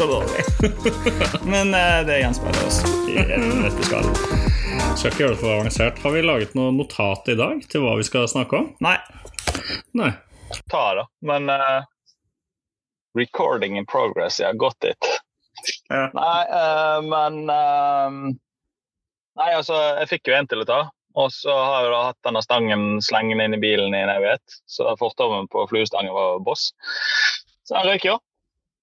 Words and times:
Det 0.00 0.06
så 0.06 0.12
dårlig. 0.12 0.44
men 1.52 1.74
uh, 1.74 2.06
det 2.06 2.18
gjenspeiler 2.18 2.66
oss 2.66 2.78
i 3.08 3.14
dette 3.20 3.82
skallen. 3.84 4.14
Skal 4.96 5.10
ikke 5.10 5.20
gjøre 5.20 5.34
det 5.34 5.40
for 5.42 5.52
avansert. 5.52 5.98
Har 6.00 6.14
vi 6.14 6.22
laget 6.24 6.54
noe 6.56 6.70
notat 6.72 7.28
i 7.28 7.34
dag 7.36 7.60
til 7.68 7.84
hva 7.84 7.98
vi 7.98 8.06
skal 8.08 8.24
snakke 8.32 8.56
om? 8.56 8.70
Nei. 8.80 8.94
Nei. 10.00 10.08
ta, 10.72 10.84
da. 10.96 11.04
Men 11.20 11.52
uh, 11.52 11.84
recording 13.18 13.76
in 13.76 13.84
progress, 13.84 14.40
ja. 14.40 14.54
Got 14.56 14.88
it. 14.88 15.10
Ja. 15.92 16.06
Nei, 16.16 16.40
uh, 16.48 17.04
men 17.04 17.44
Nei, 19.36 19.50
altså, 19.52 19.76
jeg 20.00 20.08
fikk 20.14 20.32
jo 20.32 20.38
en 20.38 20.48
til 20.48 20.64
å 20.64 20.68
ta. 20.72 20.80
Og 21.20 21.28
så 21.36 21.52
har 21.52 21.84
jeg 21.84 21.92
da 21.92 22.00
hatt 22.06 22.24
denne 22.24 22.46
stangen 22.48 22.88
slengende 23.04 23.50
inn 23.50 23.60
i 23.60 23.60
bilen 23.60 23.92
i 23.92 24.00
en 24.00 24.16
evighet. 24.16 24.58
Så 24.64 24.88
fortommen 24.96 25.44
på 25.52 25.68
fluestangen 25.68 26.16
var 26.16 26.40
boss. 26.48 26.70
Så 27.68 27.76
den 27.76 27.92
røyk 27.92 28.08
jo. 28.08 28.16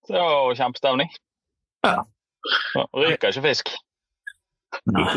Så 0.08 0.14
det 0.16 0.20
var 0.24 0.36
jo 0.48 0.56
kjempestemning. 0.56 1.10
Ja. 1.84 1.98
Ryker 2.96 3.34
ikke 3.34 3.44
fisk. 3.44 3.72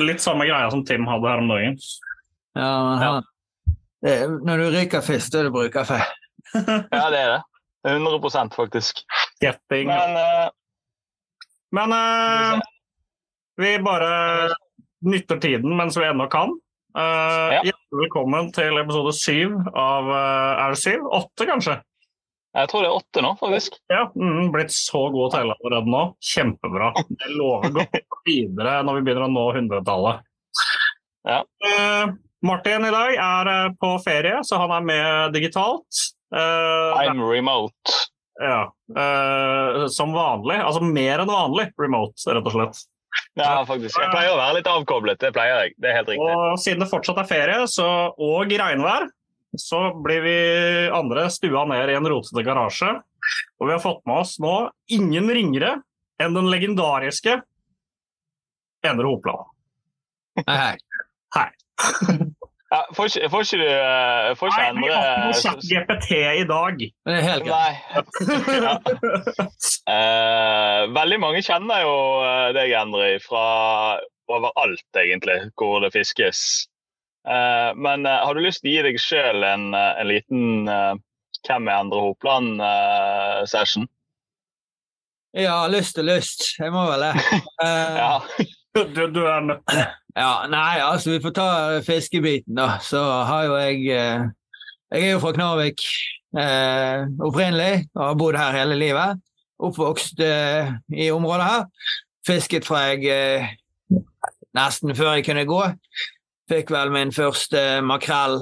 Litt 0.03 0.23
samme 0.23 0.47
greia 0.49 0.71
som 0.73 0.83
Tim 0.87 1.07
hadde 1.07 1.31
her 1.31 1.43
om 1.43 1.51
dagen. 1.51 1.77
Ja, 2.59 2.71
men 2.89 3.03
Ja. 3.05 3.13
det, 4.03 4.15
når 4.47 4.59
du 4.59 4.71
ryker 4.75 5.05
fisk, 5.07 5.31
da 5.33 5.39
er 5.39 5.47
det 5.49 5.53
brukerfe. 5.55 6.01
Ja, 6.91 7.05
det 7.15 7.21
er 7.21 7.31
det. 7.37 7.43
100 7.87 8.51
faktisk. 8.57 9.05
Getting. 9.41 9.87
Men 9.89 10.17
uh, 10.17 10.51
Men 11.73 11.93
uh, 11.95 12.59
vi 13.57 13.79
bare 13.79 14.51
nytter 15.07 15.39
tiden 15.41 15.77
mens 15.77 15.97
vi 15.97 16.05
ennå 16.09 16.27
kan. 16.31 16.51
Uh, 16.99 17.55
Ja. 17.55 17.63
Hjertelig 17.63 18.01
velkommen 18.03 18.51
til 18.53 18.79
episode 18.83 19.13
syv 19.15 19.55
av 19.79 20.11
Er 20.11 20.75
det 20.75 20.83
syv? 20.83 21.07
Åtte, 21.07 21.47
kanskje? 21.47 21.79
Jeg 22.51 22.71
tror 22.71 22.83
det 22.83 22.89
er 22.89 22.97
åtte 22.99 23.23
nå, 23.23 23.31
faktisk. 23.39 23.77
Ja, 23.93 24.07
mm, 24.11 24.51
Blitt 24.55 24.73
så 24.75 25.05
god 25.15 25.35
til 25.35 25.53
allerede 25.55 25.93
nå. 25.93 26.03
Kjempebra. 26.33 26.91
Det 27.21 27.31
lover 27.37 27.77
godt 27.77 28.25
videre 28.27 28.81
når 28.87 28.99
vi 28.99 29.05
begynner 29.07 29.29
å 29.29 29.33
nå 29.35 29.47
hundretallet. 29.55 30.27
Ja. 31.29 31.45
Uh, 31.63 32.17
Martin 32.43 32.87
i 32.89 32.93
dag 32.95 33.13
er 33.21 33.51
eh, 33.53 33.73
på 33.77 33.91
ferie, 34.01 34.39
så 34.49 34.57
han 34.63 34.73
er 34.73 34.87
med 34.89 35.35
digitalt. 35.37 36.07
Uh, 36.33 36.97
I'm 36.97 37.23
remote. 37.23 37.99
ja, 38.41 38.71
Uh, 38.91 39.87
som 39.87 40.11
vanlig. 40.11 40.57
Altså 40.59 40.81
mer 40.83 41.21
enn 41.23 41.31
vanlig 41.31 41.69
remote, 41.79 42.19
rett 42.27 42.49
og 42.49 42.57
slett. 42.57 42.81
Ja, 43.39 43.61
faktisk. 43.67 43.95
Jeg 43.95 44.11
pleier 44.11 44.33
å 44.33 44.39
være 44.41 44.57
litt 44.59 44.71
avkoblet. 44.71 45.21
Det 45.23 45.31
pleier 45.35 45.63
jeg. 45.63 45.75
Det 45.79 45.91
er 45.91 45.99
helt 46.01 46.11
riktig. 46.11 46.27
Og 46.27 46.59
siden 46.63 46.83
det 46.83 46.91
fortsatt 46.91 47.21
er 47.23 47.29
ferie 47.31 47.61
så, 47.71 47.87
og 48.19 48.51
regnvær, 48.51 49.07
så 49.59 49.81
blir 50.05 50.21
vi 50.25 50.37
andre 50.95 51.27
stua 51.33 51.65
ned 51.71 51.91
i 51.91 51.97
en 51.99 52.09
rotete 52.09 52.45
garasje. 52.47 52.91
Og 53.61 53.69
vi 53.69 53.75
har 53.75 53.83
fått 53.83 54.05
med 54.09 54.23
oss 54.23 54.37
nå 54.43 54.55
ingen 54.93 55.31
ringere 55.31 55.79
enn 56.21 56.37
den 56.37 56.51
legendariske 56.53 57.41
Endre 58.87 59.11
Hopland. 59.11 59.49
Hei. 60.47 60.77
Hei. 61.37 61.49
Ja, 62.71 62.85
får, 62.95 63.09
ikke, 63.11 63.29
får 63.33 63.41
ikke 63.45 63.59
du 63.59 63.67
eh, 63.67 64.29
Får 64.39 64.53
ikke 64.53 64.61
Nei, 64.63 64.83
vi 64.85 64.91
har 64.93 65.01
ikke 65.03 65.09
noe 65.11 65.15
endre 65.19 65.39
chat 65.43 65.65
GPT 65.67 66.11
i 66.15 66.45
dag. 66.47 66.85
det 67.09 67.17
er 67.17 67.25
helt 67.27 67.49
greit. 67.49 67.81
Ja. 68.63 68.75
Uh, 69.91 70.85
veldig 70.95 71.17
mange 71.19 71.41
kjenner 71.43 71.81
jo 71.83 71.95
eh, 72.23 72.51
deg, 72.55 72.71
Endre, 72.79 73.09
fra 73.25 73.41
overalt, 74.31 74.87
egentlig, 75.01 75.39
hvor 75.59 75.81
det 75.83 75.91
fiskes. 75.97 76.43
Eh, 77.29 77.71
men 77.77 78.07
eh, 78.07 78.21
har 78.25 78.35
du 78.35 78.41
lyst 78.41 78.63
til 78.65 78.71
å 78.71 78.75
gi 78.75 78.85
deg 78.89 79.01
sjøl 79.01 79.45
en, 79.45 79.71
eh, 79.77 79.95
en 80.01 80.09
liten 80.09 80.69
eh, 80.69 80.95
Hvem 81.41 81.69
er 81.71 81.81
Endre 81.81 82.01
Hopland-session? 82.05 83.87
Ja, 85.33 85.63
lyst 85.73 85.97
og 86.01 86.05
lyst. 86.05 86.43
Jeg 86.59 86.73
må 86.75 86.85
vel 86.91 87.07
det. 87.07 87.15
Eh, 87.61 87.97
ja. 88.01 88.47
Du, 88.73 89.03
du 89.13 89.25
er 89.27 89.41
nødt 89.45 89.73
Ja, 90.17 90.47
nei, 90.49 90.79
altså 90.81 91.11
vi 91.11 91.21
får 91.21 91.33
ta 91.37 91.49
fiskebiten, 91.85 92.55
da. 92.57 92.79
Så 92.81 93.01
har 93.29 93.49
jo 93.49 93.57
jeg 93.61 93.83
eh, 93.93 94.29
Jeg 94.93 95.09
er 95.09 95.13
jo 95.13 95.23
fra 95.23 95.33
Knarvik 95.37 95.85
eh, 96.39 97.05
opprinnelig 97.21 97.87
og 97.95 98.05
har 98.05 98.17
bodd 98.19 98.39
her 98.41 98.57
hele 98.57 98.79
livet. 98.81 99.21
Oppvokst 99.61 100.23
eh, 100.25 100.73
i 100.97 101.11
området 101.13 101.47
her. 101.47 101.67
Fisket 102.27 102.67
fra 102.67 102.87
jeg 102.91 103.05
eh, 103.13 103.53
nesten 104.57 104.97
før 104.97 105.19
jeg 105.19 105.29
kunne 105.29 105.47
gå. 105.49 105.63
Fikk 106.51 106.73
vel 106.75 106.91
min 106.91 107.13
første 107.15 107.61
makrell. 107.87 108.41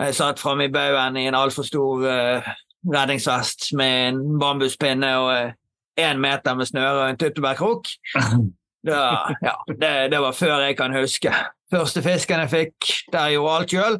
Jeg 0.00 0.14
satt 0.16 0.40
framme 0.40 0.64
i 0.64 0.72
baugen 0.72 1.18
i 1.20 1.26
en 1.28 1.36
altfor 1.36 1.66
stor 1.68 2.00
uh, 2.08 2.46
redningsvest 2.88 3.74
med 3.76 4.08
en 4.08 4.22
bambuspinne 4.40 5.10
og 5.20 6.00
én 6.00 6.22
meter 6.22 6.56
med 6.56 6.70
snøre 6.70 7.02
og 7.02 7.10
en 7.10 7.20
tyttebærkrok. 7.20 7.90
Det, 8.84 8.92
ja, 9.40 9.52
det, 9.80 9.90
det 10.12 10.18
var 10.20 10.34
før 10.36 10.58
jeg 10.60 10.74
kan 10.76 10.92
huske. 10.92 11.30
Første 11.72 12.02
fisken 12.04 12.42
jeg 12.42 12.50
fikk, 12.50 12.88
der 13.12 13.30
jeg 13.30 13.38
gjorde 13.38 13.54
alt 13.56 13.70
sjøl. 13.72 13.94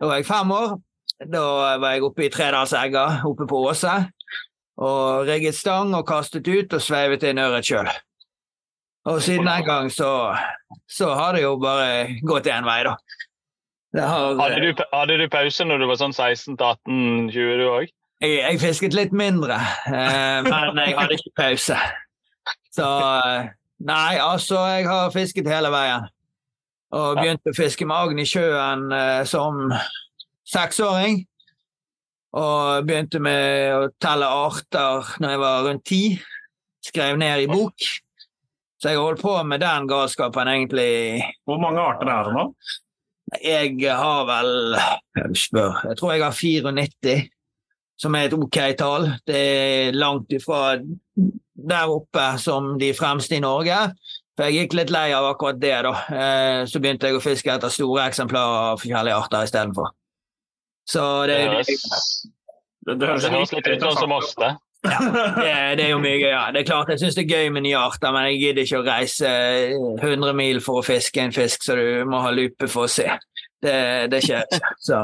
Da 0.00 0.08
var 0.08 0.16
jeg 0.16 0.26
fem 0.26 0.54
år. 0.56 0.70
Da 1.34 1.42
var 1.82 1.92
jeg 1.92 2.06
oppe 2.06 2.24
i 2.24 2.30
Tredalsegga 2.32 3.02
oppe 3.28 3.44
på 3.50 3.60
Åse. 3.68 3.98
Og 4.80 5.28
rigget 5.28 5.58
stang 5.58 5.92
og 5.92 6.06
kastet 6.08 6.48
ut 6.48 6.72
og 6.72 6.80
sveivet 6.80 7.26
inn 7.28 7.42
ørret 7.44 7.68
sjøl. 7.68 7.92
Og 9.04 9.20
siden 9.22 9.46
den 9.46 9.66
gang 9.66 9.90
så, 9.92 10.32
så 10.88 11.10
har 11.12 11.36
det 11.36 11.42
jo 11.44 11.56
bare 11.60 12.20
gått 12.24 12.48
én 12.48 12.64
vei, 12.64 12.80
da. 12.86 12.94
Har, 13.94 14.38
Hadde, 14.40 14.62
du, 14.64 14.80
hadde 14.90 15.18
du 15.20 15.28
pause 15.30 15.66
når 15.68 15.82
du 15.82 15.86
var 15.86 16.00
sånn 16.00 16.16
16-18-20, 16.16 17.60
du 17.60 17.66
òg? 17.68 17.92
jeg, 18.24 18.40
jeg 18.40 18.60
fisket 18.62 18.96
litt 18.96 19.12
mindre, 19.16 19.58
eh, 19.90 20.40
men 20.46 20.80
jeg 20.80 20.96
hadde 20.98 21.18
ikke 21.18 21.34
pause. 21.36 21.78
Så 22.74 22.88
eh, 22.88 23.52
Nei, 23.84 24.16
altså, 24.22 24.60
jeg 24.70 24.86
har 24.88 25.12
fisket 25.12 25.48
hele 25.50 25.68
veien. 25.74 26.06
Og 26.94 27.18
begynte 27.18 27.50
å 27.50 27.56
fiske 27.56 27.84
med 27.84 27.96
agn 27.96 28.22
i 28.22 28.26
sjøen 28.28 28.86
eh, 28.94 29.24
som 29.28 29.66
seksåring. 30.48 31.24
Og 32.38 32.86
begynte 32.86 33.20
med 33.22 33.74
å 33.74 33.88
telle 34.00 34.30
arter 34.30 35.10
når 35.20 35.34
jeg 35.34 35.42
var 35.42 35.66
rundt 35.66 35.84
ti. 35.90 36.00
Skrev 36.86 37.18
ned 37.20 37.44
i 37.44 37.50
bok. 37.50 37.88
Så 38.84 38.90
jeg 38.92 39.00
holdt 39.00 39.22
på 39.24 39.32
med 39.48 39.62
den 39.64 39.86
galskapen 39.88 40.48
egentlig 40.52 41.22
Hvor 41.48 41.56
mange 41.62 41.80
arter 41.80 42.10
er 42.12 42.26
det 42.28 42.34
nå? 42.36 42.42
jeg 43.40 43.78
har 43.96 44.26
vel 44.28 44.50
Jeg 45.16 45.38
spør. 45.40 45.78
Jeg 45.88 45.96
tror 45.98 46.12
jeg 46.12 46.22
har 46.22 46.34
94, 46.36 47.14
som 47.98 48.14
er 48.14 48.26
et 48.28 48.34
ok 48.36 48.58
tall. 48.78 49.06
Det 49.26 49.38
er 49.40 49.96
langt 49.96 50.30
ifra 50.36 50.76
der 50.76 51.88
oppe 51.90 52.26
som 52.38 52.74
de 52.78 52.92
fremste 52.94 53.38
i 53.38 53.40
Norge. 53.42 53.78
For 54.36 54.44
jeg 54.46 54.66
gikk 54.68 54.76
litt 54.76 54.92
lei 54.92 55.06
av 55.16 55.30
akkurat 55.32 55.58
det, 55.62 55.72
da. 55.86 55.94
Eh, 56.12 56.60
Så 56.68 56.82
begynte 56.84 57.08
jeg 57.08 57.16
å 57.16 57.24
fiske 57.24 57.50
etter 57.56 57.72
store 57.72 58.04
eksemplarer 58.12 58.74
av 58.74 58.82
forskjellige 58.84 59.16
arter 59.24 59.48
istedenfor. 59.48 59.90
Så 60.86 61.02
det, 61.30 61.40
er 61.40 61.56
det, 61.56 61.64
høres, 61.64 62.30
Det, 62.84 62.98
det 63.00 63.08
høres 63.08 63.56
litt 63.56 63.72
ut 63.72 63.88
som 63.98 64.12
oss, 64.20 64.34
det. 64.36 64.52
Det, 64.84 65.54
det 65.78 65.86
er 65.86 65.90
jo 65.92 66.02
mye 66.02 66.18
gøy. 66.18 66.30
Ja. 66.30 66.44
Det 66.52 66.62
er 66.62 66.68
klart 66.68 66.92
jeg 66.92 67.02
syns 67.02 67.16
det 67.16 67.24
er 67.24 67.38
gøy 67.38 67.50
med 67.54 67.64
nye 67.66 67.80
arter, 67.80 68.12
men 68.14 68.28
jeg 68.30 68.40
gidder 68.42 68.66
ikke 68.66 68.82
å 68.82 68.86
reise 68.86 69.32
100 70.02 70.36
mil 70.36 70.60
for 70.64 70.80
å 70.80 70.86
fiske 70.86 71.24
en 71.24 71.34
fisk, 71.34 71.64
så 71.66 71.78
du 71.78 71.86
må 72.08 72.20
ha 72.24 72.32
lupe 72.34 72.68
for 72.70 72.88
å 72.88 72.92
se. 72.92 73.08
Det, 73.64 73.76
det 74.12 74.20
skjer 74.24 74.44
ikke. 74.44 74.72
Så, 74.84 75.00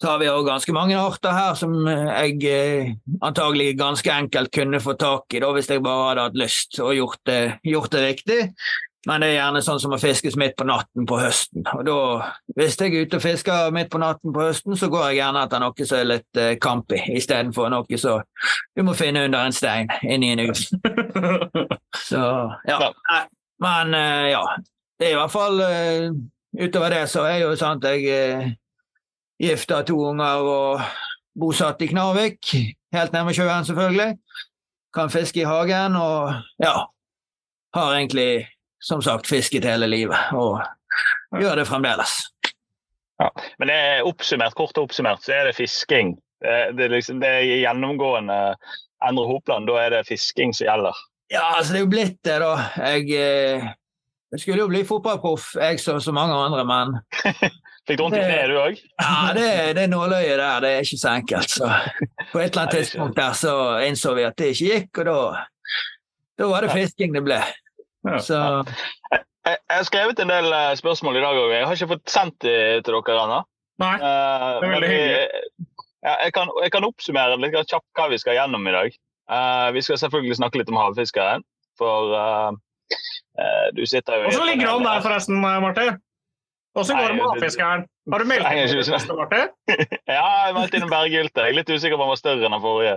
så 0.00 0.12
har 0.12 0.20
vi 0.22 0.30
òg 0.32 0.46
ganske 0.46 0.72
mange 0.72 0.96
arter 0.96 1.34
her 1.34 1.56
som 1.58 1.74
jeg 1.84 2.38
eh, 2.48 2.92
antagelig 3.26 3.74
ganske 3.80 4.14
enkelt 4.14 4.52
kunne 4.54 4.80
få 4.82 4.94
tak 5.00 5.34
i 5.34 5.42
da, 5.42 5.50
hvis 5.56 5.68
jeg 5.72 5.82
bare 5.84 6.12
hadde 6.12 6.28
hatt 6.28 6.38
lyst 6.40 6.78
og 6.80 6.94
gjort 6.96 7.20
det, 7.28 7.42
gjort 7.66 7.92
det 7.96 8.06
riktig. 8.06 8.40
Men 9.08 9.22
det 9.22 9.30
er 9.30 9.38
gjerne 9.38 9.62
sånn 9.64 9.78
som 9.80 9.94
å 9.96 9.98
fiskes 10.00 10.36
midt 10.36 10.58
på 10.60 10.66
natten 10.68 11.06
på 11.08 11.16
høsten. 11.22 11.64
Og 11.72 11.84
da, 11.86 12.00
hvis 12.58 12.76
jeg 12.76 12.92
er 12.92 13.06
ute 13.06 13.16
og 13.16 13.24
fisker 13.24 13.72
midt 13.72 13.88
på 13.92 14.00
natten 14.02 14.34
på 14.34 14.42
høsten, 14.44 14.76
så 14.76 14.90
går 14.92 15.06
jeg 15.08 15.20
gjerne 15.22 15.44
etter 15.46 15.62
noe 15.62 15.86
som 15.88 15.98
er 15.98 16.10
litt 16.10 16.40
eh, 16.40 16.56
campy, 16.60 17.00
istedenfor 17.16 17.72
noe 17.72 18.00
som 18.00 18.20
du 18.76 18.84
må 18.84 18.96
finne 18.98 19.24
under 19.28 19.48
en 19.48 19.56
stein 19.56 19.88
inni 20.04 20.34
en 20.34 20.44
hus. 20.50 20.66
Så 22.10 22.20
ja. 22.68 22.92
Men 23.60 23.96
eh, 23.96 24.30
ja, 24.34 24.44
det 25.00 25.08
er 25.08 25.16
i 25.16 25.18
hvert 25.20 25.32
fall 25.32 25.64
eh, 25.64 26.10
Utover 26.60 26.90
det 26.90 27.04
så 27.06 27.22
er 27.30 27.44
jo 27.44 27.50
sant 27.54 27.84
jeg 27.86 28.08
er 28.10 28.48
gifta 29.40 29.84
to 29.86 29.94
unger 30.10 30.42
og 30.44 30.80
bosatt 31.38 31.82
i 31.84 31.88
Knarvik. 31.92 32.50
Helt 32.92 33.12
nærme 33.14 33.34
sjøen, 33.34 33.64
selvfølgelig. 33.64 34.16
Kan 34.94 35.12
fiske 35.14 35.44
i 35.44 35.46
hagen 35.46 35.94
og 35.96 36.32
ja. 36.58 36.74
har 37.74 37.94
egentlig, 37.94 38.48
som 38.80 39.02
sagt, 39.04 39.28
fisket 39.28 39.66
hele 39.68 39.88
livet 39.90 40.32
og 40.36 40.60
gjør 41.36 41.60
det 41.60 41.68
fremdeles. 41.68 42.18
Ja. 43.20 43.28
Men 43.60 43.68
det 43.68 43.76
er 43.76 44.06
oppsummert, 44.08 44.56
kort 44.56 44.78
oppsummert 44.80 45.24
så 45.24 45.36
er 45.36 45.50
det 45.50 45.58
fisking. 45.58 46.14
Det, 46.40 46.72
det, 46.78 46.88
liksom, 46.94 47.20
det 47.20 47.28
er 47.28 47.48
gjennomgående 47.60 48.38
Endre 49.04 49.26
Hopland, 49.28 49.68
da 49.68 49.76
er 49.82 49.94
det 49.94 50.06
fisking 50.08 50.54
som 50.56 50.66
gjelder. 50.66 50.96
Ja, 51.30 51.44
altså 51.56 51.74
det 51.74 51.80
er 51.80 51.84
jo 51.84 51.92
blitt 51.92 52.18
det, 52.26 52.38
da. 52.42 52.54
Jeg, 52.80 53.04
eh, 53.14 53.68
jeg 54.32 54.42
skulle 54.42 54.64
jo 54.64 54.70
bli 54.72 54.82
fotballproff, 54.88 55.52
jeg 55.60 55.80
som 55.82 56.00
så 56.02 56.14
mange 56.16 56.36
andre, 56.36 56.64
men 56.66 56.96
Fikk 57.88 57.98
du 57.98 58.04
vondt 58.04 58.18
i 58.18 58.22
kneet, 58.22 58.50
du 58.50 58.58
òg? 58.60 58.80
Ja, 59.00 59.30
det, 59.34 59.46
det 59.78 59.86
nåløyet 59.90 60.36
der, 60.38 60.60
det 60.62 60.72
er 60.72 60.84
ikke 60.84 60.98
så 61.00 61.14
enkelt. 61.16 61.54
Så 61.54 61.70
på 62.30 62.38
et 62.38 62.50
eller 62.50 62.62
annet 62.62 62.76
tidspunkt 62.76 63.16
der 63.16 63.32
så 63.38 63.54
innså 63.86 64.12
vi 64.18 64.26
at 64.28 64.36
det 64.38 64.52
ikke 64.52 64.68
gikk, 64.74 65.00
og 65.02 65.08
da, 65.08 65.16
da 66.38 66.50
var 66.52 66.66
det 66.66 66.74
fisking 66.76 67.16
det 67.16 67.24
ble. 67.26 67.40
Så 68.24 68.36
Jeg, 69.46 69.56
jeg 69.56 69.76
har 69.76 69.86
skrevet 69.88 70.20
en 70.22 70.30
del 70.30 70.52
eh, 70.52 70.74
spørsmål 70.76 71.16
i 71.16 71.22
dag 71.24 71.38
òg. 71.40 71.52
Jeg 71.54 71.66
har 71.66 71.78
ikke 71.78 71.94
fått 71.94 72.12
sendt 72.12 72.36
det 72.44 72.84
til 72.86 72.96
dere 72.96 73.22
ennå. 73.24 73.40
Nei, 73.80 73.94
Eh, 73.96 74.48
det 74.60 74.66
er 74.66 74.74
veldig 74.74 74.90
hyggelig. 74.90 75.68
Ja, 76.00 76.14
jeg, 76.24 76.32
kan, 76.32 76.50
jeg 76.64 76.72
kan 76.72 76.86
oppsummere 76.88 77.38
litt 77.40 77.56
kjapt 77.68 77.88
hva 77.96 78.08
vi 78.12 78.18
skal 78.20 78.36
gjennom 78.38 78.68
i 78.68 78.72
dag. 78.72 78.94
Uh, 79.30 79.68
vi 79.76 79.82
skal 79.84 79.98
selvfølgelig 80.00 80.38
snakke 80.40 80.58
litt 80.58 80.70
om 80.72 80.78
havfiskeren, 80.80 81.44
for 81.78 82.14
uh, 82.16 82.50
uh, 83.38 83.66
du 83.76 83.84
sitter 83.86 84.24
jo 84.24 84.30
Og 84.30 84.34
så 84.34 84.46
ligger 84.48 84.72
han 84.72 84.86
der, 84.86 85.04
forresten, 85.04 85.38
Martin? 85.38 86.00
Hvordan 86.80 87.00
går 87.00 87.08
det 87.12 87.16
med 87.18 87.26
havfiskeren? 87.30 87.82
Har 88.12 88.18
du 88.18 88.24
meldt 88.24 88.70
synes- 88.70 88.88
på 88.90 89.12
det, 89.12 89.16
Martin? 89.18 89.48
Ja, 90.16 90.26
jeg 90.46 90.54
meldte 90.56 90.76
inn 90.78 90.86
en 90.86 90.92
berggylte. 90.92 91.42
Jeg 91.44 91.52
er 91.52 91.58
litt 91.58 91.70
usikker 91.70 91.96
på 91.96 92.02
om 92.02 92.08
den 92.08 92.12
var 92.12 92.20
større 92.20 92.46
enn 92.48 92.54
den 92.56 92.62
forrige. 92.64 92.96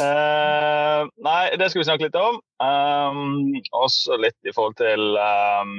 uh, 0.00 1.00
nei, 1.28 1.42
det 1.60 1.70
skal 1.70 1.80
vi 1.82 1.86
snakke 1.88 2.06
litt 2.06 2.18
om. 2.18 2.38
Um, 2.62 3.54
også 3.76 4.16
litt 4.22 4.38
i 4.48 4.54
forhold 4.54 4.76
til 4.80 5.18
um, 5.18 5.74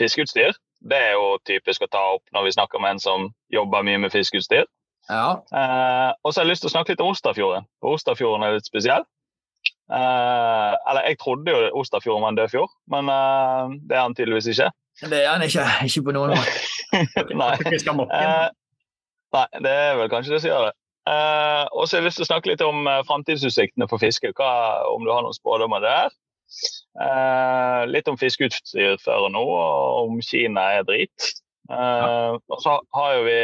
fiskeutstyr. 0.00 0.56
Det 0.86 0.98
er 1.10 1.12
jo 1.16 1.36
typisk 1.48 1.84
å 1.86 1.90
ta 1.92 2.02
opp 2.16 2.24
når 2.34 2.48
vi 2.48 2.54
snakker 2.56 2.82
med 2.82 2.96
en 2.96 3.02
som 3.02 3.28
jobber 3.52 3.86
mye 3.86 4.00
med 4.02 4.14
fiskeutstyr. 4.14 4.66
ja. 5.10 5.28
Uh, 5.52 6.10
og 6.22 6.32
så 6.32 6.40
har 6.40 6.46
jeg 6.46 6.54
lyst 6.56 6.66
til 6.66 6.72
å 6.72 6.76
snakke 6.76 6.94
litt 6.94 7.04
om 7.04 7.12
Osterfjorden. 7.12 7.68
For 7.82 7.98
Osterfjorden 7.98 8.46
er 8.46 8.56
litt 8.58 8.68
spesiell. 8.68 9.06
Uh, 9.86 10.74
eller 10.90 11.06
jeg 11.12 11.20
trodde 11.22 11.52
jo 11.52 11.70
Osterfjorden 11.82 12.24
var 12.24 12.34
en 12.34 12.40
død 12.40 12.50
fjord, 12.56 12.72
men 12.90 13.06
det 13.86 13.94
er 13.94 14.02
han 14.02 14.16
tydeligvis 14.18 14.50
ikke. 14.56 14.72
Det 15.02 15.18
er 15.20 15.30
han 15.34 15.44
ikke. 15.44 15.64
Ikke 15.84 16.02
på 16.08 16.14
noen 16.16 16.32
måte. 16.32 16.56
nei. 17.42 17.52
Eh, 17.60 18.48
nei, 19.36 19.46
det 19.64 19.72
er 19.72 19.96
vel 20.00 20.10
kanskje 20.12 20.36
det 20.36 20.42
som 20.42 20.52
gjør 20.52 20.68
det. 20.68 20.74
Uh, 21.06 21.64
og 21.70 21.86
så 21.86 21.96
har 21.96 22.00
jeg 22.00 22.08
lyst 22.08 22.18
til 22.18 22.24
å 22.24 22.30
snakke 22.32 22.50
litt 22.50 22.62
om 22.66 22.86
uh, 22.88 23.02
framtidsutsiktene 23.06 23.86
for 23.90 24.02
fiske. 24.02 24.32
Hva, 24.34 24.50
om 24.90 25.04
du 25.06 25.12
har 25.12 25.22
noen 25.22 25.36
spådommer 25.36 25.84
der. 25.84 26.14
Uh, 26.98 27.84
litt 27.90 28.08
om 28.10 28.18
fiskeutstyr 28.18 28.96
før 29.04 29.28
og 29.28 29.34
nå, 29.36 29.42
og 29.42 30.08
om 30.08 30.22
Kina 30.24 30.70
er 30.78 30.86
drit. 30.88 31.34
Eh, 31.66 32.32
og 32.38 32.60
så 32.62 32.76
har 32.94 33.14
jo 33.16 33.22
vi 33.26 33.38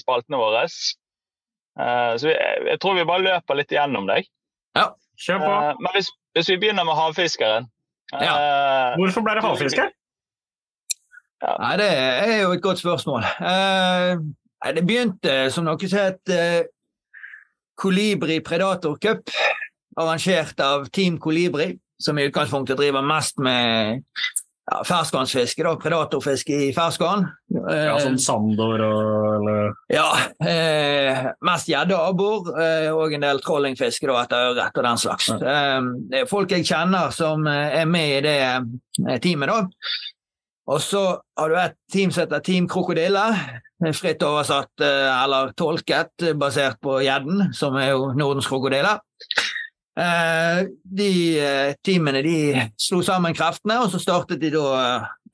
spaltene 0.00 0.40
våre. 0.40 0.64
Så 0.66 2.26
vi, 2.26 2.32
jeg 2.34 2.80
tror 2.82 2.96
vi 2.98 3.04
bare 3.06 3.22
løper 3.22 3.54
litt 3.60 3.70
igjennom 3.70 4.08
deg. 4.10 4.26
Ja, 4.74 4.88
Kjør 5.22 5.44
på. 5.44 5.52
Men 5.78 5.94
hvis, 5.94 6.10
hvis 6.34 6.50
vi 6.50 6.58
begynner 6.58 6.88
med 6.88 6.98
havfiskeren 6.98 7.68
ja. 8.10 8.32
Hvorfor 8.98 9.22
ble 9.22 9.36
det 9.38 9.44
havfiske? 11.42 11.62
Nei, 11.62 11.72
det 11.82 11.90
er 11.92 12.42
jo 12.42 12.52
et 12.56 12.62
godt 12.62 12.82
spørsmål. 12.82 13.26
Eh, 13.42 14.72
det 14.76 14.84
begynte 14.86 15.38
som 15.50 15.66
noe 15.66 15.88
som 15.88 15.98
het 15.98 16.30
eh, 16.30 16.60
Kolibri 17.82 18.40
Predator 18.46 18.98
Cup, 19.02 19.30
arrangert 19.98 20.60
av 20.62 20.86
Team 20.94 21.18
Kolibri, 21.18 21.72
som 22.00 22.18
i 22.18 22.28
utgangspunktet 22.28 22.78
driver 22.78 23.02
mest 23.06 23.38
med 23.42 24.02
ja, 24.70 24.78
ferskvannsfiske, 24.86 25.64
da, 25.66 25.72
predatorfiske 25.82 26.60
i 26.68 26.70
ferskvann. 26.76 27.26
Eh, 27.58 27.82
Ja, 27.88 27.96
sånn 27.98 28.20
Sandor 28.22 28.84
og 28.86 29.26
eller 29.40 29.72
ja, 29.90 30.06
eh, 30.46 31.26
mest 31.42 31.68
gjedde 31.68 31.98
og 31.98 32.12
abbor, 32.12 32.52
eh, 32.62 32.88
og 32.94 33.12
en 33.16 33.26
del 33.26 33.42
trollingfiske 33.42 34.06
da, 34.06 34.22
etter 34.22 34.52
ørret 34.52 34.78
og 34.78 34.86
den 34.86 35.02
slags. 35.02 35.28
Eh, 35.34 35.90
det 36.12 36.22
er 36.22 36.30
folk 36.30 36.54
jeg 36.54 36.68
kjenner 36.70 37.10
som 37.14 37.46
eh, 37.50 37.80
er 37.82 37.90
med 37.90 38.18
i 38.20 38.24
det 38.28 38.38
eh, 38.46 39.18
teamet. 39.18 39.50
da. 39.50 39.66
Og 40.70 40.78
så 40.82 41.02
har 41.38 41.50
du 41.50 41.56
et 41.58 41.78
team 41.90 42.12
som 42.12 42.22
heter 42.22 42.42
Team 42.46 42.68
Krokodille. 42.70 43.22
Fritt 43.98 44.22
oversatt 44.22 44.82
eh, 44.84 45.08
eller 45.10 45.50
tolket, 45.58 46.12
eh, 46.22 46.36
basert 46.38 46.78
på 46.82 47.00
gjedden, 47.02 47.48
som 47.56 47.74
er 47.80 47.90
jo 47.90 48.12
Nordens 48.14 48.46
krokodille. 48.46 48.94
Eh, 49.98 50.60
de 50.86 51.08
teamene 51.82 52.22
de 52.24 52.36
slo 52.78 53.00
sammen 53.02 53.34
kreftene, 53.34 53.80
og 53.82 53.90
så 53.90 53.98
startet 54.02 54.40
de 54.40 54.52
da 54.54 54.68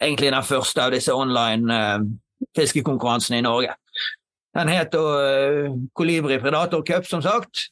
egentlig 0.01 0.33
den 0.33 0.47
første 0.47 0.87
av 0.87 0.95
disse 0.97 1.13
online 1.13 1.77
fiskekonkurransene 2.57 3.43
i 3.43 3.45
Norge. 3.45 3.75
Den 4.57 4.71
het 4.73 4.95
da 4.95 5.03
Kolibri 5.95 6.39
Predator 6.41 6.83
Cup, 6.87 7.05
som 7.07 7.21
sagt. 7.23 7.69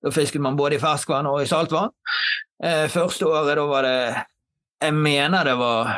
Da 0.00 0.12
fisket 0.14 0.40
man 0.40 0.56
både 0.56 0.78
i 0.78 0.80
ferskvann 0.80 1.26
og 1.28 1.42
i 1.42 1.48
saltvann. 1.48 1.90
Første 2.92 3.26
året 3.26 3.56
da 3.56 3.64
var 3.68 3.84
det 3.84 3.98
Jeg 4.80 4.94
mener 4.96 5.44
det 5.44 5.56
var 5.58 5.90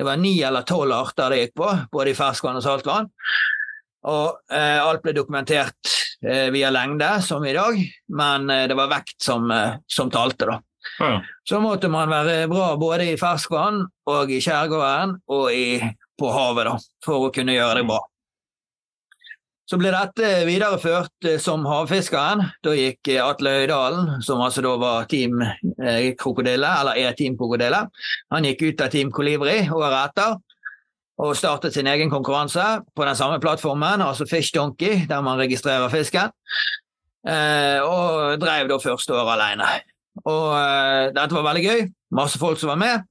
det 0.00 0.04
var 0.04 0.16
ni 0.16 0.38
eller 0.40 0.64
tolv 0.64 0.94
arter 0.96 1.28
det 1.28 1.38
gikk 1.42 1.58
på, 1.60 1.66
både 1.92 2.14
i 2.14 2.16
ferskvann 2.16 2.56
og 2.56 2.62
saltvann. 2.64 3.10
Og 4.08 4.38
eh, 4.48 4.78
alt 4.80 5.02
ble 5.04 5.12
dokumentert 5.12 5.90
eh, 6.24 6.46
via 6.54 6.70
lengde, 6.72 7.10
som 7.20 7.44
i 7.44 7.52
dag, 7.52 7.76
men 8.16 8.48
eh, 8.48 8.62
det 8.70 8.78
var 8.78 8.88
vekt 8.88 9.18
som, 9.20 9.50
eh, 9.52 9.74
som 9.84 10.08
talte, 10.08 10.48
da. 10.48 10.56
Ja. 11.02 11.10
Så 11.44 11.60
måtte 11.60 11.90
man 11.92 12.08
være 12.08 12.48
bra 12.48 12.70
både 12.80 13.10
i 13.10 13.18
ferskvann 13.20 13.82
og 14.08 14.32
i 14.32 14.40
skjærgården 14.40 15.18
og 15.36 15.52
i, 15.52 15.82
på 16.16 16.32
havet, 16.32 16.70
da, 16.70 16.78
for 17.04 17.28
å 17.28 17.34
kunne 17.36 17.58
gjøre 17.58 17.82
det 17.82 17.86
bra. 17.92 18.00
Så 19.70 19.78
ble 19.78 19.92
dette 19.94 20.28
videreført 20.48 21.26
eh, 21.30 21.38
som 21.38 21.62
havfiskeren. 21.68 22.42
Da 22.64 22.72
gikk 22.74 23.06
eh, 23.12 23.22
Atle 23.22 23.52
Øydalen, 23.62 24.16
som 24.26 24.42
altså 24.42 24.64
da 24.66 24.72
var 24.82 25.06
Team 25.10 25.44
eh, 25.44 26.08
Krokodille, 26.18 26.66
eller 26.80 26.98
er 26.98 27.14
Team 27.14 27.36
Krokodille, 27.38 27.84
han 28.34 28.48
gikk 28.48 28.64
ut 28.66 28.82
av 28.82 28.90
Team 28.90 29.12
Kolibri 29.14 29.60
året 29.70 29.98
etter 30.00 30.40
og 31.20 31.36
startet 31.36 31.76
sin 31.76 31.86
egen 31.86 32.10
konkurranse 32.10 32.64
på 32.96 33.04
den 33.04 33.18
samme 33.18 33.36
plattformen, 33.44 34.00
altså 34.02 34.24
Fish 34.26 34.54
Donkey, 34.56 35.04
der 35.06 35.20
man 35.20 35.36
registrerer 35.38 35.92
fisken. 35.92 36.32
Og 37.84 38.40
drev 38.40 38.70
da 38.70 38.78
første 38.80 39.12
året 39.12 39.34
alene. 39.34 39.66
Og 40.24 41.12
dette 41.12 41.36
var 41.36 41.44
veldig 41.50 41.64
gøy. 41.66 41.82
Masse 42.16 42.40
folk 42.40 42.56
som 42.56 42.72
var 42.72 42.80
med. 42.80 43.04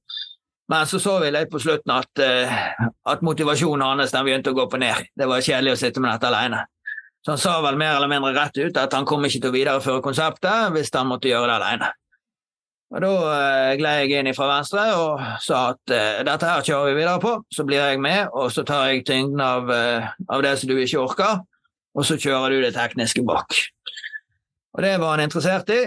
Men 0.70 0.86
så 0.86 1.00
så 1.02 1.18
vi 1.18 1.32
litt 1.34 1.50
på 1.50 1.58
slutten 1.58 1.90
at, 1.90 2.20
eh, 2.22 2.50
at 3.10 3.22
motivasjonen 3.26 3.82
hans 3.82 4.12
den 4.14 4.26
begynte 4.26 4.52
å 4.52 4.54
gå 4.54 4.68
på 4.70 4.78
ned. 4.78 5.08
Det 5.18 5.26
var 5.26 5.42
kjedelig 5.42 5.72
å 5.74 5.80
sitte 5.80 6.02
med 6.02 6.12
dette 6.12 6.28
alene. 6.30 6.60
Så 7.26 7.32
han 7.34 7.40
sa 7.42 7.56
vel 7.64 7.78
mer 7.80 7.96
eller 7.96 8.08
mindre 8.08 8.30
rett 8.36 8.60
ut 8.60 8.78
at 8.78 8.94
han 8.94 9.08
kom 9.08 9.26
ikke 9.26 9.40
til 9.40 9.50
å 9.50 9.56
videreføre 9.56 10.04
konseptet 10.04 10.70
hvis 10.76 10.92
han 10.94 11.10
måtte 11.10 11.28
gjøre 11.28 11.50
det 11.50 11.56
alene. 11.58 11.90
Og 12.94 13.02
Da 13.02 13.10
eh, 13.32 13.74
gled 13.82 13.98
jeg 14.04 14.22
inn 14.22 14.34
fra 14.34 14.46
venstre 14.52 14.86
og 14.94 15.26
sa 15.42 15.64
at 15.72 15.94
eh, 15.96 16.22
dette 16.30 16.54
her 16.54 16.62
kjører 16.62 16.92
vi 16.92 17.00
videre 17.00 17.18
på. 17.26 17.34
Så 17.50 17.66
blir 17.66 17.82
jeg 17.82 18.00
med, 18.06 18.30
og 18.30 18.54
så 18.54 18.62
tar 18.62 18.92
jeg 18.92 19.04
tyngden 19.10 19.42
av, 19.42 19.74
av 19.74 20.46
det 20.46 20.54
som 20.60 20.70
du 20.70 20.78
ikke 20.78 21.02
orker, 21.02 21.42
og 21.98 22.06
så 22.06 22.14
kjører 22.14 22.54
du 22.54 22.62
det 22.62 22.76
tekniske 22.78 23.26
bak. 23.26 23.58
Og 24.78 24.86
Det 24.86 24.94
var 25.02 25.16
han 25.16 25.26
interessert 25.26 25.74
i, 25.74 25.82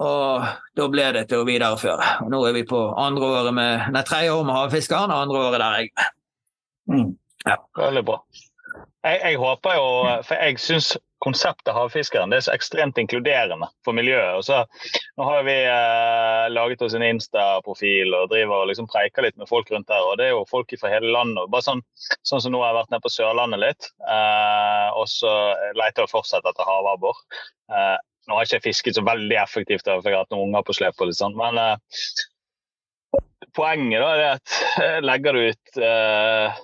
og 0.00 0.46
da 0.78 0.86
ble 0.92 1.08
det 1.16 1.26
til 1.30 1.42
å 1.42 1.48
videreføre. 1.48 2.06
Og 2.24 2.30
Nå 2.32 2.40
er 2.48 2.56
vi 2.56 2.64
på 2.68 2.80
andre 2.96 3.32
året 3.40 3.56
med, 3.56 3.90
nei, 3.92 4.04
tredje 4.08 4.32
år 4.32 4.46
med 4.48 4.56
havfiskeren, 4.56 5.12
og 5.12 5.26
andre 5.26 5.42
året 5.44 5.60
der 5.60 5.76
jeg 5.76 5.90
er 5.90 6.14
med. 6.94 7.12
Veldig 7.76 8.06
bra. 8.08 8.22
Jeg, 9.04 9.20
jeg 9.20 9.38
håper 9.40 9.76
jo, 9.76 9.86
for 10.28 10.44
jeg 10.44 10.60
syns 10.60 10.90
konseptet 11.20 11.74
havfiskeren 11.76 12.32
det 12.32 12.38
er 12.40 12.44
så 12.46 12.52
ekstremt 12.54 12.98
inkluderende 13.00 13.68
for 13.84 13.96
miljøet. 13.96 14.38
Og 14.38 14.44
så, 14.46 14.62
nå 15.20 15.26
har 15.28 15.44
vi 15.44 15.56
eh, 15.68 16.46
laget 16.52 16.84
oss 16.84 16.96
en 16.96 17.04
Insta-profil 17.04 18.14
og 18.16 18.30
driver 18.32 18.62
og 18.62 18.70
liksom 18.70 18.88
preiker 18.90 19.26
litt 19.26 19.36
med 19.40 19.48
folk 19.50 19.70
rundt 19.72 19.88
der. 19.90 20.04
og 20.04 20.16
Det 20.20 20.28
er 20.28 20.34
jo 20.34 20.46
folk 20.48 20.72
fra 20.80 20.92
hele 20.92 21.12
landet. 21.12 21.48
bare 21.52 21.66
Sånn, 21.66 21.84
sånn 22.24 22.44
som 22.44 22.54
nå 22.54 22.62
har 22.64 22.72
jeg 22.72 22.80
vært 22.80 22.94
nede 22.94 23.04
på 23.04 23.12
Sørlandet 23.12 23.64
litt. 23.64 23.90
Eh, 24.08 24.88
og 24.96 25.08
så 25.12 25.34
leter 25.76 26.06
jeg 26.06 26.14
fortsatt 26.14 26.48
etter 26.48 26.68
havabbor. 26.68 27.20
Eh, 27.70 27.98
nå 28.30 28.38
har 28.38 28.46
ikke 28.46 28.60
jeg 28.60 28.68
fisket 28.70 28.98
så 28.98 29.04
veldig 29.06 29.38
effektivt, 29.42 29.86
for 29.86 30.06
jeg 30.06 30.16
har 30.16 30.24
hatt 30.24 30.34
noen 30.34 30.48
unger 30.48 30.66
på 30.66 30.76
slep. 30.78 30.98
og 31.00 31.10
litt 31.10 31.18
sånn, 31.18 31.36
men 31.38 31.58
eh, 31.58 33.20
poenget 33.56 34.02
da 34.02 34.10
er 34.14 34.26
at 34.36 34.58
eh, 34.84 34.98
legger 35.04 35.36
du 35.36 35.48
ut 35.50 35.80
eh, 35.82 36.60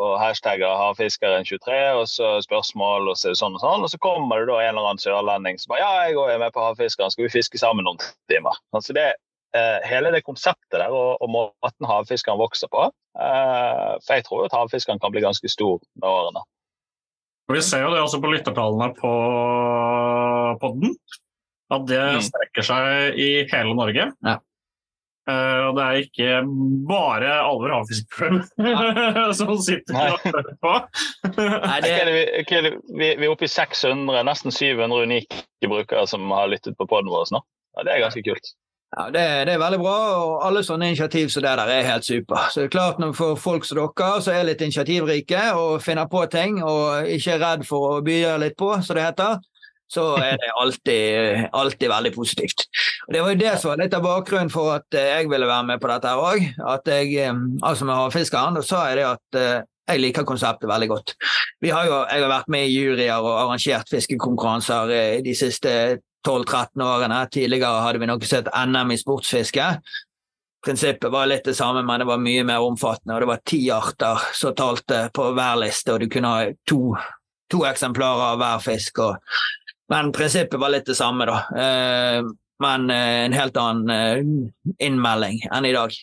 og 0.00 0.14
hashtagger 0.20 0.68
havfiskeren23, 0.80 1.78
og 1.96 2.06
så 2.08 2.30
spørsmål, 2.44 3.10
og 3.12 3.18
så 3.18 3.30
er 3.30 3.38
sånn 3.38 3.56
og 3.56 3.62
sånn. 3.62 3.84
Og 3.84 3.92
så 3.92 4.00
kommer 4.02 4.40
det 4.40 4.50
da 4.50 4.60
en 4.62 4.74
eller 4.74 4.92
annen 4.92 5.02
sørlending 5.02 5.60
som 5.60 5.74
bare 5.74 5.82
ja, 5.82 5.90
jeg 6.06 6.16
går 6.16 6.38
med 6.40 6.54
på 6.54 6.64
havfiskeren, 6.64 7.12
skal 7.12 7.26
vi 7.26 7.34
fiske 7.34 7.60
sammen 7.60 7.88
noen 7.88 8.00
timer? 8.32 8.56
Altså 8.76 8.96
det, 8.96 9.08
eh, 9.56 9.78
hele 9.88 10.12
det 10.14 10.24
konseptet 10.26 10.78
der 10.78 10.94
og, 10.94 11.20
og 11.20 11.32
måten 11.32 11.88
havfiskeren 11.88 12.40
vokser 12.40 12.72
på, 12.72 12.88
eh, 13.20 13.92
for 14.06 14.16
jeg 14.16 14.26
tror 14.28 14.42
jo 14.42 14.48
at 14.50 14.56
havfiskeren 14.56 15.02
kan 15.02 15.12
bli 15.14 15.24
ganske 15.24 15.52
stor 15.52 15.80
med 16.00 16.08
årene. 16.08 16.44
Vi 17.50 17.62
ser 17.66 17.82
jo 17.86 17.90
det 17.94 18.00
også 18.04 18.20
på 18.22 18.30
lyttertallene 18.32 18.92
på 18.98 19.10
podden, 20.62 20.94
at 21.70 21.86
det 21.88 21.98
Mm. 22.16 22.22
strekker 22.26 22.62
seg 22.66 23.18
i 23.18 23.28
hele 23.50 23.74
Norge. 23.78 24.12
Ja. 24.26 24.38
Uh, 25.30 25.68
og 25.68 25.76
det 25.76 25.82
er 25.84 25.98
ikke 26.00 26.28
bare 26.88 27.34
Alver 27.44 27.70
havfiskeklubb 27.76 28.40
som 29.38 29.52
sitter 29.62 29.94
Nei. 29.94 30.06
og 30.10 30.24
hører 30.24 30.56
på. 30.64 30.72
Nei, 31.36 31.76
det, 31.84 31.92
okay, 32.40 32.56
er 32.58 32.70
vi, 32.72 33.10
vi 33.20 33.28
er 33.28 33.30
oppe 33.30 33.46
i 33.46 33.52
600, 33.52 34.24
nesten 34.26 34.50
700 34.50 35.04
unike 35.06 35.68
brukere 35.70 36.06
som 36.10 36.24
har 36.34 36.48
lyttet 36.50 36.74
på 36.80 36.88
poden 36.90 37.12
vår 37.12 37.30
nå. 37.36 37.42
Ja, 37.76 37.84
det 37.86 37.92
er 37.94 38.02
ganske 38.08 38.24
kult. 38.26 38.50
Ja, 38.96 39.04
det, 39.14 39.22
det 39.46 39.52
er 39.54 39.62
veldig 39.62 39.78
bra, 39.78 39.98
og 40.18 40.46
alle 40.46 40.64
sånne 40.66 40.88
initiativ 40.90 41.28
som 41.30 41.44
det 41.44 41.52
der 41.60 41.70
er 41.70 41.86
helt 41.86 42.06
super. 42.06 42.48
Så 42.50 42.64
det 42.64 42.70
er 42.70 42.74
klart 42.74 42.98
når 42.98 43.12
for 43.14 43.38
folk 43.38 43.68
som 43.68 43.78
dere 43.78 44.16
som 44.24 44.34
er 44.34 44.48
litt 44.48 44.64
initiativrike 44.66 45.44
og 45.54 45.78
finner 45.84 46.10
på 46.10 46.24
ting 46.32 46.58
og 46.64 47.06
ikke 47.06 47.36
er 47.36 47.44
redd 47.44 47.62
for 47.68 48.00
å 48.00 48.02
by 48.06 48.18
litt 48.42 48.58
på, 48.58 48.72
som 48.82 48.98
det 48.98 49.06
heter, 49.06 49.38
så 49.90 50.04
er 50.22 50.36
det 50.38 50.50
alltid, 50.62 51.46
alltid 51.52 51.90
veldig 51.90 52.12
positivt. 52.14 52.66
Og 53.06 53.14
Det 53.14 53.22
var 53.22 53.32
jo 53.32 53.40
det 53.40 53.54
som 53.58 53.72
var 53.72 53.80
litt 53.82 53.94
av 53.94 54.04
bakgrunnen 54.04 54.52
for 54.52 54.74
at 54.76 54.98
eh, 54.98 55.08
jeg 55.16 55.30
ville 55.30 55.48
være 55.50 55.66
med 55.72 55.82
på 55.82 55.90
dette 55.90 56.12
òg. 56.14 56.44
Eh, 56.46 57.32
altså 57.62 57.88
med 57.88 57.98
havfiskeren, 57.98 58.58
da 58.58 58.62
sa 58.66 58.84
jeg 58.90 59.00
det 59.00 59.08
at 59.08 59.40
eh, 59.40 59.64
jeg 59.90 60.02
liker 60.04 60.26
konseptet 60.26 60.70
veldig 60.70 60.88
godt. 60.92 61.16
Har 61.66 61.88
jo, 61.88 61.96
jeg 62.06 62.22
har 62.22 62.30
vært 62.30 62.52
med 62.54 62.68
i 62.68 62.76
juryer 62.76 63.18
og 63.18 63.32
arrangert 63.34 63.90
fiskekonkurranser 63.90 64.94
de 65.26 65.34
siste 65.34 65.72
12-13 66.28 66.84
årene. 66.84 67.20
Tidligere 67.32 67.84
hadde 67.84 68.02
vi 68.02 68.08
noe 68.10 68.28
sett 68.28 68.50
NM 68.66 68.94
i 68.94 68.98
sportsfiske. 69.00 69.66
Prinsippet 70.64 71.10
var 71.12 71.28
litt 71.30 71.46
det 71.48 71.56
samme, 71.56 71.82
men 71.82 72.02
det 72.02 72.08
var 72.10 72.20
mye 72.20 72.44
mer 72.44 72.64
omfattende. 72.64 73.14
og 73.14 73.22
Det 73.22 73.30
var 73.30 73.42
ti 73.48 73.62
arter 73.72 74.26
som 74.36 74.54
talte 74.54 75.06
på 75.14 75.30
hver 75.32 75.62
liste, 75.62 75.94
og 75.94 76.00
du 76.02 76.10
kunne 76.12 76.34
ha 76.34 76.50
to, 76.68 76.94
to 77.50 77.64
eksemplarer 77.68 78.34
av 78.34 78.42
hver 78.42 78.64
fisk. 78.64 79.00
Og, 79.06 79.38
men 79.92 80.12
prinsippet 80.12 80.60
var 80.60 80.74
litt 80.74 80.88
det 80.90 80.98
samme, 80.98 81.28
da. 81.30 81.38
Eh, 81.56 82.32
men 82.60 82.90
eh, 82.92 83.24
en 83.24 83.36
helt 83.36 83.56
annen 83.56 83.94
eh, 83.94 84.84
innmelding 84.84 85.40
enn 85.48 85.68
i 85.68 85.72
dag. 85.72 85.96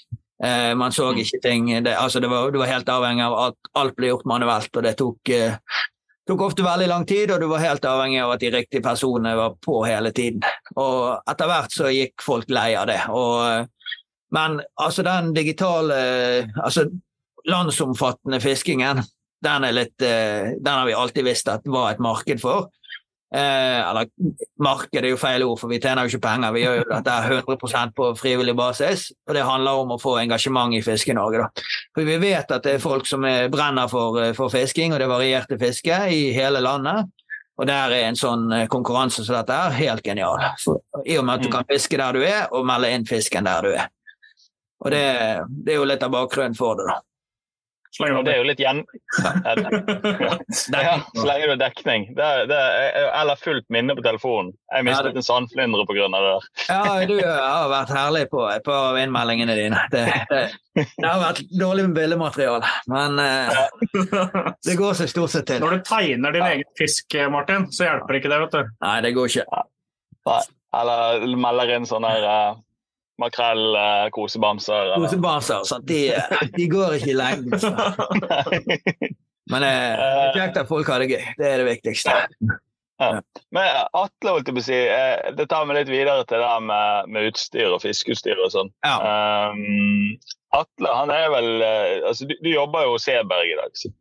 Eh, 0.43 0.73
man 0.77 0.93
så 0.93 1.11
ikke 1.17 1.39
ting 1.41 1.69
det, 1.83 1.95
altså 1.97 2.19
det, 2.21 2.29
var, 2.29 2.51
det 2.53 2.59
var 2.61 2.69
helt 2.69 2.89
avhengig 2.93 3.23
av 3.25 3.35
at 3.47 3.71
alt 3.79 3.95
ble 3.97 4.11
gjort 4.11 4.27
manuelt, 4.29 4.69
og 4.73 4.85
det 4.85 4.93
tok, 4.99 5.31
eh, 5.33 5.55
tok 6.27 6.43
ofte 6.49 6.65
veldig 6.65 6.87
lang 6.91 7.05
tid, 7.07 7.31
og 7.31 7.41
du 7.41 7.47
var 7.51 7.63
helt 7.63 7.85
avhengig 7.87 8.21
av 8.23 8.35
at 8.35 8.43
de 8.43 8.51
riktige 8.53 8.83
personene 8.85 9.33
var 9.37 9.57
på 9.63 9.79
hele 9.87 10.11
tiden. 10.15 10.43
Og 10.75 11.17
etter 11.29 11.49
hvert 11.49 11.75
så 11.75 11.91
gikk 11.93 12.23
folk 12.25 12.49
lei 12.51 12.69
av 12.79 12.87
det. 12.89 12.99
Og, 13.15 13.67
men 14.35 14.59
altså 14.83 15.05
den 15.07 15.31
digitale 15.37 15.99
altså 16.57 16.87
landsomfattende 17.47 18.41
fiskingen, 18.43 19.03
den, 19.43 19.67
litt, 19.75 20.01
eh, 20.01 20.57
den 20.59 20.73
har 20.73 20.85
vi 20.85 20.95
alltid 20.97 21.27
visst 21.27 21.47
at 21.51 21.67
var 21.69 21.93
et 21.93 22.03
marked 22.03 22.41
for. 22.41 22.67
Eh, 23.35 23.89
eller 23.89 24.07
marked 24.63 24.95
er 25.03 25.09
jo 25.09 25.17
feil 25.19 25.43
ord, 25.43 25.57
for 25.59 25.67
vi 25.67 25.81
tjener 25.83 26.05
jo 26.07 26.13
ikke 26.13 26.23
penger. 26.23 26.53
Vi 26.55 26.61
gjør 26.63 26.77
jo 26.79 26.85
dette 26.93 27.15
100 27.27 27.91
på 27.97 28.11
frivillig 28.15 28.55
basis, 28.55 29.09
og 29.27 29.35
det 29.35 29.43
handler 29.43 29.81
om 29.81 29.91
å 29.91 29.99
få 29.99 30.13
engasjement 30.21 30.71
i 30.77 30.79
Fiske-Norge. 30.85 31.49
For 31.95 32.07
vi 32.07 32.15
vet 32.23 32.51
at 32.55 32.63
det 32.63 32.77
er 32.77 32.83
folk 32.83 33.05
som 33.09 33.25
er, 33.27 33.49
brenner 33.51 33.89
for, 33.91 34.15
eh, 34.23 34.31
for 34.37 34.49
fisking, 34.49 34.93
og 34.93 34.99
det 35.03 35.09
varierte 35.11 35.59
fiske 35.59 35.99
i 36.13 36.31
hele 36.31 36.61
landet. 36.63 37.09
Og 37.59 37.65
der 37.65 37.89
er 37.91 38.05
en 38.07 38.15
sånn 38.15 38.47
eh, 38.53 38.67
konkurranse 38.67 39.25
som 39.25 39.35
dette 39.35 39.51
er 39.51 39.71
helt 39.75 40.03
genial. 40.05 40.37
For, 40.63 40.79
I 41.05 41.17
og 41.17 41.25
med 41.25 41.39
at 41.39 41.41
du 41.41 41.47
Mm. 41.49 41.51
kan 41.57 41.65
fiske 41.65 41.97
der 41.97 42.13
du 42.13 42.21
er, 42.23 42.47
og 42.53 42.65
melde 42.65 42.91
inn 42.93 43.05
fisken 43.05 43.43
der 43.43 43.61
du 43.61 43.73
er. 43.73 43.87
Og 44.85 44.91
det, 44.91 45.41
det 45.65 45.73
er 45.73 45.77
jo 45.81 45.85
litt 45.89 46.03
av 46.03 46.11
bakgrunnen 46.11 46.55
for 46.55 46.75
det, 46.77 46.85
da. 46.85 47.01
Slenger 47.97 48.25
det 48.27 48.33
er 48.35 48.41
jo 48.41 48.47
litt 48.47 48.61
gjen... 48.61 48.83
Ja, 50.71 50.93
så 51.13 51.23
lenge 51.25 51.47
du 51.47 51.51
har 51.53 51.59
dekning. 51.61 52.07
Det 52.17 52.23
er, 52.23 52.43
det 52.49 52.57
er, 52.57 53.07
eller 53.21 53.39
fullt 53.41 53.65
minne 53.73 53.95
på 53.97 54.03
telefonen. 54.05 54.51
Jeg 54.71 54.83
Ja, 54.83 54.85
mistet 54.85 55.17
en 55.17 55.25
sandflyndre 55.25 55.85
pga. 55.89 56.07
det 56.13 56.21
der. 56.27 56.47
Ja, 56.69 56.81
du 57.09 57.15
har 57.23 57.69
vært 57.71 57.93
herlig 57.95 58.23
på 58.31 58.43
et 58.51 58.65
par 58.65 58.91
av 58.91 58.99
innmeldingene 59.01 59.55
dine. 59.57 59.81
Det, 59.93 60.03
det, 60.29 60.43
det 60.77 61.07
har 61.07 61.21
vært 61.23 61.41
dårlig 61.57 61.87
med 61.87 61.97
billedmateriale, 61.97 62.69
men 62.91 63.17
eh, 63.23 63.63
det 64.67 64.77
går 64.77 64.99
seg 64.99 65.09
stort 65.11 65.33
sett 65.33 65.47
til. 65.49 65.63
Når 65.63 65.79
du 65.79 65.87
tegner 65.87 66.35
din 66.35 66.45
egen 66.51 66.69
fisk, 66.77 67.17
Martin, 67.33 67.65
så 67.73 67.87
hjelper 67.89 68.19
ikke 68.19 68.31
det, 68.33 68.39
vet 68.45 68.59
du. 68.59 68.75
Nei, 68.85 68.95
det 69.07 69.15
går 69.17 69.33
ikke. 69.33 69.63
Eller 70.77 71.25
melder 71.39 71.75
inn 71.77 71.87
sånne 71.89 72.09
her, 72.13 72.25
uh, 72.27 72.63
makrell, 73.21 73.63
uh, 73.73 74.05
kosebamser. 74.15 74.93
Kosebaser, 74.97 75.63
sant? 75.67 75.87
De, 75.89 76.11
de 76.57 76.69
går 76.71 76.97
ikke 76.99 77.11
i 77.13 77.17
lengden. 77.17 77.57
Men 79.51 79.63
eh, 79.63 79.95
det 79.95 80.07
er 80.27 80.33
kjekt 80.35 80.57
at 80.59 80.67
folk 80.67 80.89
har 80.91 80.99
det 80.99 81.11
gøy. 81.13 81.21
Det 81.39 81.45
er 81.47 81.61
det 81.61 81.67
viktigste. 81.69 82.15
Men 82.99 83.61
eh, 83.61 83.83
Atle, 83.95 84.33
holdt 84.33 84.49
jeg 84.49 84.55
på 84.57 84.63
å 84.63 84.65
si, 84.65 84.79
eh, 84.91 85.29
det 85.37 85.45
tar 85.51 85.67
meg 85.69 85.77
litt 85.79 85.91
videre 85.91 86.25
til 86.27 86.41
det 86.41 86.49
med, 86.65 87.11
med 87.13 87.29
utstyr 87.29 87.69
og 87.71 87.79
fiskeutstyr 87.83 88.41
og 88.43 88.51
sånn. 88.55 88.71
Ja. 88.83 88.97
Um, 89.53 90.17
Atle, 90.57 90.91
han 90.91 91.13
er 91.13 91.29
vel 91.31 91.49
eh, 91.61 91.93
altså, 92.09 92.27
du, 92.27 92.33
du 92.43 92.49
jobber 92.51 92.87
jo 92.87 92.95
hos 92.97 93.07
Seberg 93.07 93.53
i 93.53 93.57
dag. 93.59 93.71
Så. 93.79 93.93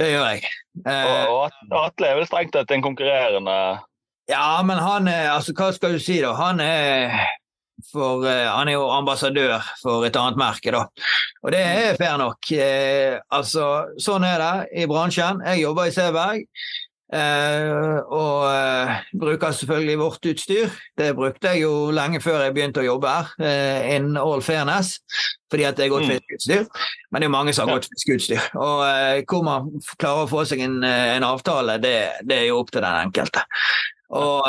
Det 0.00 0.08
gjør 0.10 0.24
jeg. 0.32 0.54
Eh, 0.86 1.10
Og, 1.30 1.60
og 1.70 1.80
Atle 1.82 2.08
er 2.08 2.20
vel 2.22 2.28
strengt 2.30 2.54
tatt 2.56 2.72
en 2.74 2.82
konkurrerende 2.82 3.58
Ja, 4.30 4.46
men 4.66 4.80
han 4.82 5.06
er 5.06 5.28
Altså, 5.36 5.52
hva 5.54 5.68
skal 5.76 5.94
du 5.94 6.00
si, 6.02 6.16
da? 6.24 6.32
Han 6.38 6.62
er 6.64 7.12
for 7.92 8.24
eh, 8.26 8.46
Han 8.50 8.68
er 8.68 8.76
jo 8.78 8.88
ambassadør 8.90 9.60
for 9.82 10.04
et 10.06 10.16
annet 10.16 10.38
merke, 10.40 10.70
da. 10.74 10.84
Og 11.44 11.52
det 11.52 11.60
er 11.60 11.96
fair 12.00 12.16
nok. 12.22 12.52
Eh, 12.52 13.18
altså, 13.30 13.68
sånn 14.00 14.24
er 14.24 14.38
det 14.42 14.82
i 14.84 14.88
bransjen. 14.90 15.42
Jeg 15.44 15.62
jobber 15.66 15.90
i 15.90 15.94
Seberg. 15.94 16.46
eh, 17.14 18.00
og 18.10 18.46
eh, 18.48 18.94
bruker 19.20 19.52
selvfølgelig 19.54 19.98
vårt 20.00 20.24
utstyr. 20.32 20.72
Det 20.98 21.12
brukte 21.14 21.52
jeg 21.52 21.62
jo 21.62 21.90
lenge 21.94 22.18
før 22.24 22.40
jeg 22.42 22.54
begynte 22.56 22.80
å 22.82 22.86
jobbe 22.88 23.12
her, 23.12 23.28
eh, 23.44 23.94
in 23.94 24.16
all 24.18 24.42
fairness, 24.42 24.96
fordi 25.52 25.66
at 25.68 25.76
det 25.78 25.84
er 25.86 25.92
godt 25.92 26.08
Mm. 26.08 26.14
fiskeutstyr. 26.16 26.64
Men 27.12 27.20
det 27.22 27.28
er 27.28 27.34
mange 27.36 27.54
som 27.54 27.68
har 27.68 27.76
godt 27.78 27.86
fiskeutstyr. 27.92 28.48
Og 28.58 28.82
eh, 28.88 29.22
hvor 29.30 29.44
man 29.46 29.68
klarer 30.00 30.24
å 30.24 30.30
få 30.32 30.42
seg 30.48 30.64
en, 30.66 30.80
en 30.82 31.22
avtale, 31.28 31.78
det, 31.84 31.94
det 32.26 32.38
er 32.40 32.46
jo 32.48 32.58
opp 32.64 32.72
til 32.74 32.82
den 32.82 32.98
enkelte. 33.06 33.44
Og 34.14 34.42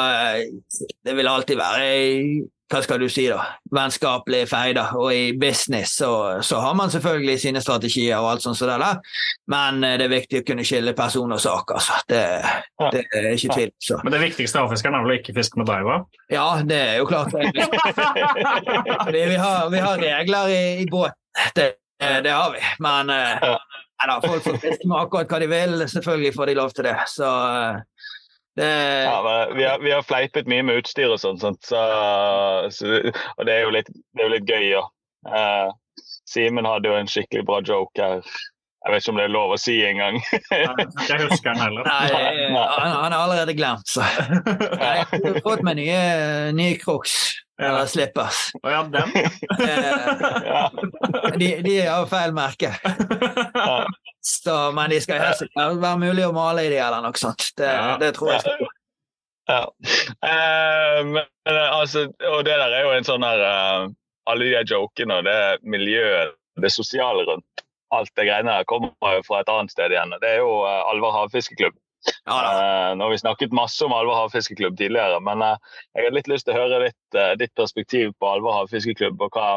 det 1.05 1.13
vil 1.15 1.27
alltid 1.29 1.57
være 1.57 1.85
hva 2.71 2.79
skal 2.81 2.97
du 2.97 3.05
si 3.13 3.27
da, 3.29 3.43
vennskapelige 3.75 4.47
feider. 4.49 4.95
Og 4.97 5.11
i 5.13 5.25
business 5.37 5.91
så, 5.99 6.09
så 6.41 6.57
har 6.63 6.73
man 6.77 6.89
selvfølgelig 6.89 7.35
sine 7.43 7.61
strategier 7.61 8.17
og 8.17 8.31
alt 8.31 8.41
sånt 8.45 8.57
som 8.57 8.71
der. 8.71 8.97
Men 9.51 9.83
eh, 9.85 9.97
det 10.01 10.07
er 10.07 10.13
viktig 10.15 10.41
å 10.41 10.45
kunne 10.47 10.65
skille 10.65 10.95
person 10.97 11.35
og 11.35 11.41
sak, 11.43 11.75
altså. 11.77 11.99
Det, 12.09 12.23
Ja. 12.81 12.89
det 12.91 13.03
er 13.13 13.29
ikke 13.35 13.53
tvil. 13.53 13.71
Så. 13.81 13.99
Men 14.03 14.11
det 14.15 14.23
viktigste 14.25 14.59
havfiskeren 14.63 14.97
er 14.97 15.05
vel 15.05 15.13
å 15.13 15.19
ikke 15.19 15.35
fiske 15.37 15.61
med 15.61 15.69
deg, 15.69 15.85
hva? 15.85 15.99
Ja, 16.33 16.47
det 16.65 16.79
er 16.89 16.97
jo 17.03 17.05
klart. 17.09 17.31
Fordi 19.05 19.21
vi 19.29 19.35
har, 19.39 19.69
vi 19.69 19.77
har 19.85 19.97
regler 20.01 20.47
i, 20.53 20.61
i 20.81 20.85
båten. 20.91 21.15
Det, 21.55 21.71
det 22.25 22.31
har 22.33 22.51
vi. 22.55 22.61
Men 22.83 23.09
eh, 23.13 23.37
Ja. 23.45 23.57
da, 24.09 24.19
folk 24.27 24.43
får 24.43 24.57
fiske 24.59 24.87
med 24.89 24.97
akkurat 25.05 25.29
hva 25.31 25.39
de 25.39 25.47
vil. 25.53 25.77
Selvfølgelig 25.89 26.33
får 26.35 26.49
de 26.51 26.55
lov 26.59 26.73
til 26.75 26.89
det. 26.89 26.95
Så 27.13 27.29
eh, 27.29 27.77
det 28.55 28.67
ja, 29.03 29.47
vi, 29.55 29.63
har, 29.63 29.79
vi 29.83 29.91
har 29.91 30.03
fleipet 30.07 30.47
mye 30.47 30.63
med 30.63 30.81
utstyr 30.81 31.11
og 31.11 31.19
sånt. 31.19 31.43
Så, 31.43 31.79
så, 32.71 32.99
og 33.35 33.47
det 33.47 33.55
er 33.55 33.65
jo 33.65 33.73
litt, 33.75 33.89
det 34.15 34.23
er 34.23 34.29
jo 34.29 34.35
litt 34.35 34.49
gøy. 34.49 34.67
Ja. 34.71 34.85
Uh, 35.25 35.73
Simen 36.29 36.67
hadde 36.67 36.89
jo 36.89 36.97
en 36.97 37.09
skikkelig 37.09 37.45
bra 37.47 37.61
joke 37.65 38.01
her. 38.01 38.21
Jeg 38.85 38.93
vet 38.93 39.01
ikke 39.01 39.11
om 39.11 39.17
det 39.17 39.23
er 39.25 39.31
lov 39.33 39.51
å 39.55 39.57
si 39.57 39.75
engang. 39.81 40.19
Jeg 40.53 41.21
husker 41.23 41.47
den 41.55 41.61
heller. 41.63 41.87
Nei, 41.87 42.03
eh, 42.13 42.51
han, 42.53 42.91
han 42.93 43.15
er 43.15 43.17
allerede 43.17 43.55
glemt, 43.57 43.89
så. 43.89 44.05
Jeg 44.83 45.07
har 45.09 45.39
fått 45.41 45.63
meg 45.65 45.79
nye, 45.79 46.01
nye 46.53 46.77
crocs. 46.77 47.15
Eller 47.57 47.87
slippers. 47.89 48.51
Å 48.61 48.73
ja, 48.73 48.83
den? 48.93 49.09
Eh. 49.63 50.69
De, 51.39 51.49
de 51.65 51.75
har 51.87 52.05
feil 52.11 52.35
merke. 52.35 52.75
Så, 54.25 54.55
men 54.73 54.89
de 54.89 54.97
skal 55.03 55.21
helst 55.21 55.45
ikke 55.45 55.67
være 55.83 56.01
mulig 56.01 56.23
å 56.25 56.31
male 56.33 56.63
i 56.65 56.71
de 56.73 56.79
eller 56.81 57.03
noe 57.05 57.19
sånt. 57.19 57.51
Det, 57.57 57.69
Ja. 57.69 57.97
det 58.01 58.15
tror 58.17 58.31
jeg. 58.33 58.41
skal. 58.41 58.71
Ja. 59.45 59.59
Eh, 60.25 61.01
men 61.05 61.21
eh, 61.21 61.69
altså, 61.69 62.07
og 62.31 62.39
det 62.47 62.55
der 62.57 62.73
er 62.73 62.87
jo 62.87 62.95
en 62.95 63.05
sånn 63.05 63.21
her 63.21 63.43
uh, 63.45 63.91
Alle 64.25 64.47
de 64.49 64.63
jokene 64.71 65.19
og 65.19 65.27
det 65.27 65.37
miljøet, 65.61 66.33
det 66.57 66.71
sosiale 66.73 67.27
rundt 67.27 67.65
alt 67.93 68.09
det 68.17 68.25
greiene 68.25 68.51
her 68.57 68.65
kommer 68.67 69.17
jo 69.17 69.21
fra 69.27 69.41
et 69.43 69.51
annet 69.51 69.71
sted 69.71 69.93
igjen. 69.93 70.13
Det 70.21 70.31
er 70.33 70.39
jo 70.41 70.63
uh, 70.65 70.89
Alver 70.89 71.13
havfiskeklubb. 71.13 71.77
Ja. 72.25 72.89
Eh, 72.89 72.95
nå 72.95 73.05
har 73.05 73.11
vi 73.11 73.17
snakket 73.17 73.53
masse 73.55 73.85
om 73.85 73.93
Alver 73.93 74.17
havfiskeklubb 74.19 74.77
tidligere, 74.77 75.19
men 75.25 75.41
uh, 75.41 75.55
jeg 75.95 76.05
har 76.05 76.13
litt 76.13 76.29
lyst 76.29 76.45
til 76.45 76.53
å 76.53 76.59
høre 76.59 76.83
litt, 76.83 77.17
eh, 77.17 77.33
ditt 77.39 77.53
perspektiv 77.57 78.13
på 78.21 78.29
Alver 78.29 78.59
havfiskeklubb, 78.59 79.21
og 79.25 79.37
hva, 79.37 79.47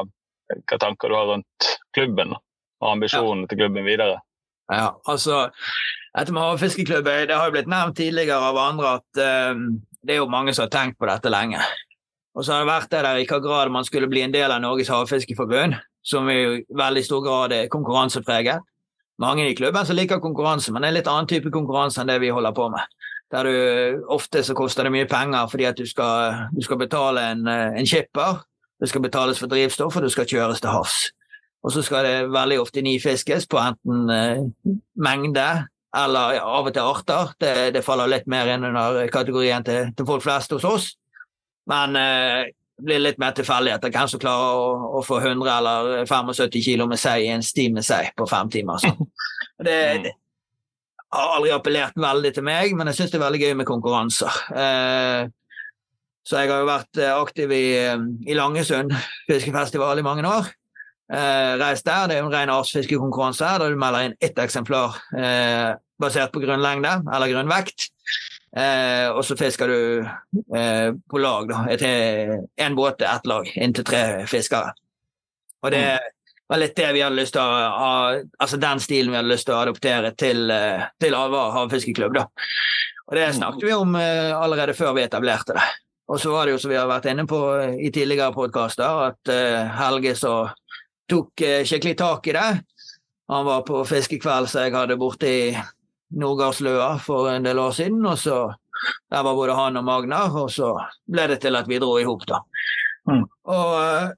hva 0.57 0.79
tanker 0.81 1.13
du 1.13 1.17
har 1.19 1.29
rundt 1.33 1.69
klubben 1.97 2.33
og 2.33 2.89
ambisjonene 2.95 3.49
til 3.51 3.61
klubben 3.65 3.85
videre. 3.89 4.21
Ja, 4.69 4.93
altså, 5.09 5.49
dette 6.17 6.33
med 6.35 6.45
havfiskeklubb, 6.45 7.07
eh, 7.09 7.27
det 7.29 7.37
har 7.37 7.49
jo 7.49 7.55
blitt 7.57 7.71
nevnt 7.71 7.97
tidligere 7.97 8.39
av 8.51 8.59
andre 8.61 8.97
at 9.01 9.21
eh, 9.23 9.61
det 10.05 10.17
er 10.17 10.23
jo 10.23 10.31
mange 10.33 10.55
som 10.55 10.67
har 10.67 10.73
tenkt 10.73 10.99
på 11.01 11.09
dette 11.09 11.33
lenge. 11.33 11.61
Og 12.37 12.45
så 12.45 12.55
har 12.55 12.63
det 12.63 12.71
vært 12.71 12.91
det 12.93 13.05
der 13.07 13.21
i 13.21 13.27
hva 13.27 13.39
grad 13.43 13.73
man 13.75 13.87
skulle 13.87 14.11
bli 14.11 14.23
en 14.23 14.35
del 14.35 14.53
av 14.53 14.61
Norges 14.63 14.91
havfiskeforbund, 14.93 15.79
som 16.05 16.29
i 16.31 16.65
veldig 16.77 17.05
stor 17.05 17.25
grad 17.25 17.55
er 17.57 17.71
konkurransepreget. 17.73 18.63
Mange 19.19 19.49
i 19.49 19.57
klubben 19.59 19.87
som 19.87 19.97
liker 19.99 20.21
konkurranse, 20.23 20.71
men 20.71 20.85
det 20.85 20.89
er 20.89 20.93
en 20.93 20.99
litt 21.01 21.11
annen 21.11 21.31
type 21.31 21.51
konkurranse 21.51 21.99
enn 22.01 22.13
det 22.13 22.21
vi 22.23 22.31
holder 22.31 22.55
på 22.55 22.69
med. 22.71 22.99
Der 23.33 23.45
du 23.45 24.05
Ofte 24.15 24.45
så 24.47 24.55
koster 24.57 24.87
det 24.87 24.93
mye 24.95 25.09
penger 25.11 25.51
fordi 25.51 25.67
at 25.69 25.77
du 25.77 25.85
skal, 25.87 26.47
du 26.55 26.63
skal 26.65 26.79
betale 26.81 27.25
en, 27.33 27.43
eh, 27.49 27.81
en 27.81 27.89
skipper 27.89 28.45
det 28.81 28.89
skal 28.89 29.03
betales 29.03 29.39
for 29.39 29.51
drivstoff, 29.51 29.97
og 29.97 30.03
du 30.03 30.09
skal 30.09 30.27
kjøres 30.27 30.61
til 30.63 30.71
havs. 30.71 31.09
Og 31.65 31.75
så 31.75 31.83
skal 31.83 32.07
det 32.07 32.31
veldig 32.33 32.61
ofte 32.63 32.85
nifiskes 32.85 33.49
på 33.51 33.59
enten 33.61 34.13
eh, 34.15 34.45
mengde 35.03 35.49
eller 35.97 36.37
ja, 36.37 36.45
av 36.45 36.69
og 36.69 36.75
til 36.75 36.85
arter. 36.85 37.33
Det, 37.41 37.55
det, 37.75 37.83
faller 37.87 38.11
litt 38.11 38.29
mer 38.31 38.51
inn 38.53 38.67
under 38.69 39.01
kategorien 39.13 39.65
til, 39.67 39.91
til 39.97 40.07
folk 40.09 40.23
flest 40.25 40.55
hos 40.55 40.67
oss. 40.69 40.89
Men 41.69 41.97
eh, 41.99 42.53
det 42.79 42.87
blir 42.87 43.03
litt 43.03 43.19
mer 43.19 43.35
tilfeldigheter. 43.35 43.91
Hvem 43.91 44.13
som 44.13 44.23
klarer 44.23 44.61
å, 44.61 44.69
å, 45.01 45.03
få 45.07 45.19
100 45.19 45.51
eller 45.57 46.07
75 46.07 46.63
kilo 46.63 46.87
med 46.91 47.01
seg 47.01 47.27
i 47.27 47.33
en 47.35 47.43
sti 47.43 47.69
med 47.75 47.87
seg 47.87 48.13
på 48.17 48.29
fem 48.31 48.53
timer. 48.55 48.85
Så. 48.85 48.95
Det, 49.59 49.75
det, 50.05 50.13
har 51.11 51.33
aldri 51.35 51.51
appellert 51.51 51.97
veldig 51.99 52.31
til 52.37 52.45
meg, 52.47 52.77
men 52.79 52.87
jeg 52.87 52.99
syns 53.01 53.11
det 53.11 53.19
er 53.19 53.25
veldig 53.25 53.41
gøy 53.43 53.57
med 53.59 53.67
konkurranser. 53.67 54.37
Eh, 54.55 55.25
så 56.29 56.43
jeg 56.43 56.53
har 56.53 56.63
jo 56.63 56.69
vært 56.69 57.01
eh, 57.01 57.11
aktiv 57.11 57.55
i, 57.57 57.65
eh, 57.81 58.05
i 58.29 58.37
Langesund 58.39 58.95
fiskefestival 59.27 59.99
i 59.99 60.05
mange 60.07 60.23
år. 60.29 60.53
Eh, 61.09 61.53
reist 61.61 61.87
der. 61.89 62.09
Det 62.09 62.17
er 62.17 62.23
jo 62.23 62.29
en 62.29 62.35
ren 62.35 62.53
artsfiskekonkurranse 62.53 63.53
der 63.63 63.73
du 63.73 63.81
melder 63.81 64.09
inn 64.09 64.19
ett 64.21 64.39
eksemplar 64.39 64.99
eh, 65.17 65.71
basert 66.01 66.35
på 66.35 66.43
grunnlengde 66.45 66.99
eller 67.07 67.33
grunnvekt. 67.33 67.89
Eh, 68.57 69.09
og 69.13 69.23
så 69.25 69.37
fisker 69.37 69.69
du 69.69 69.81
eh, 70.57 70.91
på 71.11 71.23
lag, 71.23 71.49
da. 71.49 71.65
Én 71.69 72.77
båt 72.77 73.01
til 73.01 73.09
ett 73.09 73.27
lag, 73.29 73.51
inntil 73.57 73.89
tre 73.89 74.05
fiskere. 74.29 74.77
Og 75.65 75.75
det, 75.75 75.83
mm 75.85 76.15
var 76.49 76.63
litt 76.63 76.77
det 76.77 76.93
vi 76.97 77.03
hadde 77.05 77.19
lyst 77.19 77.35
til 77.37 77.45
å 77.45 77.89
altså 78.41 78.59
den 78.61 78.81
stilen 78.81 79.13
vi 79.13 79.19
hadde 79.21 79.33
lyst 79.33 79.49
til 79.49 79.57
å 79.57 79.63
adoptere 79.67 80.15
til, 80.17 80.47
eh, 80.51 80.87
til 81.01 81.17
Alvar 81.17 81.53
havfiskeklubb. 81.57 82.15
da. 82.15 82.25
Og 83.09 83.17
Det 83.17 83.35
snakket 83.35 83.65
vi 83.65 83.73
om 83.73 83.95
uh, 83.95 84.37
allerede 84.37 84.75
før 84.77 84.95
vi 84.97 85.03
etablerte 85.03 85.55
det. 85.57 85.67
Og 86.09 86.21
så 86.21 86.33
var 86.33 86.45
det 86.45 86.53
jo, 86.53 86.59
som 86.59 86.71
vi 86.71 86.77
har 86.77 86.89
vært 86.89 87.09
inne 87.09 87.25
på 87.29 87.39
i 87.81 87.91
tidligere 87.93 88.33
podkaster, 88.33 89.13
at 89.13 89.33
uh, 89.33 89.69
Helge 89.77 90.15
så 90.17 90.33
tok 91.09 91.45
uh, 91.45 91.63
skikkelig 91.67 91.97
tak 91.99 92.31
i 92.31 92.37
det. 92.37 92.49
Han 93.29 93.45
var 93.49 93.67
på 93.69 93.83
fiskekveld 93.89 94.49
som 94.49 94.65
jeg 94.65 94.77
hadde 94.77 94.97
borte 95.01 95.29
i 95.29 95.43
Nordgardsløa 96.17 96.95
for 97.05 97.29
en 97.33 97.45
del 97.45 97.61
år 97.61 97.77
siden. 97.77 98.07
og 98.07 98.19
så 98.19 98.55
Der 99.11 99.23
var 99.23 99.35
både 99.35 99.55
han 99.55 99.77
og 99.77 99.85
Magnar, 99.85 100.31
og 100.37 100.51
så 100.51 100.71
ble 101.11 101.27
det 101.29 101.41
til 101.43 101.57
at 101.57 101.69
vi 101.69 101.81
dro 101.83 101.99
i 101.99 102.05
hop, 102.07 102.23
da. 102.29 102.39
Mm. 103.11 103.25
Og 103.45 104.15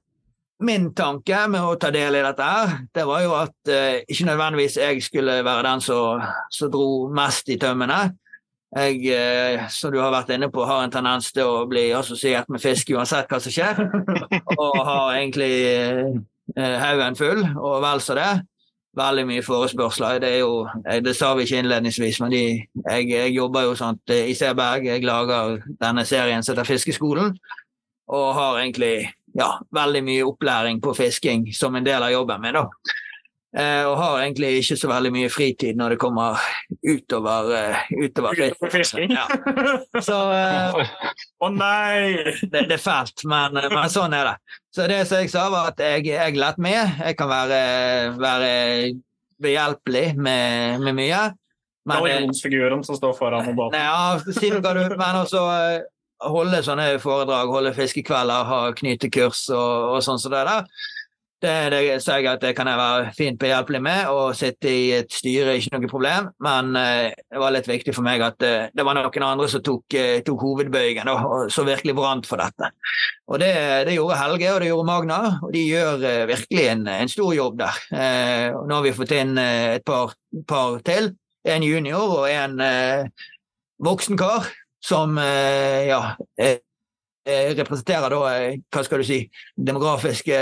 min 0.61 0.91
tanke 0.93 1.47
med 1.49 1.63
å 1.65 1.75
ta 1.81 1.89
del 1.93 2.19
i 2.19 2.23
dette, 2.23 2.45
her, 2.45 2.73
det 2.93 3.05
var 3.09 3.23
jo 3.23 3.33
at 3.33 3.71
eh, 3.71 4.03
ikke 4.05 4.27
nødvendigvis 4.29 4.77
jeg 4.77 5.03
skulle 5.03 5.39
være 5.45 5.63
den 5.65 5.81
som, 5.81 6.21
som 6.53 6.71
dro 6.71 6.89
mest 7.13 7.49
i 7.49 7.57
tømmene. 7.61 8.01
Jeg, 8.71 9.01
eh, 9.11 9.65
som 9.73 9.91
du 9.91 9.97
har 9.99 10.13
vært 10.13 10.31
inne 10.35 10.51
på, 10.53 10.63
har 10.67 10.85
en 10.85 10.93
tendens 10.93 11.31
til 11.33 11.49
å 11.49 11.65
bli 11.67 11.89
assosiert 11.97 12.51
med 12.53 12.61
fisk 12.63 12.93
uansett 12.93 13.31
hva 13.31 13.41
som 13.41 13.55
skjer. 13.55 13.81
Og 14.61 14.77
har 14.77 15.17
egentlig 15.17 15.51
eh, 15.71 16.21
haugen 16.57 17.15
full, 17.15 17.43
og 17.57 17.81
vel 17.83 18.01
så 18.03 18.15
det. 18.17 18.31
Veldig 18.97 19.23
mye 19.27 19.43
forespørsler. 19.43 20.19
Det, 20.19 20.31
jo, 20.41 20.65
det 21.05 21.13
sa 21.15 21.31
vi 21.35 21.45
ikke 21.47 21.61
innledningsvis, 21.63 22.19
men 22.19 22.33
de, 22.33 22.43
jeg, 22.89 23.07
jeg, 23.09 23.33
jobber 23.37 23.69
jo 23.69 23.77
sånt 23.79 24.11
eh, 24.11 24.27
i 24.31 24.35
Seberg. 24.35 24.85
Jeg 24.89 25.05
lager 25.07 25.61
denne 25.79 26.03
serien 26.05 26.43
som 26.43 26.55
heter 26.55 26.67
Fiskeskolen, 26.67 27.37
og 28.11 28.33
har 28.35 28.59
egentlig 28.59 28.95
ja, 29.39 29.53
veldig 29.71 30.03
mye 30.03 30.27
opplæring 30.27 30.81
på 30.83 30.93
fisking 30.97 31.47
som 31.55 31.75
en 31.75 31.87
del 31.87 32.03
av 32.03 32.11
jobben 32.11 32.43
min. 32.43 32.59
da. 32.59 32.65
Eh, 33.51 33.83
og 33.83 33.97
har 33.99 34.21
egentlig 34.21 34.61
ikke 34.61 34.77
så 34.79 34.87
veldig 34.87 35.09
mye 35.11 35.29
fritid 35.31 35.75
når 35.75 35.93
det 35.93 35.99
kommer 35.99 36.39
utover, 36.87 37.49
uh, 37.51 37.81
utover, 37.99 38.37
utover 38.39 38.71
fisking. 38.71 39.11
Ja. 39.11 39.25
Så 40.07 40.15
Å 40.15 40.77
uh, 40.77 40.93
oh, 41.43 41.51
nei! 41.51 42.15
Det, 42.45 42.63
det, 42.69 42.77
er 42.77 42.79
fælt, 42.79 43.25
men, 43.27 43.59
men, 43.59 43.89
sånn 43.91 44.15
er 44.15 44.29
det. 44.29 44.55
Så 44.71 44.87
det 44.87 45.01
som 45.09 45.19
jeg 45.19 45.33
sa, 45.33 45.49
var 45.51 45.73
at 45.73 45.83
jeg, 45.83 46.07
jeg 46.13 46.39
lett 46.39 46.61
med. 46.63 46.95
Jeg 47.03 47.19
kan 47.19 47.27
være, 47.31 47.61
være 48.21 48.51
behjelpelig 49.43 50.05
med, 50.15 50.79
med 50.87 50.99
mye. 51.01 51.21
Men, 51.91 52.07
Jonsfiguren 52.07 52.85
som 52.87 52.95
står 52.95 53.17
foran 53.19 53.51
båten. 53.57 53.75
Ja, 53.75 54.15
men 54.95 55.23
også 55.25 55.43
holde 56.31 56.63
sånne 56.63 56.87
foredrag, 57.01 57.51
holde 57.51 57.75
fiskekvelder, 57.75 58.47
ha 58.47 58.63
knytekurs 58.77 59.47
og, 59.49 59.95
og 59.95 60.03
sånn 60.05 60.21
som 60.21 60.31
det 60.31 60.45
der. 60.47 60.87
Det, 61.41 61.53
det 61.73 61.95
sa 62.03 62.19
jeg 62.19 62.27
at 62.29 62.43
det 62.43 62.51
kan 62.53 62.67
jeg 62.69 62.77
være 62.77 63.13
fint 63.17 63.39
behjelpelig 63.41 63.79
med. 63.81 64.09
Å 64.13 64.29
sitte 64.37 64.69
i 64.69 64.91
et 64.99 65.09
styre 65.09 65.55
ikke 65.57 65.73
noe 65.73 65.89
problem, 65.89 66.27
men 66.45 66.75
eh, 66.77 67.15
det 67.17 67.41
var 67.41 67.55
litt 67.55 67.69
viktig 67.69 67.95
for 67.97 68.05
meg 68.05 68.21
at 68.21 68.45
eh, 68.45 68.67
det 68.77 68.85
var 68.85 68.99
noen 68.99 69.25
andre 69.25 69.47
som 69.49 69.63
tok, 69.65 69.95
eh, 69.97 70.19
tok 70.27 70.45
hovedbøygen 70.45 71.09
og 71.09 71.49
som 71.53 71.65
virkelig 71.65 71.97
brant 71.97 72.29
for 72.29 72.43
dette. 72.43 72.69
Og 73.31 73.41
det, 73.41 73.49
det, 73.87 73.97
gjorde 73.97 74.19
Helge 74.19 74.53
og 74.53 74.61
det 74.61 74.69
gjorde 74.69 74.89
Magna, 74.91 75.19
og 75.41 75.49
de 75.55 75.65
gjør 75.65 76.05
eh, 76.05 76.27
virkelig 76.29 76.69
en, 76.75 76.87
en, 76.93 77.11
stor 77.15 77.33
jobb 77.33 77.59
der. 77.63 77.83
Eh, 77.89 78.47
nå 78.53 78.77
har 78.77 78.85
vi 78.85 78.95
fått 79.01 79.17
inn 79.17 79.33
eh, 79.41 79.77
et 79.79 79.87
par, 79.87 80.13
par 80.47 80.77
til. 80.85 81.13
En 81.49 81.65
junior 81.65 82.19
og 82.19 82.27
en 82.29 82.59
voksen 83.81 84.19
kar 84.19 84.45
som 84.85 85.15
ja, 85.17 86.01
representerer 87.25 88.09
da, 88.09 88.31
hva 88.73 88.83
skal 88.85 89.01
du 89.01 89.05
si, 89.05 89.19
demografiske 89.55 90.37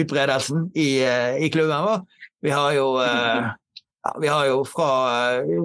utbredelsen 0.00 0.68
i, 0.78 1.02
i 1.42 1.50
klubben 1.52 1.86
vår. 1.86 2.04
Vi 2.40 2.52
har 2.54 2.76
jo 2.76 2.86
ja, 2.96 4.12
vi 4.22 4.30
har 4.30 4.46
jo 4.48 4.62
fra 4.64 4.92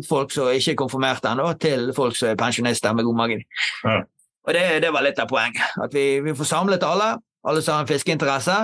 folk 0.10 0.34
som 0.34 0.50
ikke 0.52 0.74
er 0.74 0.80
konfirmert 0.80 1.28
ennå, 1.30 1.46
til 1.62 1.94
folk 1.96 2.18
som 2.18 2.34
er 2.34 2.40
pensjonister 2.40 2.98
med 2.98 3.08
god 3.08 3.20
margin. 3.22 3.46
Ja. 3.86 4.02
Og 4.46 4.54
det, 4.54 4.66
det, 4.84 4.92
var 4.94 5.06
litt 5.06 5.22
av 5.22 5.30
poenget. 5.30 5.64
At 5.82 5.94
vi, 5.96 6.20
vi, 6.26 6.34
får 6.36 6.50
samlet 6.50 6.84
alle, 6.86 7.14
alle 7.48 7.64
som 7.64 7.78
har 7.78 7.86
en 7.86 7.90
fiskeinteresse. 7.90 8.58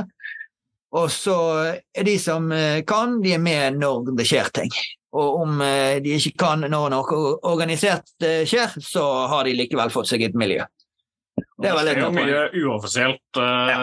Og 0.99 1.07
så 1.13 1.37
er 1.95 2.05
de 2.05 2.17
som 2.19 2.51
kan, 2.87 3.21
de 3.23 3.37
er 3.37 3.41
med 3.41 3.79
når 3.79 4.11
det 4.17 4.27
skjer 4.27 4.51
ting. 4.57 4.73
Og 5.17 5.41
om 5.43 5.61
eh, 5.63 5.99
de 6.03 6.15
ikke 6.15 6.37
kan 6.45 6.63
når 6.63 6.91
noe 6.93 7.23
organisert 7.47 8.13
eh, 8.23 8.43
skjer, 8.47 8.77
så 8.79 9.03
har 9.31 9.47
de 9.47 9.57
likevel 9.57 9.91
fått 9.91 10.11
seg 10.11 10.23
et 10.27 10.37
miljø. 10.39 10.63
Det, 11.61 11.71
er 11.71 11.87
det 11.87 11.95
skjer 11.97 12.15
mye 12.15 12.39
uoffisielt 12.63 13.39
uh, 13.39 13.69
ja. 13.71 13.77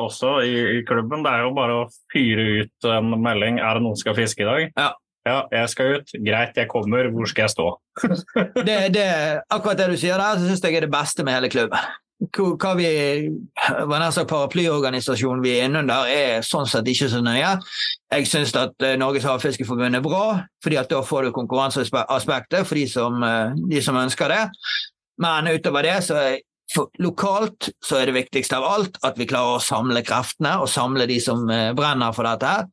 også 0.00 0.40
i, 0.46 0.56
i, 0.78 0.82
klubben. 0.88 1.24
Det 1.26 1.32
er 1.32 1.46
jo 1.46 1.54
bare 1.56 1.78
å 1.82 1.86
fyre 2.12 2.48
ut 2.60 2.90
en 2.90 3.14
melding. 3.14 3.62
Er 3.62 3.78
det 3.78 3.86
noen 3.86 3.96
som 3.96 4.04
skal 4.04 4.18
fiske 4.18 4.44
i 4.44 4.50
dag? 4.50 4.66
Ja. 4.74 4.90
ja. 5.28 5.38
jeg 5.54 5.72
skal 5.74 5.96
ut. 5.96 6.14
Greit, 6.26 6.60
jeg 6.60 6.70
kommer. 6.72 7.10
Hvor 7.14 7.30
skal 7.30 7.46
jeg 7.48 7.54
stå? 7.56 7.70
det, 8.68 8.78
det, 8.96 9.08
akkurat 9.48 9.80
det 9.80 9.90
du 9.94 9.98
sier 10.00 10.20
der, 10.20 10.44
syns 10.44 10.64
jeg 10.64 10.80
er 10.80 10.88
det 10.88 10.94
beste 10.94 11.26
med 11.26 11.38
hele 11.38 11.52
klubben 11.52 11.90
hva 12.20 12.74
vi 12.76 12.88
nær 13.88 14.24
paraplyorganisasjonen 14.28 15.42
vi 15.42 15.54
er 15.56 15.68
innunder, 15.68 16.08
er 16.12 16.44
sånn 16.44 16.68
sett 16.68 16.88
ikke 16.88 17.08
så 17.08 17.22
nøye. 17.24 17.54
Jeg 18.12 18.28
syns 18.28 18.52
at 18.58 18.76
uh, 18.84 18.96
Norges 19.00 19.24
Havfiskeforbund 19.24 19.96
er 19.96 20.04
bra, 20.04 20.42
fordi 20.62 20.76
at 20.76 20.90
da 20.90 21.00
får 21.06 21.28
du 21.28 21.32
konkurranseaspektet 21.32 22.66
for 22.68 22.76
de 22.76 22.86
som, 22.90 23.22
uh, 23.24 23.56
de 23.56 23.80
som, 23.80 23.96
ønsker 23.96 24.28
det. 24.28 24.42
Men 25.20 25.48
utover 25.48 25.88
det, 25.88 25.96
så 26.04 26.18
er, 26.20 26.38
for, 26.70 26.90
lokalt 27.02 27.70
så 27.82 28.00
er 28.00 28.10
det 28.10 28.18
viktigste 28.18 28.58
av 28.58 28.66
alt 28.68 29.00
at 29.06 29.18
vi 29.18 29.28
klarer 29.30 29.58
å 29.58 29.64
samle 29.64 30.04
kreftene 30.06 30.56
og 30.62 30.70
samle 30.70 31.08
de 31.10 31.18
som 31.22 31.42
uh, 31.50 31.72
brenner 31.76 32.14
for 32.16 32.28
dette. 32.28 32.46
her 32.46 32.68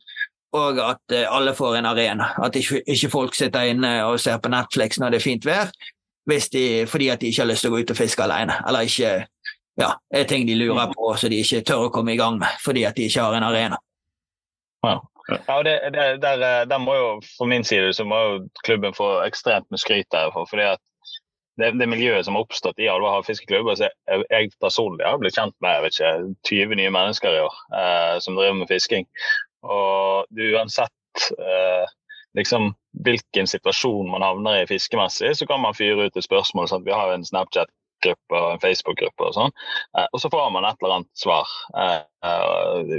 og 0.57 0.79
at 0.79 1.13
alle 1.27 1.51
får 1.53 1.75
en 1.77 1.86
arena. 1.86 2.29
At 2.41 2.55
ikke, 2.55 2.79
ikke 2.88 3.10
folk 3.12 3.36
sitter 3.36 3.67
inne 3.67 3.91
og 4.07 4.15
ser 4.19 4.39
på 4.41 4.49
Netflix 4.49 4.97
når 4.97 5.13
det 5.13 5.19
er 5.19 5.25
fint 5.25 5.45
vær, 5.45 5.73
de, 6.27 6.86
fordi 6.88 7.10
at 7.10 7.21
de 7.21 7.27
ikke 7.27 7.41
har 7.41 7.49
lyst 7.51 7.65
til 7.65 7.71
å 7.71 7.75
gå 7.75 7.83
ut 7.83 7.91
og 7.91 7.99
fiske 7.99 8.23
alene. 8.23 8.55
Eller 8.67 8.88
ikke 8.88 9.12
ja, 9.77 9.91
er 10.10 10.23
ting 10.23 10.47
de 10.47 10.55
lurer 10.57 10.89
på 10.93 11.12
så 11.17 11.29
de 11.29 11.41
ikke 11.43 11.62
tør 11.67 11.88
å 11.88 11.93
komme 11.93 12.15
i 12.15 12.19
gang 12.19 12.39
med 12.41 12.63
fordi 12.63 12.88
at 12.88 12.97
de 12.97 13.05
ikke 13.07 13.27
har 13.27 13.38
en 13.38 13.47
arena. 13.47 13.77
Ja. 14.86 14.97
Ja, 15.27 15.57
det, 15.60 15.73
det, 15.91 16.21
der, 16.23 16.65
der, 16.65 16.77
må 16.79 16.93
jo, 16.95 17.07
For 17.36 17.49
min 17.51 17.65
side 17.67 17.91
så 17.93 18.05
må 18.07 18.15
jo 18.15 18.36
klubben 18.63 18.93
få 18.95 19.10
ekstremt 19.25 19.65
med 19.69 19.81
skryt 19.81 20.07
derfor. 20.12 20.45
fordi 20.47 20.63
at 20.63 20.79
det, 21.58 21.72
det, 21.80 21.88
miljøet 21.89 22.26
som 22.26 22.38
har 22.38 22.46
oppstått 22.46 22.80
i 22.82 22.89
Alva 22.91 23.17
fiskeklubb. 23.26 23.70
altså 23.72 23.88
jeg, 23.89 24.26
jeg, 24.30 24.52
personlig 24.62 25.06
har 25.08 25.20
blitt 25.22 25.38
kjent 25.38 25.56
med 25.63 25.74
jeg 25.74 25.86
vet 25.86 25.98
ikke, 25.98 26.12
20 26.52 26.80
nye 26.82 26.93
mennesker 26.93 27.34
i 27.38 27.43
år 27.46 27.62
eh, 27.80 28.15
som 28.24 28.38
driver 28.38 28.60
med 28.60 28.72
fisking. 28.72 29.08
Og 29.65 30.43
uansett 30.54 31.32
eh, 31.34 31.96
liksom, 32.38 32.70
hvilken 33.06 33.50
situasjon 33.50 34.12
man 34.12 34.26
havner 34.26 34.62
i 34.62 34.70
fiskemessig, 34.70 35.34
så 35.39 35.50
kan 35.50 35.63
man 35.63 35.78
fyre 35.78 36.08
ut 36.08 36.17
et 36.17 36.28
spørsmål. 36.28 36.70
sånn 36.70 36.86
at 36.86 36.89
Vi 36.89 36.96
har 36.96 37.13
en 37.13 37.26
Snapchat 37.26 37.74
gruppe 38.03 38.38
og 38.39 38.53
en 38.53 38.62
Facebook-gruppe 38.62 39.29
og 39.29 39.33
sånn. 39.36 39.55
Eh, 39.97 40.05
og 40.12 40.21
så 40.21 40.31
får 40.33 40.51
man 40.53 40.67
et 40.67 40.77
eller 40.81 40.99
annet 40.99 41.21
svar 41.21 41.55
eh, 41.77 42.03
eh, 42.27 42.93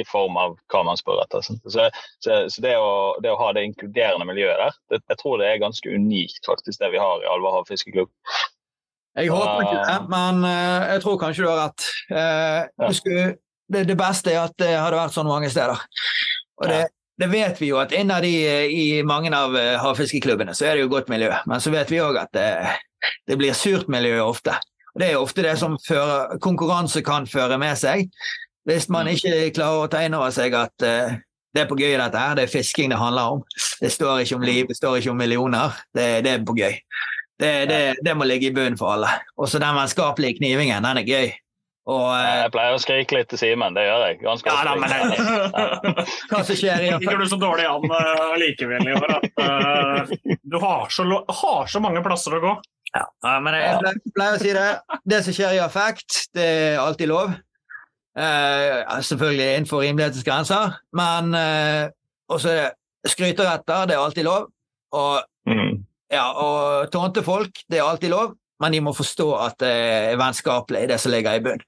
i 0.00 0.06
form 0.08 0.38
av 0.40 0.56
hva 0.72 0.84
man 0.86 1.00
spør 1.00 1.22
etter. 1.24 1.44
Så, 1.44 1.56
så, 1.66 1.88
så 2.22 2.64
det, 2.64 2.76
å, 2.78 3.16
det, 3.22 3.32
å, 3.32 3.40
ha 3.40 3.50
det 3.56 3.66
inkluderende 3.68 4.28
miljøet 4.28 4.60
der, 4.62 4.78
det, 4.92 5.02
jeg 5.12 5.22
tror 5.22 5.40
det 5.40 5.50
er 5.50 5.62
ganske 5.62 5.94
unikt, 5.94 6.42
faktisk, 6.46 6.78
det 6.82 6.92
vi 6.94 7.02
har 7.02 7.24
i 7.24 7.30
Alva 7.30 7.62
fiskeklubb. 7.68 8.12
Jeg 9.18 9.32
håper 9.32 9.64
ikke 9.66 9.82
det, 9.82 9.98
men 10.12 10.44
jeg 10.46 11.00
tror 11.02 11.16
kanskje 11.18 11.42
du 11.42 11.48
har 11.50 11.64
rett. 11.64 13.40
Det, 13.70 13.82
det, 13.86 13.96
beste 13.98 14.30
er 14.30 14.44
at 14.44 14.54
det 14.58 14.70
hadde 14.70 14.98
vært 14.98 15.14
sånn 15.14 15.26
mange 15.26 15.50
steder. 15.50 15.82
Og 16.62 16.70
det, 16.70 16.78
det 17.18 17.28
vet 17.30 17.58
vi 17.58 17.72
jo 17.72 17.80
at 17.82 17.90
innad 17.94 18.24
i, 18.26 18.36
i 18.70 18.86
mange 19.06 19.32
av 19.34 19.56
havfiskeklubbene 19.82 20.54
så 20.54 20.68
er 20.68 20.78
det 20.78 20.84
jo 20.84 20.92
godt 20.94 21.10
miljø, 21.10 21.32
men 21.50 21.62
så 21.62 21.74
vet 21.74 21.90
vi 21.90 21.98
òg 22.02 22.20
at 22.22 22.30
det, 22.38 22.46
det 23.28 23.38
blir 23.40 23.52
surt 23.56 23.88
miljø 23.88 24.20
ofte. 24.24 24.54
Og 24.94 25.00
Det 25.00 25.10
er 25.12 25.18
ofte 25.22 25.42
det 25.46 25.56
som 25.58 25.76
fører, 25.86 26.38
konkurranse 26.42 27.02
kan 27.06 27.26
føre 27.30 27.58
med 27.58 27.76
seg. 27.78 28.08
Hvis 28.68 28.88
man 28.92 29.06
Mm. 29.06 29.14
ikke 29.16 29.54
klarer 29.56 29.84
å 29.86 29.90
ta 29.90 30.02
inn 30.04 30.14
over 30.14 30.30
seg 30.34 30.54
at 30.54 30.82
uh, 30.82 31.14
det 31.54 31.62
er 31.62 31.66
på 31.70 31.78
gøy 31.78 31.96
dette 31.98 32.18
her, 32.18 32.34
det 32.36 32.44
er 32.44 32.52
fisking 32.52 32.90
det 32.90 32.98
handler 32.98 33.36
om. 33.38 33.44
Det 33.80 33.90
står 33.90 34.20
ikke 34.24 34.36
om 34.36 34.42
liv, 34.46 34.66
det 34.68 34.76
står 34.76 34.98
ikke 35.00 35.10
om 35.10 35.16
millioner. 35.18 35.72
Det, 35.94 36.08
det 36.26 36.30
er 36.36 36.44
på 36.44 36.54
gøy. 36.58 36.76
Det, 37.40 37.52
det, 37.70 37.78
det 38.04 38.16
må 38.16 38.26
ligge 38.28 38.50
i 38.50 38.54
bunnen 38.54 38.76
for 38.78 38.92
alle. 38.92 39.08
Også 39.40 39.58
den 39.58 39.74
vennskapelige 39.74 40.36
knivingen, 40.38 40.84
den 40.84 40.98
er 41.00 41.06
gøy. 41.08 41.30
Og 41.90 42.04
eh, 42.12 42.42
Jeg 42.44 42.52
pleier 42.52 42.74
å 42.76 42.78
skrike 42.82 43.16
litt 43.16 43.30
til 43.32 43.40
Simen, 43.40 43.74
det 43.74 43.86
gjør 43.86 44.02
jeg. 44.04 44.18
Ganske 44.20 44.52
Ja, 44.52 44.64
da, 44.68 44.74
men 44.76 44.92
ofte. 45.16 46.04
hva 46.30 46.42
som 46.44 46.58
skjer 46.60 46.84
i 46.84 46.90
Ligger 47.00 47.18
du 47.18 47.26
så 47.32 47.38
dårlig 47.40 47.64
an 47.66 47.86
uh, 47.90 48.34
likevel 48.38 48.84
i 48.84 48.92
år 48.98 49.14
at 49.16 49.40
uh, 49.40 50.12
du 50.44 50.58
har 50.60 50.92
så, 50.92 51.06
har 51.40 51.66
så 51.72 51.80
mange 51.82 52.02
plasser 52.04 52.36
å 52.36 52.42
gå? 52.44 52.52
Ja, 52.96 53.04
men 53.38 53.54
jeg 53.54 53.78
pleier, 53.78 53.98
pleier 54.16 54.34
å 54.36 54.40
si 54.42 54.52
det. 54.56 54.68
Det 55.06 55.20
som 55.24 55.36
skjer 55.36 55.54
i 55.54 55.62
affekt, 55.62 56.24
det 56.34 56.46
er 56.74 56.80
alltid 56.82 57.10
lov. 57.12 57.36
Eh, 58.18 58.80
selvfølgelig 59.06 59.46
innenfor 59.54 59.84
rimelighetens 59.84 60.26
grenser, 60.26 60.74
men 60.98 61.30
eh, 61.38 61.84
også 62.30 62.56
skryteretter, 63.06 63.86
det 63.86 63.94
er 63.96 64.02
alltid 64.04 64.26
lov. 64.26 64.48
Og, 64.92 65.22
Mm. 65.46 65.84
ja, 66.12 66.26
og 66.36 66.90
tånte 66.92 67.22
folk, 67.24 67.62
det 67.70 67.78
er 67.78 67.86
alltid 67.86 68.10
lov, 68.10 68.34
men 68.60 68.72
de 68.74 68.80
må 68.84 68.92
forstå 68.92 69.28
at 69.40 69.54
det 69.62 69.70
er 69.70 70.18
vennskapelig, 70.20 70.88
det 70.90 70.98
som 71.00 71.12
ligger 71.14 71.38
i 71.38 71.40
bunnen. 71.40 71.62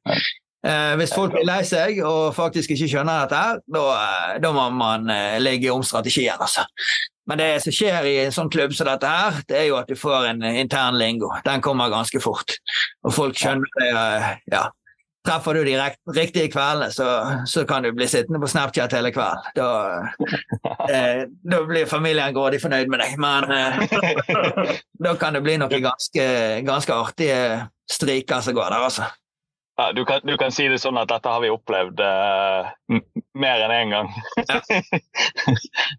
Eh, 0.66 0.92
hvis 1.00 1.14
folk 1.14 1.32
blir 1.32 1.46
lei 1.46 1.62
seg 1.66 2.02
og 2.06 2.34
faktisk 2.36 2.70
ikke 2.70 2.90
skjønner 2.92 3.24
dette, 3.24 3.38
her, 3.38 3.62
da, 3.74 3.84
eh, 3.94 4.36
da 4.44 4.52
må 4.54 4.68
man 4.76 5.08
eh, 5.10 5.38
legge 5.42 5.72
om 5.72 5.82
strategien, 5.82 6.36
altså. 6.38 6.66
Men 7.30 7.38
det 7.38 7.48
som 7.62 7.74
skjer 7.74 8.06
i 8.10 8.16
en 8.24 8.34
sånn 8.34 8.50
klubb 8.50 8.74
som 8.74 8.88
dette 8.88 9.08
her, 9.08 9.42
det 9.48 9.58
er 9.60 9.66
jo 9.68 9.78
at 9.78 9.90
du 9.90 9.98
får 9.98 10.32
en 10.32 10.42
intern 10.42 10.98
lingo. 10.98 11.30
Den 11.46 11.62
kommer 11.62 11.92
ganske 11.92 12.20
fort. 12.22 12.56
Og 13.06 13.14
folk 13.14 13.38
skjønner 13.38 13.68
det. 13.78 14.38
Ja. 14.50 14.68
Treffer 15.22 15.54
du 15.54 15.62
de 15.62 15.76
riktige 16.16 16.50
kveldene, 16.50 16.88
så, 16.90 17.06
så 17.46 17.62
kan 17.66 17.84
du 17.86 17.92
bli 17.94 18.08
sittende 18.10 18.40
på 18.42 18.48
Snapchat 18.50 18.96
hele 18.96 19.12
kvelden. 19.14 19.52
Da, 19.54 19.68
eh, 20.90 21.22
da 21.46 21.60
blir 21.68 21.86
familien 21.86 22.34
grådig 22.34 22.58
fornøyd 22.64 22.90
med 22.90 23.04
deg, 23.04 23.14
men 23.22 23.46
eh, 23.54 24.72
da 25.06 25.14
kan 25.20 25.38
det 25.38 25.44
bli 25.46 25.60
noen 25.62 25.84
ganske, 25.84 26.26
ganske 26.66 26.96
artige 26.96 27.38
striker 27.86 28.42
som 28.42 28.58
går 28.58 28.74
der, 28.74 28.88
altså. 28.88 29.06
Ja, 29.76 29.92
du, 29.92 30.04
kan, 30.04 30.20
du 30.22 30.36
kan 30.36 30.52
si 30.52 30.66
det 30.68 30.78
sånn 30.82 30.98
at 31.00 31.08
dette 31.08 31.30
har 31.32 31.40
vi 31.40 31.48
opplevd 31.52 32.00
uh, 32.04 32.68
mer 33.40 33.62
enn 33.64 33.72
én 33.72 33.94
gang. 33.94 34.10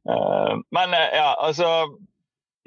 uh, 0.05 0.53
men 0.77 0.93
uh, 0.93 1.07
ja, 1.09 1.31
altså 1.41 1.69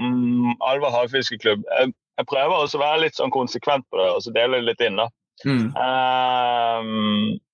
um, 0.03 0.57
Alver 0.67 0.91
havfiskeklubb. 0.91 1.63
Jeg, 1.79 1.95
jeg 2.19 2.29
prøver 2.33 2.57
også 2.57 2.81
å 2.81 2.83
være 2.83 3.05
litt 3.05 3.21
sånn 3.21 3.35
konsekvent 3.35 3.87
på 3.91 4.01
det 4.01 4.09
og 4.17 4.25
så 4.25 4.35
dele 4.35 4.59
det 4.59 4.73
litt 4.73 4.83
inn. 4.89 4.99
da. 4.99 5.09
Mm. 5.45 5.69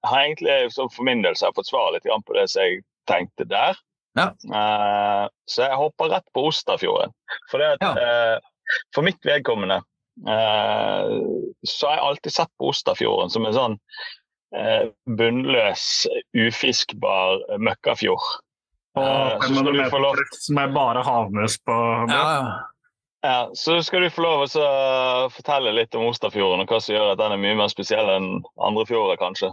Har 0.07 0.21
egentlig 0.21 0.55
så 0.71 0.87
for 0.95 1.03
min 1.03 1.25
del 1.25 1.35
så 1.35 1.49
har 1.49 1.51
jeg 1.51 1.59
fått 1.59 1.73
svare 1.73 1.97
litt 1.97 2.07
på 2.07 2.37
det 2.37 2.47
som 2.49 2.63
jeg 2.63 2.85
tenkte 3.11 3.45
der. 3.51 3.75
Ja. 4.15 4.29
Så 5.51 5.67
jeg 5.67 5.81
hopper 5.81 6.13
rett 6.15 6.29
på 6.31 6.47
Osterfjorden. 6.47 7.11
For, 7.51 7.59
det 7.59 7.75
at, 7.83 7.99
eh, 7.99 8.37
for 8.95 9.03
mitt 9.03 9.19
vedkommende 9.27 9.81
så 10.23 11.87
har 11.89 11.97
jeg 11.97 12.05
alltid 12.09 12.33
sett 12.33 12.51
på 12.59 12.69
Osterfjorden 12.73 13.31
som 13.33 13.47
en 13.49 13.55
sånn 13.57 13.77
eh, 14.57 14.91
bunnløs, 15.09 15.85
ufiskbar 16.37 17.41
møkkafjord. 17.59 18.27
På 18.95 19.03
Eh, 19.07 19.39
så 19.41 19.49
500 19.49 19.73
meter 19.73 20.03
lov- 20.05 20.21
som 20.37 20.59
er 20.61 20.69
bare 20.75 21.03
havmus 21.07 21.59
på 21.65 21.79
Ja, 22.11 22.25
ja. 22.35 22.53
Ja, 23.25 23.51
så 23.55 23.77
skal 23.87 24.03
du 24.03 24.11
få 24.11 24.23
lov 24.25 24.41
å 24.51 25.29
fortelle 25.31 25.71
litt 25.73 25.95
om 25.95 26.09
Osterfjorden, 26.11 26.65
og 26.65 26.73
hva 26.73 26.81
som 26.83 26.97
gjør 26.97 27.13
at 27.13 27.21
den 27.21 27.33
er 27.37 27.39
mye 27.39 27.55
mer 27.55 27.71
spesiell 27.71 28.09
enn 28.17 28.43
andre 28.59 28.83
fjorder, 28.89 29.17
kanskje. 29.21 29.53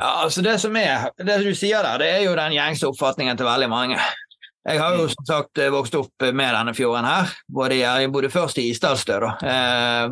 Ja, 0.00 0.08
altså 0.24 0.42
Det 0.42 0.56
som 0.60 0.74
er, 0.76 1.06
det 1.16 1.36
du 1.44 1.54
sier 1.54 1.84
der, 1.86 1.98
det 2.02 2.08
er 2.16 2.24
jo 2.24 2.34
den 2.34 2.56
gjengse 2.56 2.88
oppfatningen 2.90 3.38
til 3.38 3.46
veldig 3.46 3.68
mange. 3.70 4.00
Jeg 4.68 4.76
har 4.76 4.92
jo 4.92 5.06
som 5.08 5.24
sagt 5.24 5.60
vokst 5.72 5.94
opp 5.96 6.24
med 6.36 6.52
denne 6.52 6.74
fjorden 6.76 7.06
her. 7.08 7.30
Jeg 7.72 8.10
bodde 8.12 8.28
først 8.30 8.58
i 8.60 8.66
Isdalsstø. 8.70 9.16
da. 9.22 9.30
Eh, 9.40 10.10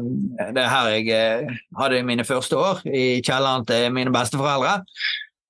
Det 0.54 0.62
er 0.62 0.68
her 0.72 0.88
jeg 0.94 1.08
eh, 1.12 1.56
hadde 1.78 2.02
mine 2.02 2.24
første 2.24 2.56
år, 2.56 2.80
i 2.88 3.20
kjelleren 3.20 3.66
til 3.68 3.92
mine 3.92 4.12
besteforeldre. 4.12 4.78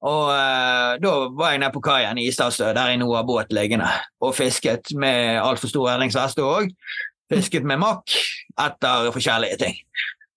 Og 0.03 0.33
eh, 0.35 0.99
Da 1.03 1.13
var 1.31 1.51
jeg 1.55 1.61
nede 1.63 1.73
på 1.73 1.81
kaien 1.81 2.19
i 2.19 2.27
Isdalsstø, 2.27 2.73
der 2.75 2.91
jeg 2.91 2.99
nå 2.99 3.13
har 3.15 3.23
båt 3.29 3.53
liggende, 3.55 3.87
og 4.21 4.35
fisket 4.35 4.91
med 4.97 5.39
altfor 5.43 5.71
stor 5.71 5.93
redningsveste 5.93 6.43
òg. 6.43 6.73
Fisket 7.31 7.63
med 7.63 7.79
makk 7.79 8.17
etter 8.59 9.13
forskjellige 9.15 9.59
ting. 9.63 9.77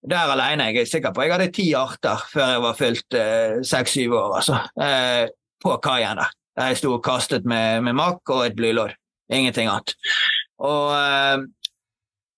Der 0.08 0.30
alene 0.36 0.70
jeg 0.70 0.82
er 0.82 0.90
sikker 0.90 1.12
på. 1.14 1.22
Jeg 1.22 1.32
hadde 1.32 1.50
ti 1.54 1.72
arter 1.74 2.22
før 2.30 2.46
jeg 2.54 2.62
var 2.62 2.78
fylt 2.78 3.18
seks-syv 3.66 4.14
år, 4.18 4.36
altså. 4.38 4.58
Eh, 4.82 5.26
på 5.62 5.76
kaien 5.82 6.18
der. 6.18 6.30
Der 6.58 6.72
jeg 6.72 6.82
sto 6.82 6.90
og 6.98 7.02
kastet 7.04 7.46
med, 7.48 7.80
med 7.86 7.96
makk 7.96 8.28
og 8.34 8.42
et 8.46 8.56
blylodd. 8.58 8.92
Ingenting 9.32 9.70
annet. 9.72 9.94
Og 10.60 10.90
eh, 10.92 11.44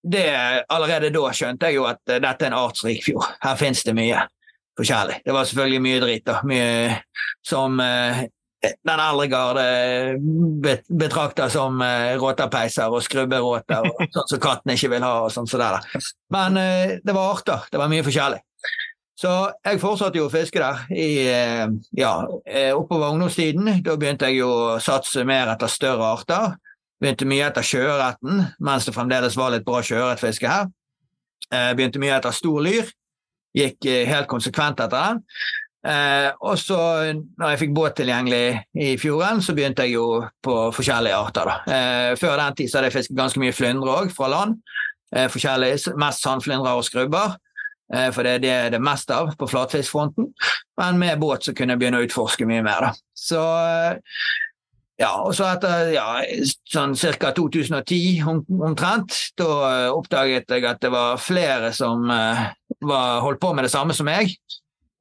det, 0.05 0.23
allerede 0.71 1.11
da 1.15 1.33
skjønte 1.35 1.67
jeg 1.71 1.81
jo 1.81 1.89
at 1.91 1.99
eh, 2.13 2.21
dette 2.23 2.47
er 2.47 2.53
en 2.53 2.59
artsrik 2.61 3.03
fjord. 3.07 3.27
Her 3.43 3.59
finnes 3.59 3.83
det 3.83 3.97
mye 3.99 4.21
forskjellig. 4.79 5.21
Det 5.27 5.35
var 5.35 5.49
selvfølgelig 5.51 5.83
mye 5.83 6.01
dritt, 6.05 6.25
da. 6.31 6.39
Mye 6.47 7.01
som 7.47 7.81
eh, 7.83 8.23
den 8.65 9.03
eldre 9.03 9.27
garde 9.29 9.65
bet- 10.65 10.87
betrakter 10.89 11.51
som 11.53 11.83
råtapeiser 12.23 12.89
og 12.95 13.03
skrubberåter, 13.05 13.91
og 13.91 14.07
sånn 14.15 14.31
som 14.31 14.41
katten 14.41 14.73
ikke 14.73 14.89
vil 14.95 15.05
ha. 15.05 15.11
og 15.27 15.35
sånn 15.35 15.51
som 15.51 15.61
det 15.61 15.69
der. 15.75 16.07
Men 16.33 16.57
det 17.05 17.13
var 17.13 17.35
arter. 17.35 17.67
Det 17.69 17.83
var 17.83 17.91
mye 17.93 18.07
forskjellig. 18.07 18.41
Så 19.15 19.31
jeg 19.63 19.79
fortsatte 19.79 20.19
jo 20.19 20.27
å 20.27 20.33
fiske 20.33 20.59
der 20.59 20.81
i, 20.91 21.09
eh, 21.31 21.69
ja, 21.95 22.15
eh, 22.47 22.73
oppover 22.75 23.13
ungdomstiden. 23.15 23.83
Da 23.85 23.95
begynte 23.97 24.27
jeg 24.27 24.41
jo 24.41 24.49
å 24.51 24.81
satse 24.83 25.25
mer 25.25 25.53
etter 25.53 25.71
større 25.71 26.09
arter. 26.17 26.57
Begynte 27.01 27.29
mye 27.29 27.47
etter 27.47 27.63
sjøørreten, 27.63 28.43
mens 28.61 28.87
det 28.87 28.95
fremdeles 28.95 29.37
var 29.37 29.53
litt 29.55 29.65
bra 29.65 29.83
sjøørretfiske 29.83 30.49
her. 30.49 30.67
Eh, 31.53 31.75
Begynte 31.75 32.03
mye 32.03 32.17
etter 32.19 32.35
stor 32.35 32.61
lyr. 32.63 32.91
Gikk 33.55 33.87
helt 34.09 34.27
konsekvent 34.27 34.81
etter 34.83 34.91
den. 34.99 35.23
Og 36.41 36.57
så, 36.59 36.79
når 37.39 37.51
jeg 37.51 37.59
fikk 37.61 37.75
båt 37.77 37.95
tilgjengelig 37.95 38.65
i 38.75 38.97
fjorden, 38.97 39.41
så 39.45 39.55
begynte 39.55 39.85
jeg 39.85 39.93
jo 39.93 40.27
på 40.43 40.73
forskjellige 40.75 41.15
arter. 41.15 41.45
Da. 41.45 42.17
Før 42.17 42.37
den 42.41 42.57
tid 42.57 42.69
så 42.69 42.79
hadde 42.79 42.89
jeg 42.91 42.97
fisket 42.97 43.17
ganske 43.17 43.39
mye 43.39 43.53
flyndre 43.53 43.95
òg, 43.95 44.11
fra 44.11 44.27
land. 44.33 44.57
forskjellige, 45.15 45.95
mest 45.97 46.25
sandflyndre 46.25 46.73
og 46.75 46.83
skrubber. 46.83 47.37
Eh, 47.95 48.11
for 48.15 48.27
det 48.27 48.39
er 48.39 48.43
det 48.43 48.55
det 48.75 48.81
er 48.81 48.89
mest 48.89 49.13
av 49.15 49.35
på 49.39 49.49
flatfiskfronten. 49.51 50.33
Men 50.81 50.99
med 50.99 51.21
båt 51.23 51.47
så 51.47 51.55
kunne 51.55 51.75
jeg 51.75 51.83
begynne 51.83 52.03
å 52.03 52.09
utforske 52.09 52.49
mye 52.49 52.65
mer. 52.67 52.89
Da. 52.89 52.93
Så 53.15 53.43
eh, 53.43 54.01
ja, 55.01 55.11
og 55.27 55.33
så 55.35 55.49
etter 55.51 55.91
ja, 55.97 56.07
sånn 56.71 56.95
ca. 57.19 57.33
2010 57.35 58.21
om, 58.31 58.43
omtrent, 58.63 59.17
da 59.39 59.49
eh, 59.71 59.89
oppdaget 59.91 60.55
jeg 60.55 60.67
at 60.71 60.83
det 60.85 60.93
var 60.95 61.19
flere 61.23 61.73
som 61.75 62.07
uh, 62.07 62.45
var, 62.79 63.19
holdt 63.25 63.43
på 63.43 63.51
med 63.57 63.67
det 63.67 63.73
samme 63.75 63.97
som 63.97 64.07
meg, 64.07 64.31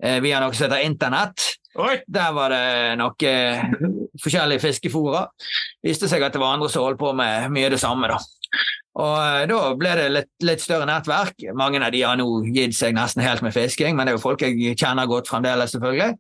uh, 0.02 0.18
via 0.26 0.42
noe 0.42 0.54
som 0.54 0.66
heter 0.66 0.88
internett. 0.88 1.52
Der 1.74 2.34
var 2.34 2.54
det 2.54 2.98
noe 2.98 3.14
uh, 3.14 3.78
forskjellige 4.22 4.66
fiskefora. 4.66 5.28
Viste 5.86 6.10
seg 6.10 6.26
at 6.26 6.34
det 6.34 6.42
var 6.42 6.58
andre 6.58 6.72
som 6.74 6.88
holdt 6.88 7.02
på 7.02 7.14
med 7.18 7.54
mye 7.54 7.70
det 7.74 7.82
samme. 7.82 8.10
da. 8.10 8.18
Og 9.00 9.16
eh, 9.18 9.46
Da 9.50 9.62
ble 9.80 9.96
det 10.00 10.08
litt, 10.14 10.32
litt 10.46 10.64
større 10.64 10.88
nettverk. 10.90 11.48
Mange 11.58 11.82
av 11.82 11.94
de 11.94 12.04
har 12.06 12.20
nå 12.20 12.28
gitt 12.54 12.78
seg 12.78 12.96
nesten 12.98 13.26
helt 13.26 13.46
med 13.46 13.56
fisking, 13.56 13.98
men 13.98 14.06
det 14.06 14.14
er 14.14 14.20
jo 14.20 14.26
folk 14.28 14.46
jeg 14.46 14.78
kjenner 14.78 15.10
godt 15.10 15.32
fremdeles, 15.32 15.74
selvfølgelig. 15.74 16.14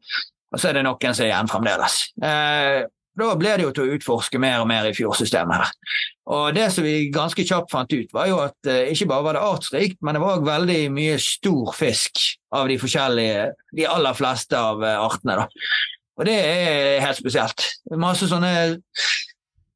Og 0.54 0.62
så 0.62 0.70
er 0.70 0.78
det 0.78 0.86
noen 0.86 1.16
som 1.16 1.26
er 1.26 1.32
igjen 1.32 1.50
fremdeles. 1.50 2.02
Eh, 2.22 2.82
da 3.14 3.30
ble 3.38 3.52
det 3.58 3.66
jo 3.68 3.72
til 3.76 3.86
å 3.86 3.96
utforske 3.98 4.40
mer 4.42 4.64
og 4.64 4.68
mer 4.70 4.88
i 4.90 4.94
fjordsystemet 4.98 5.62
her. 5.62 5.98
Og 6.34 6.46
det 6.56 6.70
som 6.74 6.86
vi 6.86 7.12
ganske 7.14 7.46
kjapt 7.46 7.74
fant 7.74 7.92
ut, 7.94 8.14
var 8.16 8.30
jo 8.30 8.40
at 8.42 8.70
eh, 8.70 8.90
ikke 8.94 9.10
bare 9.12 9.28
var 9.28 9.38
det 9.38 9.44
artsrikt, 9.46 10.00
men 10.02 10.18
det 10.18 10.24
var 10.24 10.38
også 10.38 10.50
veldig 10.50 10.80
mye 10.96 11.18
stor 11.22 11.74
fisk 11.78 12.24
av 12.56 12.72
de 12.72 12.80
forskjellige, 12.82 13.50
de 13.78 13.90
aller 13.90 14.18
fleste 14.18 14.58
av 14.58 14.82
eh, 14.82 14.98
artene. 14.98 15.44
da. 15.44 15.84
Og 16.18 16.30
det 16.30 16.38
er 16.38 17.04
helt 17.04 17.20
spesielt. 17.20 17.68
Masse 17.98 18.30
sånne 18.30 18.54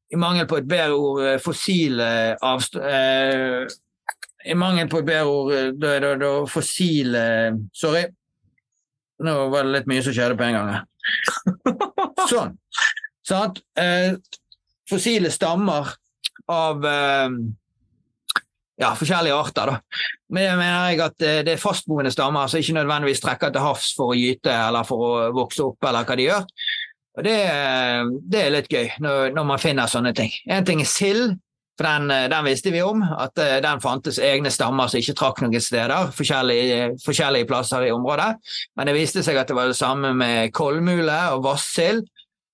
i 0.08 0.16
mangel 0.16 0.48
på 0.48 0.58
et 0.60 0.68
bedre 0.68 0.96
ord, 0.96 1.22
eh, 1.26 1.38
fossile 1.42 2.08
avst... 2.44 2.78
Eh, 2.80 3.66
I 4.48 4.54
mangel 4.56 4.88
på 4.88 5.02
et 5.02 5.08
bedre 5.08 5.26
ord, 5.28 5.52
eh, 5.52 5.70
da 5.76 5.94
er 5.96 6.04
det 6.06 6.12
da 6.22 6.32
fossile 6.48 7.22
Sorry. 7.76 8.06
Nå 9.26 9.34
var 9.52 9.66
det 9.66 9.74
litt 9.74 9.88
mye 9.90 10.04
som 10.06 10.14
skjedde 10.14 10.38
på 10.38 10.46
en 10.46 10.56
gang. 10.56 10.74
Sånn. 12.32 12.54
Sant? 13.26 13.60
Eh, 13.76 14.14
fossile 14.88 15.32
stammer 15.34 15.90
av 16.48 16.86
eh, 16.86 17.34
ja, 18.78 18.92
forskjellige 18.94 19.34
arter. 19.34 19.72
Da. 19.72 20.04
Men 20.30 20.44
det 20.46 20.56
mener 20.60 20.92
jeg 20.92 21.02
at 21.02 21.26
eh, 21.26 21.40
det 21.46 21.56
er 21.56 21.62
fastboende 21.62 22.12
stammer 22.14 22.48
som 22.48 22.62
ikke 22.62 22.78
nødvendigvis 22.78 23.22
trekker 23.24 23.52
til 23.52 23.64
havs 23.64 23.90
for 23.98 24.14
å 24.14 24.18
gyte 24.18 24.54
eller 24.54 24.86
for 24.88 25.04
å 25.04 25.12
vokse 25.36 25.66
opp, 25.66 25.82
eller 25.82 26.06
hva 26.06 26.18
de 26.18 26.28
gjør. 26.28 26.46
Og 27.18 27.26
det, 27.26 27.36
det 28.30 28.40
er 28.44 28.54
litt 28.54 28.70
gøy 28.70 28.92
når, 29.02 29.34
når 29.34 29.46
man 29.48 29.60
finner 29.62 29.90
sånne 29.90 30.14
ting. 30.16 30.30
En 30.46 30.66
ting 30.66 30.82
er 30.84 30.90
sild, 30.90 31.38
For 31.78 31.86
den, 31.86 32.10
den, 32.30 32.42
visste 32.42 32.72
vi 32.74 32.80
om, 32.82 33.04
at 33.06 33.38
eh, 33.38 33.60
den 33.62 33.78
fantes 33.78 34.16
egne 34.18 34.50
stammer 34.50 34.90
som 34.90 34.98
ikke 34.98 35.14
trakk 35.14 35.42
noen 35.44 35.62
steder. 35.62 36.10
Forskjellige, 36.10 36.96
forskjellige, 37.04 37.46
plasser 37.46 37.86
i 37.86 37.92
området. 37.94 38.32
Men 38.74 38.90
det 38.90 38.96
viste 38.96 39.22
seg 39.22 39.38
at 39.38 39.46
det 39.46 39.54
var 39.54 39.70
det 39.70 39.78
samme 39.78 40.10
med 40.18 40.50
kolmule 40.58 41.20
og 41.36 41.44
vassild. 41.46 42.02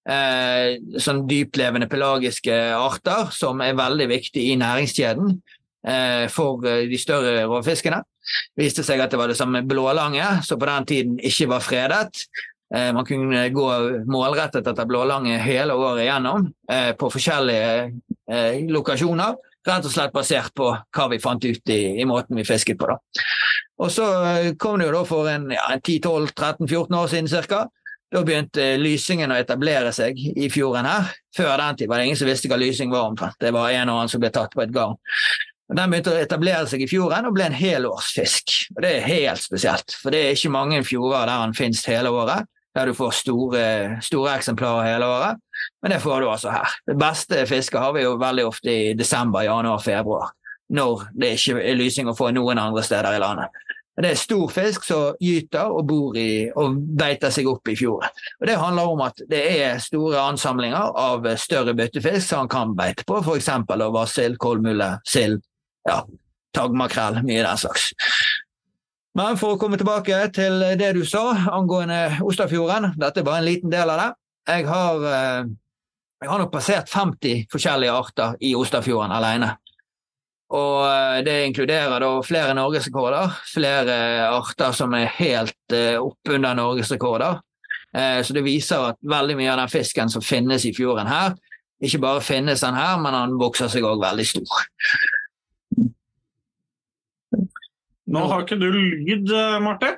Eh, 0.05 0.77
sånn 1.01 1.23
dyplevende 1.25 1.89
pelagiske 1.89 2.53
arter 2.77 3.31
som 3.33 3.63
er 3.65 3.79
veldig 3.79 4.11
viktige 4.11 4.53
i 4.53 4.59
næringskjeden 4.61 5.31
eh, 5.89 6.27
for 6.29 6.61
eh, 6.69 6.85
de 6.91 6.99
større 7.01 7.47
rovfiskene. 7.49 8.03
Det 8.53 8.67
viste 8.67 8.85
seg 8.85 9.01
at 9.01 9.13
det 9.13 9.21
var 9.21 9.33
det 9.33 9.39
samme 9.39 9.63
med 9.63 9.71
blålange, 9.71 10.27
som 10.45 10.61
på 10.61 10.69
den 10.69 10.91
tiden 10.93 11.17
ikke 11.25 11.49
var 11.55 11.65
fredet. 11.65 12.27
Eh, 12.73 12.91
man 12.97 13.05
kunne 13.05 13.49
gå 13.53 13.69
målrettet 14.09 14.67
etter 14.67 14.89
blålange 14.89 15.37
hele 15.43 15.77
året 15.77 16.07
igjennom 16.07 16.49
eh, 16.71 16.93
på 16.97 17.11
forskjellige 17.13 17.93
Eh, 18.31 18.65
lokasjoner. 18.73 19.37
Rett 19.65 19.87
og 19.89 19.93
slett 19.93 20.13
basert 20.13 20.53
på 20.57 20.67
hva 20.73 21.07
vi 21.13 21.21
fant 21.21 21.45
ut 21.45 21.73
i, 21.73 21.81
i 22.01 22.05
måten 22.09 22.37
vi 22.37 22.45
fisket 22.45 22.79
på. 22.81 22.89
Da. 22.89 22.99
Og 23.81 23.91
så 23.93 24.05
kom 24.61 24.79
det 24.81 24.89
jo 24.89 24.95
da 24.95 25.01
for 25.09 25.29
en, 25.33 25.49
ja, 25.53 25.65
10-12-13-14 25.79 26.99
år 27.01 27.09
siden 27.13 27.49
ca. 27.49 27.65
Da 28.13 28.23
begynte 28.23 28.67
lysingen 28.79 29.33
å 29.33 29.39
etablere 29.41 29.91
seg 29.97 30.21
i 30.21 30.51
fjorden 30.53 30.87
her. 30.89 31.09
Før 31.37 31.57
den 31.61 31.81
tid 31.81 31.91
var 31.91 32.01
det 32.01 32.11
ingen 32.11 32.21
som 32.21 32.29
visste 32.29 32.53
hva 32.53 32.61
lysing 32.61 32.93
var 32.93 33.09
omtrent. 33.09 33.41
Det 33.41 33.55
var 33.57 33.73
en 33.73 33.91
og 33.91 34.03
annen 34.03 34.13
som 34.13 34.23
ble 34.23 34.31
tatt 34.33 34.53
på 34.55 34.63
et 34.65 34.75
garn. 34.75 35.01
Den 35.75 35.91
begynte 35.91 36.13
å 36.13 36.21
etablere 36.21 36.69
seg 36.69 36.85
i 36.85 36.89
fjorden 36.89 37.27
og 37.27 37.35
ble 37.35 37.49
en 37.49 37.57
helårsfisk. 37.57 38.59
Og 38.77 38.83
Det 38.85 38.93
er 38.99 39.09
helt 39.09 39.43
spesielt, 39.43 39.97
for 39.97 40.13
det 40.15 40.21
er 40.21 40.37
ikke 40.37 40.53
mange 40.53 40.85
fjorder 40.85 41.25
der 41.25 41.47
den 41.47 41.57
finnes 41.57 41.85
hele 41.89 42.13
året 42.13 42.45
der 42.75 42.91
du 42.91 42.95
får 42.95 43.11
store, 43.21 43.65
store, 44.03 44.37
eksemplarer 44.39 44.89
hele 44.93 45.07
året. 45.07 45.43
Men 45.83 45.95
det 45.95 46.01
får 46.03 46.21
du 46.21 46.31
altså 46.31 46.55
her. 46.55 46.73
Det 46.87 46.97
beste 46.99 47.45
fisket 47.47 47.81
har 47.81 47.93
vi 47.95 48.03
jo 48.03 48.17
veldig 48.19 48.47
ofte 48.49 48.73
i 48.73 48.95
desember, 48.99 49.47
januar, 49.47 49.79
februar. 49.79 50.33
Når 50.75 51.07
det 51.15 51.37
ikke 51.37 51.61
er 51.63 51.79
lysing 51.79 52.09
å 52.11 52.17
få 52.19 52.33
noen 52.35 52.59
andre 52.59 52.83
steder 52.83 53.15
i 53.15 53.23
landet. 53.23 53.65
Det 53.95 54.11
er 54.11 54.19
stor 54.19 54.49
fisk 54.51 54.87
som 54.89 55.21
gyter 55.23 55.71
og 55.71 55.85
bor 55.87 56.17
i 56.19 56.49
og 56.59 56.81
beiter 56.99 57.31
seg 57.31 57.47
opp 57.47 57.71
i 57.71 57.77
fjorden. 57.79 58.11
Og 58.41 58.47
Det 58.49 58.57
handler 58.59 58.91
om 58.91 59.05
at 59.07 59.23
det 59.31 59.43
er 59.61 59.79
store 59.79 60.19
ansamlinger 60.33 60.99
av 60.99 61.29
større 61.39 61.77
byttefisk 61.79 62.27
som 62.27 62.43
han 62.43 62.51
kan 62.51 62.75
beite 62.75 63.07
på, 63.07 63.21
f.eks. 63.23 63.53
vassild, 63.95 64.39
kolmule, 64.43 64.97
sild, 65.07 65.39
ja, 65.87 66.01
taggmakrell, 66.55 67.23
mye 67.23 67.45
den 67.47 67.61
slags. 67.61 67.93
Men 69.15 69.37
for 69.39 69.55
å 69.55 69.59
komme 69.61 69.79
tilbake 69.79 70.17
til 70.35 70.59
det 70.79 70.91
du 70.97 71.05
sa 71.07 71.29
angående 71.55 72.19
Ostafjorden. 72.27 72.97
Dette 72.99 73.23
er 73.23 73.27
bare 73.27 73.45
en 73.45 73.47
liten 73.47 73.71
del 73.71 73.93
av 73.93 74.01
det. 74.01 74.09
Jeg 74.57 74.67
har, 74.67 75.05
eh, 75.07 75.45
jeg 76.21 76.31
har 76.31 76.39
nok 76.39 76.51
passert 76.53 76.91
50 76.91 77.47
forskjellige 77.53 77.93
arter 77.95 78.35
i 78.43 78.55
Ostafjorden 78.59 79.15
alene. 79.15 79.53
Og 80.51 80.83
eh, 80.89 81.23
det 81.23 81.47
inkluderer 81.47 82.03
da 82.03 82.11
flere 82.27 82.59
norgesrekorder, 82.59 83.39
flere 83.53 83.97
arter 84.33 84.75
som 84.75 84.93
er 84.99 85.07
helt 85.07 85.73
eh, 85.73 85.95
oppunder 85.95 86.55
norgesrekorder. 86.55 87.41
Så 87.95 88.35
det 88.35 88.43
viser 88.43 88.89
at 88.89 88.97
veldig 89.07 89.37
mye 89.39 89.53
av 89.53 89.61
den 89.61 89.71
fisken 89.71 90.09
som 90.11 90.23
finnes 90.23 90.65
i 90.67 90.73
fjorden 90.75 91.07
her, 91.07 91.37
ikke 91.79 92.01
bare 92.03 92.25
finnes 92.27 92.65
den 92.65 92.75
her, 92.75 92.97
men 92.99 93.15
den 93.15 93.37
vokser 93.39 93.71
seg 93.71 93.87
òg 93.87 94.03
veldig 94.03 94.27
stor. 94.27 94.65
Nå 98.11 98.25
har 98.29 98.45
ikke 98.45 98.61
du 98.61 98.69
lyd, 98.73 99.31
eh, 99.33 99.57
Marte, 99.65 99.95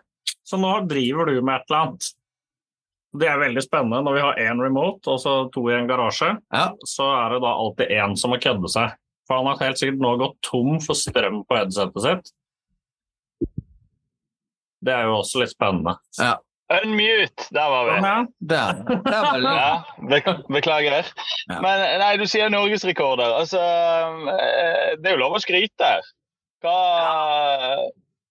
så 0.46 0.58
nå 0.60 0.72
driver 0.86 1.30
du 1.30 1.40
med 1.40 1.56
et 1.58 1.70
eller 1.70 1.82
annet. 1.82 2.12
Det 3.16 3.28
er 3.30 3.40
veldig 3.40 3.62
spennende 3.64 4.02
når 4.04 4.16
vi 4.16 4.22
har 4.24 4.40
én 4.44 4.60
remote 4.62 5.08
og 5.10 5.20
så 5.22 5.34
to 5.54 5.64
i 5.70 5.76
en 5.76 5.88
garasje. 5.88 6.34
Ja. 6.52 6.68
Så 6.86 7.06
er 7.16 7.34
det 7.34 7.42
da 7.46 7.54
alltid 7.56 7.94
én 7.96 8.16
som 8.18 8.34
må 8.34 8.40
kødde 8.42 8.70
seg. 8.70 8.96
For 9.26 9.40
han 9.40 9.48
har 9.50 9.62
helt 9.64 9.80
sikkert 9.80 10.02
nå 10.04 10.16
gått 10.20 10.36
tom 10.46 10.76
for 10.84 10.98
strøm 10.98 11.40
på 11.48 11.58
headsetet 11.58 12.04
sitt. 12.04 12.34
Det 14.86 14.92
er 14.94 15.08
jo 15.08 15.16
også 15.22 15.42
litt 15.42 15.54
spennende. 15.54 15.96
Ja. 16.20 16.36
Unmute! 16.66 17.46
Der 17.54 17.70
var 17.70 17.88
vi. 17.88 17.96
Der. 18.50 18.80
Der 19.06 19.20
var 19.22 19.40
det. 19.42 20.20
Ja, 20.26 20.34
beklager. 20.50 21.10
Ja. 21.46 21.58
Men 21.62 21.82
nei, 22.02 22.12
du 22.18 22.26
sier 22.26 22.50
norgesrekorder. 22.50 23.36
Altså, 23.38 23.62
eh, 23.62 24.96
det 24.98 25.10
er 25.10 25.14
jo 25.14 25.22
lov 25.22 25.38
å 25.38 25.42
skryte. 25.42 25.92
Hva 26.64 26.78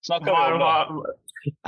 snakker 0.06 0.32
vi 0.32 0.56
om 0.56 0.64
da? 0.64 1.14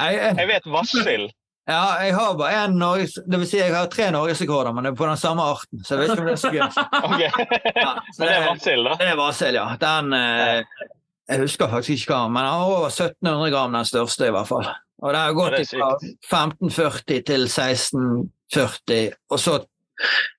Jeg 0.07 0.47
vet 0.49 0.71
vassild. 0.71 1.29
Ja, 1.67 1.99
jeg 1.99 2.13
har 2.15 2.35
bare 2.39 2.63
én 2.63 2.77
Norges... 2.79 3.17
Det 3.27 3.39
vil 3.41 3.47
si 3.49 3.57
jeg 3.59 3.73
har 3.75 3.89
tre 3.91 4.05
norgesrekorder, 4.15 4.71
men 4.71 4.85
det 4.85 4.93
er 4.93 4.99
på 5.01 5.07
den 5.09 5.19
samme 5.19 5.43
arten. 5.43 5.81
Så 5.83 5.97
jeg 5.97 5.99
vet 5.99 6.13
ikke 6.13 6.23
om 6.23 6.29
det 6.29 6.35
er 6.37 6.43
så 6.43 6.51
gøy. 6.53 6.61
okay. 7.09 7.31
ja, 7.75 7.89
men 7.97 8.21
det 8.21 8.29
er 8.35 8.45
vassild, 8.45 8.87
da? 8.87 8.93
Det 9.01 9.09
er 9.11 9.17
vassild, 9.19 9.59
ja. 9.59 9.65
Den 9.81 10.15
eh, 10.15 10.85
Jeg 11.27 11.41
husker 11.43 11.67
faktisk 11.73 12.05
ikke 12.05 12.13
hva, 12.13 12.21
men 12.31 12.45
den 12.45 12.53
har 12.53 12.71
over 12.71 12.87
1700 12.87 13.51
gram, 13.51 13.75
den 13.75 13.89
største, 13.89 14.29
i 14.29 14.35
hvert 14.37 14.47
fall. 14.47 14.69
Og 15.03 15.13
det 15.13 15.25
har 15.25 15.35
gått 15.35 15.57
fra 15.73 15.89
1540 15.99 17.25
til 17.27 17.43
1640, 17.51 19.11
og 19.29 19.43
så 19.43 19.57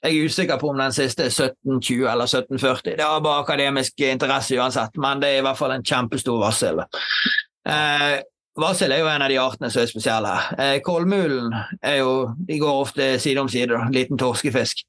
jeg 0.03 0.15
er 0.15 0.25
usikker 0.31 0.59
på 0.61 0.71
om 0.71 0.81
den 0.81 0.95
siste 0.95 1.27
er 1.27 1.33
1720 1.35 2.07
eller 2.07 2.31
1740. 2.31 2.97
Det 2.97 3.05
har 3.05 3.23
bare 3.25 3.45
akademisk 3.45 4.01
interesse 4.07 4.59
uansett, 4.59 4.97
men 4.97 5.23
det 5.23 5.33
er 5.33 5.43
i 5.43 5.47
hvert 5.47 5.59
fall 5.59 5.75
en 5.75 5.87
kjempestor 5.87 6.41
vassild. 6.43 6.85
Eh, 7.69 8.19
Vassild 8.59 8.91
er 8.91 9.05
jo 9.05 9.07
en 9.07 9.23
av 9.23 9.31
de 9.31 9.37
artene 9.39 9.69
som 9.71 9.85
er 9.85 9.91
spesielle 9.91 10.31
her. 10.35 10.47
Eh, 10.59 10.77
Kolmulen 10.83 11.53
er 11.79 12.01
jo, 12.01 12.15
de 12.49 12.57
går 12.59 12.81
ofte 12.83 13.05
side 13.23 13.39
om 13.39 13.51
side, 13.51 13.79
liten 13.95 14.19
torskefisk. 14.19 14.83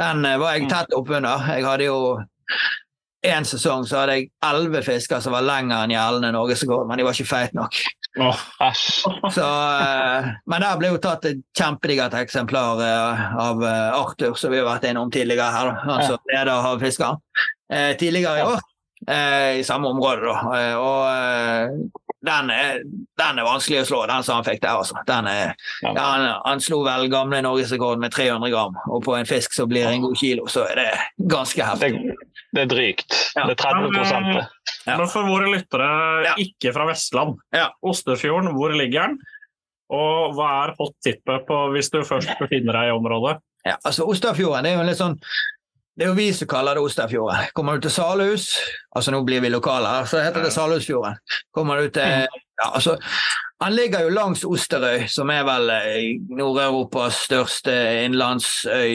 Den 0.00 0.24
eh, 0.24 0.38
var 0.40 0.54
jeg 0.56 0.64
mm. 0.64 0.70
tett 0.72 0.94
oppunder. 0.96 1.44
Jeg 1.52 1.66
hadde 1.66 1.90
jo 1.90 1.98
en 3.28 3.44
sesong 3.44 3.84
så 3.84 4.00
hadde 4.00 4.16
jeg 4.16 4.30
elleve 4.48 4.80
fisker 4.86 5.20
som 5.20 5.34
var 5.36 5.44
lengre 5.44 5.82
enn 5.84 5.92
gjeldende 5.92 6.32
norgesrekord, 6.32 6.86
men 6.88 7.00
de 7.00 7.04
var 7.04 7.18
ikke 7.18 7.28
feite 7.28 7.58
nok. 7.58 7.76
Oh, 8.18 8.36
så, 9.30 9.46
uh, 9.46 10.30
men 10.50 10.64
der 10.64 10.78
ble 10.80 10.88
jo 10.90 10.98
tatt 11.02 11.28
et 11.30 11.44
kjempedigert 11.54 12.16
eksemplar 12.18 12.80
uh, 12.82 13.20
av 13.38 13.62
uh, 13.62 14.00
Arthur, 14.00 14.34
som 14.34 14.50
vi 14.50 14.58
har 14.58 14.66
vært 14.66 14.88
innom 14.90 15.12
tidligere 15.14 15.46
her. 15.54 15.70
Altså 15.94 16.18
leder 16.32 16.50
av 16.56 16.82
fiskeren. 16.82 17.22
tidligere 17.70 18.40
i 18.40 18.42
år, 18.42 18.62
i 19.60 19.62
samme 19.62 19.92
område, 19.94 20.26
da. 20.26 20.62
og 20.82 21.99
den 22.26 22.50
er, 22.52 22.82
den 23.18 23.38
er, 23.40 23.46
vanskelig 23.46 23.80
å 23.80 23.88
slå, 23.88 24.00
den 24.10 24.24
som 24.26 24.38
han 24.38 24.46
fikk 24.46 24.60
der. 24.62 24.76
altså. 24.82 24.98
Er, 25.08 25.54
ja, 25.82 25.92
han, 25.96 26.26
han, 26.44 26.62
slo 26.64 26.82
vel 26.84 27.08
gamle 27.12 27.40
norgesrekorden 27.46 28.02
med 28.04 28.12
300 28.12 28.52
gram, 28.52 28.76
og 28.92 29.04
på 29.06 29.16
en 29.16 29.28
fisk 29.28 29.56
som 29.56 29.70
blir 29.70 29.88
en 29.88 30.04
god 30.04 30.18
kilo, 30.20 30.46
så 30.52 30.66
er 30.68 30.82
det 30.82 30.88
ganske 31.32 31.64
heftig. 31.64 31.94
Det, 31.96 32.30
det 32.56 32.64
er 32.66 32.72
drygt. 32.74 33.18
Ja. 33.38 33.46
Det 33.48 33.56
er 33.56 33.62
30 33.64 33.90
Men, 33.96 34.40
ja. 34.86 34.96
Men 34.96 35.06
for 35.12 35.28
våre 35.28 35.52
lyttere 35.54 36.34
ikke 36.44 36.74
fra 36.76 36.88
Vestland, 36.90 37.40
Ostefjorden, 37.80 38.52
hvor 38.56 38.74
ligger 38.76 39.08
den? 39.08 39.20
Og 39.90 40.36
hva 40.36 40.50
er 40.64 40.76
hot 40.78 40.94
tippet 41.02 41.48
på 41.48 41.62
hvis 41.74 41.88
du 41.90 42.02
først 42.06 42.36
befinner 42.38 42.76
deg 42.76 42.90
i 42.90 42.94
området? 42.94 43.40
Ja, 43.66 43.74
altså 43.84 44.06
Ostafjorden 44.08 44.68
er 44.68 44.76
jo 44.76 44.84
en 44.84 44.88
litt 44.88 45.00
sånn 45.00 45.16
det 46.00 46.06
er 46.06 46.14
jo 46.14 46.16
vi 46.16 46.30
som 46.32 46.48
kaller 46.48 46.78
det 46.78 46.80
Ostafjorden. 46.80 47.50
Kommer 47.52 47.76
du 47.76 47.84
til 47.84 47.92
Salhus, 47.92 48.54
altså 48.96 49.12
nå 49.12 49.18
blir 49.28 49.42
vi 49.44 49.50
lokale, 49.52 49.88
her, 49.98 50.06
så 50.08 50.22
heter 50.24 50.46
det 50.46 50.52
Salhusfjorden. 50.54 51.18
Kommer 51.52 51.82
du 51.82 51.90
til 51.92 52.24
ja, 52.64 52.70
altså, 52.72 52.96
Han 53.60 53.74
ligger 53.74 54.06
jo 54.06 54.08
langs 54.08 54.44
Osterøy, 54.44 55.04
som 55.12 55.28
er 55.28 55.44
vel 55.44 55.68
eh, 55.74 56.06
Nord-Europas 56.38 57.18
største 57.26 57.74
innlandsøy 58.06 58.94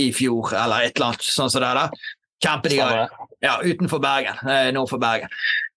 i 0.00 0.06
fjor, 0.16 0.54
eller 0.56 0.86
et 0.86 0.96
eller 0.96 1.10
annet 1.10 1.26
sånn 1.28 1.52
som 1.52 1.60
det 1.60 1.68
er 1.68 1.80
der. 1.82 2.06
Kjempedigg. 2.40 3.18
Ja, 3.44 3.58
utenfor 3.60 4.00
Bergen. 4.00 4.40
Eh, 4.48 4.70
nord 4.72 4.88
for 4.88 5.02
Bergen. 5.02 5.28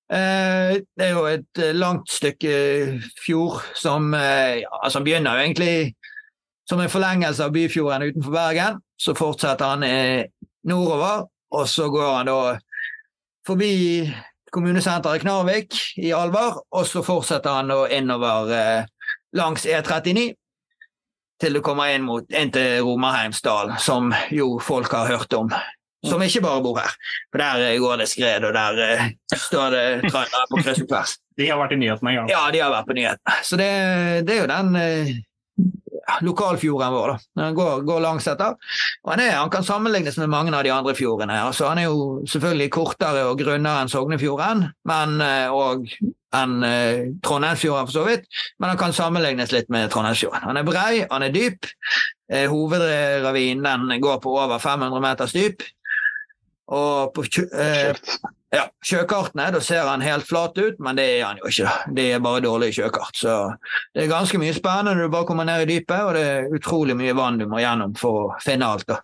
Eh, 0.07 0.79
det 0.79 1.09
er 1.09 1.11
jo 1.11 1.25
et 1.27 1.63
langt 1.75 2.07
stykke 2.07 2.53
fjord 3.19 3.59
som 3.75 4.13
altså 4.15 5.03
begynner 5.03 5.35
jo 5.35 5.43
egentlig 5.43 5.75
som 6.69 6.79
en 6.79 6.91
forlengelse 6.91 7.43
av 7.43 7.51
Byfjorden 7.51 8.07
utenfor 8.07 8.31
Bergen. 8.39 8.79
Så 8.95 9.11
fortsetter 9.19 9.73
han 9.73 9.83
nordover, 10.69 11.27
og 11.53 11.69
så 11.69 11.89
går 11.91 12.09
han 12.17 12.29
da 12.29 12.37
forbi 13.47 13.73
kommunesenteret 14.53 15.21
Knarvik 15.23 15.75
i 15.97 16.13
Alvar, 16.15 16.61
og 16.71 16.87
så 16.87 17.03
fortsetter 17.05 17.57
han 17.57 17.71
da 17.73 17.83
innover 17.91 18.53
eh, 18.53 19.13
langs 19.35 19.65
E39 19.65 20.31
til 21.41 21.57
du 21.57 21.61
kommer 21.65 21.91
inn, 21.91 22.05
mot, 22.07 22.27
inn 22.31 22.51
til 22.53 22.83
Romerheimsdal, 22.85 23.73
som 23.81 24.13
jo 24.31 24.55
folk 24.63 24.93
har 24.95 25.09
hørt 25.09 25.33
om. 25.35 25.49
Som 26.03 26.21
ikke 26.23 26.43
bare 26.43 26.61
bor 26.63 26.77
her. 26.81 26.93
For 27.31 27.41
der 27.41 27.65
eh, 27.69 27.79
går 27.81 28.01
det 28.03 28.09
skred, 28.11 28.45
og 28.47 28.53
der 28.55 28.79
eh, 28.85 29.05
står 29.33 29.73
det 29.73 29.85
trailere 30.11 30.47
på 30.51 30.61
kryss 30.61 30.83
og 30.83 30.89
tvers. 30.91 31.17
De 31.39 31.49
har 31.49 31.57
vært 31.57 31.73
i 31.73 31.79
nyhetene 31.81 32.11
en 32.11 32.17
gang? 32.19 32.27
Ja, 32.29 32.41
de 32.53 32.59
har 32.61 32.69
vært 32.69 32.89
på 32.91 32.93
nyhetene. 32.93 33.37
Så 33.41 33.57
det, 33.57 33.69
det 34.27 34.35
er 34.35 34.41
jo 34.43 34.49
den 34.51 34.75
uh, 34.77 35.13
lokalfjorden 36.21 36.93
vår. 36.93 37.07
Da. 37.07 37.17
Den 37.41 37.55
går, 37.55 37.81
går 37.87 38.01
langs 38.03 38.27
etter. 38.27 38.57
Og 39.03 39.13
han, 39.13 39.21
er, 39.23 39.35
han, 39.37 39.51
kan 39.53 39.63
sammenlignes 39.63 40.17
med 40.19 40.31
mange 40.31 40.53
av 40.55 40.65
de 40.65 40.73
andre 40.73 40.95
fjordene. 40.97 41.37
Altså, 41.47 41.69
han 41.71 41.81
er 41.81 41.87
jo 41.87 42.23
selvfølgelig 42.29 42.69
kortere 42.73 43.23
og 43.29 43.39
grunnere 43.39 43.83
enn 43.83 43.91
Sognefjorden 43.91 44.65
men, 44.89 45.15
eh, 45.23 45.53
og 45.53 45.87
enn 46.33 46.57
eh, 46.67 47.05
Trondheimsfjorden, 47.23 47.89
for 47.89 47.95
så 47.95 48.05
vidt. 48.07 48.27
Men 48.59 48.73
han 48.73 48.81
kan 48.81 48.95
sammenlignes 48.95 49.53
litt 49.55 49.71
med 49.73 49.91
Trondheimsfjorden. 49.93 50.47
Han 50.49 50.59
er 50.59 50.67
brei, 50.67 50.91
han 51.09 51.27
er 51.27 51.35
dyp. 51.35 51.71
Eh, 52.31 52.49
hovedravinen 52.51 53.97
går 54.03 54.21
på 54.23 54.37
over 54.37 54.59
500 54.59 55.03
meters 55.03 55.35
dyp. 55.35 55.65
Og 56.73 57.13
på 57.15 57.25
eh. 57.59 57.91
Ja, 58.53 58.67
sjøkartene 58.85 59.47
da 59.55 59.59
ser 59.63 59.87
han 59.87 60.03
helt 60.05 60.27
flat 60.29 60.57
ut, 60.59 60.77
men 60.83 60.97
det 60.99 61.05
er 61.15 61.23
han 61.25 61.39
jo 61.41 61.49
ikke. 61.49 61.71
Det 61.97 62.05
er 62.13 62.21
bare 62.23 62.43
dårlige 62.45 62.77
sjøkart. 62.77 63.17
Så 63.17 63.33
det 63.95 64.03
er 64.03 64.11
ganske 64.11 64.37
mye 64.41 64.53
spennende 64.53 64.93
når 64.93 65.09
du 65.09 65.13
bare 65.15 65.27
kommer 65.29 65.47
ned 65.49 65.63
i 65.65 65.69
dypet, 65.71 65.97
og 66.05 66.13
det 66.17 66.23
er 66.29 66.53
utrolig 66.53 66.95
mye 66.99 67.15
vann 67.17 67.39
du 67.41 67.47
må 67.49 67.63
gjennom 67.63 67.95
for 67.97 68.19
å 68.19 68.27
finne 68.43 68.69
alt. 68.69 68.85
da. 68.89 68.99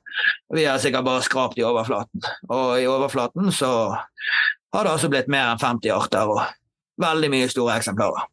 Vi 0.53 0.67
har 0.69 0.81
sikkert 0.81 1.07
bare 1.07 1.25
skrapt 1.25 1.57
i 1.57 1.65
overflaten, 1.65 2.29
og 2.49 2.75
i 2.77 2.88
overflaten 2.89 3.49
så 3.55 3.71
har 3.95 4.85
det 4.85 4.93
altså 4.93 5.09
blitt 5.09 5.31
mer 5.33 5.49
enn 5.53 5.62
50 5.62 5.95
arter 5.97 6.29
og 6.29 6.43
veldig 7.01 7.31
mye 7.33 7.49
store 7.49 7.79
eksemplarer. 7.79 8.27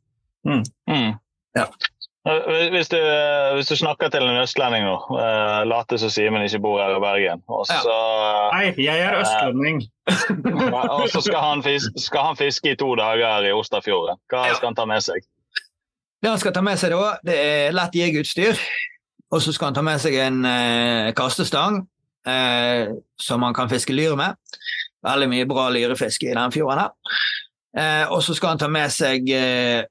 Mm. 0.46 1.14
Ja. 1.56 1.70
Eh, 2.26 2.68
Hvis 2.74 2.88
du, 2.90 2.96
hvis 3.54 3.68
du 3.70 3.76
snakker 3.78 4.08
til 4.10 4.24
en 4.26 4.40
østlending 4.42 4.82
nå, 4.84 4.96
eh, 5.20 5.60
late 5.70 5.98
som 6.02 6.10
Simen 6.10 6.42
ikke 6.42 6.58
bor 6.64 6.80
her 6.82 6.96
i 6.96 7.00
Bergen, 7.04 7.42
og 7.48 7.66
så, 7.70 7.94
Nei, 8.56 8.72
jeg 8.82 8.98
er 9.04 9.20
østlending. 9.20 9.82
og 10.90 11.06
så 11.12 11.20
skal, 11.22 11.38
han 11.44 11.62
fiske, 11.62 11.92
skal 12.08 12.20
han 12.32 12.36
fiske 12.40 12.72
i 12.72 12.76
to 12.80 12.94
dager 12.98 13.46
i 13.46 13.52
Osterfjorden, 13.54 14.18
hva 14.32 14.46
Ja. 14.48 14.54
skal 14.58 14.72
han 14.72 14.78
ta 14.80 14.84
med 14.90 15.00
seg? 15.06 15.22
Det 16.22 16.30
han 16.32 16.38
skal 16.42 16.52
ta 16.56 16.60
med 16.66 16.78
seg 16.80 16.90
da, 16.96 17.12
det 17.24 17.36
er 17.38 17.72
lett 17.76 17.94
jegerutstyr. 17.94 18.58
Og 19.30 19.42
så 19.42 19.52
skal 19.54 19.66
han 19.70 19.74
ta 19.74 19.82
med 19.82 19.98
seg 20.00 20.14
en 20.22 20.44
eh, 20.46 21.12
kastestang 21.18 21.80
eh, 22.26 22.88
som 23.20 23.42
han 23.42 23.54
kan 23.54 23.68
fiske 23.70 23.92
lyre 23.94 24.16
med. 24.18 24.34
Veldig 25.06 25.28
mye 25.30 25.46
bra 25.50 25.68
lyrefiske 25.70 26.30
i 26.30 26.34
den 26.34 26.54
fjorden 26.54 26.78
her. 26.78 26.90
Eh, 27.76 28.04
og 28.10 28.22
så 28.22 28.34
skal 28.34 28.54
han 28.54 28.58
ta 28.62 28.68
med 28.72 28.90
seg 28.94 29.28
eh, 29.30 29.82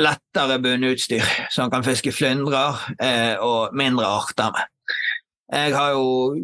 lettere 0.00 0.58
bunnutstyr, 0.62 1.24
han 1.56 1.70
kan 1.70 1.84
fiske 1.86 2.12
flyndrer 2.12 2.80
eh, 2.98 3.34
og 3.42 3.74
mindre 3.76 4.06
arter 4.06 4.54
med. 4.54 4.70
Jeg 5.54 5.74
har 5.76 5.90
jo 5.92 6.34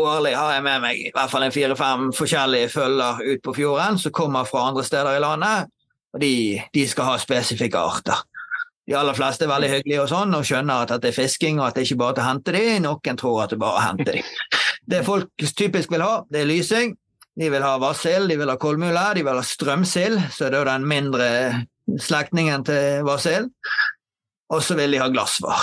Årlig 0.00 0.32
har 0.34 0.54
jeg 0.54 0.62
med 0.64 0.80
meg 0.82 1.00
i 1.00 1.10
hvert 1.14 1.30
fall 1.30 1.44
en 1.44 1.52
fire-fem 1.54 2.08
forskjellige 2.16 2.70
følger 2.72 3.20
ut 3.22 3.42
på 3.44 3.52
fjorden 3.54 3.98
som 4.00 4.14
kommer 4.16 4.48
fra 4.48 4.64
andre 4.70 4.84
steder 4.84 5.18
i 5.18 5.20
landet. 5.22 5.68
Og 6.16 6.22
de, 6.22 6.32
de 6.74 6.86
skal 6.88 7.10
ha 7.10 7.18
spesifikke 7.20 7.78
arter. 7.78 8.24
De 8.86 8.94
aller 8.96 9.16
fleste 9.18 9.44
er 9.44 9.50
veldig 9.50 9.70
hyggelige 9.70 10.02
og 10.04 10.10
sånn, 10.10 10.34
og 10.34 10.46
skjønner 10.46 10.86
at 10.86 11.02
det 11.02 11.10
er 11.10 11.16
fisking 11.16 11.60
og 11.60 11.68
at 11.68 11.78
det 11.78 11.86
ikke 11.86 11.98
bare 12.00 12.14
er 12.14 12.16
til 12.16 12.24
å 12.24 12.28
hente 12.30 12.54
de. 12.56 12.64
Noen 12.86 13.20
tror 13.20 13.40
at 13.44 13.52
det 13.52 13.60
bare 13.60 13.76
er 13.76 13.82
å 13.82 13.86
hente 13.90 14.16
de. 14.16 14.24
Det 14.86 15.02
folk 15.06 15.46
typisk 15.58 15.92
vil 15.92 16.04
ha, 16.06 16.20
det 16.30 16.42
er 16.42 16.50
lysing. 16.50 16.94
De 17.36 17.50
vil 17.52 17.64
ha 17.66 17.74
vassild, 17.82 18.30
de 18.30 18.38
vil 18.40 18.48
ha 18.48 18.56
kolmule, 18.56 19.02
de 19.18 19.24
vil 19.26 19.36
ha 19.36 19.44
strømsild, 19.44 20.22
så 20.32 20.48
det 20.48 20.62
er 20.62 20.70
den 20.70 20.86
mindre 20.88 21.26
slektningen 22.00 22.64
til 22.66 23.04
Varsel. 23.06 23.50
Og 24.50 24.62
så 24.62 24.76
vil 24.78 24.92
de 24.94 25.00
ha 25.02 25.08
glassvar. 25.10 25.62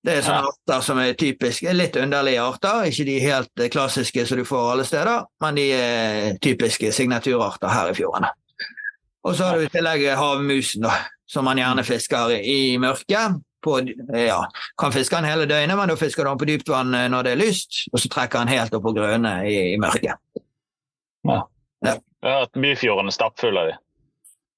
Det 0.00 0.14
er 0.16 0.22
sånne 0.24 0.46
Ja. 0.46 0.48
arter 0.48 0.80
som 0.82 0.98
er 0.98 1.12
typiske, 1.12 1.72
litt 1.76 1.96
underlige 2.00 2.40
arter. 2.40 2.86
Ikke 2.88 3.04
de 3.04 3.18
helt 3.20 3.60
eh, 3.60 3.68
klassiske 3.68 4.24
som 4.26 4.38
du 4.38 4.44
får 4.48 4.72
alle 4.72 4.84
steder, 4.88 5.26
men 5.44 5.54
de 5.60 5.66
er 5.76 6.38
typiske 6.40 6.92
signaturarter 6.92 7.68
her 7.68 7.90
i 7.90 7.94
fjordene. 7.94 8.30
Og 9.24 9.34
så 9.36 9.44
har 9.50 9.58
du 9.58 9.66
i 9.66 9.68
tillegg 9.68 10.06
havmusen, 10.16 10.82
da, 10.82 10.94
som 11.28 11.44
man 11.44 11.58
gjerne 11.60 11.84
fisker 11.84 12.32
i 12.40 12.78
mørket. 12.80 13.36
På, 13.60 13.74
ja, 14.16 14.38
kan 14.80 14.92
fiske 14.94 15.14
den 15.20 15.28
hele 15.28 15.44
døgnet, 15.44 15.76
men 15.76 15.90
da 15.92 15.94
fisker 16.00 16.24
du 16.24 16.30
den 16.30 16.38
på 16.40 16.46
dypt 16.48 16.68
vann 16.72 16.94
eh, 16.96 17.08
når 17.12 17.22
det 17.26 17.32
er 17.34 17.42
lyst, 17.42 17.82
og 17.92 18.00
så 18.00 18.08
trekker 18.08 18.38
den 18.40 18.48
helt 18.56 18.72
opp 18.74 18.82
på 18.88 18.94
grønne 18.96 19.34
i, 19.44 19.74
i 19.74 19.76
mørket. 19.76 20.16
Jeg 21.28 21.42
har 22.24 22.40
hørt 22.40 22.56
Byfjorden 22.56 23.08
er 23.12 23.14
stappfull 23.14 23.58
av 23.60 23.68
de. 23.68 23.76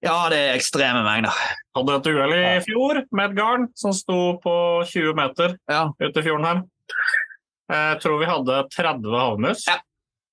Ja, 0.02 0.16
det 0.32 0.38
er 0.38 0.56
ekstreme 0.58 1.04
mengder. 1.06 1.36
Hadde 1.76 1.94
et 2.00 2.08
uhell 2.10 2.32
i 2.34 2.60
fjor 2.64 3.02
med 3.14 3.30
et 3.30 3.36
garn 3.38 3.68
som 3.78 3.92
sto 3.94 4.16
på 4.42 4.54
20 4.90 5.14
meter 5.14 5.54
Ja. 5.70 5.84
ute 6.02 6.18
i 6.18 6.22
fjorden 6.26 6.48
her. 6.48 6.62
Jeg 7.72 8.00
tror 8.02 8.18
vi 8.18 8.26
hadde 8.26 8.56
30 8.74 9.14
havmus. 9.20 9.62
Ja. 9.68 9.76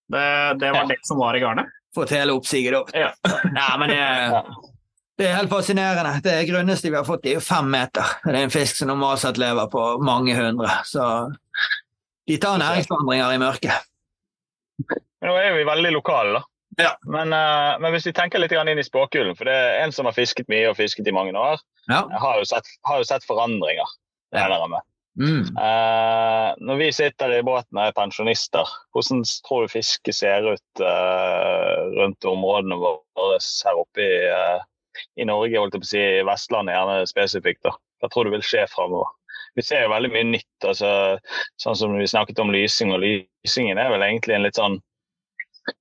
Det, 0.09 0.25
det 0.59 0.71
var 0.73 0.81
Ja. 0.81 0.87
det 0.89 0.97
som 1.05 1.17
var 1.21 1.35
i 1.37 1.39
garnet. 1.43 1.69
Fått 1.95 2.09
hele 2.13 2.33
oppsiget 2.33 2.73
da. 2.73 2.81
Ja. 2.97 3.11
Ja, 3.55 3.77
men 3.77 3.89
det, 3.89 4.43
det 5.17 5.27
er 5.29 5.35
helt 5.37 5.49
fascinerende. 5.53 6.15
Det 6.25 6.35
grunneste 6.49 6.89
vi 6.89 6.97
har 6.97 7.05
fått, 7.05 7.25
er 7.29 7.37
jo 7.37 7.39
fem 7.45 7.69
meter. 7.69 8.05
Det 8.25 8.33
er 8.33 8.43
en 8.47 8.53
fisk 8.53 8.75
som 8.81 8.89
normalt 8.89 9.21
sett 9.21 9.37
lever 9.37 9.69
på 9.69 9.85
mange 10.01 10.33
hundre. 10.37 10.69
Så 10.85 11.05
de 12.29 12.37
tar 12.41 12.57
næringsvandringer 12.61 13.33
i 13.37 13.41
mørket. 13.41 13.85
Nå 15.21 15.33
er 15.35 15.53
vi 15.57 15.63
veldig 15.67 15.91
lokale, 15.93 16.39
da. 16.39 16.43
Ja. 16.79 16.93
Men, 17.03 17.33
eh, 17.33 17.79
men 17.83 17.93
hvis 17.93 18.07
vi 18.07 18.15
tenker 18.15 18.41
litt 18.41 18.55
inn 18.55 18.79
i 18.79 18.85
spåkulen, 18.85 19.35
for 19.37 19.49
det 19.49 19.55
er 19.55 19.81
en 19.83 19.91
som 19.95 20.07
har 20.07 20.15
fisket 20.15 20.47
mye 20.51 20.69
og 20.71 20.77
fisket 20.79 21.07
i 21.07 21.15
mange 21.15 21.35
år, 21.35 21.59
Ja. 21.89 22.05
har 22.07 22.39
jo 22.39 22.45
sett, 22.45 22.65
har 22.87 23.01
jo 23.01 23.07
sett 23.07 23.25
forandringer. 23.27 23.97
Regner 24.33 24.61
jeg 24.61 24.69
med. 24.69 24.85
Mm. 25.19 25.41
Uh, 25.57 26.55
når 26.63 26.77
vi 26.79 26.91
sitter 26.95 27.33
i 27.33 27.41
båten 27.43 27.75
og 27.75 27.87
er 27.87 27.95
pensjonister, 27.97 28.67
hvordan 28.93 29.25
tror 29.47 29.65
du 29.65 29.73
fisket 29.73 30.15
ser 30.15 30.45
ut 30.53 30.83
uh, 30.85 31.89
rundt 31.97 32.23
områdene 32.23 32.77
våre 32.79 33.39
her 33.41 33.79
oppe 33.81 34.05
i, 34.05 34.29
uh, 34.29 34.61
i 35.19 35.25
Norge, 35.27 35.59
holdt 35.59 35.75
jeg 35.75 35.83
på 35.83 35.89
å 35.89 35.91
si, 35.91 36.05
Vestlandet 36.29 36.77
gjerne 36.77 37.09
spesifikt? 37.09 37.63
da? 37.67 37.73
Hva 37.99 38.11
tror 38.13 38.29
du 38.29 38.35
vil 38.37 38.45
skje 38.45 38.63
framover? 38.71 39.11
Vi 39.57 39.65
ser 39.65 39.83
jo 39.83 39.91
veldig 39.91 40.11
mye 40.13 40.27
nytt, 40.29 40.67
altså, 40.67 40.91
sånn 41.59 41.75
som 41.75 41.97
vi 41.97 42.07
snakket 42.07 42.39
om 42.39 42.53
lysing. 42.53 42.93
og 42.95 43.01
Lysingen 43.03 43.81
er 43.81 43.89
vel 43.91 44.05
egentlig 44.05 44.37
en 44.37 44.45
litt 44.45 44.59
sånn 44.59 44.77
eh, 44.77 44.85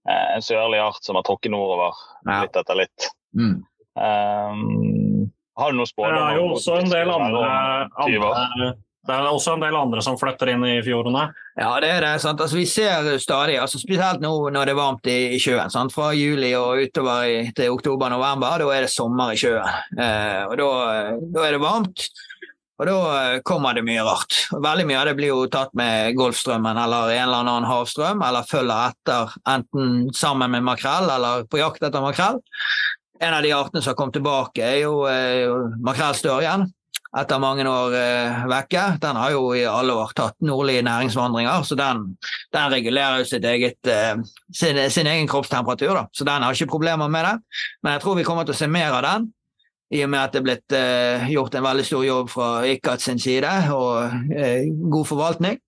en 0.08 0.44
sørlig 0.44 0.80
art 0.82 1.02
som 1.04 1.18
har 1.18 1.26
tråkket 1.26 1.52
nordover 1.54 1.94
Ja. 2.26 2.42
litt 2.42 2.56
etter 2.56 2.78
litt. 2.82 3.08
Mm. 3.36 3.56
Um, 3.98 5.30
har 5.58 5.72
du 5.72 5.78
noen 5.80 5.90
Det 5.90 6.10
er 6.22 6.36
jo 6.38 6.50
også 6.54 6.76
en 6.80 6.92
del 6.92 7.10
andre, 7.10 7.40
være 7.42 7.88
om 7.98 8.12
20 8.12 8.28
år? 8.28 8.36
andre 8.44 8.74
det 9.08 9.16
er 9.16 9.26
også 9.30 9.54
en 9.56 9.62
del 9.62 9.76
andre 9.78 10.02
som 10.04 10.18
flytter 10.20 10.50
inn 10.52 10.64
i 10.68 10.74
fjordene. 10.84 11.28
Ja, 11.56 11.70
det 11.80 11.88
er 11.94 12.04
det. 12.04 12.10
sant? 12.20 12.42
Altså, 12.44 12.58
vi 12.58 12.66
ser 12.68 13.06
stadig, 13.22 13.56
altså, 13.56 13.80
spesielt 13.80 14.20
nå 14.20 14.32
når 14.52 14.68
det 14.68 14.74
er 14.74 14.78
varmt 14.78 15.08
i, 15.08 15.16
i 15.32 15.38
sjøen. 15.40 15.72
Sant? 15.72 15.94
Fra 15.94 16.10
juli 16.12 16.50
og 16.58 16.82
utover 16.84 17.24
i, 17.24 17.38
til 17.56 17.72
oktober-november, 17.72 18.60
da 18.60 18.68
er 18.76 18.84
det 18.84 18.92
sommer 18.92 19.32
i 19.32 19.40
sjøen. 19.40 19.64
Eh, 19.96 20.42
og 20.50 20.58
da, 20.60 20.68
da 21.38 21.46
er 21.46 21.56
det 21.56 21.62
varmt, 21.64 22.04
og 22.78 22.86
da 22.86 22.96
eh, 23.18 23.40
kommer 23.46 23.74
det 23.74 23.84
mye 23.86 24.04
rart. 24.06 24.36
Veldig 24.54 24.86
mye 24.86 25.00
av 25.00 25.10
det 25.10 25.16
blir 25.18 25.32
jo 25.32 25.48
tatt 25.50 25.74
med 25.78 26.14
Golfstrømmen 26.18 26.78
eller 26.78 27.14
en 27.16 27.24
eller 27.26 27.42
annen 27.42 27.68
havstrøm, 27.68 28.22
eller 28.22 28.46
følger 28.46 28.92
etter 28.92 29.34
enten 29.50 30.08
sammen 30.14 30.54
med 30.54 30.66
makrell 30.66 31.10
eller 31.16 31.46
på 31.50 31.60
jakt 31.62 31.82
etter 31.82 32.04
makrell. 32.04 32.38
En 33.18 33.34
av 33.34 33.42
de 33.42 33.50
artene 33.50 33.82
som 33.82 33.92
har 33.92 33.98
kommet 33.98 34.14
tilbake, 34.14 34.62
er 34.62 34.84
jo 34.84 35.02
eh, 35.10 35.50
makrellstørjen 35.82 36.68
etter 37.16 37.40
mange 37.40 37.64
år 37.68 37.94
eh, 37.96 38.42
vekke. 38.50 38.84
Den 39.02 39.16
har 39.18 39.32
jo 39.32 39.48
i 39.56 39.64
alle 39.68 39.96
år 39.96 40.12
tatt 40.16 40.36
nordlige 40.44 40.84
næringsvandringer, 40.86 41.64
så 41.64 41.78
den, 41.78 42.04
den 42.54 42.72
regulerer 42.74 43.24
jo 43.24 43.40
eget, 43.40 43.80
eh, 43.88 44.14
sin, 44.54 44.78
sin 44.90 45.08
egen 45.08 45.28
kroppstemperatur. 45.30 45.94
Da. 45.96 46.04
Så 46.12 46.28
den 46.28 46.44
har 46.44 46.54
ikke 46.54 46.76
problemer 46.76 47.10
med 47.10 47.24
det. 47.24 47.34
Men 47.82 47.96
jeg 47.96 48.04
tror 48.04 48.18
vi 48.20 48.26
kommer 48.28 48.46
til 48.46 48.56
å 48.56 48.60
se 48.60 48.70
mer 48.70 48.92
av 48.92 49.02
den, 49.06 49.28
i 49.94 50.02
og 50.04 50.10
med 50.12 50.20
at 50.20 50.34
det 50.34 50.40
er 50.40 50.46
blitt 50.46 50.76
eh, 50.76 51.28
gjort 51.32 51.56
en 51.56 51.64
veldig 51.64 51.84
stor 51.86 52.04
jobb 52.04 52.30
fra 52.32 52.48
ICAT 52.68 53.04
sin 53.04 53.22
side, 53.22 53.52
og 53.72 54.32
eh, 54.36 54.68
god 54.68 55.08
forvaltning. 55.08 55.60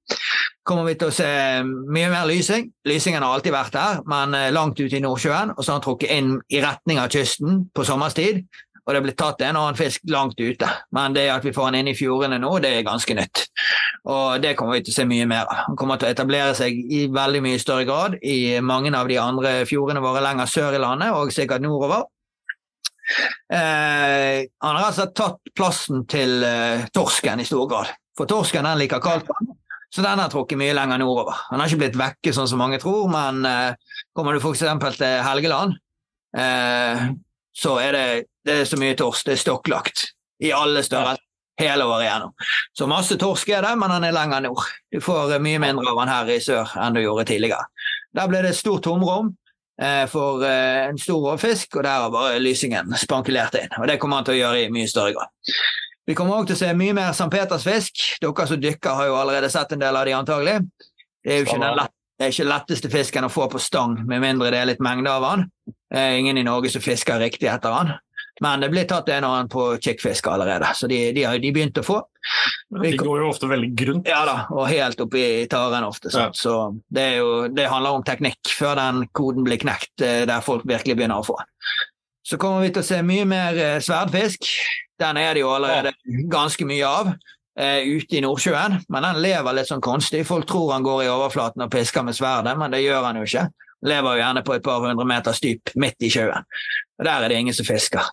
Kommer 0.66 0.90
vi 0.90 0.96
til 1.00 1.09
å 1.09 1.14
se 1.14 1.28
mye 1.64 2.11
mer 2.12 2.26
lysing. 2.28 2.68
Lysingen 2.87 3.24
har 3.24 3.33
alltid 3.33 3.54
vært 3.54 3.76
der, 3.76 4.02
men 4.11 4.37
eh, 4.37 4.50
langt 4.54 4.80
ute 4.80 4.98
i 4.98 5.04
Nordsjøen, 5.04 5.54
og 5.56 5.64
så 5.64 5.72
har 5.72 5.80
den 5.80 5.87
trukket 5.88 6.12
inn 6.18 6.35
i 6.52 6.61
retning 6.64 7.00
av 7.00 7.09
kysten 7.12 7.64
på 7.74 7.87
sommerstid 7.88 8.44
og 8.90 8.96
det 8.96 9.02
blitt 9.04 9.18
tatt 9.20 9.42
en 9.44 9.59
annen 9.59 9.78
fisk 9.78 10.02
langt 10.11 10.40
ute. 10.40 10.68
Men 10.96 11.14
det 11.14 11.28
at 11.30 11.44
vi 11.46 11.52
får 11.54 11.70
den 11.70 11.80
inn 11.80 11.92
i 11.92 11.96
fjordene 11.96 12.40
nå, 12.42 12.50
det 12.62 12.72
er 12.74 12.87
ganske 12.87 13.14
nytt. 13.14 13.44
Og 14.11 14.40
det 14.42 14.56
kommer 14.59 14.78
vi 14.78 14.85
til 14.87 14.94
å 14.94 14.96
se 14.96 15.06
mye 15.06 15.28
mer 15.30 15.44
av. 15.44 15.66
Han 15.68 15.78
kommer 15.78 16.00
til 16.00 16.09
å 16.09 16.14
etablere 16.14 16.56
seg 16.59 16.74
i 16.74 17.04
veldig 17.12 17.42
mye 17.44 17.61
større 17.62 17.87
grad 17.87 18.16
i 18.24 18.59
mange 18.64 18.90
av 18.96 19.11
de 19.11 19.20
andre 19.22 19.52
fjordene 19.68 20.02
våre 20.02 20.24
lenger 20.24 20.50
sør 20.50 20.78
i 20.78 20.83
landet, 20.83 21.14
og 21.14 21.30
sikkert 21.35 21.62
nordover. 21.62 22.09
Eh, 23.53 24.46
han 24.62 24.77
har 24.77 24.85
altså 24.87 25.09
tatt 25.16 25.53
plassen 25.57 26.05
til 26.11 26.44
eh, 26.46 26.87
torsken 26.94 27.42
i 27.42 27.49
stor 27.49 27.66
grad. 27.70 27.90
For 28.18 28.31
torsken 28.31 28.66
den 28.68 28.83
liker 28.83 29.03
kaldt 29.03 29.29
vann, 29.31 29.55
så 29.94 30.05
den 30.05 30.23
har 30.23 30.31
trukket 30.31 30.59
mye 30.61 30.75
lenger 30.77 31.01
nordover. 31.03 31.38
Han 31.51 31.61
har 31.62 31.70
ikke 31.70 31.85
blitt 31.85 31.99
vekke 31.99 32.35
sånn 32.37 32.49
som 32.51 32.61
mange 32.62 32.79
tror, 32.83 33.09
men 33.11 33.42
eh, 33.49 33.96
kommer 34.16 34.37
du 34.37 34.42
f.eks. 34.42 34.62
til 34.99 35.24
Helgeland, 35.26 35.74
eh, 36.37 37.09
så 37.57 37.76
er 37.82 37.97
det, 37.97 38.07
det 38.47 38.61
er 38.61 38.70
så 38.70 38.78
mye 38.80 38.99
torsk, 38.99 39.26
det 39.26 39.34
er 39.34 39.43
stokklagt 39.43 40.07
i 40.41 40.55
alle 40.57 40.84
størrelser 40.87 41.26
hele 41.61 41.84
året 41.84 42.07
igjennom. 42.07 42.32
Så 42.78 42.87
masse 42.89 43.16
torsk 43.20 43.51
er 43.53 43.66
det, 43.66 43.74
men 43.76 43.93
han 43.93 44.07
er 44.07 44.14
lenger 44.16 44.47
nord. 44.47 44.64
Du 44.93 45.01
får 45.05 45.34
eh, 45.37 45.43
mye 45.43 45.61
mindre 45.62 45.91
av 45.91 46.01
han 46.05 46.12
her 46.12 46.32
i 46.37 46.41
sør 46.45 46.70
enn 46.80 46.97
du 46.97 47.03
gjorde 47.03 47.26
tidligere. 47.32 47.66
Der 48.16 48.30
ble 48.30 48.43
det 48.45 48.55
et 48.55 48.61
stort 48.61 48.87
tomrom 48.87 49.34
for 50.11 50.45
eh, 50.45 50.89
en 50.91 50.99
stor 51.01 51.22
rovfisk, 51.31 51.76
og 51.76 51.87
der 51.87 52.03
har 52.05 52.11
bare 52.12 52.41
lysingen 52.43 52.93
spankulert 53.01 53.57
inn. 53.61 53.70
Og 53.81 53.89
det 53.89 53.97
kommer 54.01 54.20
han 54.20 54.28
til 54.28 54.37
å 54.37 54.41
gjøre 54.43 54.66
i 54.66 54.72
mye 54.74 54.91
større 54.91 55.14
grad. 55.16 55.55
Vi 56.09 56.16
kommer 56.18 56.37
også 56.37 56.51
til 56.51 56.59
å 56.59 56.61
se 56.64 56.74
mye 56.76 56.97
mer 56.97 57.14
St. 57.14 57.31
Petersfisk. 57.33 58.05
Dere 58.20 58.47
som 58.51 58.61
dykker 58.61 58.99
har 58.99 59.09
jo 59.09 59.16
allerede 59.20 59.51
sett 59.53 59.72
en 59.72 59.83
del 59.83 59.97
av 59.97 60.09
de 60.09 60.16
antagelig. 60.16 60.59
Det 61.24 61.33
er 61.33 61.41
jo 61.41 61.47
ikke 61.47 61.61
den 61.62 61.78
lett, 61.78 61.97
ikke 62.26 62.49
letteste 62.49 62.91
fisken 62.93 63.28
å 63.28 63.33
få 63.33 63.47
på 63.53 63.61
stang, 63.62 63.95
med 64.09 64.24
mindre 64.24 64.51
det 64.53 64.61
er 64.61 64.70
litt 64.72 64.83
mengde 64.85 65.12
av. 65.12 65.45
Det 65.64 66.01
er 66.01 66.18
ingen 66.18 66.41
i 66.41 66.45
Norge 66.45 66.72
som 66.72 66.85
fisker 66.85 67.20
riktig 67.22 67.49
etter 67.53 67.76
han. 67.76 67.95
Men 68.41 68.62
det 68.62 68.70
blir 68.72 68.86
tatt 68.88 69.09
en 69.12 69.26
og 69.28 69.34
annen 69.36 69.51
på 69.53 69.64
kikkfisk 69.84 70.30
allerede, 70.32 70.70
så 70.74 70.88
de, 70.88 70.99
de 71.12 71.24
har 71.28 71.38
de 71.38 71.53
begynt 71.53 71.76
å 71.76 71.84
få. 71.84 71.99
De 72.82 72.93
går 72.97 73.22
jo 73.22 73.28
ofte 73.28 73.49
veldig 73.51 73.70
grunt. 73.76 74.09
Ja 74.09 74.22
da, 74.28 74.36
og 74.55 74.68
helt 74.70 75.01
oppi 75.05 75.24
taren 75.51 75.84
ofte. 75.84 76.12
Ja. 76.14 76.30
Så 76.36 76.55
det, 76.88 77.07
jo, 77.18 77.49
det 77.53 77.68
handler 77.68 77.99
om 77.99 78.05
teknikk 78.07 78.53
før 78.57 78.78
den 78.80 79.03
koden 79.16 79.45
blir 79.45 79.61
knekt, 79.61 79.93
eh, 80.01 80.22
der 80.28 80.45
folk 80.45 80.64
virkelig 80.68 80.97
begynner 80.97 81.20
å 81.20 81.26
få. 81.26 81.36
Så 82.24 82.38
kommer 82.41 82.64
vi 82.64 82.70
til 82.72 82.84
å 82.84 82.86
se 82.86 83.01
mye 83.05 83.26
mer 83.28 83.59
eh, 83.61 83.80
sverdfisk. 83.84 84.49
Den 85.01 85.20
er 85.20 85.34
det 85.34 85.45
jo 85.45 85.53
allerede 85.53 85.93
ganske 86.30 86.64
mye 86.68 86.86
av 86.88 87.11
eh, 87.12 87.82
ute 87.88 88.20
i 88.20 88.22
Nordsjøen, 88.24 88.78
men 88.88 89.09
den 89.09 89.20
lever 89.24 89.57
litt 89.57 89.68
sånn 89.68 89.84
konstig. 89.84 90.22
Folk 90.28 90.49
tror 90.49 90.76
han 90.76 90.86
går 90.86 91.05
i 91.05 91.11
overflaten 91.12 91.66
og 91.66 91.72
pisker 91.72 92.07
med 92.07 92.16
sverdet, 92.16 92.57
men 92.61 92.72
det 92.72 92.84
gjør 92.86 93.09
han 93.09 93.20
jo 93.20 93.28
ikke. 93.28 93.51
Lever 93.88 94.16
jo 94.16 94.22
gjerne 94.22 94.45
på 94.45 94.57
et 94.57 94.64
par 94.64 94.84
hundre 94.84 95.09
meters 95.09 95.41
dyp 95.45 95.72
midt 95.80 96.05
i 96.05 96.12
sjøen. 96.12 96.49
Og 97.01 97.05
der 97.09 97.24
er 97.24 97.32
det 97.32 97.41
ingen 97.41 97.57
som 97.57 97.68
fisker. 97.68 98.09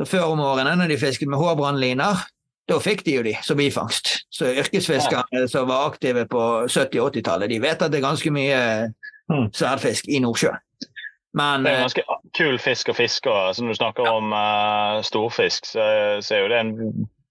Så 0.00 0.06
før 0.08 0.30
om 0.32 0.40
årene, 0.40 0.72
når 0.80 0.94
de 0.94 0.96
fisket 0.96 1.28
med 1.28 1.36
hårbrannliner, 1.36 2.22
da 2.70 2.78
fikk 2.80 3.02
de 3.04 3.18
jo 3.18 3.24
de 3.26 3.34
som 3.44 3.58
bifangst. 3.58 4.14
Så 4.32 4.48
yrkesfiskerne 4.62 5.42
som 5.50 5.68
var 5.68 5.90
aktive 5.90 6.24
på 6.30 6.40
70- 6.72 7.02
80-tallet, 7.10 7.50
de 7.52 7.58
vet 7.60 7.82
at 7.82 7.92
det 7.92 8.00
er 8.00 8.06
ganske 8.08 8.32
mye 8.32 8.60
Mm. 9.30 9.52
sverdfisk 9.54 10.08
i 10.10 10.18
Nordsjøen. 10.18 10.58
Men 11.38 11.62
Det 11.62 11.70
er 11.70 11.76
en 11.76 11.78
eh, 11.78 11.84
ganske 11.84 12.02
kul 12.34 12.56
fisk 12.58 12.88
å 12.90 12.96
fiske. 12.98 13.30
og 13.30 13.54
Så 13.54 13.62
når 13.62 13.76
du 13.76 13.78
snakker 13.78 14.08
om 14.10 14.32
uh, 14.34 15.02
storfisk, 15.06 15.68
så, 15.70 15.84
så 16.18 16.34
er 16.34 16.40
jo 16.40 16.48
det 16.50 16.58
en 16.58 16.72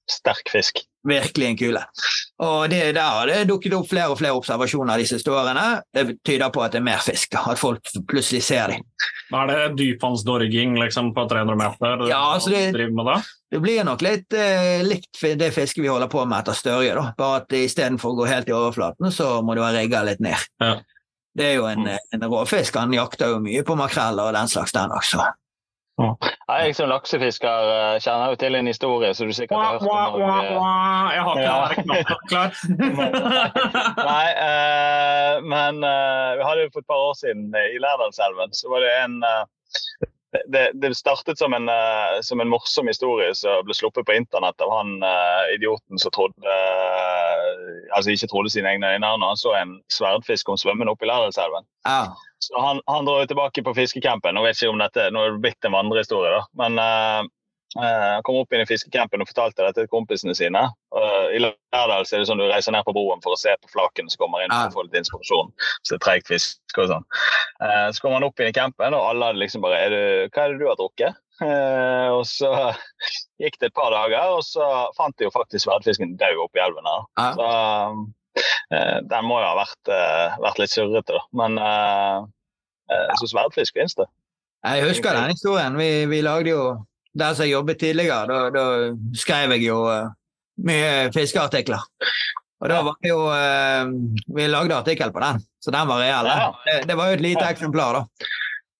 sterk 0.08 0.48
fisk. 0.48 0.80
Virkelig 1.08 1.48
en 1.48 1.58
kule. 1.58 1.82
Og 2.40 2.70
det, 2.72 2.94
der 2.96 3.02
har 3.04 3.28
det 3.28 3.48
dukket 3.50 3.74
opp 3.76 3.88
flere 3.92 4.10
og 4.14 4.18
flere 4.20 4.36
observasjoner 4.38 4.98
de 5.02 5.06
siste 5.10 5.32
årene. 5.32 5.82
Det 5.96 6.18
tyder 6.24 6.52
på 6.56 6.62
at 6.64 6.72
det 6.72 6.80
er 6.80 6.86
mer 6.88 7.02
fisk, 7.04 7.36
at 7.36 7.60
folk 7.60 7.84
plutselig 8.08 8.44
ser 8.48 8.74
dem. 8.76 8.86
Er 9.36 9.48
det 9.52 9.78
dypvannsdorging 9.78 10.78
liksom, 10.80 11.12
på 11.14 11.26
300 11.30 11.56
meter 11.60 12.08
Ja, 12.10 12.22
altså 12.36 12.50
det- 12.50 12.72
det. 12.74 13.24
Det 13.52 13.60
blir 13.62 13.84
nok 13.84 14.02
litt 14.02 14.34
eh, 14.34 14.84
likt 14.84 15.20
det 15.40 15.52
fisket 15.54 15.84
vi 15.84 15.90
holder 15.90 16.08
på 16.08 16.24
med 16.26 16.40
etter 16.40 16.54
størje, 16.54 16.94
da. 16.96 17.14
bare 17.18 17.42
at 17.42 17.50
istedenfor 17.54 18.12
å 18.14 18.18
gå 18.22 18.28
helt 18.30 18.50
i 18.50 18.54
overflaten, 18.54 19.12
så 19.12 19.42
må 19.44 19.56
du 19.56 19.62
ha 19.62 19.72
rigga 19.74 20.04
litt 20.04 20.20
ned. 20.22 20.38
Ja. 20.62 20.76
Det 21.36 21.46
er 21.46 21.56
jo 21.56 21.66
en, 21.70 21.88
en 21.88 22.22
råfisk. 22.30 22.76
Han 22.76 22.92
jakter 22.94 23.36
jo 23.36 23.40
mye 23.40 23.64
på 23.64 23.76
makrell 23.78 24.20
og 24.20 24.34
den 24.34 24.48
slags, 24.48 24.72
den 24.76 24.92
også. 24.92 25.24
Ja, 26.00 26.14
jeg 26.64 26.76
som 26.78 26.90
laksefisker 26.90 27.70
eh, 27.76 27.96
kjenner 28.02 28.32
jo 28.32 28.38
til 28.40 28.56
en 28.56 28.70
historie, 28.72 29.10
så 29.14 29.28
du 29.28 29.34
sikkert 29.36 29.60
har 29.60 29.80
hørt 29.80 30.14
om. 30.16 30.22
når. 30.24 30.46
Jeg 31.14 31.24
har 31.26 31.34
ikke 31.36 31.44
Ja. 31.44 31.58
den 31.76 31.84
knappen 31.86 32.30
klar. 32.32 32.50
Nei, 34.12 34.28
eh, 34.48 35.34
men 35.44 35.84
eh, 35.84 36.32
vi 36.40 36.48
hadde 36.48 36.64
jo 36.66 36.72
for 36.74 36.80
et 36.86 36.90
par 36.94 37.04
år 37.10 37.18
siden 37.20 37.50
i 37.52 37.82
Lærdalselven, 37.84 38.56
så 38.56 38.72
var 38.72 38.86
det 38.86 38.94
en 39.04 39.20
det, 40.32 40.72
det 40.74 40.96
startet 40.96 41.40
som 41.42 41.54
en, 41.54 41.70
eh, 41.70 42.20
som 42.22 42.42
en 42.42 42.50
morsom 42.50 42.88
historie 42.88 43.32
som 43.36 43.66
ble 43.66 43.74
sluppet 43.74 44.06
på 44.06 44.14
internett 44.14 44.62
av 44.62 44.72
han 44.78 44.92
eh, 45.04 45.56
idioten 45.56 45.98
som 46.02 46.14
trodde 46.14 46.54
eh, 46.54 47.90
altså 47.96 48.14
ikke 48.14 48.30
trodde 48.30 48.54
sine 48.54 48.70
egne 48.70 48.94
øyne 48.94 49.10
når 49.18 49.34
han 49.34 49.42
så 49.42 49.56
en 49.58 49.74
sverdfisk 49.94 50.50
kom 50.50 50.60
svømmende 50.62 50.94
opp 50.94 51.02
i 51.04 51.10
Lærdalselven. 51.10 51.66
Ah. 51.90 52.14
Så 52.40 52.62
han, 52.62 52.82
han 52.88 53.10
dro 53.10 53.18
jo 53.20 53.30
tilbake 53.32 53.64
på 53.66 53.74
fiskecampen. 53.76 54.38
Nå 54.38 54.46
vet 54.46 54.60
ikke 54.60 54.72
om 54.72 54.84
dette, 54.84 55.10
nå 55.12 55.26
er 55.26 55.34
det 55.34 55.44
blitt 55.44 55.68
en 55.68 55.76
vandrehistorie, 55.76 56.38
da. 56.38 56.46
Men 56.62 56.78
eh, 56.84 57.32
han 57.78 58.24
kom 58.26 58.40
opp 58.40 58.54
inn 58.56 58.64
i 58.64 58.68
fiskecampen 58.70 59.22
og 59.22 59.30
fortalte 59.30 59.62
det 59.68 59.76
til 59.78 59.90
kompisene 59.92 60.34
sine. 60.34 60.64
I 61.30 61.42
Lærdal 61.44 61.92
er 61.94 62.08
det 62.08 62.26
sånn 62.26 62.42
du 62.42 62.48
reiser 62.50 62.74
ned 62.74 62.88
på 62.88 62.96
broen 62.98 63.22
for 63.22 63.36
å 63.36 63.40
se 63.40 63.54
på 63.62 63.70
flakene 63.76 64.10
som 64.10 64.24
kommer 64.24 64.42
inn. 64.42 64.50
for 64.50 64.72
å 64.72 64.78
få 64.80 64.86
litt 64.88 64.98
inspirasjon. 64.98 65.52
Så 65.84 65.94
det 65.94 66.00
er 66.00 66.06
tregt 66.08 66.32
fisk 66.32 66.82
og 66.82 66.90
sånn. 66.90 67.06
Eh, 67.60 67.88
så 67.92 68.04
kom 68.04 68.16
han 68.16 68.26
opp 68.28 68.40
inn 68.40 68.52
i 68.52 68.56
campen, 68.56 68.96
og 68.96 69.08
alle 69.10 69.32
hadde 69.32 69.42
liksom 69.42 69.64
bare 69.66 69.80
er 69.84 69.94
du, 69.94 70.04
Hva 70.34 70.46
er 70.46 70.54
det 70.54 70.62
du 70.62 70.68
har 70.70 70.78
drukket? 70.80 71.20
Eh, 71.44 72.08
og 72.14 72.24
så 72.28 72.52
gikk 73.44 73.60
det 73.60 73.72
et 73.72 73.78
par 73.78 73.92
dager, 73.96 74.36
og 74.38 74.44
så 74.48 74.66
fant 74.98 75.16
de 75.20 75.28
jo 75.28 75.34
faktisk 75.36 75.66
sverdfisken 75.66 76.16
død 76.20 76.44
oppi 76.46 76.64
elven 76.64 76.90
her. 76.90 77.08
Så 77.40 77.50
eh, 78.76 78.98
den 79.12 79.28
må 79.28 79.42
jo 79.42 79.50
ha 79.50 79.58
vært, 79.60 79.94
eh, 79.96 80.40
vært 80.46 80.64
litt 80.64 80.76
surrete, 80.76 81.18
da. 81.18 81.26
Men 81.42 81.60
eh, 81.64 82.30
eh, 82.96 83.18
så 83.22 83.32
sverdfisk 83.34 83.78
finnes 83.78 83.98
det. 84.00 84.08
Jeg 84.60 84.90
husker 84.90 85.16
den 85.16 85.32
historien. 85.32 85.78
Vi, 85.80 85.92
vi 86.12 86.24
lagde 86.26 86.52
jo 86.52 86.64
Der 87.20 87.36
som 87.36 87.46
jeg 87.46 87.54
jobbet 87.54 87.80
tidligere, 87.82 88.26
da, 88.30 88.40
da 88.54 88.66
skrev 89.18 89.56
jeg 89.56 89.66
jo 89.68 89.82
uh, 89.88 90.12
mye 90.66 91.10
fiskeartikler. 91.16 91.84
Og 92.60 92.72
da 92.72 92.80
var 92.84 92.98
det 93.00 93.12
jo 93.12 93.20
uh, 93.24 93.92
Vi 94.36 94.48
lagde 94.52 94.78
artikkel 94.78 95.14
på 95.16 95.24
den, 95.24 95.44
så 95.64 95.74
den 95.76 95.92
var 95.92 96.04
reell. 96.04 96.32
Ja. 96.32 96.50
Det, 96.66 96.80
det 96.90 96.98
var 97.00 97.12
jo 97.12 97.20
et 97.20 97.26
lite 97.26 97.46
eksemplar, 97.48 98.00
da. 98.00 98.32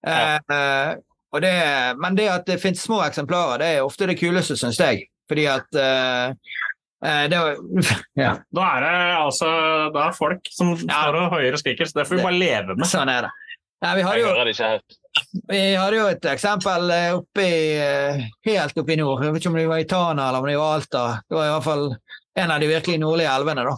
Uh, 0.10 1.40
det, 1.44 1.54
men 2.02 2.16
det 2.18 2.30
at 2.32 2.48
det 2.50 2.58
finnes 2.62 2.82
små 2.82 3.04
eksemplarer, 3.06 3.62
det 3.62 3.74
er 3.76 3.86
ofte 3.86 4.08
det 4.10 4.18
kuleste, 4.18 4.58
syns 4.58 4.80
jeg. 4.82 5.04
Fordi 5.30 5.44
at 5.46 5.68
det 5.70 7.38
var, 7.38 7.60
ja, 8.18 8.32
Da 8.50 8.64
er 8.66 8.82
det 8.82 8.94
altså 9.20 9.50
det 9.94 10.02
er 10.02 10.16
folk 10.18 10.50
som 10.52 10.74
står 10.82 11.18
og 11.20 11.36
høyer 11.36 11.54
og 11.54 11.62
skriker, 11.62 11.86
så 11.86 12.00
det 12.00 12.08
får 12.10 12.18
vi 12.18 12.26
bare 12.26 12.40
leve 12.42 12.76
med. 12.76 12.90
sånn 12.90 13.12
er 13.14 13.28
det. 13.28 13.30
Nei, 13.86 13.94
vi 14.00 14.08
har 14.08 14.18
jo 14.20 14.32
det. 15.20 15.42
Vi 15.50 15.62
hadde 15.76 15.96
jo 16.00 16.08
et 16.12 16.26
eksempel 16.34 16.90
eh, 16.96 17.12
oppe 17.18 17.46
i, 17.46 17.62
eh, 17.80 18.22
helt 18.50 18.78
oppe 18.78 18.94
i 18.94 19.00
nord. 19.00 19.24
Jeg 19.24 19.34
vet 19.34 19.42
ikke 19.44 19.50
om 19.54 19.58
det 19.60 19.68
var 19.70 19.82
i 19.84 19.88
Tana 19.90 20.30
eller 20.30 20.40
om 20.40 20.48
det 20.50 20.58
var 20.60 20.76
Alta. 20.80 21.04
Det 21.30 21.36
var 21.38 21.48
i 21.48 21.54
hvert 21.56 21.68
fall 21.68 21.86
en 22.40 22.52
av 22.56 22.60
de 22.64 22.68
virkelig 22.72 23.00
nordlige 23.02 23.34
elvene. 23.36 23.66
da. 23.68 23.76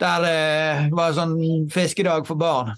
Der 0.00 0.24
det 0.24 0.92
var 0.96 1.12
sånn 1.14 1.36
fiskedag 1.70 2.26
for 2.26 2.34
barn. 2.40 2.72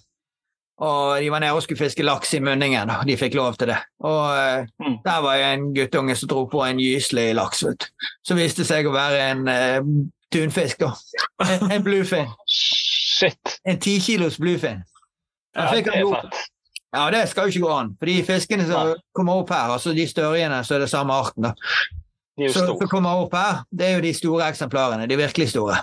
Og 0.85 1.17
de 1.23 1.31
var 1.33 1.41
nede 1.41 1.57
og 1.57 1.63
skulle 1.65 1.81
fiske 1.81 2.05
laks 2.05 2.35
i 2.37 2.41
munningen. 2.45 2.91
og 2.93 3.07
De 3.09 3.15
fikk 3.17 3.35
lov 3.39 3.55
til 3.57 3.69
det. 3.73 3.79
Og 4.05 4.25
eh, 4.37 4.67
Mm. 4.83 4.99
der 5.05 5.23
var 5.25 5.35
en 5.41 5.71
guttunge 5.75 6.17
som 6.17 6.29
dro 6.29 6.47
på 6.53 6.61
en 6.67 6.77
gyselig 6.79 7.35
laks. 7.35 7.63
vet. 7.65 7.89
Som 8.27 8.37
viste 8.37 8.65
seg 8.65 8.85
å 8.87 8.93
være 8.93 9.23
en 9.31 9.49
eh, 9.49 9.81
tunfisk. 10.33 10.79
da. 10.85 10.93
En, 11.47 11.71
en 11.73 11.83
bluefin. 11.83 12.29
Shit. 12.47 13.59
En 13.65 13.79
ti 13.81 13.99
kilos 14.01 14.37
bluefin. 14.39 14.83
Ja, 15.57 15.71
fikk 15.73 15.87
det 15.89 15.95
han 15.97 16.13
er 16.13 16.21
fett. 16.29 16.45
Ja, 16.97 17.05
det 17.13 17.27
skal 17.31 17.47
jo 17.47 17.55
ikke 17.55 17.67
gå 17.67 17.75
an. 17.77 17.93
For 18.01 18.11
de 18.11 18.17
fiskene 18.27 18.67
som 18.69 18.93
Nei. 18.93 19.01
kommer 19.17 19.43
opp 19.43 19.53
her, 19.55 19.75
altså 19.77 19.93
de 19.97 20.07
størjene, 20.09 20.63
så 20.65 20.77
er 20.77 20.85
det 20.85 20.91
samme 20.93 21.15
arten, 21.15 21.49
da. 21.49 21.53
Så, 22.53 22.67
som 22.67 22.89
kommer 22.91 23.23
opp 23.23 23.35
her, 23.37 23.63
det 23.73 23.87
er 23.87 23.95
jo 23.97 24.05
de 24.05 24.13
store 24.17 24.49
eksemplarene. 24.51 25.07
De 25.09 25.17
virkelig 25.17 25.51
store. 25.55 25.79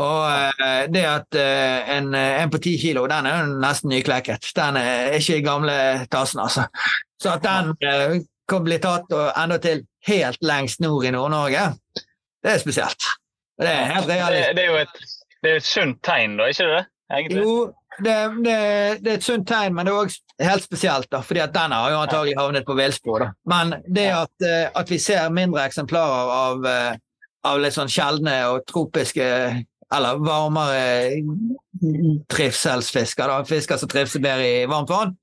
Og 0.00 0.22
eh, 0.64 0.86
det 0.90 1.02
at 1.06 1.36
eh, 1.38 1.90
en, 1.96 2.14
eh, 2.18 2.42
en 2.42 2.50
på 2.50 2.58
ti 2.58 2.72
kilo, 2.80 3.04
den 3.10 3.28
er 3.30 3.42
jo 3.42 3.58
nesten 3.62 3.92
nyklekket. 3.92 4.48
Den 4.56 4.78
er 4.80 5.18
ikke 5.18 5.36
i 5.38 5.44
gamle 5.44 5.76
tassen, 6.10 6.40
altså. 6.42 6.64
Så 7.22 7.36
at 7.36 7.44
den 7.44 7.74
eh, 7.84 8.16
kan 8.48 8.64
bli 8.64 8.80
tatt 8.82 9.12
og 9.14 9.30
endatil 9.38 9.84
helt 10.08 10.42
lengst 10.42 10.80
nord 10.80 11.06
i 11.06 11.12
Nord-Norge, 11.14 11.68
det 12.44 12.56
er 12.56 12.58
spesielt. 12.58 13.06
Det 13.60 13.70
er 13.70 13.92
helt 13.92 14.08
Det, 14.08 14.18
det 14.56 14.64
er 14.64 14.72
jo 14.72 14.80
et, 14.82 14.98
det 15.42 15.52
er 15.52 15.56
et 15.62 15.68
sunt 15.68 16.02
tegn, 16.04 16.36
da, 16.40 16.50
ikke 16.50 16.66
det? 16.72 16.84
Egentlig. 17.12 17.42
Jo, 17.44 17.72
det, 17.98 18.16
det, 18.44 18.58
det 19.04 19.12
er 19.12 19.16
et 19.20 19.24
sunt 19.24 19.48
tegn, 19.48 19.74
men 19.74 19.86
det 19.86 19.94
er 19.94 20.02
òg 20.02 20.16
helt 20.42 20.64
spesielt, 20.64 21.10
da, 21.10 21.20
fordi 21.22 21.42
at 21.44 21.54
den 21.54 21.72
har 21.72 21.90
jo 21.92 22.00
antagelig 22.02 22.34
havnet 22.38 22.66
på 22.66 22.76
villspor. 22.78 23.28
Men 23.50 23.76
det 23.86 24.08
at, 24.14 24.34
eh, 24.46 24.66
at 24.74 24.90
vi 24.90 24.98
ser 24.98 25.28
mindre 25.34 25.64
eksemplarer 25.68 26.32
av, 26.34 26.66
eh, 26.66 26.96
av 27.44 27.60
litt 27.60 27.76
sånn 27.76 27.92
sjeldne 27.92 28.34
og 28.50 28.64
tropiske 28.66 29.28
eller 29.94 30.22
varmere 30.24 31.20
trivselsfisker, 32.32 33.28
da, 33.30 33.44
fisker 33.46 33.78
som 33.78 33.90
trives 33.92 34.16
bedre 34.16 34.48
i 34.62 34.64
varmt 34.70 34.90
vann, 34.90 35.14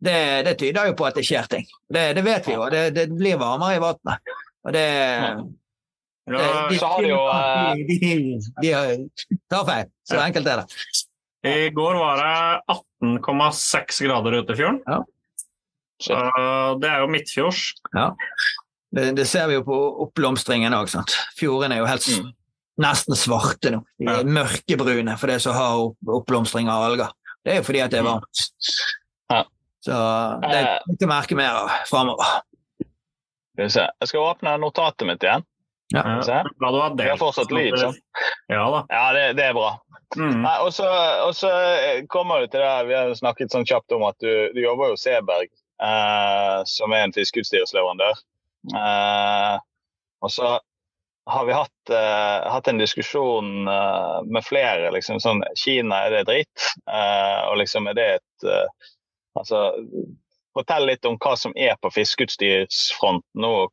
det, 0.00 0.44
det 0.44 0.58
tyder 0.60 0.90
jo 0.90 0.96
på 0.98 1.06
at 1.08 1.16
det 1.16 1.24
skjer 1.28 1.48
ting. 1.48 1.66
Det, 1.92 2.10
det 2.16 2.24
vet 2.24 2.46
vi 2.48 2.56
jo. 2.56 2.66
Det, 2.72 2.84
det 2.96 3.06
blir 3.12 3.40
varmere 3.40 3.76
i 3.76 3.82
vannet. 3.82 4.36
Og 4.64 4.76
det, 4.76 4.86
Ja, 6.30 6.68
det 6.70 6.78
så 6.78 6.86
har 6.86 7.02
de 7.02 7.08
jo, 7.10 7.20
eh, 7.32 7.80
de, 7.88 7.96
de, 8.00 8.12
de, 8.62 8.74
de 9.30 9.38
tar 9.50 9.64
feil. 9.68 9.88
Så 10.08 10.20
enkelt 10.20 10.46
er 10.52 10.62
det. 10.62 10.66
I 11.48 11.70
går 11.74 11.96
var 11.96 12.20
det 12.20 12.76
18,6 13.02 14.02
grader 14.06 14.38
ute 14.42 14.52
i 14.52 14.58
fjorden. 14.60 14.80
Ja. 14.86 15.00
Uh, 16.10 16.78
det 16.80 16.88
er 16.88 17.02
jo 17.02 17.08
midtfjords. 17.12 17.62
Det, 18.90 19.04
det 19.18 19.26
ser 19.28 19.46
vi 19.50 19.58
jo 19.58 19.64
på 19.66 19.76
oppblomstringen 20.06 20.74
òg. 20.74 20.88
Fjordene 21.38 21.76
er 21.78 21.82
jo 21.84 21.88
helt 21.90 22.06
Mm. 22.10 22.30
nesten 22.80 23.14
svarte 23.18 23.70
nå. 23.74 23.82
De 24.00 24.06
er 24.08 24.24
mørkebrune 24.24 25.16
for 25.20 25.28
det 25.28 25.40
som 25.44 25.52
har 25.54 25.76
opp, 25.84 25.96
oppblomstring 26.08 26.68
av 26.72 26.86
alger. 26.88 27.10
Det 27.44 27.52
er 27.52 27.60
jo 27.60 27.66
fordi 27.68 27.82
at 27.84 27.90
det 27.92 28.00
er 28.00 28.06
varmt. 28.08 28.40
Ja. 29.30 29.42
Så 29.84 29.92
det 30.40 30.50
er 30.56 30.64
Eh. 30.64 30.78
ikke 30.94 31.06
å 31.06 31.12
merke 31.12 31.36
mer 31.36 31.50
av 31.60 31.68
framover. 31.88 32.40
Skal 33.52 33.64
vi 33.64 33.68
se. 33.68 33.86
Jeg 34.00 34.08
skal 34.08 34.20
åpne 34.32 34.56
notatet 34.60 35.06
mitt 35.06 35.22
igjen. 35.22 35.44
Ja. 35.92 36.02
Ja. 36.26 36.42
Bra 36.58 36.70
du 36.70 37.02
Vi 37.02 37.08
har 37.10 37.16
fortsatt 37.18 37.50
lyd, 37.52 37.76
sånn. 37.78 37.96
Ja 38.48 38.64
da. 38.70 38.84
Ja, 38.90 39.12
det, 39.12 39.36
det 39.36 39.44
er 39.50 39.52
bra. 39.54 39.76
Mm. 40.18 40.40
Nei, 40.42 40.56
og 40.64 40.72
så, 40.74 40.86
og 41.26 41.34
så 41.38 41.50
kommer 42.10 42.42
du 42.42 42.50
til 42.50 42.64
det 42.64 42.70
vi 42.88 42.96
har 42.98 43.12
snakket 43.14 43.52
sånn 43.54 43.66
kjapt 43.68 43.94
om 43.94 44.06
at 44.08 44.18
du, 44.22 44.50
du 44.54 44.60
jobber 44.62 44.90
jo 44.92 44.98
Seberg, 44.98 45.50
eh, 45.82 46.56
som 46.66 46.94
er 46.96 47.04
en 47.04 47.14
fiskeutstyrsleverandør. 47.14 48.18
Eh, 48.74 49.54
og 50.20 50.32
så 50.34 50.56
har 51.30 51.44
vi 51.46 51.52
hatt, 51.54 51.92
eh, 51.94 52.50
hatt 52.52 52.68
en 52.68 52.80
diskusjon 52.80 53.68
eh, 53.68 54.22
med 54.26 54.44
flere. 54.44 54.90
liksom 54.90 55.20
sånn, 55.22 55.44
Kina, 55.56 56.04
er 56.06 56.16
det 56.16 56.24
dritt? 56.28 56.66
Eh, 56.90 57.38
og 57.50 57.60
liksom 57.62 57.86
er 57.90 57.98
det 57.98 58.08
et 58.18 58.50
eh, 58.50 58.90
Altså, 59.38 59.68
Fortell 60.50 60.88
litt 60.88 61.06
om 61.06 61.14
hva 61.22 61.36
som 61.38 61.52
er 61.54 61.76
på 61.78 61.92
fiskeutstyrsfronten, 61.94 63.38
nå. 63.38 63.68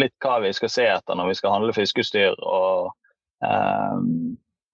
litt 0.00 0.14
hva 0.24 0.38
vi 0.40 0.54
skal 0.56 0.70
se 0.72 0.86
etter 0.88 1.18
når 1.18 1.28
vi 1.28 1.34
skal 1.36 1.52
handle 1.52 1.74
fiskeutstyr. 1.76 2.32
Og, 2.40 2.88
eh, 3.44 3.98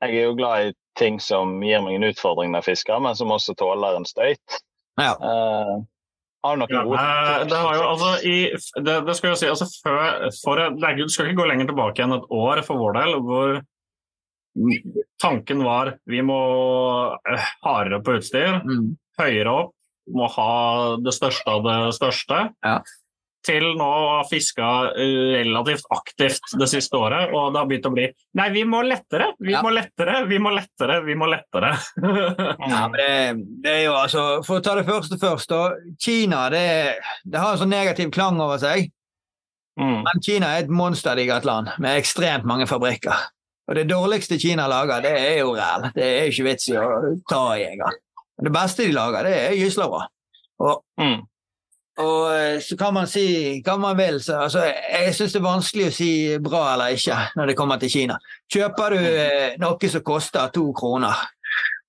jeg 0.03 0.15
er 0.15 0.25
jo 0.29 0.35
glad 0.39 0.69
i 0.69 0.75
ting 0.99 1.21
som 1.23 1.57
gir 1.63 1.81
meg 1.85 1.95
en 1.99 2.09
utfordring 2.11 2.51
når 2.53 2.63
jeg 2.65 2.75
fisker, 2.77 2.99
men 3.03 3.15
som 3.19 3.31
også 3.35 3.55
tåler 3.59 3.97
en 3.99 4.07
støyt. 4.09 4.59
Ja. 4.99 5.13
Uh, 5.19 5.85
har 6.45 6.55
du 6.57 6.61
noen 6.63 6.71
Ja, 6.75 6.83
gode 6.87 6.99
eh, 7.03 7.45
det, 7.51 7.57
har 7.59 7.75
jo, 7.79 7.85
altså, 7.93 8.11
i, 8.27 8.37
det, 8.87 8.95
det 9.07 9.15
skal 9.19 9.33
jo 9.33 9.39
si, 9.41 9.49
altså, 9.51 9.67
før, 9.83 10.29
for, 10.43 10.63
det 10.79 10.87
er- 10.87 10.97
Du 11.01 11.09
skal 11.11 11.27
ikke 11.31 11.41
gå 11.43 11.49
lenger 11.51 11.67
tilbake 11.71 12.03
enn 12.05 12.15
et 12.19 12.29
år 12.31 12.63
for 12.67 12.79
vår 12.79 12.95
del, 12.99 13.15
hvor 13.27 13.59
tanken 15.23 15.63
var 15.67 15.93
vi 16.11 16.23
må 16.27 16.39
eh, 17.31 17.49
hardere 17.67 18.01
på 18.03 18.17
utstyr, 18.19 18.61
Mm. 18.67 18.97
høyere 19.19 19.53
opp, 19.65 19.75
må 20.15 20.27
ha 20.35 20.97
det 21.05 21.13
største 21.15 21.53
av 21.53 21.63
det 21.67 21.77
største. 21.99 22.39
Ja. 22.65 22.79
Til 23.49 23.65
nå 23.79 23.87
ha 23.89 24.19
fiska 24.29 24.67
relativt 24.99 25.87
aktivt 25.95 26.51
det 26.61 26.67
siste 26.69 26.99
året, 27.01 27.31
og 27.33 27.55
det 27.55 27.61
har 27.63 27.69
begynt 27.71 27.87
å 27.89 27.93
bli 27.95 28.05
Nei, 28.37 28.49
vi 28.53 28.65
må 28.69 28.83
lettere, 28.85 29.31
vi 29.41 29.55
Ja. 29.55 29.63
må 29.65 29.71
lettere, 29.73 30.19
vi 30.29 30.39
må 30.43 30.53
lettere, 30.53 30.99
vi 31.07 31.17
må 31.17 31.29
lettere. 31.33 31.71
Ja, 32.69 32.83
men 32.93 32.99
det, 32.99 33.47
det 33.65 33.73
er 33.73 33.83
jo 33.87 33.95
altså, 33.97 34.25
For 34.45 34.61
å 34.61 34.65
ta 34.67 34.75
det 34.77 34.85
første 34.89 35.17
først, 35.23 35.49
da. 35.49 35.63
Kina 36.03 36.43
det, 36.53 36.67
det 37.25 37.41
har 37.41 37.55
en 37.57 37.63
sånn 37.63 37.73
negativ 37.73 38.13
klang 38.15 38.37
over 38.45 38.61
seg. 38.61 38.91
mm. 39.81 39.97
Men 40.05 40.23
Kina 40.25 40.53
er 40.59 40.67
et 40.67 40.71
monsterdigert 40.75 41.49
land 41.49 41.73
med 41.81 41.97
ekstremt 42.03 42.45
mange 42.49 42.67
fabrikker. 42.69 43.17
Og 43.69 43.77
det 43.77 43.87
dårligste 43.91 44.39
Kina 44.41 44.67
lager, 44.69 45.03
det 45.05 45.15
er 45.17 45.41
jo 45.43 45.55
ræl. 45.57 45.89
Det 45.97 46.05
er 46.05 46.23
jo 46.29 46.35
ikke 46.37 46.47
vits 46.51 46.69
i 46.73 46.77
å 46.81 46.87
ta 47.29 47.43
i 47.57 47.65
engang. 47.69 47.97
Det 48.45 48.53
beste 48.55 48.85
de 48.87 48.93
lager, 48.97 49.27
det 49.29 49.35
er 49.49 49.57
gysla 49.65 49.89
bra. 49.93 50.05
Og, 50.65 50.85
Mm. 51.01 51.19
Og 51.99 52.37
eh, 52.37 52.61
så 52.63 52.77
kan 52.79 52.95
man 52.95 53.09
si 53.11 53.27
hva 53.65 53.75
man 53.81 53.97
vil. 53.99 54.21
Så, 54.23 54.37
altså, 54.45 54.65
jeg 54.69 55.15
syns 55.17 55.35
det 55.35 55.41
er 55.41 55.47
vanskelig 55.47 55.89
å 55.89 55.95
si 55.95 56.11
bra 56.43 56.63
eller 56.75 56.95
ikke 56.95 57.19
når 57.39 57.51
det 57.51 57.57
kommer 57.59 57.81
til 57.83 57.93
Kina. 57.93 58.19
Kjøper 58.53 58.95
du 58.95 59.01
eh, 59.09 59.57
noe 59.63 59.91
som 59.91 60.05
koster 60.07 60.53
to 60.55 60.69
kroner, 60.77 61.25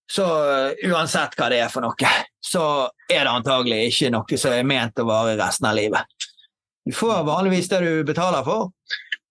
så 0.10 0.28
eh, 0.50 0.88
uansett 0.90 1.38
hva 1.38 1.50
det 1.54 1.62
er 1.62 1.74
for 1.74 1.86
noe, 1.86 2.14
så 2.42 2.64
er 3.10 3.26
det 3.26 3.36
antagelig 3.36 3.84
ikke 3.92 4.14
noe 4.16 4.42
som 4.42 4.56
er 4.56 4.68
ment 4.68 5.02
å 5.02 5.08
vare 5.10 5.38
resten 5.40 5.70
av 5.70 5.78
livet. 5.78 6.30
Du 6.86 6.96
får 6.96 7.28
vanligvis 7.28 7.70
det 7.70 7.84
du 7.86 7.92
betaler 8.08 8.42
for, 8.48 8.72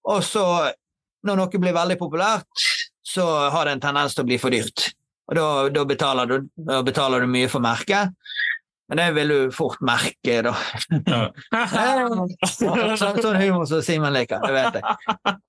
og 0.09 0.23
så 0.25 0.45
når 1.27 1.41
noe 1.41 1.61
blir 1.61 1.75
veldig 1.75 1.99
populært, 1.99 2.69
så 3.03 3.25
har 3.51 3.67
det 3.67 3.75
en 3.75 3.83
tendens 3.89 4.15
til 4.15 4.23
å 4.23 4.29
bli 4.29 4.39
for 4.39 4.55
dyrt. 4.55 4.93
Og 5.29 5.37
da, 5.37 5.47
da, 5.73 5.85
betaler, 5.89 6.29
du, 6.29 6.49
da 6.69 6.79
betaler 6.85 7.25
du 7.25 7.31
mye 7.31 7.49
for 7.51 7.65
merket, 7.65 8.15
men 8.89 9.01
det 9.01 9.09
vil 9.19 9.29
du 9.29 9.51
fort 9.53 9.81
merke, 9.85 10.39
da. 10.47 10.55
Sånn 12.49 13.21
sånn 13.21 13.37
humor 13.37 13.67
som 13.69 13.83
Simen 13.85 14.15
liker, 14.17 14.41
det 14.47 14.55
vet 14.55 14.79
jeg. 14.79 14.97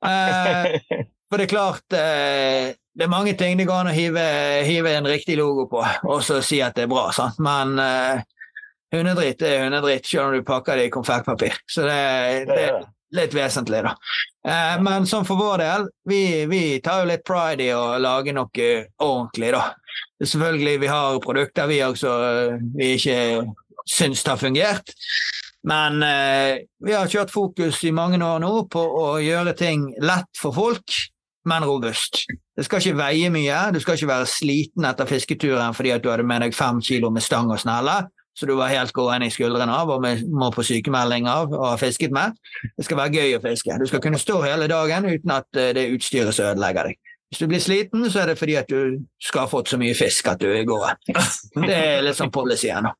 Eh, 0.09 1.05
for 1.29 1.39
det 1.39 1.45
er 1.45 1.51
klart 1.51 1.95
eh, 1.95 2.71
Det 2.97 3.05
er 3.05 3.11
mange 3.11 3.35
ting 3.37 3.59
det 3.59 3.67
går 3.69 3.83
an 3.83 3.91
å 3.91 3.95
hive, 3.95 4.25
hive 4.67 4.91
en 4.97 5.07
riktig 5.07 5.37
logo 5.39 5.69
på, 5.71 5.83
og 6.09 6.23
så 6.25 6.41
si 6.43 6.59
at 6.65 6.75
det 6.75 6.87
er 6.87 6.91
bra, 6.91 7.05
sant? 7.15 7.39
men 7.39 7.79
eh, 7.79 8.23
hundedritt 8.95 9.43
er 9.45 9.63
hundedritt, 9.63 10.07
selv 10.09 10.29
om 10.29 10.35
du 10.35 10.43
pakker 10.47 10.79
det 10.79 10.89
i 10.89 10.93
konfektpapir. 10.93 11.61
Så 11.69 11.85
det, 11.87 11.99
det 12.49 12.59
er 12.65 12.81
litt 13.15 13.33
vesentlig, 13.33 13.83
da. 13.85 13.95
Eh, 14.47 14.75
men 14.83 15.07
sånn 15.09 15.27
for 15.27 15.39
vår 15.39 15.63
del, 15.63 15.87
vi, 16.09 16.21
vi 16.49 16.63
tar 16.83 17.03
jo 17.03 17.11
litt 17.11 17.25
pride 17.27 17.69
i 17.69 17.73
å 17.75 17.97
lage 18.01 18.35
noe 18.35 18.69
ordentlig, 18.97 19.53
da. 19.55 19.63
Selvfølgelig, 20.19 20.79
vi 20.81 20.91
har 20.91 21.19
produkter 21.23 21.69
vi 21.69 21.81
også 21.85 22.13
vi 22.75 22.93
ikke 22.97 23.19
syns 23.89 24.23
har 24.27 24.39
fungert. 24.39 24.93
Men 25.67 26.03
eh, 26.03 26.61
vi 26.85 26.95
har 26.95 27.09
kjørt 27.11 27.33
fokus 27.33 27.81
i 27.83 27.91
mange 27.95 28.19
år 28.23 28.39
nå 28.43 28.51
på 28.71 28.79
å 28.79 29.07
gjøre 29.19 29.55
ting 29.59 29.89
lett 29.99 30.29
for 30.39 30.55
folk, 30.55 30.99
men 31.49 31.65
robust. 31.67 32.23
Det 32.55 32.65
skal 32.67 32.83
ikke 32.83 32.99
veie 32.99 33.31
mye, 33.33 33.57
du 33.75 33.79
skal 33.83 33.97
ikke 33.97 34.11
være 34.11 34.29
sliten 34.29 34.87
etter 34.87 35.09
fisketuren 35.09 35.75
fordi 35.75 35.93
at 35.95 36.03
du 36.03 36.09
hadde 36.11 36.27
med 36.27 36.43
deg 36.45 36.55
fem 36.55 36.79
kilo 36.83 37.11
med 37.11 37.23
stang 37.23 37.51
og 37.51 37.59
snelle, 37.59 38.01
så 38.39 38.47
du 38.47 38.55
var 38.55 38.71
helt 38.71 38.93
gående 38.95 39.27
i 39.27 39.33
skuldrene 39.33 39.75
av 39.75 39.91
og 39.91 40.05
må 40.31 40.49
på 40.55 40.63
sykemelding 40.63 41.27
av 41.27 41.51
og 41.51 41.65
har 41.73 41.81
fisket 41.81 42.13
med. 42.15 42.37
Det 42.77 42.87
skal 42.87 43.01
være 43.01 43.19
gøy 43.19 43.35
å 43.35 43.43
fiske. 43.43 43.79
Du 43.81 43.87
skal 43.89 44.03
kunne 44.03 44.21
stå 44.21 44.39
hele 44.45 44.69
dagen 44.71 45.09
uten 45.09 45.35
at 45.35 45.59
eh, 45.59 45.73
det 45.75 45.89
utstyret 45.97 46.35
som 46.35 46.53
ødelegger 46.53 46.91
deg. 46.91 47.09
Hvis 47.30 47.39
du 47.43 47.47
blir 47.47 47.61
sliten, 47.61 48.03
så 48.09 48.23
er 48.23 48.32
det 48.32 48.39
fordi 48.39 48.55
at 48.57 48.69
du 48.71 48.99
skal 49.21 49.43
ha 49.45 49.47
fått 49.51 49.69
så 49.69 49.77
mye 49.77 49.93
fisk 49.97 50.27
at 50.32 50.39
du 50.41 50.49
går. 50.65 50.95
Det 51.67 51.75
er 51.75 52.01
litt 52.05 52.17
sånn 52.17 52.32
policyen. 52.34 52.88
da. 52.89 52.95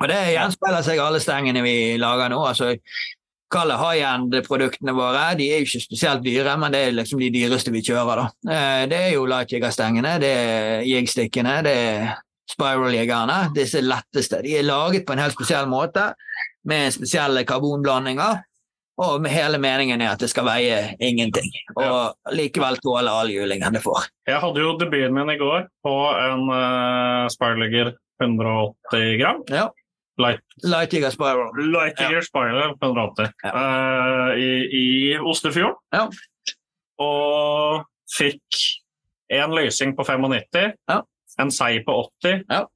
Og 0.00 0.08
det 0.08 0.16
gjenspeiler 0.32 0.80
seg 0.86 0.98
alle 1.04 1.18
stengene 1.20 1.60
vi 1.60 1.74
lager 2.00 2.30
nå. 2.32 2.38
altså 2.48 2.70
Kall 3.50 3.68
det 3.72 3.76
high-end-produktene 3.82 4.92
våre. 4.94 5.24
De 5.36 5.48
er 5.50 5.58
jo 5.60 5.66
ikke 5.66 5.80
spesielt 5.82 6.22
dyre, 6.22 6.52
men 6.56 6.70
det 6.72 6.80
er 6.86 6.92
liksom 6.94 7.18
de 7.20 7.28
dyreste 7.34 7.72
vi 7.74 7.82
kjører. 7.82 8.20
da. 8.22 8.26
Eh, 8.54 8.86
Det 8.88 8.96
er 8.96 9.12
jo 9.16 9.24
lightjiggerstengene, 9.26 10.12
det 10.22 10.30
er 10.30 10.84
jigstikkene, 10.86 11.56
det 11.66 11.72
er 11.76 12.12
spiral-jeggerne. 12.48 13.50
Disse 13.56 13.82
letteste. 13.82 14.40
De 14.46 14.54
er 14.56 14.62
laget 14.68 15.04
på 15.04 15.12
en 15.16 15.18
helt 15.24 15.34
spesiell 15.34 15.66
måte, 15.66 16.12
med 16.64 16.92
spesielle 16.94 17.42
karbonblandinger. 17.44 18.40
Og 19.00 19.24
hele 19.32 19.56
meningen 19.62 20.02
er 20.04 20.10
at 20.12 20.20
det 20.20 20.28
skal 20.28 20.44
veie 20.44 20.80
ingenting, 21.00 21.46
og 21.80 22.34
likevel 22.36 22.76
tåle 22.84 23.08
all 23.08 23.30
julingen 23.32 23.72
det 23.72 23.80
får. 23.84 24.10
Jeg 24.28 24.40
hadde 24.42 24.60
jo 24.60 24.74
debuten 24.80 25.14
min 25.16 25.32
i 25.32 25.38
går 25.40 25.64
på 25.86 25.94
en 26.20 26.42
uh, 26.52 27.24
Spirlegger 27.32 27.94
180 28.20 29.14
gram. 29.22 29.40
Ja. 29.48 29.70
Light, 30.20 30.42
Lightjigger 30.68 31.14
spiral. 31.14 31.48
Lightiger 31.72 32.20
Spirler 32.26 32.74
180 32.76 33.30
Ja. 33.46 33.54
uh, 33.56 34.34
i, 34.36 34.50
i 34.82 34.84
Ostefjorden. 35.16 35.80
Ja. 35.96 36.04
Og 37.00 37.86
fikk 38.18 38.60
en 39.32 39.54
løsning 39.56 39.94
på 39.96 40.04
95, 40.04 40.74
Ja. 40.90 41.00
en 41.40 41.50
sei 41.54 41.78
på 41.86 41.94
80. 42.20 42.42
Ja. 42.50 42.66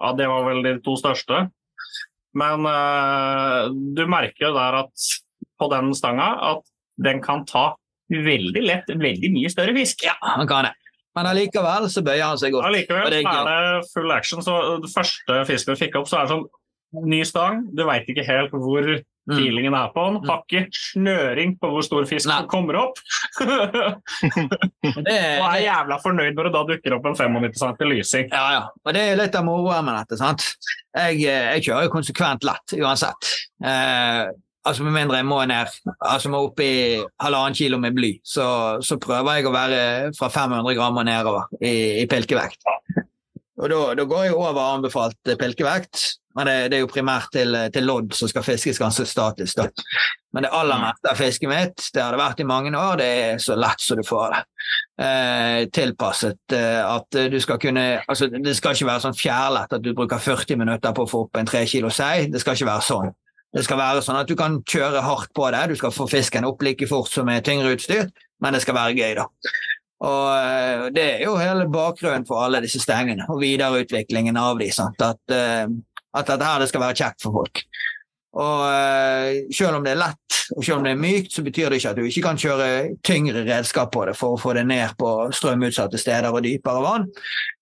Ja, 0.00 0.12
det 0.16 0.28
var 0.30 0.46
vel 0.48 0.62
de 0.64 0.78
to 0.80 0.94
største. 0.96 1.50
Men 2.32 2.64
uh, 2.64 3.68
du 3.68 4.06
merker 4.08 4.46
jo 4.48 4.54
der 4.56 4.84
at 4.86 5.10
på 5.60 5.68
den 5.72 5.92
stanga 5.96 6.30
at 6.54 6.64
den 7.00 7.20
kan 7.24 7.44
ta 7.48 7.70
veldig 8.10 8.62
lett 8.66 8.88
veldig 8.90 9.30
mye 9.36 9.50
større 9.52 9.74
fisk. 9.76 10.02
Ja, 10.08 10.16
han 10.24 10.48
kan 10.50 10.66
det. 10.70 10.74
Men 11.18 11.26
allikevel 11.30 11.88
så 11.90 12.02
bøyer 12.06 12.24
han 12.26 12.40
seg 12.40 12.54
godt. 12.54 12.66
Allikevel 12.70 13.06
Og 13.06 13.12
det 13.12 13.20
er 13.22 13.52
er 13.52 13.78
det 13.80 13.90
full 13.92 14.10
action. 14.14 14.42
Så 14.46 14.56
det 14.82 14.90
første 14.94 15.38
fisken 15.48 15.74
vi 15.76 15.84
fikk 15.84 16.00
opp, 16.00 16.08
så 16.10 16.20
er 16.20 16.26
det 16.26 16.34
sånn 16.34 17.06
ny 17.10 17.22
stang. 17.26 17.64
Du 17.74 17.84
veit 17.86 18.08
ikke 18.10 18.26
helt 18.26 18.54
hvor 18.56 18.92
Mm. 19.30 19.36
feelingen 19.36 19.74
er 19.76 19.90
på 19.94 20.02
den. 20.06 20.16
Har 20.26 20.40
ikke 20.48 20.62
snøring 20.72 21.52
på 21.60 21.68
hvor 21.70 21.84
stor 21.84 22.06
fisk 22.08 22.24
som 22.24 22.46
kommer 22.48 22.78
opp. 22.80 22.98
og 23.40 25.04
Det, 25.04 25.16
er 25.16 25.60
jævla 25.64 25.98
fornøyd 26.02 26.34
når 26.36 26.48
det 26.48 26.52
da 26.56 26.62
dukker 26.70 26.96
opp 26.96 27.08
en 27.10 27.16
95 27.18 27.60
cm 27.60 27.84
lysing. 27.90 28.30
Ja, 28.32 28.44
ja. 28.56 28.62
Og 28.84 28.94
det 28.96 29.02
er 29.12 29.20
litt 29.20 29.36
av 29.38 29.44
moroa 29.46 29.80
med 29.86 29.98
dette. 30.00 30.18
sant? 30.20 30.46
Jeg, 30.96 31.20
eh, 31.24 31.50
jeg 31.54 31.66
kjører 31.68 31.86
jo 31.86 31.92
konsekvent 31.94 32.46
lett 32.48 32.74
uansett. 32.80 33.30
Eh, 33.62 34.32
altså 34.66 34.84
Med 34.84 34.92
mindre 34.92 35.20
jeg 35.20 35.28
må 35.28 35.40
ned, 35.48 35.76
altså 36.00 36.32
må 36.32 36.42
opp 36.48 36.60
i 36.60 37.00
halvannen 37.22 37.56
kilo 37.56 37.78
med 37.80 37.96
bly, 37.96 38.12
så, 38.24 38.46
så 38.84 38.98
prøver 39.00 39.38
jeg 39.38 39.48
å 39.48 39.54
være 39.54 39.82
fra 40.18 40.28
500 40.32 40.76
gram 40.76 41.00
og 41.00 41.06
nedover 41.08 41.48
i, 41.60 42.02
i 42.02 42.06
pilkevekt. 42.10 42.66
Og 43.60 43.68
da, 43.68 43.80
da 43.96 44.06
går 44.08 44.26
jeg 44.28 44.36
over 44.36 44.60
anbefalt 44.62 45.32
pilkevekt, 45.40 46.04
men 46.36 46.46
det, 46.48 46.56
det 46.70 46.78
er 46.78 46.84
jo 46.84 46.92
primært 46.92 47.32
til, 47.34 47.56
til 47.74 47.88
lodd 47.88 48.14
som 48.16 48.30
skal 48.30 48.44
fiskes 48.46 48.78
ganske 48.80 49.04
statisk. 49.08 49.60
da. 49.60 49.66
Men 50.32 50.46
det 50.46 50.52
aller 50.54 50.78
meste 50.80 51.10
av 51.10 51.18
fisket 51.18 51.50
mitt, 51.50 51.88
det 51.92 52.04
har 52.04 52.14
det 52.14 52.20
vært 52.20 52.40
i 52.40 52.46
mange 52.48 52.70
år, 52.70 53.00
det 53.00 53.08
er 53.24 53.42
så 53.42 53.56
lett 53.58 53.82
som 53.82 53.98
du 53.98 54.04
får 54.06 54.36
det 54.36 54.42
eh, 55.02 55.64
tilpasset 55.74 56.54
eh, 56.54 56.80
at 56.84 57.18
du 57.32 57.38
skal 57.42 57.58
kunne 57.60 57.84
altså 58.06 58.28
Det 58.30 58.54
skal 58.56 58.76
ikke 58.76 58.88
være 58.90 59.04
sånn 59.06 59.18
fjærlett 59.18 59.74
at 59.74 59.82
du 59.82 59.90
bruker 59.96 60.22
40 60.22 60.60
minutter 60.60 60.94
på 60.94 61.06
å 61.06 61.10
få 61.10 61.24
opp 61.26 61.40
en 61.40 61.50
3 61.50 61.64
kilo 61.70 61.90
sei. 61.90 62.28
Det 62.30 62.42
skal 62.42 62.56
ikke 62.56 62.70
være 62.70 62.86
sånn. 62.86 63.10
Det 63.50 63.64
skal 63.66 63.80
være 63.80 64.02
sånn 64.06 64.20
at 64.20 64.30
du 64.30 64.36
kan 64.38 64.60
kjøre 64.62 65.02
hardt 65.02 65.32
på 65.34 65.48
det. 65.50 65.64
Du 65.72 65.78
skal 65.78 65.94
få 65.94 66.06
fisken 66.10 66.46
opp 66.46 66.62
like 66.62 66.86
fort 66.90 67.10
som 67.10 67.26
med 67.26 67.44
tyngre 67.46 67.74
utstyr, 67.74 68.06
men 68.40 68.54
det 68.54 68.62
skal 68.62 68.78
være 68.78 68.96
gøy, 68.98 69.14
da. 69.18 69.26
Og 70.06 70.26
eh, 70.32 70.84
Det 70.96 71.06
er 71.16 71.24
jo 71.26 71.36
hele 71.40 71.66
bakgrunnen 71.68 72.26
for 72.28 72.44
alle 72.44 72.62
disse 72.64 72.80
stengene 72.80 73.26
og 73.28 73.42
videreutviklingen 73.42 74.38
av 74.40 74.60
de, 74.60 74.70
sant? 74.72 75.02
At, 75.04 75.22
eh, 75.34 75.66
at 76.16 76.30
dette 76.30 76.46
her 76.46 76.62
det 76.62 76.70
skal 76.70 76.84
være 76.86 77.00
kjekt 77.02 77.26
for 77.26 77.42
folk. 77.42 77.64
Og 78.40 78.62
eh, 78.70 79.50
Selv 79.52 79.80
om 79.80 79.84
det 79.84 79.96
er 79.96 80.04
lett 80.06 80.40
og 80.56 80.64
selv 80.64 80.80
om 80.80 80.86
det 80.86 80.94
er 80.96 80.98
mykt, 80.98 81.32
så 81.34 81.44
betyr 81.46 81.70
det 81.70 81.78
ikke 81.78 81.92
at 81.92 81.98
du 82.00 82.06
ikke 82.06 82.24
kan 82.24 82.38
kjøre 82.40 82.68
tyngre 83.06 83.44
redskap 83.46 83.92
på 83.94 84.02
det 84.08 84.16
for 84.18 84.34
å 84.34 84.40
få 84.40 84.54
det 84.58 84.64
ned 84.66 84.96
på 84.98 85.10
strømutsatte 85.36 86.00
steder 86.00 86.34
og 86.34 86.42
dypere 86.42 86.82
vann. 86.82 87.06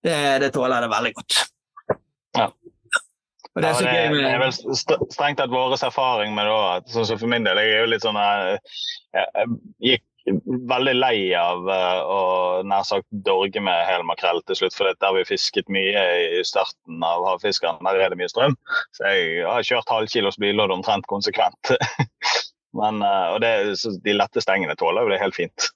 Det, 0.04 0.16
det 0.40 0.52
tåler 0.54 0.84
det 0.84 0.88
veldig 0.92 1.12
godt. 1.18 1.40
Og 3.58 3.64
det 3.64 3.70
er 3.70 3.88
Ja, 3.88 4.02
det, 4.12 4.18
det 4.22 4.28
er 4.30 4.42
vel 4.44 4.52
strengt 5.10 5.40
tatt 5.40 5.50
vår 5.50 5.74
erfaring 5.74 6.36
med 6.36 6.46
det 6.46 6.54
òg. 6.54 6.92
Sånn 6.94 7.08
som 7.08 7.18
for 7.18 7.30
min 7.30 7.46
del, 7.46 7.58
jeg 7.58 7.74
er 7.74 7.82
jo 7.82 7.90
litt 7.90 8.04
sånn 8.06 8.18
eh, 8.20 8.84
Jeg 9.16 9.26
jeg 9.34 9.96
gikk 9.96 10.04
veldig 10.68 10.92
lei 10.98 11.32
av 11.38 11.62
uh, 11.64 12.00
å 12.04 12.18
nær 12.68 12.82
sagt 12.84 13.06
dorge 13.24 13.62
med 13.64 13.86
hel 13.88 14.04
makrell 14.04 14.42
til 14.46 14.58
slutt. 14.60 14.76
For 14.76 14.92
der 14.92 15.16
vi 15.16 15.24
fisket 15.24 15.72
mye 15.72 16.02
i 16.36 16.42
starten 16.46 17.02
av 17.02 17.24
havfiskeren, 17.30 17.80
der 17.86 18.02
er 18.04 18.12
det 18.12 18.20
mye 18.20 18.30
strøm. 18.30 18.54
Så 18.94 19.08
jeg 19.08 19.46
har 19.48 19.64
kjørt 19.64 19.90
halvkilos 19.94 20.38
bilodd 20.42 20.74
omtrent 20.74 21.08
konsekvent. 21.10 21.72
Men, 22.78 23.00
og 23.00 23.40
det, 23.40 23.52
de 24.04 24.14
lette 24.14 24.44
stengene 24.44 24.76
tåler 24.78 25.06
jo 25.08 25.14
det 25.14 25.22
helt 25.22 25.38
fint. 25.38 25.70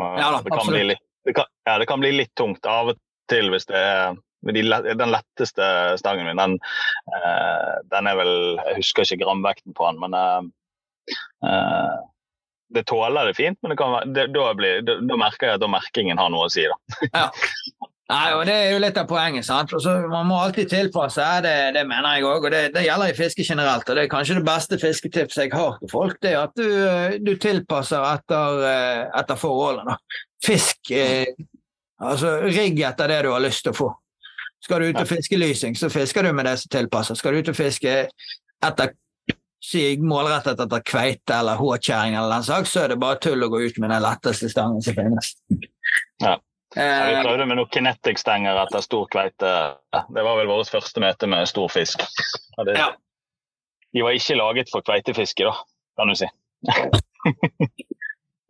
Ja, 0.00 0.32
da, 0.32 0.40
det, 0.40 0.56
kan 0.56 0.72
litt, 0.72 1.04
det, 1.28 1.36
kan, 1.36 1.52
ja, 1.68 1.76
det 1.78 1.86
kan 1.90 2.00
bli 2.00 2.14
litt 2.16 2.32
tungt 2.40 2.64
av 2.64 2.94
og 2.94 3.00
til 3.28 3.52
hvis 3.52 3.68
det 3.68 3.76
er 3.76 4.16
de, 4.42 4.62
den 4.98 5.12
letteste 5.14 5.66
stangen 6.00 6.26
min, 6.26 6.40
den, 6.40 6.58
uh, 7.14 7.74
den, 7.92 8.08
er 8.10 8.18
vel 8.18 8.32
Jeg 8.58 8.80
husker 8.80 9.06
ikke 9.06 9.22
gramvekten 9.24 9.76
på 9.78 9.90
den, 9.90 10.02
men 10.02 10.18
uh, 11.46 11.98
det 12.72 12.86
tåler 12.88 13.28
det 13.28 13.36
fint, 13.38 13.58
men 13.62 13.72
det 13.72 13.78
kan, 13.78 14.12
det, 14.14 14.26
da, 14.34 14.50
blir, 14.56 14.82
da, 14.86 14.98
da, 15.04 15.18
merker 15.20 15.50
jeg 15.50 15.60
at 15.60 15.70
merkingen 15.70 16.20
har 16.20 16.30
noe 16.32 16.48
å 16.48 16.52
si. 16.52 16.64
Da. 16.68 16.76
ja. 17.20 17.26
Nei, 18.12 18.32
og 18.36 18.42
Det 18.44 18.54
er 18.54 18.72
jo 18.74 18.80
litt 18.82 18.98
av 19.00 19.06
poenget. 19.08 19.46
sant? 19.46 19.72
Også, 19.72 19.94
man 20.10 20.26
må 20.28 20.40
alltid 20.42 20.68
tilpasse, 20.68 21.24
det, 21.44 21.54
det 21.76 21.84
mener 21.88 22.18
jeg 22.18 22.26
òg. 22.28 22.48
Og 22.48 22.52
det, 22.52 22.62
det, 22.74 22.84
gjelder 22.84 23.12
i 23.12 23.16
fiske 23.16 23.46
generelt. 23.46 23.88
og 23.88 23.96
Det 23.96 24.04
er 24.04 24.12
kanskje 24.12 24.36
det 24.40 24.44
beste 24.48 24.78
fisketipset 24.82 25.46
jeg 25.46 25.54
har 25.54 25.78
til 25.80 25.92
folk. 25.92 26.18
det 26.20 26.34
er 26.34 26.42
At 26.42 26.58
du, 26.58 26.68
du 27.24 27.32
tilpasser 27.40 28.04
etter, 28.10 28.60
eh, 28.68 29.02
etter 29.22 29.40
forholdene. 29.40 29.96
Fisk 30.44 30.92
eh, 30.92 31.32
altså 32.02 32.36
Rigg 32.44 32.82
etter 32.84 33.14
det 33.14 33.22
du 33.24 33.32
har 33.32 33.44
lyst 33.44 33.64
til 33.64 33.72
å 33.72 33.80
få. 33.80 33.90
Skal 34.62 34.80
du 34.80 34.90
ut 34.92 35.00
og 35.00 35.08
fiske 35.10 35.38
lysing, 35.38 35.76
så 35.78 35.90
fisker 35.90 36.22
du 36.22 36.32
med 36.32 36.46
det 36.46 36.56
som 36.60 36.70
tilpasser. 36.70 37.18
Skal 37.18 37.34
du 37.34 37.42
ut 37.42 37.50
og 37.50 37.58
fiske 37.58 37.96
etter 38.62 38.92
sig 39.62 39.98
målrettet 40.02 40.60
etter 40.60 40.82
kveite 40.86 41.36
eller 41.38 41.58
håkjerring 41.58 42.16
eller 42.18 42.36
den 42.36 42.46
slags, 42.46 42.72
så 42.74 42.84
er 42.84 42.92
det 42.92 43.00
bare 43.02 43.20
tull 43.22 43.42
å 43.46 43.50
gå 43.52 43.62
ut 43.62 43.78
med 43.82 43.92
den 43.94 44.02
letteste 44.02 44.50
stangen 44.50 44.82
som 44.82 44.96
finnes. 44.98 45.34
Ja. 46.22 46.38
Ja, 46.72 47.04
vi 47.04 47.16
prøvde 47.20 47.44
med 47.44 47.58
noen 47.58 47.68
kinetic-stenger 47.68 48.56
etter 48.62 48.80
stor 48.80 49.04
kveite. 49.12 49.48
Det 49.92 50.22
var 50.24 50.38
vel 50.38 50.48
vårt 50.48 50.70
første 50.72 51.02
møte 51.04 51.28
med 51.28 51.44
stor 51.50 51.68
fisk. 51.68 52.00
Det, 52.64 52.76
ja. 52.78 52.86
De 53.92 54.04
var 54.04 54.16
ikke 54.16 54.38
laget 54.40 54.72
for 54.72 54.84
kveitefiske, 54.86 55.44
da, 55.44 55.52
kan 56.00 56.08
du 56.08 56.16
si. 56.16 56.28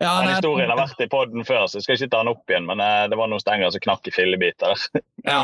ja, 0.04 0.12
den 0.22 0.30
historien 0.36 0.70
har 0.70 0.78
vært 0.78 1.02
i 1.02 1.10
poden 1.10 1.42
før, 1.48 1.66
så 1.66 1.80
jeg 1.80 1.88
skal 1.88 1.98
ikke 1.98 2.12
ta 2.14 2.22
den 2.22 2.30
opp 2.36 2.54
igjen. 2.54 2.68
Men 2.70 2.84
eh, 2.84 3.08
det 3.10 3.18
var 3.18 3.32
noen 3.32 3.42
stenger 3.42 3.74
som 3.74 3.82
knakk 3.88 4.06
i 4.06 4.14
fillebiter. 4.14 4.86
ja. 5.26 5.42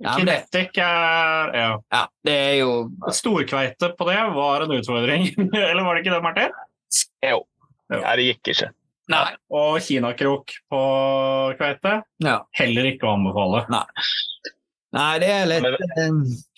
Ja, 0.00 0.14
Kinetic 0.16 0.78
er 0.80 1.50
ja. 1.52 1.70
ja. 1.92 2.02
Det 2.24 2.32
er 2.32 2.54
jo 2.62 3.12
Storkveite 3.12 3.90
på 3.98 4.06
det 4.08 4.16
var 4.32 4.64
en 4.64 4.72
utfordring, 4.78 5.26
eller 5.70 5.84
var 5.84 5.96
det 5.96 6.04
ikke 6.04 6.14
det, 6.14 6.22
Martin? 6.24 6.54
Jo. 7.26 7.42
Ja, 7.90 8.14
det 8.16 8.28
gikk 8.30 8.52
ikke. 8.54 8.70
Nei. 9.10 9.34
Og 9.50 9.80
kinakrok 9.82 10.54
på 10.70 10.80
kveite 11.58 11.96
ja. 12.22 12.36
heller 12.56 12.88
ikke 12.92 13.08
å 13.08 13.16
anbefale. 13.18 13.64
Nei. 13.72 13.84
Nei, 14.94 15.10
det 15.22 15.30
er 15.30 15.48
litt 15.50 15.66
eh, 15.66 16.06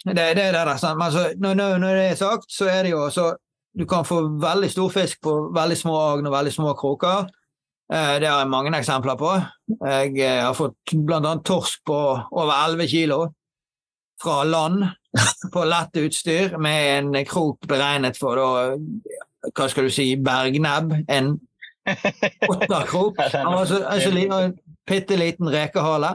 Det, 0.06 0.14
det, 0.16 0.26
det 0.38 0.44
der, 0.54 0.68
altså, 0.72 0.94
når, 1.36 1.58
når, 1.58 1.88
det 1.88 2.06
er 2.12 2.20
sagt, 2.20 2.48
så 2.52 2.68
er 2.72 2.86
det 2.86 2.94
jo 2.94 3.02
også 3.04 3.26
Du 3.76 3.84
kan 3.88 4.06
få 4.08 4.22
veldig 4.40 4.70
stor 4.72 4.92
fisk 4.92 5.20
på 5.24 5.34
veldig 5.52 5.76
små 5.80 5.96
agn 6.12 6.28
og 6.28 6.34
veldig 6.34 6.52
små 6.52 6.74
kroker. 6.76 7.28
Eh, 7.92 8.16
det 8.20 8.28
har 8.28 8.40
jeg 8.40 8.48
mange 8.48 8.72
eksempler 8.78 9.18
på. 9.20 9.30
Jeg 9.84 10.16
eh, 10.16 10.40
har 10.46 10.56
fått 10.56 10.94
bl.a. 10.96 11.34
torsk 11.44 11.82
på 11.84 11.98
over 12.30 12.52
11 12.54 12.88
kilo 12.88 13.20
fra 14.22 14.42
land 14.48 14.86
på 15.52 15.64
lett 15.68 15.98
utstyr 16.00 16.56
med 16.62 16.84
en 16.96 17.24
krok 17.28 17.66
beregnet 17.68 18.16
for 18.16 18.40
da, 18.40 18.76
hva 19.50 19.66
skal 19.68 19.88
du 19.88 19.92
si, 19.92 20.14
bergnebb. 20.16 20.94
En 21.12 21.34
åtterkrok. 22.48 23.18
Altså, 23.18 23.82
en 23.84 24.54
bitte 24.88 25.18
liten 25.18 25.50
rekehale. 25.52 26.14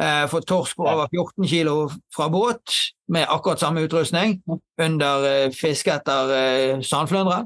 Eh, 0.00 0.26
fått 0.30 0.46
torsk 0.50 0.78
på 0.78 0.86
over 0.90 1.10
14 1.10 1.48
kilo 1.48 1.74
fra 2.14 2.28
båt 2.30 2.76
med 3.10 3.26
akkurat 3.30 3.62
samme 3.62 3.82
utrustning 3.86 4.36
under 4.78 5.50
fiske 5.54 5.90
etter 5.90 6.82
sandflyndre. 6.86 7.44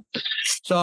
Så 0.65 0.83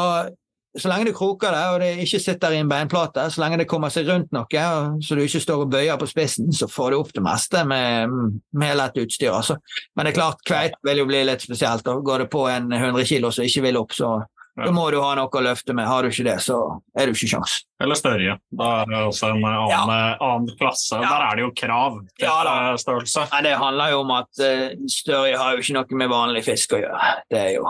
så 0.77 0.89
lenge 0.91 1.07
du 1.07 1.13
kroker 1.15 1.53
det, 1.55 1.63
og 1.71 1.79
det 1.79 1.89
ikke 2.03 2.19
sitter 2.19 2.55
i 2.55 2.59
en 2.59 2.69
beinplate, 2.69 3.29
så 3.31 3.41
lenge 3.43 3.61
det 3.61 3.67
kommer 3.71 3.93
seg 3.93 4.09
rundt 4.09 4.33
noe, 4.35 4.65
så 5.03 5.15
du 5.15 5.23
ikke 5.23 5.43
står 5.43 5.63
og 5.63 5.71
bøyer 5.71 5.99
på 6.01 6.09
spissen, 6.09 6.51
så 6.55 6.67
får 6.71 6.91
du 6.91 6.99
opp 6.99 7.13
det 7.15 7.23
meste 7.23 7.63
med, 7.67 8.15
med 8.55 8.77
lett 8.79 8.99
utstyr. 8.99 9.31
Altså. 9.31 9.57
Men 9.95 10.07
det 10.07 10.13
er 10.13 10.19
klart, 10.19 10.43
kveit 10.47 10.79
vil 10.85 11.03
jo 11.03 11.09
bli 11.09 11.23
litt 11.27 11.45
spesielt. 11.45 11.87
og 11.87 12.03
Går 12.05 12.25
det 12.25 12.31
på 12.33 12.47
en 12.51 12.71
100 12.73 13.07
kilo 13.07 13.31
som 13.31 13.47
ikke 13.47 13.63
vil 13.69 13.79
opp, 13.79 13.95
så 13.95 14.17
da 14.55 14.71
må 14.71 14.85
du 14.91 15.01
ha 15.03 15.09
noe 15.19 15.27
å 15.27 15.41
løfte 15.43 15.73
med. 15.75 15.83
Har 15.83 16.05
du 16.05 16.13
ikke 16.13 16.23
det, 16.29 16.37
så 16.45 16.57
er 16.95 17.09
du 17.09 17.11
ikke 17.11 17.27
sjans. 17.27 17.57
Eller 17.83 17.99
større. 17.99 18.37
Da 18.55 18.69
er 18.81 18.91
det 18.91 19.01
også 19.09 19.33
en 19.33 19.41
annen, 19.43 19.71
ja. 19.73 19.81
annen 20.23 20.53
klasse. 20.55 20.95
Ja. 20.95 21.09
Der 21.09 21.25
er 21.25 21.35
det 21.35 21.43
jo 21.43 21.49
krav 21.59 21.97
til 22.15 22.29
ja, 22.29 22.75
størrelse. 22.79 23.25
Nei, 23.33 23.41
det 23.49 23.55
handler 23.59 23.91
jo 23.91 23.99
om 24.05 24.13
at 24.15 24.31
uh, 24.39 24.85
større 24.91 25.35
har 25.35 25.57
jo 25.57 25.65
ikke 25.65 25.75
noe 25.75 25.99
med 25.99 26.13
vanlig 26.13 26.45
fisk 26.47 26.77
å 26.77 26.79
gjøre. 26.85 27.11
Det 27.31 27.41
er 27.41 27.51
jo 27.57 27.65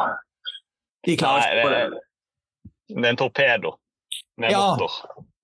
De 1.10 1.18
klarer 1.18 1.50
ikke 1.50 1.66
på 1.66 1.74
det. 1.74 2.04
Det 2.88 3.02
er 3.02 3.14
en 3.14 3.20
torpedo 3.20 3.76
med 4.38 4.52
ja. 4.52 4.62
motor. 4.76 4.92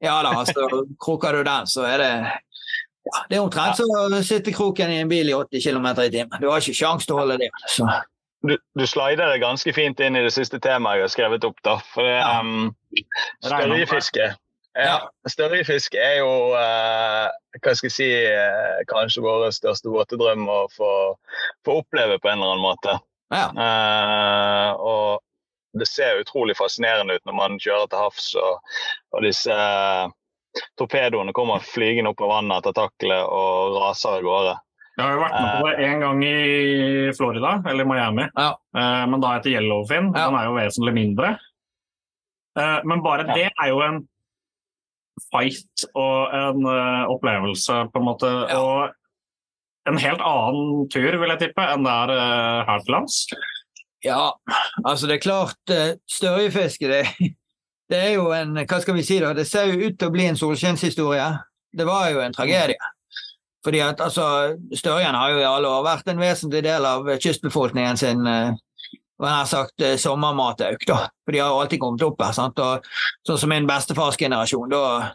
Ja 0.02 0.22
da, 0.26 0.34
altså, 0.42 0.86
kroker 1.00 1.38
du 1.38 1.44
den, 1.46 1.68
så 1.70 1.86
er 1.86 2.02
det 2.02 2.14
ja, 3.02 3.20
Det 3.30 3.38
er 3.38 3.42
omtrent 3.42 3.78
som 3.78 3.90
å 3.98 4.22
sitte 4.26 4.54
kroken 4.54 4.92
i 4.94 5.00
en 5.02 5.10
bil 5.10 5.30
i 5.30 5.36
80 5.38 5.64
km 5.66 5.88
i 6.04 6.10
timen. 6.14 6.42
Du 6.42 6.50
har 6.50 6.62
ikke 6.62 6.78
sjanse 6.78 7.10
til 7.10 7.18
å 7.18 7.24
holde 7.24 7.40
det. 7.42 7.50
Så. 7.70 7.88
Du, 8.46 8.56
du 8.78 8.86
slider 8.90 9.30
det 9.30 9.42
ganske 9.42 9.74
fint 9.74 10.00
inn 10.02 10.18
i 10.18 10.24
det 10.26 10.34
siste 10.34 10.60
temaet 10.62 11.00
jeg 11.00 11.06
har 11.06 11.14
skrevet 11.14 11.46
opp. 11.46 11.60
da. 11.66 11.78
For 11.94 12.06
det, 12.06 12.18
ja. 12.18 12.40
um, 12.42 12.72
Størjefiske 13.46 14.28
ja, 14.78 14.98
er 16.06 16.16
jo 16.22 16.32
uh, 16.54 17.28
hva 17.62 17.74
skal 17.78 17.90
jeg 17.90 17.96
si, 17.96 18.10
uh, 18.34 18.82
kanskje 18.90 19.26
vår 19.26 19.50
største 19.54 19.94
våtedrøm 19.94 20.48
å 20.50 20.62
få, 20.74 20.92
få, 21.66 21.82
oppleve 21.82 22.18
på 22.22 22.32
en 22.32 22.40
eller 22.40 22.56
annen 22.56 22.66
måte. 22.66 22.98
Ja. 23.34 23.50
Uh, 23.54 24.70
og 24.82 25.10
det 25.74 25.88
ser 25.88 26.20
utrolig 26.22 26.58
fascinerende 26.58 27.16
ut 27.16 27.28
når 27.28 27.38
man 27.38 27.60
kjører 27.62 27.88
til 27.92 28.02
havs 28.02 28.32
og, 28.40 28.74
og 29.16 29.24
disse 29.26 29.56
eh, 29.56 30.12
torpedoene 30.80 31.34
kommer 31.36 31.64
flygende 31.64 32.12
opp 32.12 32.24
av 32.26 32.34
vannet 32.36 32.60
etter 32.60 32.76
taklet 32.76 33.24
og 33.24 33.78
raser 33.80 34.18
av 34.18 34.26
gårde. 34.26 34.58
Jeg 34.98 35.06
har 35.06 35.14
jo 35.16 35.22
vært 35.22 35.38
med 35.38 35.52
på 35.56 35.68
det 35.70 35.86
én 35.88 36.02
gang 36.04 36.24
i 36.28 37.12
Florida, 37.16 37.52
eller 37.72 37.88
Miami, 37.88 38.26
ja. 38.36 38.50
uh, 38.76 39.04
men 39.08 39.22
da 39.24 39.38
heter 39.38 39.54
Yellowfin. 39.56 40.10
Ja. 40.12 40.26
Den 40.28 40.36
er 40.38 40.50
jo 40.50 40.58
vesentlig 40.58 40.94
mindre. 40.98 41.30
Uh, 42.60 42.82
men 42.84 43.04
bare 43.06 43.24
ja. 43.30 43.38
det 43.40 43.46
er 43.48 43.72
jo 43.72 43.80
en 43.86 44.02
fight 45.32 45.86
og 45.96 46.36
en 46.36 46.68
opplevelse, 47.16 47.80
på 47.94 48.02
en 48.02 48.08
måte. 48.10 48.30
Og 48.60 49.88
en 49.90 50.04
helt 50.04 50.22
annen 50.28 50.86
tur, 50.92 51.18
vil 51.24 51.34
jeg 51.34 51.42
tippe, 51.48 51.66
enn 51.72 51.88
det 51.88 51.96
er 51.96 52.68
her 52.68 52.84
til 52.84 52.98
lands. 53.00 53.24
Ja, 54.04 54.32
altså 54.84 55.08
det 55.08 55.20
er 55.20 55.22
klart 55.22 55.74
uh, 55.74 55.92
Størjefiske, 56.10 56.88
det, 56.90 57.04
det, 57.90 58.00
er 58.00 58.16
jo 58.16 58.32
en 58.34 58.58
Hva 58.64 58.82
skal 58.82 58.98
vi 58.98 59.06
si, 59.06 59.20
da? 59.22 59.36
Det 59.38 59.46
ser 59.50 59.70
jo 59.70 59.88
ut 59.88 60.00
til 60.00 60.10
å 60.10 60.16
bli 60.16 60.26
en 60.32 60.40
solskinnshistorie. 60.40 61.28
Det 61.72 61.86
var 61.88 62.10
jo 62.12 62.24
en 62.24 62.34
tragedie. 62.34 62.92
Fordi 63.62 63.84
at 63.86 64.02
altså, 64.02 64.58
Størjen 64.74 65.16
har 65.16 65.36
jo 65.36 65.40
i 65.44 65.46
alle 65.46 65.70
år 65.70 65.86
vært 65.86 66.10
en 66.10 66.22
vesentlig 66.22 66.64
del 66.66 66.86
av 66.88 67.08
kystbefolkningen 67.22 68.00
sin 68.00 68.26
og 69.22 69.28
jeg 69.28 69.38
har 69.38 69.50
sagt 69.52 69.84
uh, 69.86 69.96
sommermatauk. 70.02 70.82
da. 70.90 71.04
For 71.22 71.36
de 71.36 71.42
har 71.44 71.52
jo 71.54 71.60
alltid 71.62 71.80
kommet 71.84 72.04
opp 72.08 72.24
her. 72.26 72.32
sant? 72.34 72.58
Og, 72.58 72.88
sånn 73.28 73.38
som 73.38 73.52
min 73.54 73.68
bestefars 73.70 74.18
generasjon. 74.18 74.72
da 74.72 75.12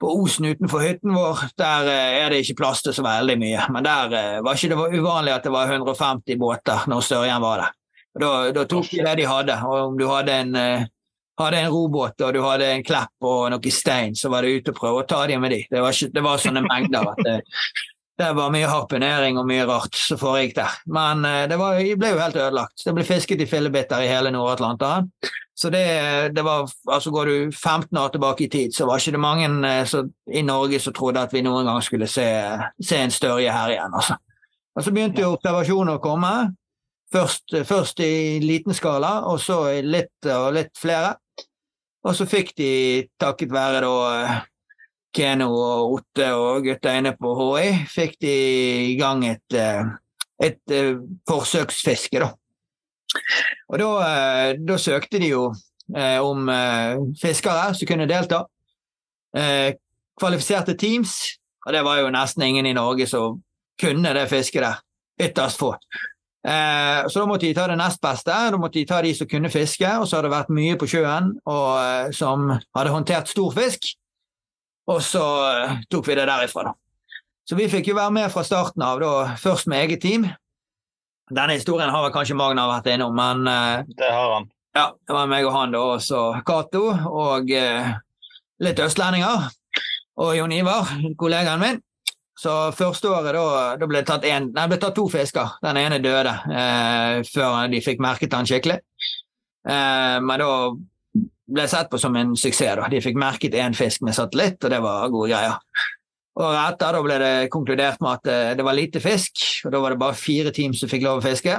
på 0.00 0.10
Osen 0.22 0.44
utenfor 0.44 0.82
hytten 0.84 1.14
vår 1.16 1.38
der 1.56 1.86
er 1.88 2.32
det 2.32 2.42
ikke 2.42 2.58
plass 2.58 2.82
til 2.84 2.92
så 2.96 3.04
veldig 3.04 3.36
mye. 3.40 3.66
Men 3.72 3.84
der 3.84 4.40
var 4.44 4.56
ikke 4.56 4.72
det 4.72 5.00
uvanlig 5.00 5.32
at 5.32 5.44
det 5.44 5.52
var 5.52 5.72
150 5.72 6.40
båter 6.40 6.88
når 6.88 7.04
Størjen 7.04 7.44
var 7.44 7.62
der. 7.62 7.76
Da, 8.20 8.32
da 8.52 8.64
tok 8.68 8.90
de 8.90 9.02
det 9.04 9.14
de 9.20 9.28
hadde. 9.28 9.56
Og 9.66 9.90
om 9.90 9.98
du 9.98 10.06
hadde 10.08 10.34
en, 10.42 10.56
uh, 10.56 10.86
hadde 11.40 11.60
en 11.60 11.70
robåt 11.72 12.24
og 12.24 12.34
du 12.34 12.40
hadde 12.44 12.70
en 12.72 12.84
klepp 12.86 13.28
og 13.28 13.48
noe 13.52 13.72
stein, 13.72 14.16
så 14.16 14.32
var 14.32 14.46
det 14.46 14.60
ute 14.60 14.74
og 14.74 14.80
prøve 14.80 15.04
å 15.04 15.08
ta 15.08 15.24
dem 15.28 15.44
med 15.44 15.52
de. 15.56 15.62
Det 15.70 15.84
var, 15.84 15.96
ikke, 15.96 16.12
det 16.14 16.26
var 16.26 16.42
sånne 16.42 16.64
mengder 16.66 17.12
at 17.12 17.24
det, 17.26 17.38
det, 18.16 18.30
var 18.38 18.52
mye 18.54 18.68
harpunering 18.70 19.40
og 19.40 19.48
mye 19.48 19.66
rart 19.68 19.98
som 20.00 20.20
foregikk 20.20 20.56
der. 20.60 20.78
Men 20.88 21.24
uh, 21.28 21.42
det, 21.50 21.60
var, 21.60 21.80
det, 21.80 21.98
ble 22.00 22.14
jo 22.14 22.22
helt 22.22 22.38
ødelagt. 22.40 22.84
Det 22.84 22.96
ble 22.96 23.08
fisket 23.08 23.42
i 23.44 23.50
fillebitter 23.50 24.04
i 24.04 24.12
hele 24.12 24.32
Nord-Atlanteren. 24.34 25.10
Så 25.56 25.70
det, 25.72 25.86
det, 26.36 26.42
var, 26.44 26.68
altså 26.92 27.10
Går 27.10 27.26
du 27.26 27.52
15 27.52 27.98
år 27.98 28.08
tilbake 28.12 28.44
i 28.44 28.48
tid, 28.52 28.74
så 28.76 28.84
var 28.84 29.00
ikke 29.00 29.14
det 29.14 29.20
mange 29.24 29.70
så, 29.88 30.02
i 30.28 30.42
Norge 30.44 30.80
som 30.84 30.92
trodde 30.92 31.22
at 31.24 31.32
vi 31.32 31.40
noen 31.40 31.64
gang 31.64 31.80
skulle 31.84 32.08
se, 32.12 32.26
se 32.76 32.98
en 33.00 33.14
størje 33.14 33.52
her 33.52 33.72
igjen. 33.72 33.94
altså. 33.96 34.18
Og 34.76 34.84
Så 34.84 34.92
begynte 34.92 35.24
jo 35.24 35.32
observasjoner 35.32 35.96
å 35.96 36.02
komme, 36.04 36.32
Først, 37.12 37.54
først, 37.64 38.00
i 38.02 38.40
liten 38.42 38.74
skala, 38.74 39.20
og 39.30 39.38
så 39.40 39.60
litt 39.82 40.26
og 40.32 40.50
litt 40.56 40.74
flere. 40.78 41.14
Og 42.06 42.14
så 42.18 42.26
fikk 42.28 42.52
de, 42.58 42.70
takket 43.18 43.52
være 43.54 43.82
da 43.84 44.40
Keno 45.16 45.48
og 45.54 45.94
Otte 45.96 46.32
og 46.36 46.66
gutta 46.66 46.92
inne 46.98 47.14
på 47.18 47.32
HI, 47.38 47.70
fikk 47.90 48.18
de 48.22 48.34
i 48.92 48.96
gang 48.98 49.24
et, 49.26 49.56
et, 49.56 50.60
et 50.74 50.98
forsøksfiske, 51.28 52.20
da. 52.20 52.32
Og 53.70 53.80
da, 53.80 53.88
da, 54.60 54.76
søkte 54.78 55.20
de 55.22 55.30
jo 55.32 55.46
eh, 55.96 56.18
om 56.22 56.48
eh, 56.52 56.98
fiskere 57.20 57.72
som 57.74 57.88
kunne 57.88 58.08
delta. 58.10 58.42
Eh, 59.36 59.72
kvalifiserte 60.20 60.76
teams, 60.78 61.16
og 61.66 61.72
det 61.74 61.82
var 61.86 62.02
jo 62.02 62.12
nesten 62.12 62.46
ingen 62.46 62.68
i 62.68 62.76
Norge 62.76 63.08
som 63.10 63.40
kunne 63.80 64.14
det 64.16 64.28
fisket 64.30 64.64
der. 64.64 64.82
Ytterst 65.22 65.58
få. 65.58 65.72
Eh, 66.46 67.08
så 67.10 67.20
da 67.20 67.26
måtte 67.26 67.48
de 67.48 67.54
ta 67.56 67.66
det 67.66 67.76
nest 67.80 68.00
beste. 68.02 68.30
Da 68.30 68.58
måtte 68.60 68.78
de 68.78 68.86
ta 68.86 69.00
de 69.02 69.12
som 69.18 69.26
kunne 69.26 69.50
fiske, 69.50 69.88
og 69.98 70.06
så 70.06 70.18
hadde 70.18 70.28
det 70.28 70.36
vært 70.36 70.52
mye 70.54 70.76
på 70.78 70.86
sjøen, 70.90 71.32
og 71.42 71.68
eh, 71.82 72.10
som 72.14 72.52
hadde 72.54 72.92
håndtert 72.94 73.30
stor 73.32 73.54
fisk. 73.56 73.88
Og 74.86 75.00
så 75.02 75.24
eh, 75.50 75.78
tok 75.90 76.06
vi 76.06 76.18
det 76.18 76.28
derifra, 76.30 76.68
da. 76.68 76.76
Så 77.46 77.58
vi 77.58 77.68
fikk 77.70 77.90
jo 77.90 77.96
være 77.98 78.14
med 78.14 78.30
fra 78.34 78.42
starten 78.46 78.82
av, 78.82 79.02
da, 79.02 79.34
først 79.38 79.68
med 79.70 79.84
eget 79.84 80.02
team. 80.02 80.26
Denne 81.30 81.58
historien 81.58 81.90
har 81.90 82.04
vel 82.04 82.14
kanskje 82.14 82.38
Magna 82.38 82.68
vært 82.70 82.88
innom, 82.92 83.14
men 83.14 83.42
Det 83.98 84.10
har 84.10 84.32
han. 84.32 84.48
ja, 84.74 84.86
det 84.94 85.14
var 85.14 85.30
meg 85.30 85.46
og 85.46 85.54
han 85.54 85.74
da, 85.74 85.82
og 85.94 86.02
så 86.02 86.20
Cato 86.46 86.88
og 86.90 87.50
litt 88.62 88.82
østlendinger. 88.82 89.46
Og 90.22 90.34
Jon 90.38 90.54
Ivar, 90.54 90.90
kollegaen 91.18 91.62
min. 91.62 91.80
Så 92.36 92.52
første 92.76 93.08
året 93.08 93.32
da, 93.32 93.44
da 93.80 93.86
ble, 93.88 94.02
det 94.02 94.10
tatt 94.10 94.26
en, 94.28 94.50
nei, 94.52 94.66
ble 94.68 94.76
tatt 94.80 94.96
to 94.98 95.06
fisker. 95.08 95.56
Den 95.64 95.78
ene 95.80 96.02
døde 96.04 96.34
eh, 96.52 97.22
før 97.24 97.64
de 97.72 97.80
fikk 97.84 98.02
merket 98.04 98.34
den 98.34 98.48
skikkelig. 98.48 98.76
Eh, 99.66 100.18
men 100.20 100.42
da 100.42 100.50
ble 101.56 101.64
sett 101.70 101.88
på 101.88 102.00
som 102.02 102.16
en 102.18 102.34
suksess. 102.36 102.74
da. 102.76 102.90
De 102.92 103.00
fikk 103.00 103.16
merket 103.20 103.56
én 103.56 103.76
fisk 103.76 104.04
med 104.04 104.16
satellitt, 104.18 104.60
og 104.60 104.74
det 104.74 104.82
var 104.84 105.08
gode 105.14 105.30
greier. 105.32 105.56
Året 106.36 106.74
etter 106.74 106.92
da 106.92 107.00
ble 107.06 107.16
det 107.22 107.32
konkludert 107.54 108.02
med 108.04 108.18
at 108.18 108.28
eh, 108.28 108.50
det 108.58 108.66
var 108.66 108.76
lite 108.76 109.00
fisk, 109.00 109.40
og 109.64 109.72
da 109.72 109.80
var 109.80 109.94
det 109.94 110.02
bare 110.02 110.18
fire 110.20 110.52
team 110.52 110.76
som 110.76 110.92
fikk 110.92 111.06
lov 111.06 111.22
å 111.22 111.24
fiske. 111.24 111.56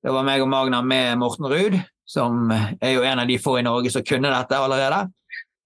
Det 0.00 0.12
var 0.12 0.26
meg 0.26 0.44
og 0.44 0.52
Magna 0.52 0.82
med 0.84 1.16
Morten 1.20 1.48
Ruud, 1.48 1.78
som 2.08 2.52
er 2.52 2.92
jo 2.92 3.06
en 3.08 3.24
av 3.24 3.28
de 3.28 3.40
få 3.40 3.56
i 3.60 3.64
Norge 3.64 3.92
som 3.92 4.04
kunne 4.04 4.32
dette 4.32 4.60
allerede. 4.60 5.06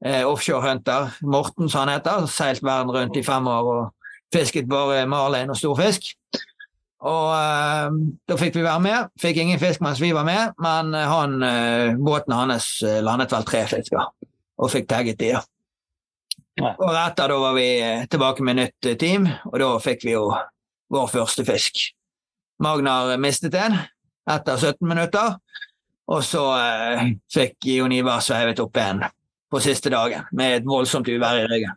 Eh, 0.05 0.23
offshore 0.23 0.69
hunter, 0.69 1.11
Morten 1.27 1.67
som 1.67 1.85
han 1.85 1.97
heter, 1.97 2.31
seilt 2.31 2.63
verden 2.63 2.95
rundt 2.95 3.19
i 3.19 3.27
fem 3.27 3.51
år 3.51 3.71
og 3.75 4.04
fisket 4.33 4.69
bare 4.71 5.05
marlin 5.11 5.53
og 5.53 5.59
storfisk. 5.59 6.15
Og 7.05 7.27
uh, 7.37 7.97
da 8.29 8.37
fikk 8.41 8.55
vi 8.57 8.65
være 8.65 8.81
med. 8.81 9.11
Fikk 9.21 9.43
ingen 9.43 9.61
fisk 9.61 9.83
mens 9.85 10.01
vi 10.01 10.15
var 10.17 10.25
med, 10.25 10.55
men 10.63 10.95
eh, 10.97 11.11
han, 11.11 11.35
uh, 11.43 11.99
båten 12.01 12.33
hans 12.33 12.69
eh, 12.83 13.03
landet 13.05 13.35
vel 13.35 13.45
tre 13.45 13.65
fisker 13.69 14.07
og 14.55 14.71
fikk 14.73 14.87
tagget 14.89 15.19
de. 15.21 15.35
da. 15.35 15.43
Ja. 16.63 16.71
Året 16.79 17.01
etter 17.03 17.33
da 17.33 17.37
var 17.43 17.57
vi 17.59 17.67
tilbake 18.09 18.45
med 18.47 18.61
nytt 18.61 18.89
team, 19.01 19.27
og 19.51 19.59
da 19.61 19.73
fikk 19.83 20.07
vi 20.07 20.15
jo 20.15 20.29
vår 20.95 21.09
første 21.11 21.45
fisk. 21.45 21.83
Magnar 22.63 23.17
mistet 23.19 23.57
en 23.59 23.75
etter 24.31 24.57
17 24.57 24.87
minutter, 24.89 25.35
og 26.09 26.23
så 26.25 26.45
uh, 26.55 27.05
fikk 27.35 27.69
Jon 27.75 27.93
Ivar 27.93 28.25
sveivet 28.25 28.63
opp 28.65 28.81
en 28.81 29.05
på 29.53 29.61
siste 29.61 29.93
dagen 29.93 30.25
med 30.33 30.61
et 30.61 30.69
voldsomt 30.69 31.11
uvær 31.11 31.43
i 31.43 31.49
ryggen. 31.51 31.77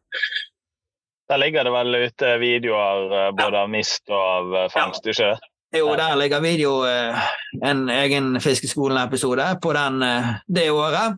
Der 1.27 1.37
ligger 1.41 1.67
det 1.67 1.75
vel 1.75 1.95
ute 2.07 2.33
videoer 2.39 3.13
eh, 3.19 3.29
både 3.35 3.61
av 3.65 3.69
mist 3.71 4.03
og 4.07 4.17
av 4.17 4.51
fangst 4.71 4.75
fangst, 5.03 5.07
ikke? 5.11 5.35
Jo, 5.75 5.89
der 5.99 6.15
ligger 6.15 6.39
video, 6.39 6.85
eh, 6.87 7.19
en 7.63 7.89
egen 7.89 8.39
Fiskeskolen-episode 8.41 9.59
på 9.61 9.73
den 9.75 10.03
eh, 10.03 10.29
det 10.47 10.69
året. 10.71 11.17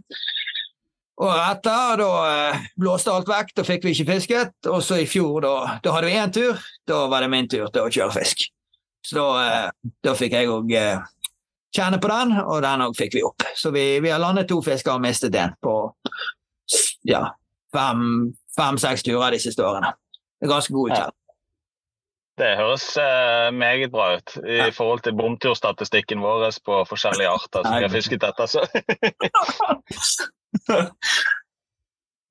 Året 1.22 1.52
etter, 1.52 2.00
da 2.02 2.10
eh, 2.32 2.66
blåste 2.80 3.14
alt 3.14 3.30
vekk, 3.30 3.54
da 3.60 3.66
fikk 3.68 3.86
vi 3.86 3.94
ikke 3.94 4.08
fisket. 4.16 4.56
Og 4.72 4.82
så 4.84 4.98
i 5.04 5.06
fjor, 5.10 5.44
da, 5.46 5.54
da 5.84 5.94
hadde 5.94 6.10
vi 6.10 6.18
én 6.18 6.34
tur. 6.34 6.58
Da 6.88 7.04
var 7.12 7.22
det 7.22 7.30
min 7.30 7.50
tur 7.52 7.70
til 7.70 7.86
å 7.86 7.94
kjøre 7.94 8.16
fisk. 8.18 8.48
Så 9.06 9.20
da, 9.20 9.28
eh, 9.46 9.94
da 10.04 10.16
fikk 10.18 10.34
jeg 10.40 10.50
òg 10.50 10.74
eh, 10.74 11.04
kjenne 11.76 12.02
på 12.02 12.10
den, 12.10 12.34
og 12.42 12.64
den 12.66 12.88
òg 12.88 12.98
fikk 12.98 13.20
vi 13.20 13.26
opp. 13.28 13.46
Så 13.54 13.70
vi, 13.76 13.86
vi 14.02 14.10
har 14.10 14.24
landet 14.24 14.50
to 14.50 14.58
fisker 14.66 14.96
og 14.96 15.06
mistet 15.06 15.38
en 15.38 15.54
på 15.62 15.76
ja, 17.06 17.28
fem-seks 18.60 19.04
turer 19.08 19.32
de 19.36 19.40
siste 19.42 19.64
årene. 19.66 19.94
Det 20.40 20.48
er 20.50 20.54
ganske 20.54 20.74
god 20.76 20.90
Ja. 20.92 20.96
uttelling. 20.96 21.16
Det 22.40 22.54
høres 22.56 22.84
eh, 22.96 23.50
meget 23.52 23.92
bra 23.92 24.14
ut 24.16 24.38
i 24.48 24.70
forhold 24.72 25.02
til 25.04 25.12
bomturstatistikken 25.20 26.22
vår 26.24 26.46
på 26.64 26.78
forskjellige 26.88 27.28
arter 27.28 27.66
som 27.68 27.76
vi 27.76 27.84
har 27.84 27.92
fisket 27.92 28.24
etter. 28.24 28.48
Så. 28.48 28.64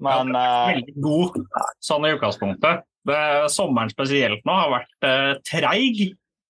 Men 0.07 0.33
eh, 0.39 0.71
Veldig 0.79 0.95
god 1.03 1.39
sånn 1.85 2.07
i 2.09 2.13
utgangspunktet. 2.17 2.85
Det, 3.09 3.21
sommeren 3.53 3.91
spesielt 3.93 4.45
nå 4.49 4.55
har 4.63 4.73
vært 4.79 5.09
eh, 5.09 5.33
treig. 5.49 6.01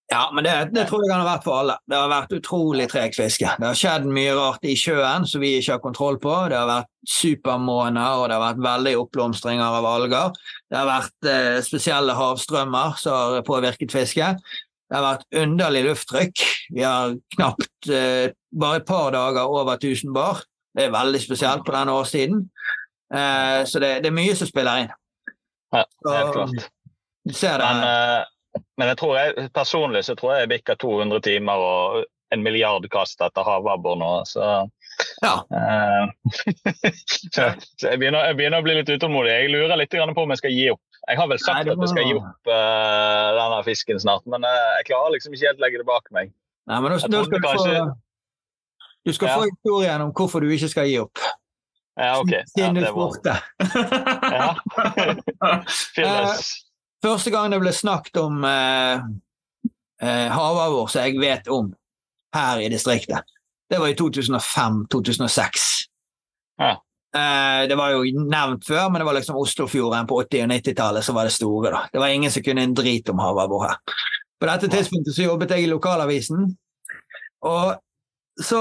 Ja, 0.09 0.30
men 0.32 0.44
det, 0.44 0.52
det 0.72 0.86
tror 0.88 1.02
jeg 1.04 1.12
han 1.12 1.20
har 1.20 1.34
vært 1.34 1.44
for 1.44 1.61
alle. 1.61 1.74
Det 1.84 1.96
har 1.98 2.09
vært 2.09 2.30
utrolig 2.32 2.86
tregt 2.88 3.18
fiske. 3.18 3.50
Det 3.61 3.66
har 3.66 3.76
skjedd 3.76 4.06
mye 4.09 4.32
rart 4.38 4.62
i 4.64 4.72
sjøen 4.78 5.26
som 5.28 5.42
vi 5.42 5.50
ikke 5.59 5.74
har 5.74 5.82
kontroll 5.84 6.16
på. 6.22 6.32
Det 6.48 6.56
har 6.56 6.70
vært 6.70 6.88
supermåner, 7.12 8.14
og 8.16 8.24
det 8.30 8.38
har 8.38 8.44
vært 8.46 8.62
veldig 8.64 8.94
oppblomstringer 9.02 9.76
av 9.80 9.88
alger. 9.90 10.38
Det 10.64 10.78
har 10.78 10.88
vært 10.88 11.28
eh, 11.28 11.59
spesielle 11.66 12.16
havstrømmer 12.16 12.96
som 13.02 13.18
har 13.18 13.44
påvirket 13.44 13.92
fisket. 13.92 14.40
Det 14.88 14.96
har 14.96 15.04
vært 15.04 15.42
underlig 15.42 15.84
lufttrykk. 15.90 16.46
Vi 16.72 16.86
har 16.86 17.12
knapt 17.36 17.92
eh, 17.92 18.32
bare 18.48 18.80
et 18.80 18.88
par 18.88 19.12
dager 19.12 19.44
over 19.44 19.76
1000 19.76 20.16
bar. 20.16 20.40
Det 20.72 20.86
er 20.86 20.96
veldig 20.96 21.20
spesielt 21.20 21.68
på 21.68 21.76
denne 21.76 21.92
årstiden. 22.00 22.46
Eh, 23.12 23.61
så 23.68 23.84
det, 23.84 23.92
det 24.00 24.09
er 24.09 24.16
mye 24.16 24.40
som 24.40 24.48
spiller 24.48 24.86
inn. 24.86 24.90
ja, 25.76 25.84
helt 25.84 26.32
klart. 26.32 26.68
Du 27.28 27.36
ser 27.36 27.61
det. 27.61 27.68
Men, 27.68 27.84
eh, 27.84 28.34
men 28.79 28.93
jeg 28.93 28.99
tror 29.01 29.16
jeg, 29.18 29.49
personlig 29.57 30.05
så 30.07 30.14
tror 30.18 30.37
jeg 30.37 30.47
jeg 30.47 30.53
bikker 30.55 30.79
200 30.81 31.22
timer 31.26 31.62
og 31.68 32.05
en 32.35 32.43
milliard 32.45 32.85
kast 32.93 33.22
etter 33.24 33.47
havabbor 33.47 33.97
nå. 33.99 34.11
Så, 34.29 34.45
ja. 35.24 35.35
uh, 35.49 36.35
så, 37.35 37.49
så 37.57 37.89
jeg, 37.89 38.01
begynner, 38.01 38.29
jeg 38.29 38.39
begynner 38.39 38.61
å 38.61 38.66
bli 38.66 38.76
litt 38.79 38.93
utålmodig. 38.93 39.33
Jeg 39.33 39.55
lurer 39.55 39.81
litt 39.81 39.97
på 39.97 40.24
om 40.26 40.35
jeg 40.35 40.43
skal 40.43 40.55
gi 40.55 40.68
opp. 40.74 40.83
Jeg 41.09 41.16
har 41.16 41.31
vel 41.31 41.41
sagt 41.41 41.64
Nei, 41.64 41.72
at 41.72 41.81
jeg 41.87 41.93
skal 41.95 42.05
gi 42.11 42.18
opp 42.18 42.53
uh, 42.53 43.29
denne 43.39 43.62
fisken 43.64 44.03
snart, 44.03 44.26
men 44.29 44.45
uh, 44.45 44.68
jeg 44.81 44.91
klarer 44.91 45.16
liksom 45.16 45.35
ikke 45.35 45.51
helt 45.51 45.64
legge 45.64 45.81
det 45.81 45.89
bak 45.89 46.12
meg. 46.12 46.31
Nei, 46.68 46.79
men 46.85 46.93
trodde 46.93 47.01
skal 47.09 47.16
du 47.16 47.33
få, 47.33 47.43
kanskje- 47.49 47.89
du 49.09 49.12
skal 49.16 49.31
Ja. 49.31 49.37
få 49.41 49.49
historien 49.49 50.05
om 50.05 50.12
hvorfor 50.12 50.45
du 50.45 50.51
ikke 50.53 50.68
skal 50.68 50.91
gi 50.91 50.99
opp. 51.01 51.22
Ja, 51.99 52.20
OK. 52.20 52.35
Ja, 52.61 52.68
du 52.70 52.85
spurte. 52.85 53.35
ja. 54.37 54.53
Fylles. 55.97 56.67
Første 57.05 57.30
gang 57.30 57.53
det 57.53 57.61
ble 57.62 57.72
snakket 57.74 58.18
om 58.20 58.42
eh, 58.46 59.03
eh, 60.03 60.28
havabbor 60.34 60.90
som 60.90 61.07
jeg 61.07 61.20
vet 61.20 61.49
om 61.53 61.70
her 62.34 62.61
i 62.64 62.70
distriktet, 62.72 63.26
det 63.70 63.78
var 63.80 63.92
i 63.92 63.96
2005-2006. 63.99 65.66
Ja. 66.59 66.72
Eh, 67.16 67.68
det 67.68 67.76
var 67.78 67.94
jo 67.94 68.05
nevnt 68.18 68.66
før, 68.66 68.88
men 68.90 69.01
det 69.01 69.07
var 69.09 69.16
liksom 69.16 69.38
Oslofjorden 69.38 70.09
på 70.09 70.22
80- 70.22 70.44
og 70.44 70.53
90-tallet 70.53 71.07
som 71.07 71.16
var 71.16 71.28
det 71.28 71.36
store. 71.36 71.70
da. 71.70 71.84
Det 71.92 72.03
var 72.03 72.09
ingen 72.09 72.32
som 72.34 72.42
kunne 72.42 72.66
en 72.66 72.74
drit 72.74 73.09
om 73.09 73.22
havabbor 73.22 73.68
her. 73.68 73.76
På 74.40 74.46
dette 74.46 74.70
tidspunktet 74.70 75.14
så 75.14 75.22
jobbet 75.26 75.51
jeg 75.51 75.66
i 75.66 75.70
lokalavisen, 75.70 76.44
og 77.46 77.78
så 78.42 78.61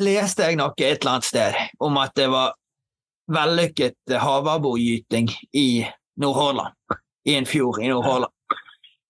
leste 0.00 0.46
jeg 0.46 0.56
noe 0.56 0.72
et 0.78 1.02
eller 1.02 1.16
annet 1.16 1.28
sted 1.28 1.58
om 1.84 1.98
at 2.00 2.14
det 2.16 2.28
var 2.32 2.54
vellykket 3.32 4.16
havabborgyting 4.20 5.28
i 5.56 5.84
Nordhordland. 6.20 6.74
I 7.28 7.36
en 7.38 7.46
fjord 7.46 7.82
i 7.82 7.90
Nordhordland. 7.90 8.32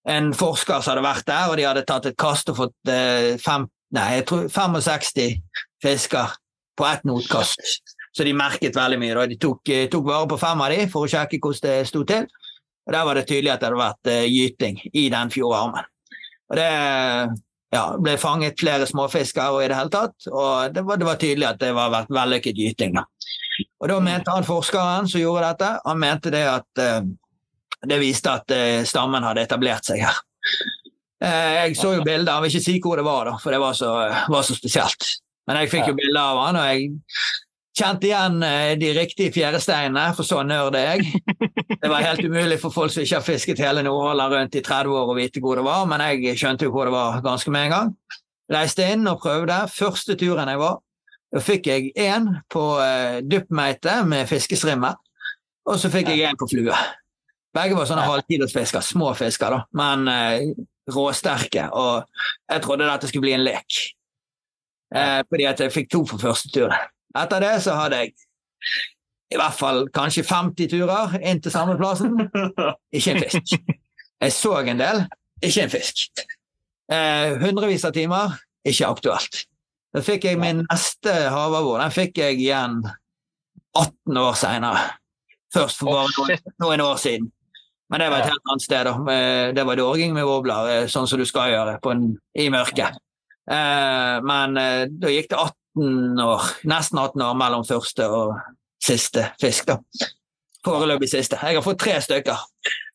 En 0.09 0.33
forsker 0.35 0.83
som 0.83 0.93
hadde 0.93 1.05
vært 1.05 1.27
der, 1.29 1.49
og 1.49 1.57
de 1.57 1.65
hadde 1.67 1.85
tatt 1.87 2.09
et 2.09 2.19
kast 2.19 2.51
og 2.51 2.59
fått 2.59 2.91
eh, 2.91 3.33
fem, 3.41 3.65
nei, 3.95 4.07
jeg 4.17 4.25
tror 4.29 4.49
65 4.51 5.37
fisker 5.83 6.35
på 6.77 6.87
ett 6.89 7.05
notkast. 7.07 7.61
Så 8.13 8.25
de 8.27 8.33
merket 8.37 8.75
veldig 8.77 8.99
mye. 9.01 9.13
Da. 9.17 9.25
De 9.31 9.39
tok, 9.41 9.69
eh, 9.69 9.87
tok 9.89 10.05
vare 10.09 10.27
på 10.29 10.37
fem 10.41 10.61
av 10.61 10.75
de 10.75 10.83
for 10.91 11.07
å 11.07 11.09
sjekke 11.09 11.39
hvordan 11.41 11.65
det 11.69 11.87
sto 11.89 12.03
til. 12.09 12.27
Og 12.83 12.93
Der 12.93 13.07
var 13.07 13.15
det 13.15 13.25
tydelig 13.29 13.53
at 13.53 13.63
det 13.63 13.69
hadde 13.69 13.79
vært 13.79 14.11
eh, 14.11 14.27
gyting 14.27 14.79
i 14.91 15.07
den 15.09 15.31
fjordarmen. 15.33 15.87
Og 16.51 16.59
det 16.59 16.69
ja, 17.73 17.83
ble 17.97 18.17
fanget 18.21 18.59
flere 18.59 18.85
småfisker 18.85 19.55
og 19.55 19.63
i 19.63 19.69
det 19.71 19.77
hele 19.77 19.93
tatt, 19.93 20.27
og 20.29 20.75
det 20.75 20.83
var, 20.85 20.99
det 21.01 21.07
var 21.07 21.19
tydelig 21.21 21.47
at 21.47 21.59
det 21.63 21.71
var 21.73 21.93
vært 21.93 22.11
vellykket 22.13 22.59
gyting. 22.59 22.99
Da. 22.99 23.07
Og 23.81 23.89
da 23.89 23.99
mente 24.03 24.33
han 24.35 24.45
forskeren 24.45 25.09
som 25.09 25.23
gjorde 25.23 25.47
dette, 25.47 25.71
han 25.85 26.01
mente 26.01 26.33
det 26.33 26.43
at 26.49 26.83
eh, 26.83 27.01
det 27.89 27.99
viste 28.01 28.31
at 28.31 28.51
eh, 28.55 28.83
stammen 28.87 29.25
hadde 29.25 29.43
etablert 29.43 29.87
seg 29.87 30.03
her. 30.05 30.19
Eh, 31.23 31.51
jeg 31.59 31.77
så 31.79 31.93
jo 31.97 32.03
bilder, 32.05 32.33
jeg 32.33 32.43
vil 32.43 32.53
ikke 32.53 32.65
si 32.65 32.77
hvor 32.83 32.99
det 32.99 33.07
var, 33.07 33.29
da, 33.29 33.37
for 33.39 33.55
det 33.55 33.61
var 33.63 33.77
så, 33.77 33.93
var 34.31 34.45
så 34.47 34.55
spesielt. 34.57 35.09
Men 35.47 35.59
jeg 35.61 35.71
fikk 35.73 35.89
jo 35.91 35.97
bilder 35.97 36.21
av 36.21 36.39
han, 36.45 36.59
og 36.59 36.69
jeg 36.71 36.91
kjente 37.77 38.07
igjen 38.07 38.43
eh, 38.45 38.73
de 38.79 38.91
riktige 38.95 39.33
fjæresteinene, 39.35 40.05
for 40.17 40.27
så 40.27 40.41
nerd 40.47 40.77
er 40.79 40.93
jeg. 40.93 41.21
Det 41.83 41.91
var 41.91 42.05
helt 42.05 42.23
umulig 42.23 42.59
for 42.61 42.75
folk 42.75 42.93
som 42.93 43.03
ikke 43.03 43.19
har 43.19 43.27
fisket 43.27 43.61
hele 43.63 43.83
Nordhordland 43.85 44.37
rundt 44.37 44.57
i 44.59 44.63
30 44.63 44.97
år 44.99 45.13
å 45.13 45.17
vite 45.17 45.43
hvor 45.43 45.59
det 45.59 45.65
var, 45.67 45.85
men 45.89 46.03
jeg 46.05 46.37
skjønte 46.39 46.67
jo 46.67 46.75
hvor 46.75 46.87
det 46.87 46.95
var 46.95 47.21
ganske 47.25 47.53
med 47.53 47.67
en 47.67 47.75
gang. 47.77 47.93
Reiste 48.53 48.87
inn 48.93 49.07
og 49.09 49.21
prøvde. 49.23 49.61
Første 49.73 50.15
turen 50.19 50.51
jeg 50.51 50.59
var, 50.61 50.81
da 51.33 51.41
fikk 51.41 51.69
jeg 51.71 51.93
én 51.97 52.29
på 52.51 52.65
eh, 52.83 53.21
duppmeite 53.25 54.01
med 54.07 54.29
fiskestrimmer, 54.29 54.99
og 55.65 55.79
så 55.79 55.91
fikk 55.91 56.13
jeg 56.13 56.27
én 56.29 56.39
på 56.39 56.51
flue. 56.51 56.77
Begge 57.53 57.77
var 57.77 57.85
sånne 57.89 58.05
halvkilosfisker, 58.07 58.81
små 58.81 59.11
fisker, 59.17 59.53
da, 59.53 59.59
men 59.77 60.07
eh, 60.09 60.53
råsterke. 60.89 61.67
Og 61.77 62.07
jeg 62.49 62.63
trodde 62.63 62.87
dette 62.89 63.09
skulle 63.09 63.27
bli 63.27 63.35
en 63.37 63.45
lek. 63.45 63.79
Eh, 64.95 65.21
fordi 65.29 65.45
at 65.49 65.61
jeg 65.61 65.73
fikk 65.73 65.91
to 65.93 66.03
på 66.09 66.19
første 66.21 66.49
tur. 66.53 66.73
Etter 67.17 67.45
det 67.45 67.53
så 67.65 67.77
hadde 67.77 68.01
jeg 68.01 68.13
i 69.33 69.37
hvert 69.37 69.57
fall 69.57 69.87
kanskje 69.93 70.25
50 70.25 70.69
turer 70.69 71.17
inn 71.21 71.41
til 71.41 71.53
samme 71.53 71.77
plassen. 71.77 72.17
Ikke 72.93 73.15
en 73.15 73.23
fisk. 73.23 73.55
Jeg 74.23 74.33
så 74.33 74.55
en 74.61 74.79
del, 74.79 75.03
ikke 75.43 75.65
en 75.65 75.73
fisk. 75.73 76.25
Eh, 76.93 77.37
hundrevis 77.41 77.85
av 77.85 77.93
timer, 77.95 78.37
ikke 78.65 78.89
aktuelt. 78.89 79.45
Da 79.93 80.01
fikk 80.01 80.25
jeg 80.25 80.39
min 80.41 80.63
neste 80.63 81.13
havabbor. 81.29 81.81
Den 81.81 81.93
fikk 81.93 82.17
jeg 82.21 82.39
igjen 82.41 82.79
18 83.77 84.17
år 84.17 84.37
seinere. 84.37 84.83
Først 85.53 85.81
for 85.81 85.93
bare 85.93 86.13
noen, 86.17 86.53
noen 86.63 86.85
år 86.85 87.01
siden. 87.01 87.29
Men 87.91 87.99
det 87.99 88.09
var 88.09 88.23
et 88.23 88.31
helt 88.31 88.49
annet 88.49 88.63
sted. 88.63 88.85
da. 88.87 88.93
Eh, 89.13 89.53
Det 89.53 89.63
var 89.65 89.75
dorging 89.75 90.13
med 90.13 90.25
wobbler, 90.25 90.69
eh, 90.71 90.87
sånn 90.87 91.07
som 91.07 91.19
du 91.19 91.25
skal 91.25 91.51
gjøre 91.51 91.79
på 91.81 91.91
en, 91.91 92.17
i 92.35 92.49
mørket. 92.49 92.95
Eh, 93.51 94.21
men 94.23 94.55
da 94.55 95.11
gikk 95.11 95.29
det 95.29 95.37
18 95.37 96.19
år, 96.23 96.41
nesten 96.65 96.99
18 96.99 97.21
år 97.21 97.35
mellom 97.35 97.65
første 97.67 98.07
og 98.09 98.37
siste 98.81 99.31
fisk. 99.41 99.67
da. 99.67 99.77
Foreløpig 100.65 101.09
siste. 101.11 101.37
Jeg 101.41 101.55
har 101.55 101.61
fått 101.65 101.79
tre 101.79 101.99
stykker, 102.01 102.39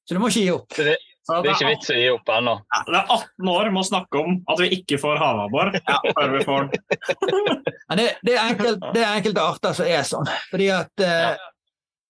så 0.08 0.16
du 0.16 0.18
må 0.18 0.30
ikke 0.32 0.40
gi 0.40 0.50
opp. 0.54 0.68
Det, 0.78 0.96
er 1.28 1.50
ikke 1.52 1.68
vits 1.68 1.90
å 1.92 1.96
gi 1.98 2.08
opp 2.08 2.30
ennå. 2.32 2.54
Det 2.88 2.96
er 2.96 3.10
18 3.12 3.48
år 3.52 3.70
med 3.70 3.82
å 3.82 3.88
snakke 3.90 4.22
om 4.22 4.38
at 4.48 4.62
vi 4.62 4.70
ikke 4.78 4.96
får 5.02 5.20
havabbor 5.20 5.74
før 5.84 6.32
vi 6.32 6.44
får 6.48 6.70
den. 6.72 6.80
Det, 7.98 8.04
det, 8.22 8.34
er 8.36 8.50
enkelt, 8.50 8.82
det 8.92 9.00
er 9.00 9.14
enkelte 9.16 9.42
arter 9.42 9.72
som 9.72 9.86
er 9.88 10.02
sånn. 10.04 10.26
Fordi 10.50 10.66
at 10.72 11.00
eh, 11.04 11.46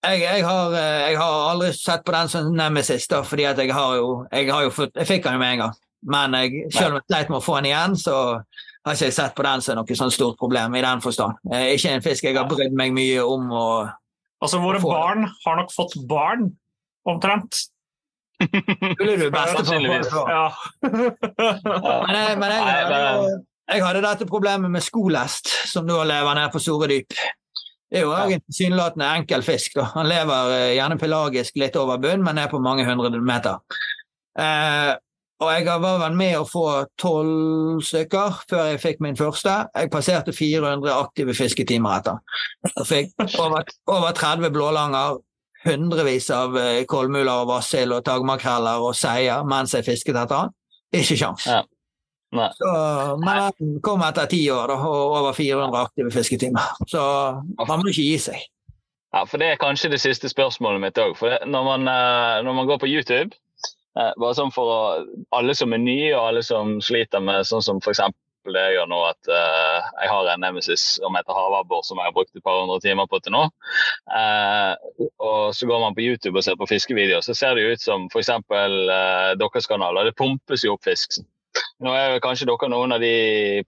jeg, 0.04 0.20
jeg, 0.22 0.44
har, 0.46 0.72
eh, 0.78 1.10
jeg 1.10 1.18
har 1.18 1.50
aldri 1.50 1.72
sett 1.74 2.04
på 2.06 2.12
den 2.14 2.28
som 2.32 2.48
nemesis, 2.54 3.06
da, 3.10 3.22
fordi 3.26 3.42
jeg 3.48 3.72
har 3.74 3.96
jo 3.98 4.26
Jeg, 4.32 4.50
har 4.52 4.62
jo 4.62 4.70
fått, 4.70 4.94
jeg 4.96 5.06
fikk 5.06 5.24
den 5.24 5.34
jo 5.38 5.42
med 5.42 5.52
en 5.56 5.62
gang. 5.64 5.74
Men 6.06 6.34
jeg, 6.38 6.68
selv 6.72 6.94
om 6.94 7.00
jeg 7.00 7.08
sleit 7.10 7.30
med 7.32 7.38
å 7.40 7.44
få 7.44 7.56
den 7.58 7.70
igjen, 7.72 7.96
så 7.98 8.14
har 8.86 8.94
ikke 8.94 9.08
jeg 9.08 9.16
sett 9.16 9.34
på 9.34 9.42
den 9.42 9.60
som 9.64 9.76
noe 9.80 9.96
sånn 9.98 10.12
stort 10.14 10.38
problem 10.38 10.76
i 10.78 10.82
den 10.84 11.00
forstand. 11.02 11.40
Eh, 11.52 11.72
ikke 11.74 11.96
en 11.96 12.04
fisk 12.04 12.24
jeg 12.28 12.36
har 12.38 12.46
brydd 12.48 12.76
meg 12.78 12.94
mye 12.94 13.24
om. 13.26 13.48
å 13.50 13.64
Altså, 14.38 14.60
våre 14.62 14.78
barn 14.78 15.24
har 15.44 15.56
nok 15.58 15.72
fått 15.74 15.96
barn, 16.06 16.52
omtrent. 17.08 17.64
Skulle 18.38 19.16
du 19.18 19.30
beste 19.34 19.56
for 19.56 19.64
Sannsynligvis. 19.64 20.10
for- 20.12 20.30
Ja. 20.30 20.52
Men, 22.06 22.14
jeg, 22.14 22.38
men 22.38 22.52
jeg, 22.54 23.40
jeg 23.72 23.82
hadde 23.84 24.02
dette 24.04 24.26
problemet 24.30 24.70
med 24.70 24.82
skolest, 24.86 25.50
som 25.72 25.84
nå 25.88 25.98
lever 26.06 26.38
nede 26.38 26.52
på 26.54 26.62
store 26.62 26.86
dyp. 26.92 27.18
Det 27.88 28.00
er 28.00 28.04
jo 28.04 28.12
også 28.12 28.36
en 28.36 28.44
tilsynelatende 28.44 29.10
enkel 29.16 29.42
fisk. 29.44 29.78
Da. 29.78 29.88
Han 29.94 30.08
lever 30.10 30.54
eh, 30.54 30.72
gjerne 30.76 30.98
pelagisk 31.00 31.56
litt 31.60 31.76
over 31.80 32.00
bunn, 32.02 32.24
men 32.24 32.40
er 32.40 32.50
på 32.52 32.60
mange 32.60 32.84
hundre 32.84 33.20
meter. 33.24 33.60
Eh, 34.38 34.94
og 35.38 35.52
jeg 35.54 35.66
var 35.70 36.00
vel 36.02 36.16
med 36.18 36.34
å 36.34 36.46
få 36.46 36.64
tolv 36.98 37.78
stykker 37.86 38.40
før 38.50 38.72
jeg 38.72 38.82
fikk 38.82 39.00
min 39.04 39.16
første. 39.18 39.54
Jeg 39.70 39.90
passerte 39.92 40.34
400 40.34 40.90
aktive 40.90 41.34
fisketimer 41.38 42.00
etter. 42.00 42.18
Og 42.74 42.84
fikk 42.88 43.14
over, 43.38 43.70
over 43.86 44.16
30 44.18 44.50
blålanger, 44.54 45.20
hundrevis 45.64 46.28
av 46.34 46.58
eh, 46.58 46.82
kolmuler 46.90 47.44
og 47.44 47.52
vassild 47.52 47.94
og 47.94 48.04
tagmakreller 48.06 48.82
og 48.82 48.96
seier 48.98 49.46
mens 49.46 49.76
jeg 49.78 49.86
fisket 49.86 50.18
etter 50.18 50.44
han. 50.44 50.54
Ikke 50.94 51.16
kjangs. 51.20 51.46
Ja. 51.46 51.62
Nei. 52.36 52.50
Så, 52.58 52.70
men 53.24 53.52
den 53.56 53.80
kom 53.84 54.02
etter 54.04 54.28
ti 54.28 54.42
år 54.52 54.68
da, 54.68 54.76
og 54.84 55.16
over 55.22 55.32
400 55.36 55.80
aktive 55.80 56.12
fisketimer. 56.12 56.76
Så 56.90 57.00
man 57.56 57.80
må 57.80 57.88
ikke 57.88 58.04
gi 58.04 58.18
seg. 58.28 58.46
Ja, 59.16 59.24
for 59.24 59.40
Det 59.40 59.48
er 59.48 59.60
kanskje 59.60 59.88
det 59.94 60.02
siste 60.04 60.28
spørsmålet 60.28 60.82
mitt 60.82 61.00
òg. 61.00 61.16
Når, 61.48 61.64
man, 61.64 61.88
eh, 61.88 62.38
når 62.44 62.52
man 62.52 62.66
går 62.68 62.82
på 62.82 62.90
YouTube 62.90 63.32
eh, 63.96 64.12
bare 64.20 64.36
sånn 64.36 64.52
for 64.52 65.04
Alle 65.32 65.56
som 65.56 65.72
er 65.72 65.80
nye 65.80 66.10
og 66.12 66.26
alle 66.26 66.42
som 66.44 66.76
sliter 66.84 67.24
med 67.24 67.48
sånn 67.48 67.64
som 67.64 67.80
f.eks. 67.80 68.04
det 68.48 68.60
jeg 68.66 68.76
gjør 68.76 68.90
nå, 68.92 68.98
at 69.08 69.32
eh, 69.32 69.88
jeg 70.02 70.12
har 70.12 70.28
en 70.28 70.44
nemesis 70.44 70.84
som 70.98 71.16
heter 71.16 71.36
havabbor, 71.36 71.80
som 71.84 71.96
jeg 71.96 72.10
har 72.10 72.16
brukt 72.16 72.36
et 72.36 72.44
par 72.44 72.60
hundre 72.60 72.78
timer 72.84 73.08
på 73.08 73.20
til 73.24 73.32
nå. 73.32 73.46
Og 75.24 75.56
så 75.56 75.68
går 75.68 75.82
man 75.86 75.96
på 75.96 76.04
YouTube 76.04 76.36
og 76.36 76.44
ser 76.44 76.60
på 76.60 76.68
fiskevideoer, 76.68 77.24
så 77.24 77.36
ser 77.36 77.56
det 77.56 77.64
jo 77.64 77.72
ut 77.72 77.84
som 77.84 78.06
f.eks. 78.12 78.30
Uh, 78.52 79.34
deres 79.40 79.68
kanaler. 79.68 80.08
Det 80.08 80.16
pumpes 80.20 80.64
jo 80.64 80.76
opp 80.76 80.84
fisk. 80.88 81.20
Nå 81.84 81.92
er 81.94 82.14
det 82.14 82.22
kanskje 82.24 82.48
dere 82.48 82.70
noen 82.72 82.94
av 82.96 83.02
de 83.02 83.12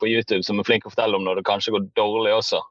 på 0.00 0.08
YouTube 0.10 0.42
som 0.46 0.58
er 0.58 0.66
flinke 0.66 0.90
å 0.90 0.92
fortelle 0.92 1.18
om 1.18 1.26
når 1.26 1.40
det 1.40 1.46
kanskje 1.48 1.74
går 1.76 1.88
dårlig 1.98 2.32
også, 2.34 2.62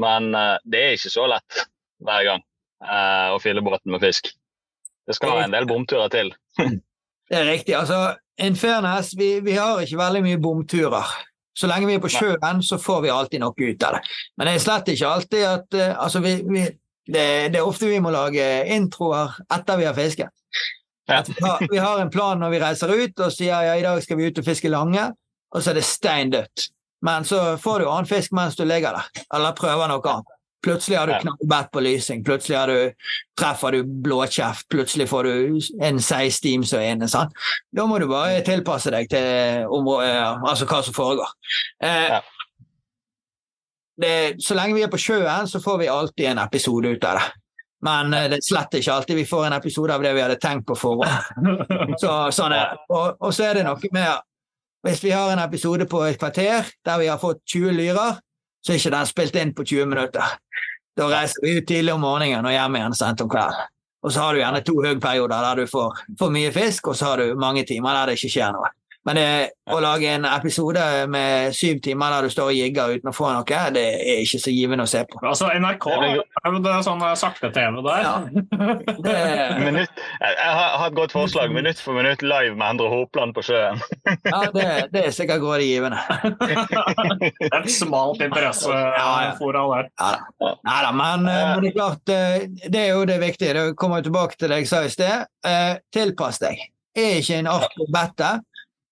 men 0.00 0.34
eh, 0.36 0.56
det 0.68 0.82
er 0.82 0.96
ikke 0.98 1.12
så 1.14 1.28
lett 1.30 1.62
hver 2.04 2.26
gang 2.28 2.42
eh, 2.84 3.30
å 3.34 3.40
fylle 3.42 3.64
båten 3.64 3.94
med 3.94 4.04
fisk. 4.04 4.28
Det 5.04 5.16
skal 5.16 5.42
en 5.42 5.54
del 5.54 5.68
bomturer 5.68 6.12
til. 6.12 6.34
Det 7.24 7.38
er 7.38 7.46
riktig. 7.48 7.72
altså 7.72 8.18
In 8.36 8.56
fairness, 8.56 9.14
vi, 9.16 9.38
vi 9.40 9.54
har 9.56 9.80
ikke 9.80 9.96
veldig 9.96 10.20
mye 10.26 10.40
bomturer. 10.42 11.08
Så 11.56 11.68
lenge 11.70 11.86
vi 11.88 11.94
er 11.96 12.02
på 12.02 12.10
sjøen, 12.10 12.62
så 12.66 12.76
får 12.82 13.04
vi 13.04 13.12
alltid 13.14 13.40
noe 13.40 13.54
ut 13.54 13.84
av 13.86 13.96
det. 13.96 14.00
Men 14.36 14.48
det 14.48 14.54
er 14.54 14.64
slett 14.64 14.90
ikke 14.90 15.08
alltid 15.10 15.44
at 15.48 15.76
eh, 15.78 15.92
altså 15.94 16.20
vi, 16.24 16.34
vi, 16.44 16.64
det, 17.06 17.26
det 17.54 17.60
er 17.60 17.68
ofte 17.68 17.88
vi 17.88 18.00
må 18.02 18.12
lage 18.12 18.44
introer 18.74 19.38
etter 19.54 19.80
vi 19.80 19.86
har 19.88 19.96
fisket. 19.96 20.44
Vi, 21.70 21.78
har, 21.78 21.98
en 22.00 22.10
plan 22.10 22.40
når 22.40 22.54
vi 22.54 22.60
reiser 22.62 22.92
ut 22.94 23.20
og 23.20 23.32
sier 23.34 23.66
ja, 23.66 23.74
i 23.76 23.82
dag 23.84 24.00
skal 24.02 24.16
vi 24.20 24.30
ut 24.30 24.38
og 24.40 24.46
fiske 24.46 24.70
lange, 24.72 25.10
og 25.54 25.62
så 25.62 25.72
er 25.72 25.78
det 25.78 25.84
stein 25.84 26.32
dødt. 26.32 26.68
Men 27.04 27.26
så 27.28 27.58
får 27.60 27.82
du 27.82 27.90
annen 27.90 28.08
fisk 28.08 28.32
mens 28.32 28.56
du 28.56 28.64
ligger 28.64 28.96
der, 28.96 29.26
eller 29.36 29.56
prøver 29.58 29.90
noe 29.90 30.00
annet. 30.14 30.30
Plutselig 30.64 30.96
har 30.96 31.06
du 31.06 31.12
Ja. 31.12 31.62
på 31.72 31.80
lysing, 31.80 32.24
plutselig 32.24 32.56
har 32.56 32.66
du, 32.66 32.92
treffer 33.36 33.70
du 33.70 33.82
blåkjeft, 33.84 34.64
plutselig 34.72 35.08
får 35.08 35.22
du 35.24 35.60
en 35.84 36.00
seistim 36.00 36.64
som 36.64 36.80
er 36.80 36.94
inne. 36.94 37.08
Sant? 37.08 37.36
Da 37.76 37.84
må 37.84 37.98
du 38.00 38.06
bare 38.08 38.40
tilpasse 38.40 38.90
deg 38.90 39.10
til 39.12 39.66
området, 39.68 40.14
altså 40.48 40.64
hva 40.64 40.82
som 40.82 40.96
foregår. 40.96 41.28
Eh, 41.84 42.16
det, 44.00 44.14
så 44.40 44.56
lenge 44.56 44.74
vi 44.74 44.82
er 44.82 44.88
på 44.88 44.98
sjøen, 44.98 45.48
så 45.48 45.60
får 45.60 45.78
vi 45.78 45.92
alltid 45.92 46.30
en 46.32 46.38
episode 46.38 46.96
ut 46.96 47.04
av 47.04 47.20
det. 47.20 47.28
Men 47.84 48.14
eh, 48.14 48.28
det 48.32 48.40
er 48.40 48.46
slett 48.46 48.78
ikke 48.78 48.94
alltid 48.94 49.20
vi 49.20 49.26
får 49.28 49.48
en 49.48 49.56
episode 49.58 49.94
av 49.94 50.04
det 50.04 50.14
vi 50.16 50.22
hadde 50.24 50.38
tenkt 50.42 50.66
på 50.68 50.76
forhånd. 50.78 51.42
Så, 52.02 52.12
sånn 52.34 52.54
er 52.56 52.72
det. 52.72 52.84
Og, 52.88 53.18
og 53.20 53.34
så 53.34 53.50
er 53.50 53.60
det 53.60 53.66
noe 53.66 53.92
med 53.94 54.30
Hvis 54.84 55.02
vi 55.04 55.14
har 55.14 55.30
en 55.32 55.40
episode 55.40 55.86
på 55.88 56.02
et 56.04 56.18
kvarter 56.20 56.66
der 56.84 56.98
vi 57.00 57.08
har 57.08 57.20
fått 57.20 57.40
20 57.48 57.72
lyrer, 57.72 58.18
så 58.64 58.72
er 58.72 58.80
ikke 58.80 58.92
den 58.92 59.08
spilt 59.08 59.36
inn 59.40 59.54
på 59.56 59.64
20 59.64 59.88
minutter. 59.88 60.34
Da 60.96 61.06
reiser 61.08 61.40
vi 61.42 61.54
ut 61.56 61.66
tidlig 61.68 61.94
om 61.94 62.04
morgenen 62.04 62.44
og 62.44 62.52
hjem 62.52 62.76
igjen 62.76 62.96
sent 62.96 63.22
om 63.24 63.30
kvelden. 63.32 63.70
Og 64.04 64.12
så 64.12 64.20
har 64.20 64.34
du 64.34 64.42
gjerne 64.42 64.60
to 64.60 64.74
høyperioder 64.84 65.46
der 65.46 65.62
du 65.62 65.70
får, 65.70 66.02
får 66.20 66.32
mye 66.34 66.50
fisk, 66.52 66.90
og 66.92 66.98
så 66.98 67.08
har 67.08 67.22
du 67.22 67.40
mange 67.40 67.64
timer 67.64 67.96
der 67.96 68.12
det 68.12 68.18
ikke 68.18 68.32
skjer 68.34 68.52
noe. 68.52 68.68
Men 69.04 69.18
det, 69.18 69.28
å 69.68 69.80
lage 69.84 70.08
en 70.16 70.24
episode 70.24 70.80
med 71.12 71.52
syv 71.56 71.80
timer 71.84 72.14
der 72.14 72.26
du 72.26 72.32
står 72.32 72.52
og 72.52 72.56
jigger 72.56 72.94
uten 72.96 73.10
å 73.10 73.14
få 73.14 73.28
noe, 73.34 73.58
det 73.74 73.82
er 74.00 74.22
ikke 74.22 74.40
så 74.40 74.52
givende 74.54 74.86
å 74.86 74.88
se 74.88 75.02
på. 75.08 75.20
Altså, 75.20 75.50
NRK 75.60 75.88
det 76.64 76.70
er 76.72 76.84
sånn 76.84 77.02
eh, 77.04 77.12
sakte-TV 77.18 77.80
der. 77.84 78.04
Ja. 78.04 78.14
Det, 79.04 79.16
Minutt, 79.66 80.00
jeg 80.20 80.54
har 80.56 80.86
et 80.86 80.96
godt 80.96 81.12
forslag. 81.12 81.52
Minutt 81.52 81.80
for 81.80 81.96
minutt 81.96 82.24
live 82.24 82.54
med 82.56 82.66
Endre 82.74 82.88
Hopland 82.92 83.36
på 83.36 83.44
sjøen. 83.44 83.82
ja, 84.30 84.40
det, 84.54 84.66
det 84.94 85.04
er 85.08 85.16
sikkert 85.16 85.44
grådig 85.44 85.68
givende. 85.68 86.00
Et 87.54 87.70
smalt 87.72 88.24
interessefora 88.24 89.64
der. 89.74 89.90
Nei 90.64 90.78
da, 90.86 90.94
men, 90.96 91.28
eh, 91.28 91.44
men 91.52 91.64
det 91.64 91.72
er 91.72 91.76
klart, 91.76 92.14
eh, 92.14 92.48
det 92.64 92.86
er 92.86 92.90
jo 92.94 93.04
det 93.08 93.20
viktige. 93.22 93.54
Det 93.56 93.76
kommer 93.80 94.04
tilbake 94.04 94.38
til 94.38 94.52
det 94.52 94.62
jeg 94.62 94.72
sa 94.72 94.82
i 94.84 94.92
sted. 94.92 95.28
Eh, 95.44 95.76
Tilpass 95.92 96.40
deg. 96.42 96.66
Er 96.94 97.20
ikke 97.20 97.40
en 97.42 97.50
art 97.50 97.80
å 97.80 97.88
bette. 97.92 98.34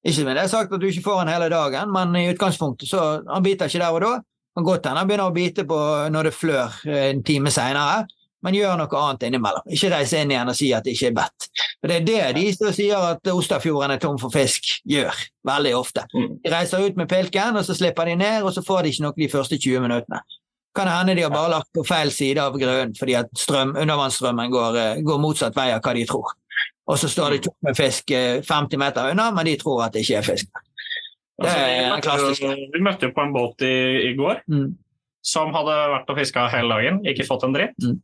Ikke 0.03 0.25
med 0.27 0.37
det 0.37 0.49
sagt 0.51 0.73
at 0.75 0.83
du 0.83 0.89
ikke 0.89 1.05
får 1.05 1.23
den 1.23 1.33
hele 1.35 1.49
dagen, 1.53 1.93
men 1.95 2.17
i 2.19 2.29
utgangspunktet 2.33 2.91
så 2.91 3.23
han 3.29 3.45
biter 3.45 3.71
ikke 3.71 3.83
der 3.85 3.99
og 3.99 4.03
da. 4.03 4.17
Kan 4.53 4.67
godt 4.67 4.89
hende 4.89 5.01
han 5.01 5.09
begynner 5.09 5.31
å 5.31 5.35
bite 5.35 5.65
på 5.65 5.79
når 6.13 6.29
det 6.29 6.35
flør 6.37 6.83
eh, 6.89 7.07
en 7.13 7.23
time 7.25 7.53
seinere, 7.55 8.03
men 8.43 8.57
gjør 8.59 8.75
noe 8.81 9.01
annet 9.01 9.29
innimellom. 9.29 9.65
Ikke 9.71 9.93
reise 9.93 10.21
inn 10.21 10.35
igjen 10.35 10.51
og 10.51 10.59
si 10.59 10.73
at 10.75 10.85
det 10.85 10.97
ikke 10.97 11.13
er 11.13 11.17
bedt. 11.21 11.49
For 11.79 11.89
Det 11.89 11.97
er 11.97 12.07
det 12.09 12.41
de 12.41 12.45
som 12.57 12.75
sier 12.75 13.09
at 13.13 13.33
Osterfjorden 13.33 13.95
er 13.95 14.03
tom 14.03 14.19
for 14.21 14.35
fisk, 14.35 14.67
gjør 14.89 15.15
veldig 15.47 15.73
ofte. 15.79 16.05
Mm. 16.13 16.29
De 16.43 16.53
reiser 16.53 16.85
ut 16.85 16.99
med 16.99 17.09
pilken, 17.09 17.57
og 17.57 17.65
så 17.65 17.79
slipper 17.79 18.11
de 18.11 18.19
ned, 18.19 18.43
og 18.43 18.53
så 18.55 18.65
får 18.67 18.83
de 18.83 18.93
ikke 18.93 19.07
noe 19.07 19.19
de 19.23 19.31
første 19.33 19.59
20 19.63 19.87
minuttene. 19.87 20.21
Kan 20.75 20.89
det 20.89 20.97
hende 20.97 21.15
de 21.17 21.25
har 21.27 21.33
bare 21.33 21.53
lagt 21.53 21.69
på 21.77 21.85
feil 21.85 22.11
side 22.13 22.41
av 22.41 22.55
grunnen 22.57 22.95
fordi 22.97 23.15
at 23.19 23.29
strøm, 23.37 23.75
undervannsstrømmen 23.77 24.53
går, 24.53 24.79
eh, 24.81 25.03
går 25.05 25.21
motsatt 25.21 25.57
vei 25.57 25.69
av 25.73 25.83
hva 25.85 25.93
de 25.95 26.07
tror. 26.09 26.33
Og 26.91 26.99
så 26.99 27.09
står 27.09 27.31
det 27.37 27.43
to 27.45 27.53
med 27.63 27.77
fisk 27.79 28.11
eh, 28.11 28.41
50 28.43 28.79
meter 28.81 29.11
unna, 29.13 29.31
men 29.35 29.47
de 29.47 29.57
tror 29.61 29.85
at 29.87 29.93
det 29.95 30.03
ikke 30.03 30.19
er 30.19 30.27
fisk. 30.27 30.47
Det 31.43 31.49
Altså, 31.49 31.59
vi, 31.59 31.83
møtte, 31.91 32.03
klassisk. 32.07 32.43
vi 32.75 32.81
møtte 32.83 33.07
jo 33.09 33.13
på 33.17 33.23
en 33.25 33.33
båt 33.35 33.63
i, 33.67 33.75
i 34.11 34.15
går 34.19 34.43
Mm. 34.51 34.73
som 35.25 35.53
hadde 35.55 35.77
vært 35.95 36.11
og 36.11 36.19
fiska 36.19 36.49
hele 36.53 36.75
dagen, 36.75 37.01
ikke 37.07 37.27
fått 37.27 37.45
en 37.47 37.55
dritt. 37.55 37.79
Mm. 37.83 38.01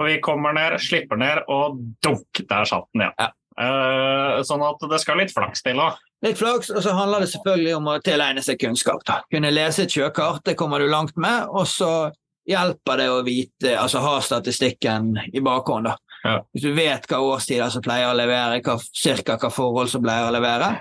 Og 0.00 0.06
vi 0.08 0.16
kommer 0.24 0.52
ned, 0.56 0.78
slipper 0.82 1.16
ned, 1.20 1.42
og 1.48 1.78
dunk, 2.02 2.40
der 2.48 2.64
satt 2.68 2.88
den 2.94 3.04
igjen. 3.04 3.14
Ja. 3.20 3.28
Uh, 3.60 4.40
sånn 4.46 4.62
at 4.64 4.80
det 4.88 4.98
skal 5.02 5.18
litt 5.20 5.32
flaks 5.34 5.60
til. 5.62 5.76
da. 5.76 5.90
Litt 6.24 6.38
flaks, 6.40 6.70
og 6.72 6.82
så 6.84 6.94
handler 6.96 7.20
det 7.24 7.30
selvfølgelig 7.34 7.74
om 7.76 7.88
å 7.92 7.98
tilegne 8.04 8.42
seg 8.44 8.58
kunnskap. 8.62 9.04
Da. 9.06 9.20
Kunne 9.32 9.52
lese 9.52 9.84
et 9.84 9.92
sjøkart, 9.94 10.42
det 10.48 10.56
kommer 10.56 10.80
du 10.80 10.88
langt 10.88 11.16
med, 11.20 11.46
og 11.48 11.68
så 11.68 12.10
hjelper 12.48 12.96
det 13.02 13.08
å 13.12 13.20
vite, 13.26 13.76
altså 13.78 14.00
ha 14.02 14.16
statistikken 14.24 15.12
i 15.32 15.40
bakhånd. 15.44 15.86
da. 15.92 15.96
Hvis 16.24 16.64
du 16.64 16.72
vet 16.76 17.06
hva 17.08 17.20
årstider 17.24 17.72
som 17.72 17.84
pleier 17.84 18.10
å 18.10 18.16
levere, 18.16 18.60
hva, 18.64 18.76
cirka 18.78 19.38
hva 19.40 19.50
forhold 19.52 19.92
som 19.92 20.02
pleier 20.04 20.28
å 20.28 20.34
levere, 20.34 20.74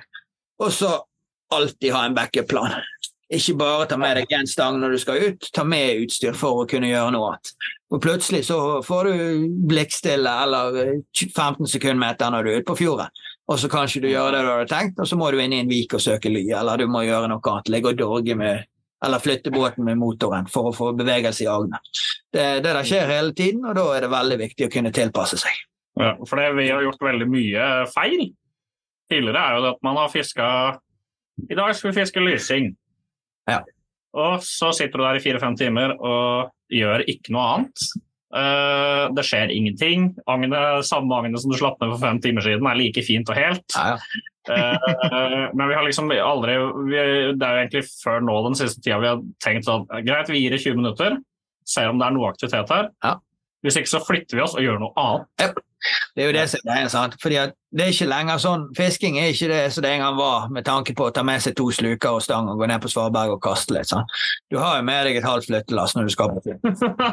og 0.59 0.73
så 0.75 0.97
alltid 1.55 1.93
ha 1.95 2.05
en 2.05 2.17
backup-plan. 2.17 2.79
ikke 3.29 3.55
bare 3.57 3.85
ta 3.85 3.97
med 3.97 4.17
deg 4.17 4.31
én 4.33 4.47
stang 4.49 4.79
når 4.81 4.95
du 4.95 4.99
skal 5.01 5.23
ut, 5.23 5.49
ta 5.53 5.63
med 5.63 6.03
utstyr 6.03 6.33
for 6.37 6.63
å 6.63 6.69
kunne 6.69 6.89
gjøre 6.89 7.13
noe 7.13 7.31
annet. 7.31 7.51
Og 7.93 8.01
plutselig 8.01 8.43
så 8.47 8.57
får 8.85 9.09
du 9.09 9.45
blikkstille 9.69 10.33
eller 10.43 10.79
15 11.13 11.69
sekundmeter 11.69 12.33
når 12.33 12.43
du 12.43 12.51
er 12.51 12.61
ute 12.61 12.69
på 12.69 12.77
fjorden. 12.83 13.13
Og 13.49 13.57
så 13.57 13.69
kanskje 13.69 14.03
du 14.03 14.11
gjør 14.11 14.33
det 14.33 14.43
du 14.45 14.49
hadde 14.51 14.69
tenkt, 14.69 14.99
og 15.01 15.09
så 15.09 15.17
må 15.17 15.31
du 15.33 15.39
inn 15.41 15.55
i 15.55 15.61
en 15.63 15.71
vik 15.71 15.95
og 15.97 16.03
søke 16.03 16.29
ly, 16.29 16.43
eller 16.53 16.77
du 16.77 16.89
må 16.89 17.01
gjøre 17.05 17.31
noe 17.31 17.41
annet. 17.53 17.71
Ligge 17.73 17.93
og 17.93 18.01
dorge 18.01 18.35
med 18.37 18.68
eller 19.05 19.23
flytte 19.23 19.51
båten 19.51 19.85
med 19.87 19.99
motoren 19.99 20.47
for 20.51 20.69
å 20.69 20.75
få 20.75 20.91
bevegelse 20.97 21.45
i 21.45 21.49
agnet. 21.51 22.01
Det, 22.33 22.45
det 22.65 22.73
der 22.73 22.85
skjer 22.87 23.09
hele 23.09 23.33
tiden, 23.35 23.63
og 23.65 23.77
da 23.77 23.85
er 23.95 24.05
det 24.05 24.11
veldig 24.11 24.39
viktig 24.43 24.67
å 24.67 24.73
kunne 24.73 24.91
tilpasse 24.95 25.39
seg. 25.39 25.55
Ja, 25.99 26.13
for 26.27 26.39
det, 26.39 26.51
vi 26.59 26.69
har 26.71 26.83
gjort 26.83 27.01
veldig 27.03 27.27
mye 27.31 27.69
feil. 27.91 28.29
Tidligere 29.09 29.41
er 29.41 29.57
jo 29.57 29.63
det 29.65 29.73
at 29.73 29.81
man 29.87 29.97
har 29.99 30.11
fiska 30.13 30.47
I 31.49 31.57
dag 31.57 31.73
skal 31.75 31.89
vi 31.89 31.97
fiske 32.01 32.23
lysing. 32.23 32.69
Ja. 33.49 33.63
Og 34.19 34.43
så 34.45 34.71
sitter 34.75 34.99
du 34.99 35.05
der 35.05 35.19
i 35.19 35.23
fire-fem 35.23 35.55
timer 35.57 35.95
og 35.95 36.53
gjør 36.73 37.03
ikke 37.09 37.33
noe 37.33 37.47
annet. 37.55 37.89
Uh, 38.29 39.09
det 39.17 39.25
skjer 39.25 39.53
ingenting. 39.53 40.11
Agne, 40.29 40.59
samme 40.85 41.15
agnet 41.17 41.41
som 41.41 41.53
du 41.53 41.57
slapp 41.57 41.79
ned 41.81 41.93
for 41.95 42.03
fem 42.03 42.19
timer 42.21 42.45
siden, 42.45 42.67
er 42.69 42.77
like 42.77 43.03
fint 43.05 43.31
og 43.31 43.39
helt. 43.39 43.65
Ja, 43.75 43.95
ja. 43.95 44.25
Eh, 44.49 45.49
men 45.53 45.67
vi 45.67 45.75
har 45.75 45.83
liksom 45.83 46.09
aldri 46.09 46.55
vi, 46.87 46.99
Det 47.37 47.45
er 47.45 47.55
jo 47.55 47.63
egentlig 47.63 47.81
før 47.99 48.23
nå 48.23 48.37
den 48.47 48.55
siste 48.57 48.81
tida 48.81 48.99
vi 49.03 49.09
har 49.11 49.19
tenkt 49.43 49.67
sånn 49.67 49.83
Greit, 50.07 50.31
vi 50.31 50.39
gir 50.41 50.55
det 50.55 50.61
20 50.63 50.79
minutter, 50.79 51.17
ser 51.67 51.91
om 51.91 51.99
det 51.99 52.07
er 52.07 52.15
noe 52.15 52.29
aktivitet 52.31 52.71
her. 52.73 52.89
Ja. 53.03 53.17
Hvis 53.65 53.75
ikke 53.75 53.91
så 53.91 53.99
flytter 54.05 54.39
vi 54.39 54.45
oss 54.45 54.55
og 54.55 54.63
gjør 54.63 54.79
noe 54.79 54.93
annet. 54.95 55.57
Det 56.15 56.23
er 56.23 56.29
jo 56.29 56.35
det 56.35 56.45
som 56.51 56.69
er 56.71 56.87
sant? 56.91 57.15
Fordi 57.21 57.39
det 57.75 57.83
er 57.83 57.91
ikke 57.93 58.07
lenger 58.09 58.39
sånn, 58.41 58.65
Fisking 58.75 59.19
er 59.19 59.31
ikke 59.33 59.49
det 59.51 59.59
som 59.75 59.83
det 59.83 59.91
en 59.95 60.03
gang 60.03 60.17
var, 60.19 60.47
med 60.51 60.65
tanke 60.67 60.95
på 60.95 61.07
å 61.07 61.13
ta 61.15 61.23
med 61.27 61.43
seg 61.43 61.55
to 61.59 61.69
sluker 61.75 62.17
og 62.17 62.23
stang 62.23 62.49
og 62.51 62.59
gå 62.59 62.69
ned 62.71 62.83
på 62.83 62.91
Svarberg 62.91 63.35
og 63.35 63.41
kaste 63.43 63.75
litt. 63.75 63.91
sant? 63.91 64.07
Du 64.51 64.57
har 64.59 64.79
jo 64.79 64.87
med 64.87 65.07
deg 65.07 65.19
et 65.19 65.27
halvt 65.27 65.49
flyttelass 65.51 65.95
når 65.95 66.07
du 66.07 66.15
skal 66.15 66.33
på 66.35 66.45
tur. 66.47 66.57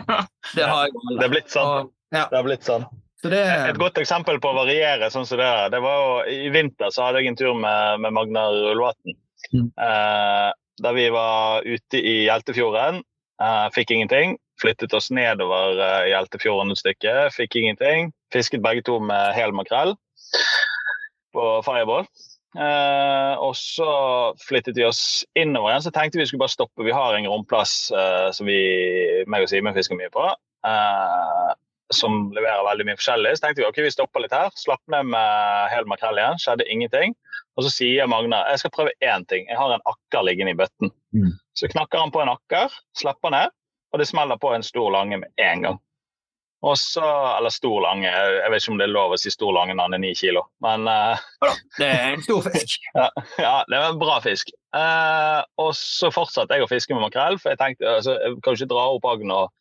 Det 0.56 0.66
har 0.66 0.86
jo. 0.90 1.02
Det 1.18 1.26
er 1.26 1.34
blitt 1.34 1.50
sånn. 1.52 1.66
Og, 1.66 1.92
ja, 2.14 2.24
Det 2.30 2.38
er 2.40 2.46
blitt 2.46 2.66
sånn. 2.66 2.86
Det, 3.24 3.42
Et 3.70 3.78
godt 3.80 3.98
eksempel 3.98 4.38
på 4.42 4.52
å 4.52 4.58
variere 4.58 5.08
sånn 5.12 5.26
som 5.28 5.40
det 5.40 5.46
er, 5.48 5.70
det 5.72 5.80
var 5.84 6.02
jo 6.02 6.38
I 6.46 6.50
vinter 6.54 6.92
så 6.92 7.06
hadde 7.06 7.22
jeg 7.22 7.32
en 7.32 7.38
tur 7.38 7.54
med, 7.58 8.02
med 8.04 8.14
Magnar 8.16 8.56
Ullvatn. 8.72 9.16
Mm. 9.52 9.68
Eh, 9.72 10.48
da 10.82 10.92
vi 10.92 11.06
var 11.12 11.64
ute 11.64 12.00
i 12.00 12.16
Hjeltefjorden. 12.26 13.00
Eh, 13.42 13.66
fikk 13.74 13.94
ingenting. 13.96 14.36
Flyttet 14.60 14.94
oss 14.96 15.10
nedover 15.14 15.80
eh, 15.80 16.10
Hjeltefjorden 16.12 16.72
et 16.72 16.82
stykke. 16.82 17.16
Fikk 17.34 17.56
ingenting. 17.60 18.12
Fisket 18.34 18.64
begge 18.64 18.84
to 18.86 18.98
med 19.00 19.36
hel 19.36 19.54
makrell 19.56 19.96
på 21.36 21.50
fireball. 21.64 22.08
Eh, 22.56 23.34
og 23.44 23.52
så 23.58 23.90
flyttet 24.40 24.78
vi 24.78 24.86
oss 24.88 25.24
innover 25.36 25.72
igjen. 25.72 25.84
Så 25.84 25.92
tenkte 25.94 26.20
vi 26.20 26.28
skulle 26.28 26.44
bare 26.44 26.56
stoppe. 26.56 26.86
Vi 26.86 26.94
har 26.94 27.16
en 27.16 27.28
romplass 27.28 27.90
eh, 27.92 28.28
som 28.36 28.48
vi 28.48 28.60
meg 29.28 29.44
og 29.44 29.52
Simen 29.52 29.76
fisker 29.76 29.98
mye 29.98 30.12
på. 30.12 30.28
Eh, 30.66 31.52
som 31.94 32.30
leverer 32.34 32.64
veldig 32.66 32.86
mye 32.88 32.98
forskjellig. 32.98 33.36
Så 33.36 33.44
tenkte 33.44 33.62
vi 33.62 33.68
ok, 33.68 33.80
vi 33.84 33.94
stopper 33.94 34.24
litt 34.24 34.34
her. 34.34 34.50
Slapp 34.58 34.82
ned 34.92 35.12
med 35.12 35.70
hel 35.72 35.88
makrell 35.90 36.18
igjen. 36.18 36.40
Skjedde 36.42 36.68
ingenting. 36.72 37.14
Og 37.56 37.64
så 37.64 37.72
sier 37.72 38.10
Magna 38.10 38.42
jeg 38.50 38.62
skal 38.64 38.74
prøve 38.74 38.94
én 39.04 39.24
ting. 39.30 39.46
Jeg 39.48 39.58
har 39.60 39.72
en 39.72 39.88
akker 39.88 40.26
liggende 40.26 40.56
i 40.56 40.58
bøtten. 40.58 40.92
Mm. 41.16 41.32
Så 41.56 41.70
knakker 41.72 42.02
han 42.02 42.12
på 42.12 42.20
en 42.22 42.34
akker, 42.34 42.74
slipper 42.98 43.32
ned, 43.32 43.54
og 43.94 44.02
det 44.02 44.08
smeller 44.10 44.40
på 44.40 44.52
en 44.52 44.66
stor 44.66 44.90
lange 44.92 45.22
med 45.22 45.32
en 45.40 45.64
gang. 45.64 45.78
Og 46.66 46.78
så, 46.80 47.04
Eller 47.36 47.52
stor 47.52 47.80
lange, 47.84 48.08
jeg 48.08 48.50
vet 48.50 48.62
ikke 48.62 48.72
om 48.72 48.78
det 48.80 48.86
er 48.88 48.94
lov 48.94 49.12
å 49.14 49.18
si 49.20 49.30
stor 49.30 49.52
lange 49.54 49.76
når 49.76 49.88
han 49.88 49.96
er 49.98 50.02
ni 50.02 50.12
kilo. 50.18 50.42
Men 50.64 50.88
uh, 50.88 51.20
det 51.78 51.88
er 51.88 52.14
en 52.14 52.24
stor 52.24 52.42
fisk. 52.48 52.88
ja, 52.98 53.08
ja, 53.38 53.56
det 53.68 53.78
er 53.78 53.88
en 53.92 54.00
bra 54.00 54.18
fisk. 54.24 54.50
Uh, 54.76 55.44
og 55.62 55.72
så 55.78 56.10
fortsatte 56.12 56.56
jeg 56.56 56.66
å 56.66 56.70
fiske 56.70 56.96
med 56.96 57.06
makrell, 57.06 57.38
for 57.40 57.54
jeg 57.54 57.60
tenkte 57.62 57.88
altså, 57.98 58.16
jeg 58.18 58.40
kan 58.40 58.52
jo 58.56 58.60
ikke 58.60 58.72
dra 58.74 58.88
opp 58.96 59.08
agn 59.12 59.32
og 59.36 59.52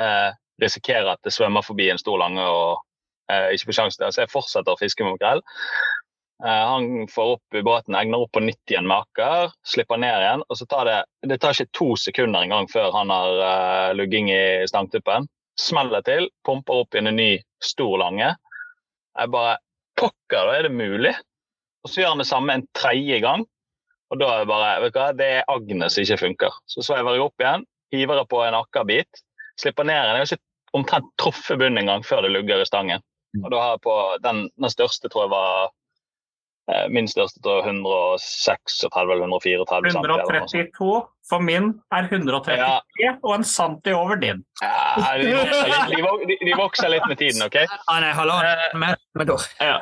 eh, 0.00 0.30
risikere 0.62 1.14
at 1.14 1.22
det 1.26 1.34
svømmer 1.34 1.64
forbi 1.66 1.90
en 1.90 2.00
stor 2.00 2.18
lange 2.20 2.44
og 2.44 2.80
eh, 3.32 3.50
ikke 3.54 3.70
får 3.70 3.78
sjansen 3.80 4.04
til. 4.04 4.14
Så 4.14 4.24
jeg 4.24 4.32
fortsetter 4.32 4.74
å 4.74 4.80
fiske 4.80 5.06
med 5.06 5.16
makrell. 5.16 5.42
Eh, 6.44 6.64
han 6.72 7.08
får 7.10 7.34
opp 7.36 7.58
i 7.58 7.62
båten, 7.62 7.96
egner 7.98 8.24
opp 8.24 8.32
på 8.32 8.42
nytt 8.44 8.72
igjen 8.72 8.88
med 8.88 9.04
aker, 9.04 9.52
slipper 9.66 10.00
ned 10.00 10.16
igjen. 10.24 10.44
og 10.48 10.56
så 10.56 10.66
tar 10.66 10.88
Det 10.88 11.00
det 11.28 11.40
tar 11.40 11.52
ikke 11.52 11.76
to 11.76 11.96
sekunder 11.96 12.46
engang 12.46 12.68
før 12.68 12.92
han 12.96 13.10
har 13.12 13.42
eh, 13.48 13.94
lugging 13.94 14.30
i 14.32 14.66
stangtuppen. 14.66 15.28
Smeller 15.60 16.02
til, 16.02 16.30
pumper 16.46 16.84
opp 16.84 16.94
igjen 16.94 17.10
en 17.10 17.20
ny 17.20 17.32
stor 17.60 17.98
lange. 17.98 18.34
Jeg 19.18 19.30
bare 19.30 19.58
Pokker, 20.00 20.46
da 20.48 20.52
er 20.56 20.62
det 20.64 20.72
mulig? 20.72 21.12
Og 21.84 21.90
så 21.90 22.00
gjør 22.00 22.14
han 22.14 22.22
det 22.22 22.30
samme 22.30 22.54
en 22.56 22.64
tredje 22.72 23.18
gang. 23.20 23.42
Og 24.10 24.18
da 24.20 24.30
er 24.32 24.42
det 24.42 24.48
bare 24.48 24.70
vet 24.80 24.94
du 24.94 24.98
hva, 24.98 25.10
Det 25.12 25.26
er 25.26 25.50
agnet 25.50 25.92
som 25.92 26.02
ikke 26.02 26.22
funker. 26.24 26.56
Så 26.66 26.84
sveiver 26.86 27.18
jeg 27.18 27.26
opp 27.26 27.42
igjen, 27.42 27.66
hiver 27.92 28.22
jeg 28.22 28.30
på 28.30 28.40
en 28.46 28.56
akkerbit, 28.58 29.22
slipper 29.60 29.84
ned 29.84 29.98
igjen. 29.98 30.16
Jeg 30.16 30.24
har 30.24 30.30
ikke 30.30 30.49
omtrent 30.76 31.10
truffet 31.20 31.58
bunnen 31.58 31.82
en 31.82 31.90
gang 31.94 32.06
før 32.06 32.24
det 32.26 32.32
lugger 32.34 32.62
i 32.62 32.68
stangen. 32.68 33.04
Og 33.44 33.50
da 33.52 33.60
har 33.62 33.76
jeg 33.76 33.84
på 33.86 33.96
den, 34.24 34.48
den 34.58 34.72
største 34.72 35.10
tror 35.10 35.22
jeg 35.26 35.30
var 35.30 35.68
eh, 36.72 36.88
Min 36.90 37.06
største 37.10 37.38
tror 37.44 37.60
jeg 37.60 37.76
136 37.76 39.12
eller 39.14 39.22
134 39.28 39.92
cm. 39.92 40.00
eller 40.00 40.24
132 40.24 40.88
for 41.30 41.46
min 41.46 41.70
er 41.94 42.08
133 42.10 42.56
Ja. 43.04 43.12
og 43.22 43.36
en 43.36 43.46
santi 43.46 43.94
over 43.94 44.18
din. 44.18 44.42
Ja, 44.62 45.14
de, 45.20 45.30
vokser 45.30 45.94
litt, 45.94 46.26
de, 46.26 46.38
de, 46.42 46.56
vokser 46.58 46.90
litt 46.90 47.06
med 47.06 47.22
tiden, 47.22 47.44
OK? 47.46 47.60
Ja, 47.62 48.00
nei, 48.02 48.10
hallo. 48.18 48.40
Med, 48.82 48.98
med 49.14 49.30
år. 49.30 49.46
Ja, 49.62 49.78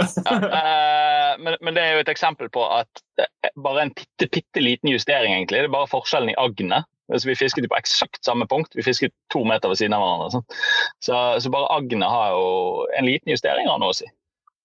eh, 0.00 1.34
men, 1.38 1.56
men 1.60 1.74
det 1.76 1.82
er 1.82 1.96
jo 1.96 2.04
et 2.04 2.12
eksempel 2.12 2.50
på 2.52 2.62
at 2.76 3.02
eh, 3.20 3.50
bare 3.60 3.84
en 3.84 3.94
bitte, 3.96 4.28
bitte 4.30 4.62
liten 4.62 4.90
justering, 4.92 5.34
egentlig. 5.34 5.64
Det 5.64 5.70
er 5.70 5.74
bare 5.74 5.90
forskjellen 5.90 6.32
i 6.32 6.38
agnet. 6.40 6.88
Altså, 7.12 7.28
vi 7.28 7.36
fisket 7.36 7.68
på 7.68 7.76
eksakt 7.76 8.22
samme 8.24 8.46
punkt. 8.48 8.72
Vi 8.76 8.84
fisket 8.86 9.12
to 9.32 9.44
meter 9.44 9.68
ved 9.68 9.80
siden 9.80 9.96
av 9.96 10.04
hverandre. 10.04 10.30
Sånn. 10.32 10.46
Så, 11.04 11.20
så 11.44 11.52
bare 11.52 11.70
agnet 11.76 12.08
har 12.08 12.32
jo 12.32 12.48
en 12.96 13.08
liten 13.08 13.34
justering 13.34 13.68
av 13.68 13.82
noe 13.82 13.92
å 13.92 13.98
si. 13.98 14.08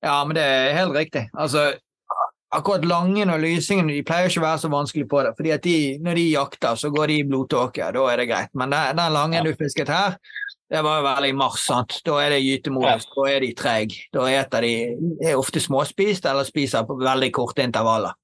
Ja, 0.05 0.21
men 0.23 0.37
det 0.37 0.45
er 0.47 0.77
helt 0.77 0.95
riktig. 0.95 1.25
Altså, 1.35 1.65
akkurat 2.55 2.85
Langen 2.87 3.33
og 3.33 3.41
Lysingen 3.43 3.91
de 3.91 3.99
pleier 4.07 4.31
ikke 4.31 4.39
å 4.39 4.47
være 4.47 4.61
så 4.63 4.71
vanskelig 4.71 5.09
på 5.11 5.23
det. 5.25 5.33
fordi 5.37 5.51
at 5.55 5.65
de, 5.67 5.79
Når 6.05 6.21
de 6.21 6.27
jakter, 6.31 6.79
så 6.79 6.91
går 6.95 7.11
de 7.11 7.17
i 7.19 7.25
blodtåke. 7.27 7.91
Da 7.97 8.05
er 8.13 8.23
det 8.23 8.29
greit. 8.31 8.53
Men 8.53 8.71
den, 8.71 8.95
den 9.01 9.17
Langen 9.17 9.49
du 9.49 9.51
fisket 9.59 9.91
her, 9.91 10.15
det 10.69 10.83
var 10.85 11.01
vel 11.01 11.31
i 11.31 11.33
mars. 11.33 11.65
sant? 11.65 11.99
Da 12.05 12.19
er 12.23 12.35
det 12.35 12.43
gytemodus. 12.45 13.09
Da 13.15 13.27
er 13.27 13.43
de 13.43 13.51
treige. 13.57 14.03
Da 14.13 14.27
eter 14.31 14.63
de 14.63 14.73
er 15.25 15.35
ofte 15.39 15.59
småspist 15.59 16.27
eller 16.29 16.47
spiser 16.47 16.85
på 16.87 16.97
veldig 17.01 17.31
korte 17.35 17.65
intervaller. 17.65 18.15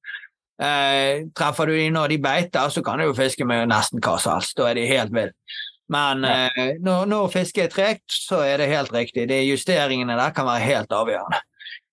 Eh, 0.61 1.25
treffer 1.35 1.67
du 1.67 1.75
de 1.75 1.87
når 1.91 2.13
de 2.13 2.19
beiter, 2.23 2.69
så 2.71 2.83
kan 2.83 2.99
du 2.99 3.09
jo 3.09 3.15
fiske 3.17 3.47
med 3.47 3.67
nesten 3.71 4.03
hva 4.03 4.17
som 4.21 4.37
helst. 4.37 4.55
Da 4.57 4.69
er 4.69 4.79
de 4.79 4.85
helt 4.89 5.13
ville. 5.15 5.35
Men 5.91 6.25
eh, 6.25 6.77
når, 6.81 7.05
når 7.11 7.33
fisket 7.33 7.67
er 7.67 7.73
tregt, 7.73 8.05
så 8.09 8.41
er 8.45 8.61
det 8.61 8.71
helt 8.71 8.93
riktig. 8.93 9.27
De 9.29 9.41
justeringene 9.45 10.17
der 10.17 10.33
kan 10.33 10.47
være 10.47 10.65
helt 10.65 10.95
avgjørende. 10.95 11.41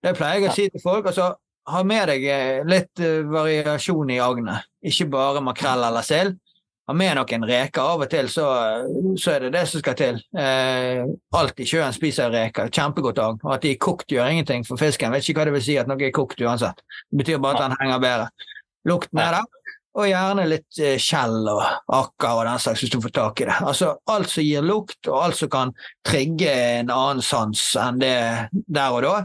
Det 0.02 0.14
pleier 0.18 0.40
jeg 0.40 0.50
å 0.50 0.54
si 0.56 0.68
til 0.72 0.82
folk. 0.82 1.06
altså 1.06 1.34
Ha 1.70 1.82
med 1.86 2.08
deg 2.10 2.24
eh, 2.26 2.62
litt 2.66 3.02
uh, 3.02 3.22
variasjon 3.30 4.10
i 4.10 4.22
agnet. 4.22 4.66
Ikke 4.82 5.06
bare 5.12 5.42
makrell 5.44 5.84
eller 5.86 6.06
sild. 6.06 6.40
Ha 6.90 6.94
med 6.98 7.14
noen 7.14 7.44
reker. 7.46 7.82
Av 7.84 8.02
og 8.02 8.08
til 8.10 8.30
så, 8.32 8.46
så 9.20 9.36
er 9.36 9.44
det 9.44 9.52
det 9.54 9.62
som 9.70 9.82
skal 9.84 9.94
til. 9.98 10.18
Eh, 10.34 11.04
alt 11.38 11.62
i 11.62 11.66
sjøen 11.68 11.94
spiser 11.94 12.32
reker. 12.34 12.72
Kjempegodt 12.74 13.20
agn. 13.22 13.38
Og 13.44 13.54
at 13.54 13.62
de 13.62 13.76
er 13.76 13.78
kokt 13.82 14.10
gjør 14.10 14.32
ingenting 14.32 14.66
for 14.66 14.80
fisken. 14.80 15.14
Vet 15.14 15.28
ikke 15.28 15.38
hva 15.38 15.46
det 15.46 15.54
vil 15.54 15.64
si 15.68 15.78
at 15.78 15.90
noe 15.90 16.02
er 16.02 16.14
kokt 16.16 16.42
uansett. 16.42 16.82
Det 17.12 17.22
betyr 17.22 17.38
bare 17.44 17.60
at 17.60 17.68
den 17.68 17.78
henger 17.78 18.02
bedre. 18.02 18.50
Lukten 18.88 19.20
er 19.22 19.38
der. 19.38 19.48
Og 19.92 20.08
gjerne 20.08 20.46
litt 20.48 20.78
eh, 20.80 20.96
skjell 21.00 21.48
og 21.52 21.60
akker 21.92 22.38
og 22.38 22.46
den 22.48 22.60
slags, 22.64 22.80
hvis 22.80 22.92
du 22.94 23.00
får 23.04 23.12
tak 23.12 23.42
i 23.42 23.48
det. 23.50 23.56
Altså 23.60 23.90
alt 24.08 24.30
som 24.32 24.46
gir 24.46 24.64
lukt, 24.64 25.00
og 25.04 25.18
alt 25.18 25.36
som 25.36 25.50
kan 25.52 25.74
trigge 26.08 26.48
en 26.48 26.92
annen 26.92 27.20
sans 27.24 27.64
enn 27.76 28.00
det 28.00 28.14
der 28.52 28.96
og 28.96 29.04
da, 29.04 29.16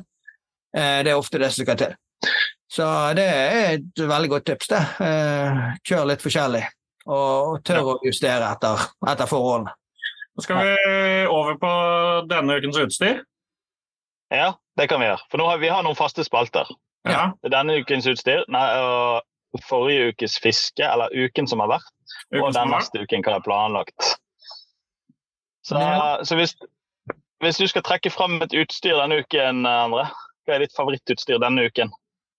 eh, 0.75 0.97
det 1.07 1.13
er 1.13 1.19
ofte 1.21 1.39
det 1.39 1.53
som 1.55 1.63
skal 1.63 1.79
til. 1.79 1.95
Så 2.67 2.87
det 3.15 3.23
er 3.31 3.77
et 3.77 4.01
veldig 4.09 4.31
godt 4.33 4.47
tips, 4.49 4.67
det. 4.73 4.81
Eh, 5.07 5.61
kjør 5.87 6.09
litt 6.11 6.25
forskjellig, 6.25 6.65
og 7.07 7.61
tør 7.63 7.93
å 7.93 7.95
justere 8.03 8.51
etter, 8.51 8.83
etter 9.07 9.31
forholdene. 9.31 9.71
Nå 10.35 10.43
skal 10.43 10.67
vi 10.67 10.91
over 11.31 11.55
på 11.57 11.71
denne 12.29 12.59
ukens 12.59 12.77
utstyr. 12.83 13.23
Ja, 14.35 14.51
det 14.77 14.89
kan 14.91 14.99
vi 14.99 15.07
gjøre. 15.07 15.23
For 15.31 15.41
nå 15.41 15.47
har 15.47 15.63
vi 15.63 15.71
har 15.71 15.87
noen 15.87 15.97
faste 15.97 16.27
spalter. 16.27 16.67
Ja. 17.07 17.31
Denne 17.47 17.79
ukens 17.79 18.05
utstyr, 18.11 18.43
nei, 18.51 18.67
og 18.83 19.23
forrige 19.65 20.11
ukes 20.13 20.37
fiske, 20.43 20.83
eller 20.85 21.09
uken 21.15 21.47
som 21.47 21.59
har 21.63 21.69
vært, 21.77 21.89
og 22.41 22.53
den 22.53 22.69
neste 22.73 23.01
uken 23.03 23.23
hva 23.25 23.35
er 23.39 23.45
planlagt. 23.45 24.15
Så, 25.67 25.75
Ja. 25.79 26.17
så 26.23 26.35
hvis, 26.39 26.55
hvis 27.43 27.57
du 27.59 27.67
skal 27.67 27.83
trekke 27.83 28.09
fram 28.13 28.37
et 28.41 28.53
utstyr 28.55 28.95
denne 29.01 29.19
uken, 29.23 29.65
André, 29.67 30.05
hva 30.47 30.55
er 30.55 30.59
ditt 30.63 30.75
favorittutstyr 30.77 31.39
denne 31.43 31.67
uken? 31.67 31.91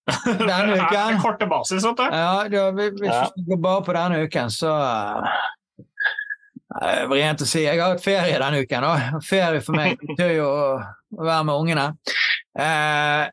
Denne 0.25 0.79
uken 0.81 1.19
korte 1.21 1.45
basis, 1.51 1.85
vet 1.85 1.99
du. 1.99 2.03
Ja, 2.09 2.49
da, 2.49 2.71
hvis 2.73 3.03
Ja. 3.05 3.27
vi 3.37 3.43
går 3.51 3.59
bare 3.61 3.83
på 3.85 3.93
denne 3.93 4.23
uken, 4.25 4.49
så 4.49 4.71
eh, 6.81 7.03
Vrient 7.11 7.43
å 7.45 7.49
si. 7.49 7.63
Jeg 7.67 7.81
har 7.81 7.95
hatt 7.95 8.05
ferie 8.05 8.39
denne 8.41 8.63
uken. 8.65 8.85
Da. 8.87 9.21
Ferie 9.25 9.61
for 9.65 9.77
meg 9.77 9.99
betyr 10.01 10.35
jo 10.39 10.47
å 10.49 11.25
være 11.25 11.45
med 11.49 11.55
ungene. 11.61 11.87
Eh, 12.59 13.29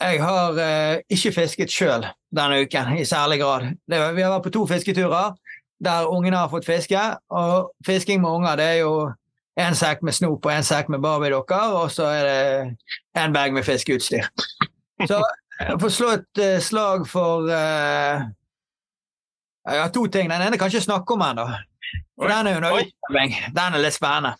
jeg 0.00 0.22
har 0.22 0.58
eh, 0.60 1.02
ikke 1.10 1.32
fisket 1.32 1.72
sjøl 1.72 2.04
denne 2.36 2.62
uken 2.64 2.98
i 3.00 3.04
særlig 3.04 3.40
grad. 3.40 3.70
Det, 3.88 4.00
vi 4.16 4.24
har 4.24 4.34
vært 4.34 4.44
på 4.44 4.52
to 4.58 4.66
fisketurer 4.68 5.36
der 5.84 6.08
ungene 6.08 6.36
har 6.36 6.48
fått 6.48 6.66
fiske. 6.66 7.00
Og 7.30 7.72
fisking 7.86 8.20
med 8.20 8.30
unger 8.30 8.56
det 8.56 8.64
er 8.64 8.78
jo 8.82 9.10
en 9.56 9.76
sekk 9.76 10.02
med 10.04 10.12
snop 10.12 10.46
og 10.46 10.52
en 10.52 10.66
sekk 10.66 10.90
med 10.92 11.00
barbiedokker, 11.04 11.76
og 11.80 11.90
så 11.90 12.10
er 12.12 12.26
det 12.28 13.22
en 13.22 13.32
bag 13.32 13.52
med 13.52 13.64
fiskeutstyr. 13.64 14.28
Så 15.06 15.22
jeg 15.68 15.78
får 15.80 15.92
slå 15.92 16.10
et 16.18 16.42
uh, 16.42 16.58
slag 16.60 17.06
for 17.08 17.48
uh, 17.48 18.26
Jeg 19.66 19.82
har 19.82 19.88
to 19.90 20.06
ting. 20.06 20.30
Den 20.30 20.42
ene 20.42 20.58
kan 20.58 20.68
jeg 20.68 20.76
ikke 20.76 20.90
snakke 20.90 21.14
om 21.14 21.24
ennå. 21.26 21.48
For 22.16 22.32
den 22.32 22.48
er 22.48 22.54
jo 22.56 22.60
noe 22.64 22.78
utprøving. 22.80 23.34
Den 23.52 23.74
er 23.76 23.82
litt 23.82 23.94
spennende. 23.96 24.30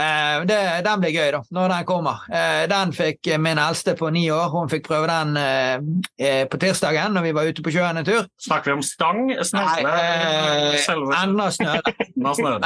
Eh, 0.00 0.44
det, 0.48 0.58
den 0.86 1.02
blir 1.02 1.12
gøy, 1.12 1.26
da, 1.34 1.40
når 1.52 1.74
den 1.74 1.88
kommer. 1.88 2.22
Eh, 2.32 2.62
den 2.70 2.94
fikk 2.96 3.28
min 3.44 3.60
eldste 3.60 3.92
på 3.98 4.08
ni 4.14 4.24
år. 4.32 4.48
Hun 4.54 4.70
fikk 4.72 4.86
prøve 4.88 5.10
den 5.10 5.36
eh, 5.36 6.46
på 6.48 6.60
tirsdagen 6.62 7.12
når 7.16 7.26
vi 7.28 7.34
var 7.36 7.50
ute 7.50 7.64
på 7.66 7.74
sjøen 7.74 8.00
en 8.00 8.08
tur. 8.08 8.24
Snakker 8.46 8.72
vi 8.72 8.78
om 8.78 8.86
stang? 8.86 9.20
Snelle? 9.44 9.92
Nei, 9.92 10.80
enda 11.20 11.50
snøre. 11.52 11.94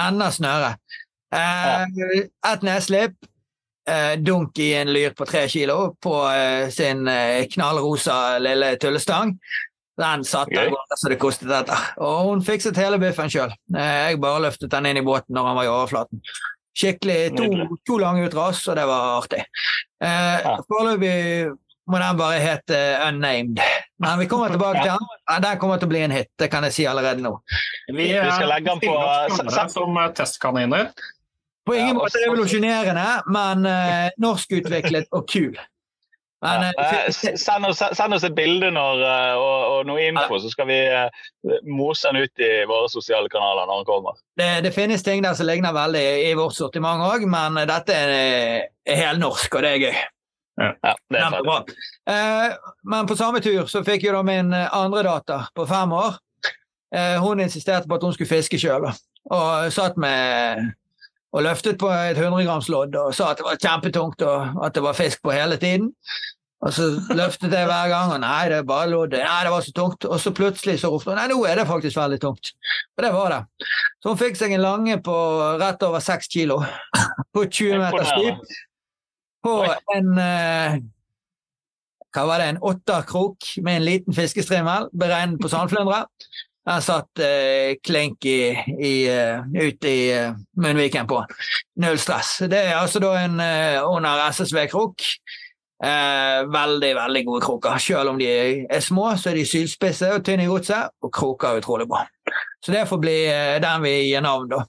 enda 0.06 0.30
snøre. 0.38 0.72
Et 1.32 2.66
nedslipp. 2.70 3.18
Dunk 4.22 4.60
i 4.62 4.68
en 4.78 4.92
lyr 4.94 5.10
på 5.18 5.26
tre 5.26 5.40
kilo 5.50 5.96
på 5.98 6.14
sin 6.70 7.02
knallrosa 7.50 8.38
lille 8.38 8.76
tullestang. 8.78 9.32
Den 10.00 10.24
satt 10.24 10.48
der 10.48 10.70
okay. 10.72 10.96
så 10.96 11.10
det 11.12 11.18
kostet 11.20 11.50
dette. 11.52 11.76
Og 12.00 12.30
hun 12.30 12.44
fikset 12.44 12.78
hele 12.80 12.96
biffen 13.02 13.28
sjøl. 13.32 13.52
Jeg 13.76 14.20
bare 14.22 14.46
løftet 14.46 14.72
den 14.72 14.88
inn 14.88 15.02
i 15.02 15.04
båten 15.04 15.36
når 15.36 15.50
han 15.50 15.58
var 15.58 15.68
i 15.68 15.72
overflaten. 15.72 16.22
Skikkelig 16.72 17.34
to, 17.36 17.48
to 17.84 17.98
lange 18.00 18.24
utras, 18.24 18.62
og 18.72 18.78
det 18.78 18.86
var 18.88 19.18
artig. 19.18 19.42
Eh, 20.00 20.46
Foreløpig 20.70 21.16
må 21.92 21.98
den 22.00 22.20
bare 22.20 22.38
hete 22.40 22.78
Unnamed. 23.08 23.60
Men 24.02 24.18
vi 24.18 24.28
kommer 24.30 24.48
tilbake 24.48 24.80
til 24.80 24.94
den. 24.94 25.42
Den 25.44 25.58
kommer 25.60 25.82
til 25.82 25.90
å 25.90 25.92
bli 25.92 26.04
en 26.06 26.14
hit, 26.14 26.30
det 26.40 26.48
kan 26.52 26.64
jeg 26.66 26.76
si 26.78 26.86
allerede 26.88 27.24
nå. 27.24 27.34
Vi, 27.90 28.06
vi 28.06 28.30
skal 28.30 28.48
legge 28.48 28.72
den 28.72 28.80
på 28.86 29.68
som 29.74 30.00
testkaniner. 30.16 30.88
På 31.66 31.76
ingen 31.78 32.00
måte 32.00 32.18
revolusjonerende, 32.24 33.06
men 33.30 33.68
uh, 33.68 34.08
norskutviklet 34.22 35.12
og 35.14 35.28
kul. 35.30 35.52
Men, 36.42 36.72
ja. 36.76 37.02
Eh, 37.06 37.36
send, 37.36 37.66
oss, 37.66 37.82
send, 37.92 38.14
oss, 38.14 38.24
et 38.26 38.34
bilde 38.34 38.72
når, 38.74 39.02
eh, 39.06 39.34
og, 39.38 39.58
og, 39.68 39.84
noe 39.86 40.08
info, 40.08 40.40
så 40.42 40.50
skal 40.50 40.66
vi 40.66 40.78
eh, 40.90 41.28
mose 41.70 42.10
den 42.10 42.24
ut 42.26 42.42
i 42.42 42.50
våre 42.66 42.88
sosiale 42.90 43.30
kanaler 43.30 43.68
når 43.70 43.82
den 43.82 43.86
kommer. 43.86 44.18
Det, 44.40 44.48
det 44.66 44.72
finnes 44.74 45.06
ting 45.06 45.22
der 45.22 45.36
som 45.38 45.46
ligner 45.46 45.74
veldig 45.76 46.02
i 46.24 46.32
vårt 46.38 46.58
sortiment 46.58 47.06
òg, 47.06 47.28
men 47.30 47.60
dette 47.70 47.94
er, 47.94 48.66
er 48.82 49.00
helnorsk, 49.04 49.54
og 49.54 49.62
det 49.62 49.70
er 49.70 49.86
gøy. 49.86 50.02
Ja, 50.62 50.92
det 51.14 51.20
er 51.22 51.38
bra. 51.46 51.62
men 52.84 53.06
på 53.08 53.14
samme 53.16 53.40
tur 53.42 53.70
så 53.72 53.80
fikk 53.86 54.04
jo 54.04 54.12
da 54.18 54.20
min 54.26 54.52
andre 54.52 55.06
datter 55.06 55.46
på 55.56 55.64
fem 55.66 55.94
år. 55.96 56.18
hun 57.24 57.40
insisterte 57.40 57.88
på 57.88 57.96
at 57.96 58.04
hun 58.04 58.12
skulle 58.12 58.28
fiske 58.28 58.60
sjøl, 58.60 58.84
og 59.32 59.72
satt 59.72 59.96
med 59.96 60.74
og 61.32 61.46
løftet 61.46 61.78
på 61.80 61.88
et 61.88 62.18
100 62.18 62.44
grams 62.44 62.68
lodd 62.72 62.96
og 63.00 63.14
sa 63.16 63.30
at 63.32 63.40
det 63.40 63.46
var 63.46 63.60
kjempetungt 63.60 64.22
og 64.28 64.64
at 64.66 64.76
det 64.76 64.84
var 64.84 64.96
fisk 64.98 65.22
på 65.24 65.34
hele 65.34 65.56
tiden. 65.56 65.90
Og 66.62 66.70
så 66.76 66.84
løftet 67.10 67.50
jeg 67.50 67.66
hver 67.66 67.88
gang, 67.90 68.12
og 68.14 68.20
nei, 68.22 68.42
det 68.52 68.60
er 68.60 68.66
bare 68.66 68.90
loddet. 68.90 69.24
Nei, 69.24 69.38
det 69.42 69.50
var 69.50 69.64
så 69.66 69.72
tungt. 69.74 70.04
Og 70.06 70.20
så 70.22 70.30
plutselig 70.30 70.76
så 70.78 70.92
ropte 70.92 71.10
hun 71.10 71.18
nei, 71.18 71.24
nå 71.32 71.40
er 71.48 71.58
det 71.58 71.66
faktisk 71.66 71.98
veldig 71.98 72.20
tungt. 72.22 72.52
Og 72.94 73.02
det 73.02 73.10
var 73.16 73.34
det. 73.34 73.66
Så 73.98 74.12
hun 74.12 74.20
fikk 74.20 74.38
seg 74.38 74.54
en 74.54 74.62
lange 74.62 74.98
på 75.02 75.16
rett 75.58 75.82
over 75.82 76.04
seks 76.04 76.30
kilo 76.30 76.60
på 77.34 77.48
20 77.48 77.82
meter 77.82 78.12
dyp. 78.20 78.54
På 79.42 79.56
en 79.96 80.12
eh, 80.22 80.78
hva 82.12 82.26
var 82.28 82.42
det, 82.42 82.48
en 82.52 82.62
åtterkrok 82.68 83.54
med 83.64 83.80
en 83.80 83.86
liten 83.88 84.14
fiskestrimmel 84.14 84.90
beregnet 84.94 85.40
på 85.42 85.50
sandflyndre. 85.50 86.04
Den 86.62 86.82
satt 86.82 87.18
eh, 87.18 87.74
klink 87.82 88.24
i, 88.24 88.52
i, 88.78 88.94
uh, 89.10 89.46
ut 89.50 89.84
i 89.84 89.96
uh, 90.14 90.34
munnviken 90.62 91.08
på. 91.10 91.24
Null 91.82 91.98
stress. 91.98 92.36
Det 92.46 92.60
er 92.68 92.76
altså 92.78 93.02
da 93.02 93.16
en 93.18 93.40
uh, 93.42 93.88
under 93.90 94.28
SSV-krok. 94.30 95.02
Eh, 95.82 96.40
veldig 96.46 96.92
veldig 96.94 97.24
gode 97.26 97.42
kroker. 97.42 97.78
Selv 97.82 98.12
om 98.12 98.18
de 98.20 98.28
er 98.70 98.84
små, 98.84 99.08
så 99.18 99.32
er 99.32 99.40
de 99.40 99.48
sylspisse 99.50 100.12
og 100.14 100.22
tynne 100.22 100.44
i 100.44 100.50
godset, 100.50 100.94
og 101.02 101.10
kroker 101.10 101.48
er 101.48 101.58
utrolig 101.58 101.88
bra. 101.90 102.04
Så 102.62 102.70
det 102.70 102.84
får 102.86 103.00
bli 103.02 103.16
den 103.64 103.82
vi 103.82 103.96
gir 104.04 104.22
navn, 104.22 104.46
da. 104.52 104.60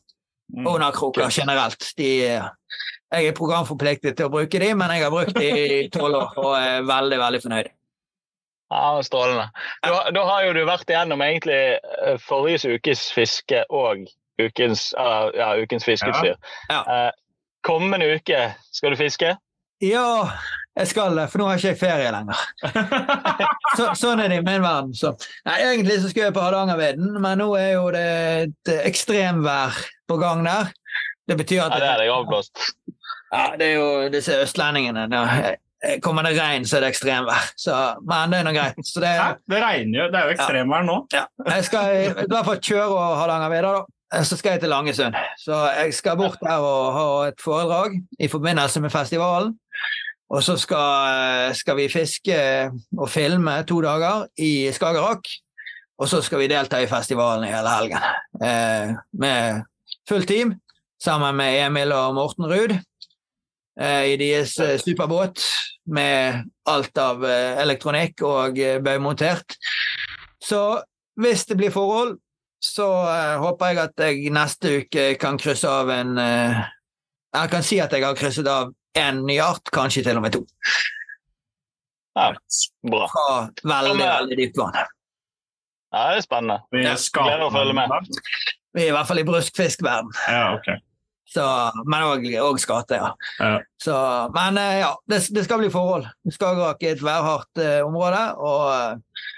Mm. 0.58 0.66
Under-kroker 0.72 1.30
generelt. 1.30 1.86
De, 2.02 2.10
jeg 3.14 3.30
er 3.30 3.38
programforpliktet 3.38 4.18
til 4.18 4.26
å 4.26 4.34
bruke 4.34 4.58
de, 4.58 4.72
men 4.74 4.96
jeg 4.96 5.06
har 5.06 5.14
brukt 5.14 5.38
de 5.38 5.54
i 5.54 5.80
tolv 5.94 6.18
år 6.18 6.42
og 6.42 6.52
er 6.58 6.90
veldig, 6.90 7.22
veldig 7.28 7.44
fornøyd. 7.46 7.70
Ja, 8.74 9.04
Strålende. 9.06 9.50
Da, 9.86 10.10
da, 10.16 10.26
har 10.26 10.48
jo 10.48 10.54
du 10.58 10.64
vært 10.66 10.90
igjennom 10.90 11.22
egentlig 11.22 11.60
eh, 11.78 12.16
forrige 12.22 12.74
ukes 12.74 13.06
fiske 13.14 13.62
og 13.70 14.08
ukens, 14.42 14.90
ja, 14.98 15.52
ukens 15.62 15.86
fiskeutstyr. 15.86 16.34
Ja. 16.72 16.74
Ja. 16.74 16.82
Uh, 16.82 17.44
kommende 17.62 18.08
uke, 18.16 18.48
skal 18.74 18.96
du 18.96 18.98
fiske? 18.98 19.36
Ja, 19.84 20.32
jeg 20.74 20.90
skal 20.90 21.18
det, 21.18 21.28
for 21.30 21.42
nå 21.42 21.48
har 21.52 21.60
ikke 21.60 21.74
jeg 21.74 21.80
ferie 21.84 22.12
lenger. 22.16 22.40
så, 23.78 23.92
sånn 24.00 24.24
er 24.24 24.32
det 24.32 24.40
i 24.42 24.46
min 24.46 24.64
verden. 24.64 24.94
Så. 24.98 25.14
Nei, 25.46 25.60
egentlig 25.68 26.00
så 26.02 26.10
skulle 26.10 26.32
jeg 26.32 26.36
på 26.38 26.46
Hardangervidda, 26.46 27.10
men 27.22 27.44
nå 27.44 27.50
er 27.60 27.74
jo 27.76 27.84
det 27.94 28.08
et 28.48 28.74
ekstremvær 28.80 29.78
på 30.10 30.18
gang 30.22 30.42
der. 30.48 30.72
Det 31.30 31.38
betyr 31.40 31.68
at 31.68 31.78
Ja, 31.78 31.84
det 31.84 31.92
er 31.92 32.02
deg 32.04 32.14
avblåst. 32.16 32.66
Ja, 33.34 33.44
det 33.60 33.68
er 33.68 33.78
jo 33.78 34.10
disse 34.14 34.40
østlendingene. 34.44 35.06
Eh, 35.10 35.54
kommer 36.04 36.24
det 36.28 36.38
regn, 36.38 36.68
så 36.68 36.78
er 36.78 36.86
det 36.86 36.94
ekstremvær. 36.94 37.50
Så, 37.60 37.74
men 38.08 38.32
det 38.32 38.40
er 38.40 38.48
nå 38.48 38.54
greit. 38.56 38.78
Det, 38.80 39.10
Hæ? 39.20 39.26
det, 39.52 39.64
regner 39.64 40.00
jo, 40.00 40.06
det 40.14 40.20
er 40.20 40.30
jo 40.30 40.36
ekstremvær 40.38 40.86
nå. 40.88 40.96
Ja. 41.14 41.26
Jeg 41.50 41.68
skal 41.68 41.98
i 41.98 42.30
hvert 42.32 42.48
fall 42.48 42.62
kjøre 42.64 42.88
og 42.94 43.18
Hardangervidda, 43.20 43.74
da. 43.80 43.84
Eh, 44.14 44.24
så 44.24 44.38
skal 44.40 44.56
jeg 44.56 44.64
til 44.64 44.74
Langesund. 44.74 45.18
Så 45.42 45.60
jeg 45.82 45.94
skal 45.94 46.18
bort 46.18 46.40
der 46.44 46.64
og 46.64 46.94
ha 46.98 47.08
et 47.28 47.44
foredrag 47.44 48.00
i 48.20 48.32
forbindelse 48.32 48.82
med 48.82 48.94
festivalen. 48.94 49.54
Og 50.34 50.44
så 50.44 50.58
skal, 50.58 51.50
eh, 51.50 51.56
skal 51.56 51.78
vi 51.78 51.90
fiske 51.92 52.38
og 52.98 53.10
filme 53.10 53.64
to 53.64 53.82
dager 53.82 54.28
i 54.38 54.72
Skagerrak. 54.72 55.28
Og 56.00 56.10
så 56.10 56.22
skal 56.22 56.40
vi 56.40 56.48
delta 56.48 56.80
i 56.82 56.88
festivalen 56.90 57.46
hele 57.48 57.70
helgen. 57.70 57.98
Eh, 58.42 58.96
med 59.14 59.64
fullt 60.10 60.28
team 60.28 60.56
sammen 61.04 61.36
med 61.36 61.68
Emil 61.68 61.92
og 61.92 62.16
Morten 62.16 62.46
Ruud 62.46 62.72
eh, 62.72 62.82
i 63.82 64.18
deres 64.22 64.54
eh, 64.62 64.76
superbåt 64.78 65.42
med 65.90 66.44
alt 66.70 66.98
av 67.02 67.24
eh, 67.26 67.58
elektronikk 67.64 68.22
og 68.28 68.60
eh, 68.62 68.80
baumontert. 68.84 69.58
Så 70.44 70.62
hvis 71.20 71.46
det 71.50 71.58
blir 71.58 71.74
forhold, 71.74 72.18
så 72.64 72.88
håper 73.42 73.74
jeg 73.74 73.80
at 73.82 74.02
jeg 74.06 74.32
neste 74.32 74.78
uke 74.80 75.08
kan 75.20 75.36
krysse 75.36 75.68
av 75.68 75.90
en 75.92 76.14
Jeg 76.16 77.50
kan 77.52 77.66
si 77.66 77.80
at 77.84 77.92
jeg 77.92 78.06
har 78.06 78.16
krysset 78.16 78.48
av 78.48 78.72
én 78.96 79.20
ny 79.28 79.36
art, 79.44 79.68
kanskje 79.74 80.06
til 80.06 80.16
og 80.16 80.24
med 80.24 80.38
to. 80.38 80.46
Ja, 82.16 82.30
bra. 82.88 83.10
Fra 83.12 83.26
veldig, 83.68 83.98
veldig 84.00 84.38
dypt 84.40 84.62
vann. 84.62 84.80
Ja, 85.92 86.06
det 86.14 86.22
er 86.22 86.26
spennende. 86.26 86.60
Vi 86.72 86.86
ja. 86.86 86.96
Gleder 87.20 87.46
å 87.50 87.52
følge 87.52 87.76
med. 87.76 88.16
Vi 88.74 88.86
er 88.86 88.94
i 88.94 88.96
hvert 88.96 89.12
fall 89.12 89.22
i 89.22 89.28
bruskfiskverden. 89.28 90.16
Ja, 90.30 90.46
okay. 90.56 90.80
Så, 91.34 91.44
men 91.90 92.06
òg 92.06 92.60
skate, 92.62 93.00
ja. 93.00 93.10
ja. 93.42 93.54
Så, 93.82 93.96
men 94.36 94.58
eh, 94.62 94.80
ja, 94.84 94.92
det, 95.10 95.24
det, 95.34 95.46
skal 95.48 95.64
bli 95.64 95.72
forhold. 95.74 96.06
Skagerrak 96.30 96.84
er 96.86 96.94
et 96.94 97.02
værhardt 97.04 97.62
uh, 97.62 97.80
område, 97.88 98.22
og 98.38 98.66
uh, 98.70 99.32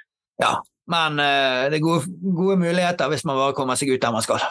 ja. 0.43 0.57
Men 0.91 1.17
uh, 1.17 1.61
det 1.71 1.79
er 1.79 1.85
gode, 1.85 2.11
gode, 2.35 2.59
muligheter 2.61 3.09
hvis 3.09 3.23
man 3.25 3.39
bare 3.39 3.55
kommer 3.57 3.79
seg 3.79 3.95
ut 3.95 4.03
der 4.03 4.13
man 4.13 4.25
skal. 4.25 4.43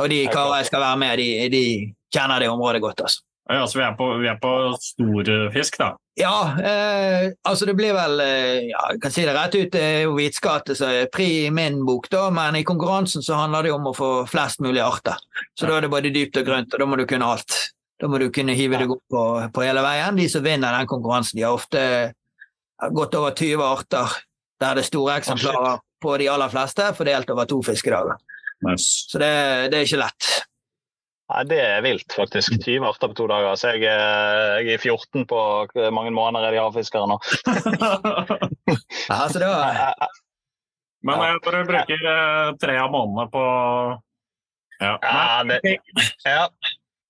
Og 0.00 0.08
de 0.10 0.24
karene 0.32 0.62
jeg 0.62 0.70
skal 0.70 0.82
være 0.82 1.00
med, 1.04 1.20
de, 1.20 1.28
de 1.52 1.64
kjenner 2.12 2.42
det 2.42 2.48
området 2.50 2.82
godt. 2.82 3.04
altså. 3.04 3.22
Ja, 3.48 3.66
så 3.66 3.78
vi 3.78 3.84
er 3.86 3.94
på, 3.94 4.08
vi 4.18 4.26
er 4.26 4.38
på 4.42 4.50
storfisk, 4.82 5.78
da? 5.78 5.92
Ja, 6.18 6.56
eh, 6.58 7.28
altså 7.46 7.68
det 7.68 7.76
blir 7.78 7.92
vel 7.94 8.22
eh, 8.24 8.70
ja, 8.70 8.80
Jeg 8.94 9.02
kan 9.04 9.12
si 9.12 9.26
det 9.26 9.34
rett 9.36 9.54
ut, 9.54 9.70
det 9.74 9.82
er 9.84 10.00
jo 10.06 10.16
hvitskate 10.16 10.74
som 10.74 10.90
er 10.90 11.10
pri 11.12 11.26
i 11.44 11.52
min 11.54 11.78
bok, 11.86 12.08
da, 12.10 12.24
men 12.34 12.58
i 12.58 12.64
konkurransen 12.66 13.22
så 13.22 13.38
handler 13.38 13.68
det 13.68 13.74
om 13.76 13.86
å 13.86 13.94
få 13.94 14.10
flest 14.30 14.62
mulig 14.64 14.82
arter. 14.82 15.20
Så 15.54 15.66
ja. 15.66 15.70
da 15.70 15.76
er 15.76 15.86
det 15.86 15.92
både 15.92 16.14
dypt 16.14 16.40
og 16.40 16.48
grønt, 16.48 16.74
og 16.74 16.82
da 16.82 16.88
må 16.90 16.98
du 16.98 17.06
kunne 17.06 17.28
alt. 17.36 17.58
Da 18.00 18.10
må 18.10 18.18
du 18.20 18.26
kunne 18.34 18.56
hive 18.56 18.80
deg 18.80 18.90
opp 18.92 19.04
på, 19.12 19.22
på, 19.54 19.64
hele 19.64 19.84
veien. 19.84 20.18
De 20.18 20.26
som 20.28 20.44
vinner 20.44 20.74
den 20.80 20.90
konkurransen, 20.90 21.38
de 21.38 21.46
har 21.46 21.54
ofte 21.56 21.82
gått 22.92 23.14
over 23.16 23.36
20 23.36 23.62
arter 23.64 24.18
der 24.60 24.76
det 24.76 24.82
er 24.82 24.88
store 24.88 25.20
eksemplarer 25.20 25.78
på 26.02 26.16
de 26.20 26.28
aller 26.32 26.52
fleste, 26.52 26.90
fordelt 26.96 27.30
over 27.32 27.48
to 27.48 27.62
fiskedager. 27.64 28.18
Nice. 28.66 29.06
Så 29.12 29.20
det, 29.20 29.32
det 29.72 29.78
er 29.78 29.88
ikke 29.88 30.00
lett. 30.00 30.28
Ja, 31.26 31.42
Det 31.44 31.58
er 31.58 31.82
vilt, 31.82 32.06
faktisk. 32.14 32.58
20 32.66 32.86
arter 32.86 33.10
på 33.10 33.18
to 33.18 33.26
dager. 33.30 33.58
Så 33.58 33.74
jeg, 33.74 33.86
eh, 33.90 34.66
jeg 34.66 34.76
er 34.76 34.82
14 34.82 35.26
på 35.26 35.40
hvor 35.72 35.90
mange 35.94 36.14
måneder 36.14 36.48
er 36.48 36.56
de 36.56 36.62
havfiskere 36.62 37.08
nå. 37.10 37.18
ja, 39.10 39.20
så 39.28 39.42
det 39.42 39.50
var... 39.50 40.08
Men 41.06 41.22
jeg 41.22 41.42
tror 41.44 41.60
du 41.60 41.68
bruker 41.68 42.08
eh, 42.12 42.48
tre 42.62 42.78
av 42.82 42.90
månedene 42.94 43.28
på 43.30 43.44
Ja. 44.80 44.96
ja, 45.00 45.42
det... 45.48 45.76
ja. 46.26 46.46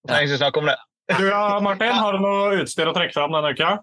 Trenger 0.07 0.29
ikke 0.29 0.41
snakke 0.43 0.61
om 0.63 0.69
det. 0.71 0.77
Du 1.17 1.23
ja, 1.27 1.59
Martin, 1.63 1.95
har 1.95 2.17
du 2.17 2.23
noe 2.23 2.61
utstyr 2.61 2.91
å 2.91 2.95
trekke 2.95 3.15
fram 3.15 3.35
denne 3.35 3.55
uka? 3.55 3.77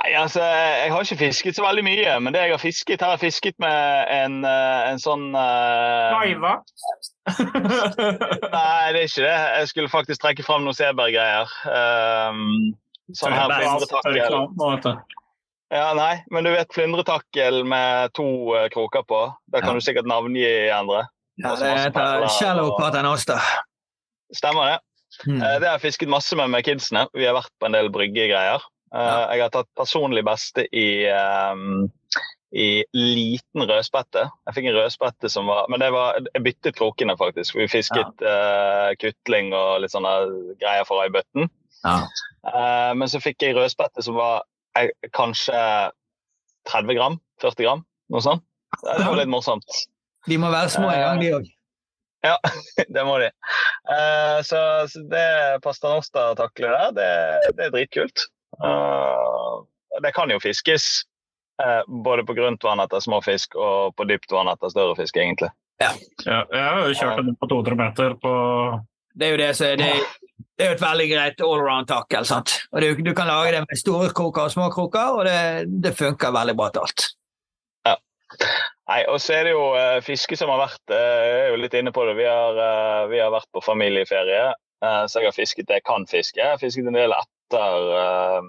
Nei, 0.00 0.12
altså, 0.16 0.40
Jeg 0.40 0.92
har 0.92 1.04
ikke 1.04 1.18
fisket 1.20 1.56
så 1.56 1.64
veldig 1.64 1.84
mye, 1.84 2.16
men 2.24 2.34
det 2.34 2.44
jeg 2.44 2.54
har 2.54 2.62
fisket, 2.62 3.02
har 3.04 3.16
jeg 3.16 3.24
fisket 3.26 3.56
med 3.60 4.12
en, 4.14 4.38
eh, 4.48 4.90
en 4.92 5.00
sånn 5.02 5.26
uh... 5.34 6.12
Laiva? 6.14 6.54
Nei, 7.28 8.92
det 8.94 9.00
er 9.00 9.06
ikke 9.06 9.24
det. 9.24 9.36
Jeg 9.60 9.70
skulle 9.70 9.92
faktisk 9.92 10.22
trekke 10.22 10.44
fram 10.46 10.64
noen 10.64 10.76
Seberg-greier. 10.76 11.52
Um, 11.68 12.72
sånn 13.16 13.36
her 13.36 13.52
flyndretakkel. 13.52 14.94
Ja, 15.70 15.92
nei, 15.94 16.16
men 16.34 16.46
du 16.46 16.50
vet 16.50 16.72
flyndretakkel 16.74 17.62
med 17.68 18.14
to 18.18 18.26
uh, 18.56 18.66
kroker 18.72 19.04
på. 19.06 19.22
Da 19.52 19.62
kan 19.62 19.76
ja. 19.76 19.78
du 19.78 19.86
sikkert 19.86 20.08
navngi 20.10 20.48
andre. 20.74 21.04
Ja, 21.40 21.54
det 21.60 21.70
heter 21.76 22.26
shallow 22.34 22.74
paternoster. 22.78 23.38
Stemmer 24.34 24.72
det. 24.72 24.78
Mm. 25.26 25.38
Uh, 25.38 25.54
det 25.60 25.68
har 25.68 25.76
jeg 25.76 25.84
fisket 25.86 26.10
masse 26.10 26.36
med 26.38 26.50
med 26.50 26.66
kidsene. 26.66 27.06
Vi 27.14 27.28
har 27.28 27.38
vært 27.38 27.54
på 27.60 27.70
en 27.70 27.78
del 27.78 27.92
bryggegreier. 27.94 28.66
Uh, 28.90 29.30
jeg 29.30 29.44
har 29.44 29.54
tatt 29.54 29.70
personlig 29.78 30.24
beste 30.26 30.66
i, 30.74 31.06
um, 31.14 31.86
i 32.52 32.84
liten 32.92 33.62
rødspette. 33.62 34.24
Jeg 34.46 34.56
fikk 34.56 34.68
en 34.70 34.78
rødspette 34.78 35.30
som 35.30 35.46
var 35.46 35.68
Men 35.70 35.80
det 35.80 35.92
var, 35.94 36.18
jeg 36.34 36.42
byttet 36.42 36.76
krokene, 36.78 37.16
faktisk. 37.18 37.54
Vi 37.54 37.68
fisket 37.70 38.24
ja. 38.24 38.90
uh, 38.90 38.96
kutling 38.98 39.52
og 39.54 39.82
litt 39.84 39.94
sånne 39.94 40.14
greier 40.58 40.86
fra 40.88 41.06
i 41.06 41.12
bøtten. 41.14 41.50
Ja. 41.84 42.00
Uh, 42.46 42.90
men 42.98 43.08
så 43.10 43.22
fikk 43.22 43.42
jeg 43.44 43.56
rødspette 43.58 44.02
som 44.02 44.18
var 44.18 44.42
jeg, 44.78 44.90
kanskje 45.14 45.60
30 46.70 46.98
gram? 46.98 47.20
40 47.42 47.66
gram? 47.66 47.86
Noe 48.10 48.24
sånt. 48.24 48.44
Det 48.82 49.06
var 49.06 49.18
litt 49.18 49.30
morsomt. 49.30 49.80
De 50.28 50.36
må 50.38 50.50
være 50.52 50.70
små 50.72 50.90
en 50.90 51.00
gang, 51.00 51.22
de 51.22 51.32
òg. 51.38 51.48
Ja, 52.26 52.36
det 52.94 53.04
må 53.06 53.16
de. 53.22 53.30
så, 54.44 54.60
så 54.90 55.02
det 55.10 55.62
pastanosta-taklet 55.64 56.74
der, 56.74 56.92
det, 56.98 57.54
det 57.56 57.66
er 57.66 57.74
dritkult. 57.74 58.26
Uh, 58.60 59.62
det 60.04 60.12
kan 60.14 60.30
jo 60.30 60.38
fiskes 60.42 61.06
uh, 61.60 61.82
både 62.04 62.24
på 62.26 62.36
grunt 62.38 62.64
vann 62.64 62.82
etter 62.82 63.02
små 63.04 63.20
fisk 63.24 63.56
og 63.58 63.94
på 63.96 64.06
dypt 64.08 64.32
vann 64.32 64.50
etter 64.52 64.72
større 64.72 64.96
fisk, 64.98 65.16
egentlig. 65.16 65.50
Ja. 65.80 65.92
ja 66.26 66.40
jeg 66.52 66.64
har 66.64 66.80
jo 66.88 66.96
kjørt 66.98 67.22
den 67.24 67.36
på 67.40 67.48
200 67.52 67.78
meter 67.78 68.16
på 68.20 68.32
Det 69.16 69.28
er 69.28 69.30
jo 69.32 69.38
det 69.40 69.52
som 69.56 69.70
er 69.70 69.78
det, 69.80 69.92
det 70.58 70.66
er 70.66 70.72
jo 70.72 70.76
et 70.76 70.82
veldig 70.82 71.06
greit 71.12 71.44
allround-takkel. 71.46 72.28
Og 72.72 72.84
du, 72.84 72.88
du, 73.06 73.14
kan 73.16 73.30
lage 73.30 73.54
det 73.56 73.62
med 73.64 73.80
store 73.80 74.10
kroker 74.16 74.48
og 74.48 74.52
små 74.52 74.68
kroker, 74.74 75.16
og 75.20 75.24
det, 75.28 75.40
det 75.84 75.96
funker 75.96 76.36
veldig 76.36 76.56
bra 76.58 76.68
til 76.74 76.84
alt. 76.84 77.06
Ja. 77.88 77.96
Nei, 78.92 79.02
og 79.08 79.20
så 79.24 79.38
er 79.38 79.48
det 79.48 79.54
jo 79.54 79.64
uh, 79.72 79.98
fiske 80.04 80.36
som 80.38 80.52
har 80.52 80.60
vært 80.66 80.92
Jeg 80.94 81.36
er 81.40 81.52
jo 81.54 81.60
litt 81.62 81.74
inne 81.78 81.92
på 81.96 82.04
det. 82.08 82.18
Vi 82.20 82.28
har, 82.28 82.60
uh, 82.60 83.08
vi 83.10 83.22
har 83.22 83.32
vært 83.32 83.48
på 83.54 83.64
familieferie, 83.64 84.50
uh, 84.84 85.04
så 85.08 85.22
jeg 85.22 85.30
har 85.30 85.36
fisket 85.36 85.68
det 85.70 85.80
jeg 85.80 85.88
kan 85.88 86.08
fiske. 86.10 86.40
Jeg 86.42 86.54
har 86.54 86.60
fisket 86.60 86.90
en 86.90 86.98
del 86.98 87.16
etter 87.16 87.38
etter 87.50 87.90
uh, 87.90 88.42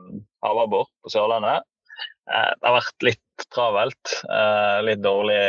havabbor 0.45 0.89
på 1.01 1.09
Sørlandet. 1.09 1.65
Uh, 2.29 2.51
det 2.57 2.67
har 2.67 2.77
vært 2.77 3.07
litt 3.07 3.45
travelt. 3.53 4.13
Uh, 4.27 4.79
litt 4.87 5.03
dårlig 5.03 5.41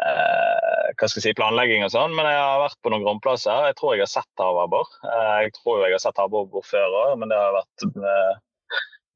hva 0.00 1.08
skal 1.10 1.18
jeg 1.20 1.24
si, 1.26 1.32
planlegging 1.36 1.82
og 1.84 1.90
sånn, 1.92 2.14
men 2.16 2.24
jeg 2.24 2.38
har 2.40 2.62
vært 2.62 2.78
på 2.80 2.88
noen 2.92 3.02
grunnplasser. 3.04 3.66
Jeg 3.68 3.76
tror 3.76 3.92
jeg 3.92 4.06
har 4.06 4.08
sett 4.08 4.40
havabbor. 4.40 4.88
jeg 5.04 5.52
tror 5.58 5.82
jeg 5.82 5.92
har 5.92 6.00
sett 6.00 6.20
havabbor 6.22 6.64
før 6.64 6.96
òg, 7.02 7.10
men 7.20 7.28
det 7.28 7.36
har 7.36 7.52
vært 7.58 7.84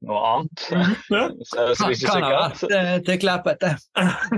noe 0.03 0.21
annet. 0.29 0.63
Ja. 1.09 1.29
Så, 1.45 1.75
så 1.75 1.87
det 1.89 1.99
kan 2.03 2.23
ha 2.25 2.31
vært 2.33 2.63
uh, 2.69 2.95
til 3.07 3.19
Kleppet, 3.21 3.61
det. 3.63 3.71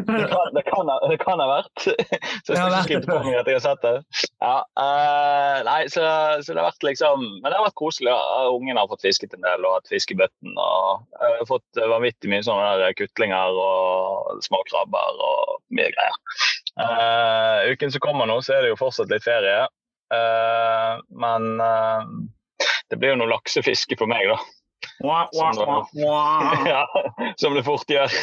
det, 0.07 0.25
kan, 0.31 0.53
det, 0.55 0.63
kan 0.67 0.91
ha, 0.91 0.97
det 1.09 1.17
kan 1.21 1.41
ha 1.41 1.47
vært. 1.49 1.87
Så 2.47 2.55
jeg 2.55 2.83
skal 2.83 2.93
ikke 2.99 3.01
på 3.07 3.17
meg 3.25 3.39
at 3.39 3.49
jeg 3.49 3.57
har 3.57 3.63
sett 3.65 3.83
det. 3.83 3.95
Ja, 4.43 4.57
uh, 4.79 5.55
nei, 5.67 5.79
så, 5.91 6.03
så, 6.43 6.53
det 6.53 6.61
har 6.61 6.69
vært 6.69 6.85
liksom 6.85 7.23
Men 7.41 7.49
det 7.49 7.57
har 7.57 7.65
vært 7.65 7.79
koselig. 7.79 8.13
Ja. 8.13 8.45
Ungen 8.53 8.79
har 8.79 8.89
fått 8.91 9.05
fisket 9.07 9.35
en 9.35 9.45
del 9.45 9.65
og 9.67 9.79
hatt 9.79 9.91
fiskebøtten. 9.91 10.53
Og 10.53 11.17
jeg 11.17 11.41
har 11.41 11.49
fått 11.49 11.81
vanvittig 11.81 12.31
mye 12.31 12.45
sånne 12.45 12.69
der 12.83 12.95
kutlinger 12.97 13.57
og 13.63 14.45
småkrabber 14.45 15.25
og 15.31 15.57
mye 15.75 15.89
greier. 15.95 16.21
Uh, 16.77 17.73
uken 17.73 17.91
som 17.93 18.03
kommer 18.03 18.29
nå, 18.29 18.39
så 18.45 18.57
er 18.57 18.65
det 18.65 18.75
jo 18.75 18.79
fortsatt 18.79 19.11
litt 19.11 19.25
ferie. 19.25 19.65
men 21.19 21.43
det 22.87 22.95
blir 22.95 23.11
jo 23.11 23.17
noe 23.19 23.31
laksefiske 23.33 23.97
for 23.99 24.07
meg, 24.07 24.29
da. 24.29 24.37
Som, 24.99 25.85
ja, 26.73 26.83
som 27.37 27.55
det 27.57 27.65
fort 27.67 27.89
gjør. 27.89 28.11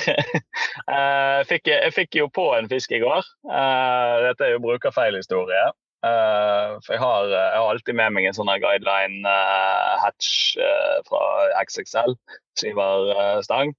Eh, 0.84 1.40
fikk, 1.46 1.68
jeg 1.70 1.92
fikk 1.94 2.16
jo 2.18 2.24
på 2.34 2.42
en 2.56 2.66
fisk 2.68 2.90
i 2.92 2.98
går. 3.01 3.24
Eh, 3.46 4.14
dette 4.26 4.44
er 4.44 4.56
jo 4.56 4.62
brukerfeilhistorie. 4.64 5.68
Uh, 6.05 6.76
for 6.84 6.92
jeg 6.92 7.01
har, 7.01 7.30
jeg 7.32 7.56
har, 7.56 7.68
alltid 7.70 7.96
med 7.96 8.12
meg 8.12 8.26
en 8.28 8.36
sånn 8.36 8.51
guideline 8.60 9.24
uh, 9.24 9.94
hatch 10.02 10.59
uh, 10.60 10.98
fra 11.06 11.20
XXL, 11.62 12.12
syverstang. 12.60 13.72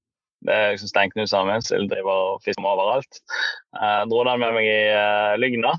Det 0.46 0.56
er 0.56 0.74
liksom 0.74 0.90
stengt 0.90 1.20
sammen, 1.30 1.62
så 1.62 1.76
jeg 1.76 1.92
driver 1.92 2.32
og 2.32 2.42
fisker 2.48 2.66
overalt. 2.66 3.22
Jeg 3.78 4.10
dro 4.10 4.24
den 4.26 4.42
med 4.42 4.58
meg 4.58 4.70
i 4.70 5.38
Lygna. 5.42 5.76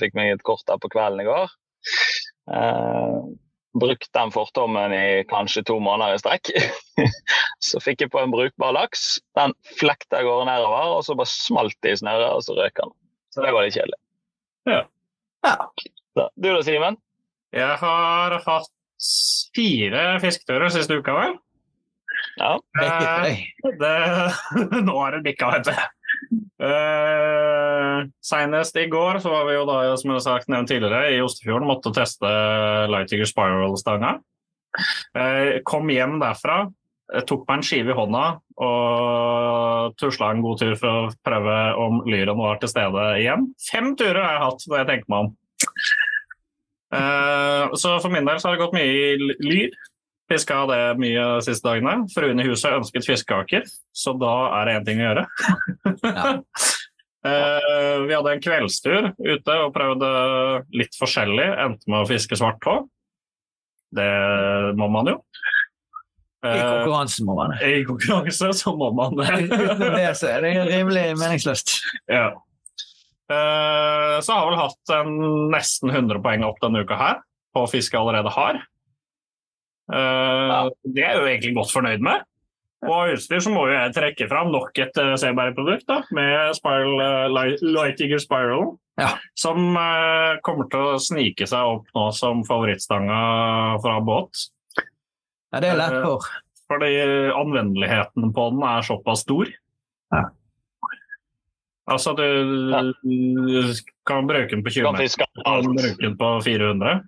Fikk 0.00 0.16
meg 0.16 0.34
et 0.34 0.44
kort 0.44 0.64
der 0.68 0.80
på 0.80 0.90
kvelden 0.92 1.20
i 1.24 1.28
går 1.28 1.48
brukt 3.80 4.08
den 4.16 4.32
fortommen 4.34 4.92
i 4.94 5.24
kanskje 5.30 5.64
to 5.68 5.78
måneder 5.82 6.16
i 6.16 6.20
strekk. 6.20 6.50
så 7.68 7.80
fikk 7.82 8.04
jeg 8.04 8.12
på 8.12 8.22
en 8.22 8.34
brukbar 8.34 8.74
laks. 8.76 9.18
Den 9.38 9.54
flekta 9.78 10.20
av 10.20 10.28
gårde 10.28 10.48
nedover, 10.50 10.92
og 10.96 11.04
så 11.06 11.16
bare 11.18 11.32
smalt 11.32 11.76
det 11.84 11.96
i 11.96 12.00
snøret, 12.02 12.28
og 12.32 12.44
så 12.46 12.56
røk 12.58 12.76
den. 12.80 12.94
Så 13.34 13.44
det 13.44 13.52
var 13.52 13.66
litt 13.66 13.76
kjedelig. 13.76 13.98
Ja. 14.70 14.82
ja. 15.46 15.56
Så, 16.16 16.28
du 16.34 16.48
da, 16.48 16.60
Simen? 16.66 16.96
Jeg 17.56 17.80
har 17.80 18.38
hatt 18.46 18.72
fire 19.56 20.06
fisketurer 20.22 20.72
siste 20.72 20.96
uka, 20.98 21.14
vel? 21.16 21.36
Ja. 22.40 22.56
Eh, 22.82 23.44
det, 23.82 23.94
nå 24.88 24.96
er 25.04 25.18
det 25.18 25.22
bikka, 25.30 25.52
vet 25.56 25.68
du. 25.68 25.74
Uh, 26.56 28.06
Senest 28.24 28.78
i 28.80 28.86
går 28.90 29.20
så 29.24 29.32
var 29.32 29.44
vi 29.48 29.56
jo 29.58 29.66
da, 29.68 29.80
som 30.00 30.10
jeg 30.10 30.18
har 30.18 30.24
sagt 30.24 30.50
nevnt 30.52 30.70
tidligere, 30.72 31.12
i 31.14 31.20
Ostefjorden. 31.24 31.68
Måtte 31.68 31.94
teste 31.96 32.30
Lightiger 32.92 33.28
Spiral-stanga. 33.28 34.16
Uh, 35.16 35.60
kom 35.68 35.88
hjem 35.92 36.18
derfra, 36.22 36.66
tok 37.28 37.44
meg 37.46 37.60
en 37.60 37.64
skive 37.64 37.92
i 37.94 37.96
hånda 37.96 38.24
og 38.56 39.92
tusla 40.00 40.32
en 40.32 40.40
god 40.42 40.62
tur 40.62 40.72
for 40.80 40.88
å 40.90 41.10
prøve 41.24 41.56
om 41.78 42.00
lyren 42.08 42.38
var 42.40 42.58
til 42.60 42.72
stede 42.72 43.04
igjen. 43.20 43.50
Fem 43.62 43.92
turer 43.98 44.22
har 44.22 44.36
jeg 44.36 44.44
hatt, 44.46 44.66
når 44.66 44.80
jeg 44.80 44.88
tenker 44.90 45.12
meg 45.12 45.26
om. 45.26 45.34
Uh, 46.96 47.74
så 47.76 47.96
for 48.00 48.12
min 48.14 48.26
del 48.26 48.40
så 48.40 48.48
har 48.48 48.56
det 48.56 48.64
gått 48.64 48.76
mye 48.76 48.90
i 48.90 49.30
lyr. 49.44 49.76
Fiska 50.26 50.64
det 50.66 50.80
mye 50.98 51.22
de 51.36 51.44
siste 51.46 51.68
dagene. 51.68 52.08
Fruen 52.10 52.42
i 52.42 52.48
huset 52.48 52.74
ønsket 52.74 53.06
fiskekaker, 53.06 53.66
så 53.94 54.14
da 54.18 54.34
er 54.58 54.66
det 54.66 54.74
én 54.80 54.88
ting 54.88 55.02
å 55.02 55.06
gjøre. 55.06 55.24
ja. 56.02 56.32
uh, 57.26 57.98
vi 58.08 58.16
hadde 58.16 58.34
en 58.34 58.42
kveldstur 58.42 59.12
ute 59.22 59.58
og 59.62 59.74
prøvde 59.76 60.10
litt 60.74 60.98
forskjellig. 60.98 61.46
Endte 61.66 61.92
med 61.92 62.02
å 62.02 62.10
fiske 62.10 62.38
svart 62.38 62.58
tå. 62.64 62.80
Det 63.94 64.10
må 64.78 64.90
man 64.90 65.14
jo. 65.14 65.20
I 66.46 66.58
eh, 66.58 66.64
konkurranse 66.64 67.24
må 67.26 67.36
man 67.38 67.54
det. 67.54 67.70
I 67.70 67.84
konkurranse 67.86 68.50
så 68.58 68.74
må 68.76 68.90
man 68.94 69.16
det. 69.18 69.30
Utenom 69.46 69.94
det 69.94 70.10
så 70.18 70.32
er 70.34 70.44
det 70.44 70.52
rimelig 70.72 71.06
meningsløst. 71.20 71.78
Ja. 72.10 72.32
Uh, 73.26 74.18
så 74.22 74.34
har 74.34 74.42
jeg 74.42 74.50
vel 74.50 74.60
hatt 74.60 74.92
en 74.94 75.16
nesten 75.54 75.90
100 75.90 76.22
poeng 76.22 76.44
opp 76.46 76.60
denne 76.62 76.84
uka 76.86 76.98
her 76.98 77.22
på 77.56 77.64
fiske 77.72 77.96
jeg 77.96 78.02
allerede 78.02 78.34
har. 78.34 78.60
Uh, 79.86 80.72
det 80.82 81.04
er 81.04 81.12
jeg 81.12 81.20
jo 81.20 81.28
egentlig 81.30 81.54
godt 81.60 81.74
fornøyd 81.74 82.02
med. 82.04 82.24
Og 82.86 82.92
av 82.92 83.12
utstyr 83.14 83.40
så 83.42 83.52
må 83.52 83.66
jo 83.70 83.74
jeg 83.74 83.94
trekke 83.96 84.28
fram 84.30 84.50
nok 84.54 84.76
et 84.82 84.98
uh, 85.00 85.14
Seberg-produkt 85.18 85.88
med 86.16 86.56
Spiral, 86.58 86.98
uh, 87.00 87.54
Lightiger 87.64 88.20
Spiral. 88.22 88.74
Ja. 89.00 89.12
Som 89.38 89.76
uh, 89.76 90.38
kommer 90.46 90.68
til 90.72 90.84
å 90.94 91.00
snike 91.02 91.48
seg 91.48 91.76
opp 91.76 91.90
nå 91.96 92.08
som 92.16 92.44
favorittstanga 92.48 93.18
fra 93.84 93.98
båt. 94.04 94.48
Ja, 95.52 95.62
det 95.62 95.72
er 95.72 95.80
lett 95.80 96.00
for. 96.04 96.26
Fordi 96.66 96.90
anvendeligheten 97.30 98.32
på 98.34 98.48
den 98.52 98.64
er 98.66 98.86
såpass 98.86 99.22
stor. 99.22 99.50
Ja. 100.14 100.24
Altså, 101.86 102.16
du 102.18 102.26
du 103.06 103.74
kan 104.06 104.26
bruke 104.26 104.50
den 104.50 104.64
på 104.66 104.72
20 104.74 104.96
meter, 104.96 105.28
kan 105.46 105.68
bruke 105.70 106.02
den 106.02 106.16
på 106.18 106.30
400. 106.42 107.04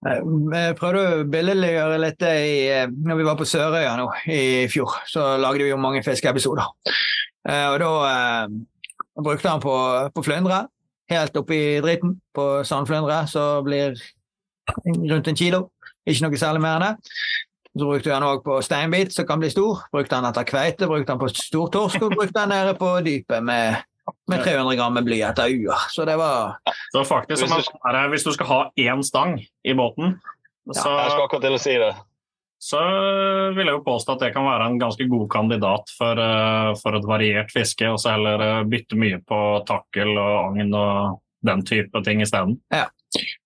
Eh, 0.00 0.20
vi 0.24 0.60
prøvde 0.78 1.00
å 1.04 1.24
billedliggjøre 1.28 1.98
litt 2.00 2.20
det 2.22 2.34
i, 2.46 2.54
eh, 2.72 2.86
når 2.88 3.18
vi 3.18 3.26
var 3.26 3.36
på 3.36 3.48
Sørøya 3.48 3.96
nå 3.98 4.06
i 4.32 4.66
fjor. 4.72 5.02
Så 5.06 5.36
lagde 5.40 5.64
vi 5.64 5.72
jo 5.72 5.80
mange 5.80 6.02
fiskeepisoder. 6.06 6.70
Eh, 7.48 7.66
og 7.68 7.76
da 7.82 7.90
eh, 8.08 8.54
brukte 9.20 9.52
han 9.52 9.60
på, 9.60 9.74
på 10.14 10.24
flyndre, 10.24 10.62
helt 11.12 11.36
oppi 11.36 11.60
dritten 11.84 12.16
på 12.34 12.46
sandflyndre, 12.64 13.26
så 13.28 13.44
blir 13.66 13.98
rundt 14.86 15.28
en 15.28 15.36
kilo. 15.36 15.66
Ikke 16.08 16.24
noe 16.24 16.40
særlig 16.40 16.64
mer 16.64 16.78
enn 16.78 16.86
det. 16.88 17.12
Så 17.70 17.86
brukte 17.86 18.14
han 18.14 18.26
òg 18.26 18.40
på 18.42 18.56
steinbit, 18.66 19.12
som 19.14 19.26
kan 19.28 19.38
bli 19.42 19.50
stor. 19.52 19.84
Brukte 19.92 20.16
han 20.16 20.26
etter 20.26 20.48
kveite, 20.48 20.88
brukte 20.90 21.12
han 21.12 21.20
på 21.20 21.28
stortorsk, 21.30 22.02
og 22.02 22.16
brukte 22.16 22.42
han 22.42 22.50
nede 22.50 22.74
på 22.78 22.96
dypet 23.06 23.44
med 23.46 23.76
med 24.30 24.44
300 24.44 24.76
gram 24.78 24.94
med 24.94 25.04
bly 25.06 25.20
etter 25.26 25.48
UA. 25.50 25.78
Så 25.90 26.04
det 26.08 26.16
var 26.20 26.58
Så 26.92 27.04
faktisk, 27.08 27.44
hvis 27.46 27.66
du, 27.70 27.80
hvis 28.12 28.24
du 28.26 28.32
skal 28.36 28.46
ha 28.46 28.60
én 28.78 29.02
stang 29.06 29.38
i 29.40 29.74
båten 29.74 30.18
så, 30.70 30.86
ja, 30.86 31.02
Jeg 31.04 31.10
skal 31.14 31.24
akkurat 31.24 31.42
til 31.42 31.56
å 31.56 31.60
si 31.62 31.74
det. 31.80 31.90
så 32.60 32.80
vil 33.56 33.66
jeg 33.66 33.74
jo 33.78 33.84
påstå 33.86 34.14
at 34.14 34.20
det 34.26 34.32
kan 34.34 34.44
være 34.44 34.66
en 34.68 34.78
ganske 34.78 35.06
god 35.08 35.26
kandidat 35.32 35.90
for, 35.96 36.20
eh, 36.20 36.74
for 36.82 36.98
et 36.98 37.08
variert 37.08 37.50
fiske, 37.50 37.88
og 37.88 37.98
så 37.98 38.12
heller 38.14 38.44
eh, 38.44 38.64
bytte 38.68 38.98
mye 39.00 39.18
på 39.24 39.40
takkel 39.66 40.12
og 40.18 40.34
agn 40.50 40.74
og 40.76 41.20
den 41.48 41.64
type 41.64 42.04
ting 42.04 42.20
isteden. 42.20 42.58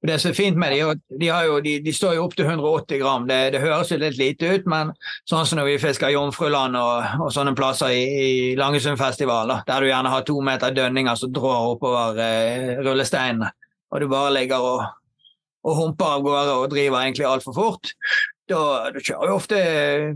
Det 0.04 0.18
som 0.20 0.30
er 0.30 0.36
fint 0.36 0.58
med 0.60 0.74
dem, 0.74 0.98
de, 1.20 1.28
jo, 1.30 1.60
de, 1.64 1.78
de 1.84 1.92
står 1.96 2.18
jo 2.18 2.24
opp 2.26 2.34
til 2.36 2.44
180 2.44 3.00
gram. 3.00 3.24
Det, 3.28 3.38
det 3.54 3.62
høres 3.62 3.92
jo 3.92 3.96
litt 4.00 4.18
lite 4.20 4.50
ut, 4.52 4.66
men 4.68 4.90
sånn 5.30 5.46
som 5.48 5.60
når 5.60 5.70
vi 5.70 5.78
fisker 5.86 6.12
Jomfruland 6.12 6.76
og, 6.76 7.14
og 7.24 7.32
sånne 7.32 7.54
plasser 7.56 7.94
i, 7.96 8.02
i 8.04 8.28
Langesundfestivalen, 8.60 9.54
da, 9.54 9.62
der 9.70 9.86
du 9.86 9.88
gjerne 9.88 10.12
har 10.12 10.26
to 10.28 10.36
meter 10.44 10.76
dønninger 10.76 11.16
som 11.16 11.32
drar 11.32 11.70
oppover 11.72 12.20
eh, 12.20 12.74
rullesteinene, 12.84 13.48
og 13.94 14.04
du 14.04 14.08
bare 14.12 14.34
ligger 14.36 14.68
og, 14.68 14.84
og 15.64 15.80
humper 15.80 16.18
av 16.18 16.28
gårde 16.28 16.56
og 16.60 16.70
driver 16.74 17.00
egentlig 17.00 17.28
altfor 17.30 17.56
fort, 17.56 17.94
da 18.50 18.90
du 18.92 19.00
kjører 19.00 19.30
jo 19.30 19.38
ofte 19.38 19.60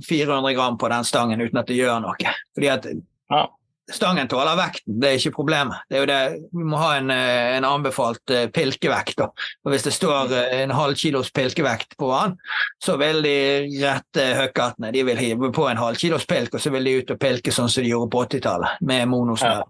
400 0.04 0.56
gram 0.58 0.76
på 0.80 0.90
den 0.92 1.06
stangen 1.08 1.40
uten 1.40 1.62
at 1.62 1.70
det 1.70 1.78
gjør 1.80 2.02
noe. 2.04 2.34
Fordi 2.56 2.74
at 2.74 2.90
Ja. 3.32 3.46
Stangen 3.88 4.28
tåler 4.28 4.56
vekten, 4.58 4.98
det 5.00 5.08
er 5.08 5.14
ikke 5.16 5.36
problemet. 5.38 5.84
Det 5.88 5.96
er 5.96 6.02
jo 6.02 6.08
det, 6.10 6.48
Vi 6.52 6.64
må 6.68 6.76
ha 6.76 6.90
en, 6.98 7.10
eh, 7.10 7.56
en 7.56 7.64
anbefalt 7.64 8.30
eh, 8.30 8.48
pilkevekt. 8.52 9.16
da. 9.18 9.30
Og 9.64 9.72
Hvis 9.72 9.86
det 9.86 9.94
står 9.96 10.34
eh, 10.36 10.60
en 10.62 10.74
halv 10.76 10.94
kilos 10.94 11.30
pilkevekt 11.32 11.96
på 11.96 12.10
den, 12.12 12.36
så 12.84 12.98
vil 13.00 13.22
de 13.24 13.38
rette 13.80 14.26
høkkertene 14.42 14.92
de 14.92 15.04
vil 15.08 15.16
hive 15.16 15.52
på 15.52 15.68
en 15.70 15.80
halv 15.80 15.96
kilos 15.96 16.26
pilk, 16.26 16.54
og 16.54 16.60
så 16.60 16.72
vil 16.74 16.84
de 16.84 16.98
ut 17.00 17.14
og 17.16 17.20
pilke 17.22 17.54
sånn 17.54 17.72
som 17.72 17.82
de 17.82 17.94
gjorde 17.94 18.12
på 18.12 18.24
80-tallet, 18.26 18.84
med 18.84 19.08
monosnøre. 19.08 19.64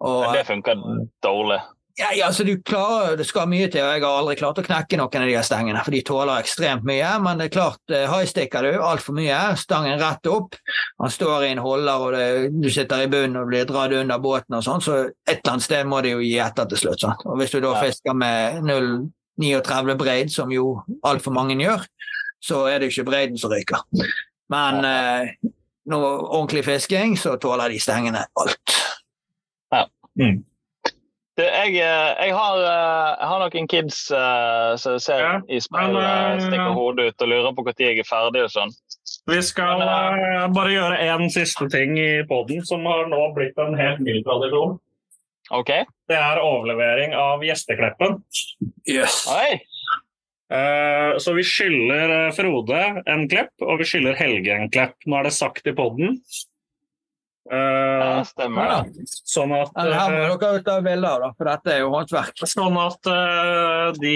Og, 0.00 0.22
Men 0.24 0.40
det 0.40 0.46
funker 0.48 0.80
dårlig. 1.22 1.60
Ja, 1.98 2.08
ja, 2.16 2.26
altså 2.26 2.44
du 2.44 2.54
klarer, 2.62 3.16
Det 3.16 3.26
skal 3.26 3.48
mye 3.48 3.68
til, 3.70 3.82
og 3.84 3.92
jeg 3.94 4.02
har 4.04 4.18
aldri 4.20 4.36
klart 4.36 4.58
å 4.58 4.64
knekke 4.64 4.96
noen 5.00 5.22
av 5.22 5.28
de 5.28 5.42
stengene, 5.44 5.82
for 5.84 5.90
de 5.94 6.02
tåler 6.06 6.40
ekstremt 6.40 6.84
mye. 6.88 7.10
Men 7.22 7.38
det 7.38 7.48
er 7.48 7.54
klart, 7.54 7.80
eh, 7.92 8.06
highsticker 8.10 8.62
du 8.62 8.78
altfor 8.80 9.14
mye, 9.16 9.38
stangen 9.60 9.98
rett 10.00 10.26
opp, 10.30 10.56
han 11.00 11.10
står 11.10 11.44
i 11.46 11.52
en 11.52 11.62
holder 11.64 12.04
og 12.06 12.12
det, 12.16 12.26
du 12.62 12.70
sitter 12.70 13.04
i 13.04 13.10
bunnen 13.12 13.36
og 13.42 13.48
blir 13.52 13.64
dratt 13.68 13.92
under 13.92 14.18
båten 14.18 14.56
og 14.58 14.64
sånn, 14.64 14.80
så 14.84 14.98
et 15.26 15.38
eller 15.40 15.52
annet 15.56 15.62
sted 15.68 15.86
må 15.86 16.02
det 16.02 16.12
jo 16.14 16.20
gi 16.24 16.36
etter 16.38 16.66
til 16.70 16.78
slutt. 16.84 17.00
sant? 17.00 17.24
Og 17.26 17.38
Hvis 17.38 17.50
du 17.52 17.60
da 17.60 17.74
Ja. 17.74 17.80
fisker 17.84 18.14
med 18.14 18.62
0,39 18.64 19.96
breid, 19.96 20.30
som 20.30 20.50
jo 20.50 20.82
altfor 21.04 21.32
mange 21.32 21.56
gjør, 21.56 21.86
så 22.42 22.66
er 22.68 22.78
det 22.78 22.90
jo 22.90 23.00
ikke 23.02 23.10
breiden 23.10 23.38
som 23.38 23.50
ryker. 23.50 23.82
Men 24.50 24.84
eh, 24.84 25.32
noe 25.86 26.10
ordentlig 26.28 26.64
fisking, 26.64 27.16
så 27.16 27.36
tåler 27.40 27.68
de 27.70 27.78
stengene 27.78 28.26
alt. 28.36 28.76
Du, 31.38 31.44
jeg, 31.46 31.76
eh, 31.78 32.10
jeg, 32.26 32.34
har, 32.34 32.58
eh, 32.58 33.10
jeg 33.20 33.28
har 33.30 33.42
noen 33.44 33.68
kids 33.70 34.00
uh, 34.12 34.74
som 34.80 34.98
ser 35.00 35.22
Ja, 35.22 35.32
i 35.48 35.60
speilet, 35.62 36.42
stikker 36.42 36.74
hodet 36.76 37.06
ut 37.08 37.24
og 37.24 37.30
lurer 37.30 37.54
på 37.56 37.64
når 37.64 37.84
jeg 37.84 38.02
er 38.02 38.08
ferdig 38.08 38.44
og 38.48 38.52
sånn. 38.52 38.74
Vi 39.30 39.38
skal 39.46 39.80
Men, 39.80 40.20
uh, 40.20 40.48
bare 40.52 40.74
gjøre 40.74 41.00
én 41.06 41.30
siste 41.32 41.70
ting 41.72 41.96
i 42.00 42.10
poden, 42.28 42.64
som 42.66 42.84
har 42.90 43.06
nå 43.08 43.22
blitt 43.36 43.58
en 43.62 43.78
helt 43.78 44.02
ny 44.04 44.18
tradisjon. 44.26 44.76
OK? 45.50 45.70
Det 46.10 46.18
er 46.18 46.42
overlevering 46.42 47.14
av 47.18 47.42
gjestekleppen. 47.46 48.20
Yes. 48.86 49.24
Oi! 49.30 49.60
Eh, 50.50 51.16
Så 51.22 51.32
vi 51.36 51.44
skylder 51.46 52.32
Frode 52.34 53.02
en 53.06 53.26
klepp, 53.30 53.52
og 53.62 53.78
vi 53.80 53.86
skylder 53.86 54.18
Helge 54.18 54.54
en 54.56 54.70
klepp. 54.72 54.96
Nå 55.06 55.20
er 55.20 55.28
det 55.28 55.34
sagt 55.36 55.66
i 55.70 55.74
poden. 55.76 56.18
Ja, 57.50 58.24
stemmer 58.28 58.66
Ja. 58.70 58.82
det. 58.86 59.06
Sånn 59.26 59.52
at, 59.56 59.72
Ja, 59.74 59.88
her 60.04 60.12
må 60.14 60.20
eh, 60.28 60.36
dere 60.38 60.62
ta 60.66 60.76
bilder 60.84 61.24
da, 61.24 61.32
for 61.36 61.44
dette 61.50 61.72
er 61.74 61.80
jo 61.82 61.90
håndverk. 61.90 62.38
sånn 62.46 62.76
at 62.78 63.10
uh, 63.10 63.90
de 63.98 64.14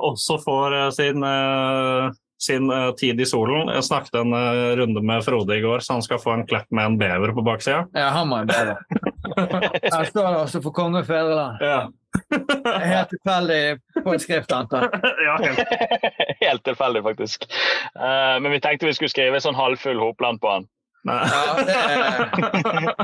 også 0.00 0.40
får 0.42 0.74
eh, 0.80 0.90
sin, 0.96 1.22
uh, 1.22 2.10
sin 2.40 2.70
eh, 2.72 2.90
tid 2.98 3.20
i 3.20 3.26
solen. 3.28 3.68
Jeg 3.68 3.84
snakket 3.86 4.14
en 4.22 4.32
eh, 4.34 4.74
runde 4.80 5.02
med 5.04 5.22
Frode 5.26 5.56
i 5.58 5.62
går, 5.62 5.78
så 5.84 5.92
han 5.98 6.02
skal 6.02 6.18
få 6.22 6.32
en 6.38 6.46
klepp 6.48 6.66
med 6.74 6.86
en 6.90 6.98
bever 6.98 7.34
på 7.36 7.44
baksida. 7.44 7.84
Ja, 7.94 8.08
han 8.16 8.28
må 8.32 8.40
en 8.42 8.50
bever. 8.50 8.80
Her 9.92 10.04
står 10.10 10.30
det 10.32 10.40
også 10.46 10.62
for 10.64 10.72
konge 10.74 11.02
og 11.04 11.06
fedreland. 11.06 11.60
Ja. 11.62 11.80
Helt 12.82 13.12
tilfeldig 13.12 13.60
påskrift, 14.02 14.50
antar 14.52 14.88
jeg. 14.88 15.12
ja, 15.28 15.36
helt. 15.44 15.74
Helt 16.40 16.64
tilfeldig, 16.66 17.02
faktisk. 17.06 17.44
Eh, 17.94 18.36
men 18.42 18.50
vi 18.56 18.58
tenkte 18.64 18.88
vi 18.88 18.96
skulle 18.96 19.12
skrive 19.12 19.40
sånn 19.44 19.54
halvfull 19.58 20.00
hopland 20.02 20.40
på 20.42 20.50
den. 20.56 20.66
Ja, 21.08 21.54
det, 21.66 21.76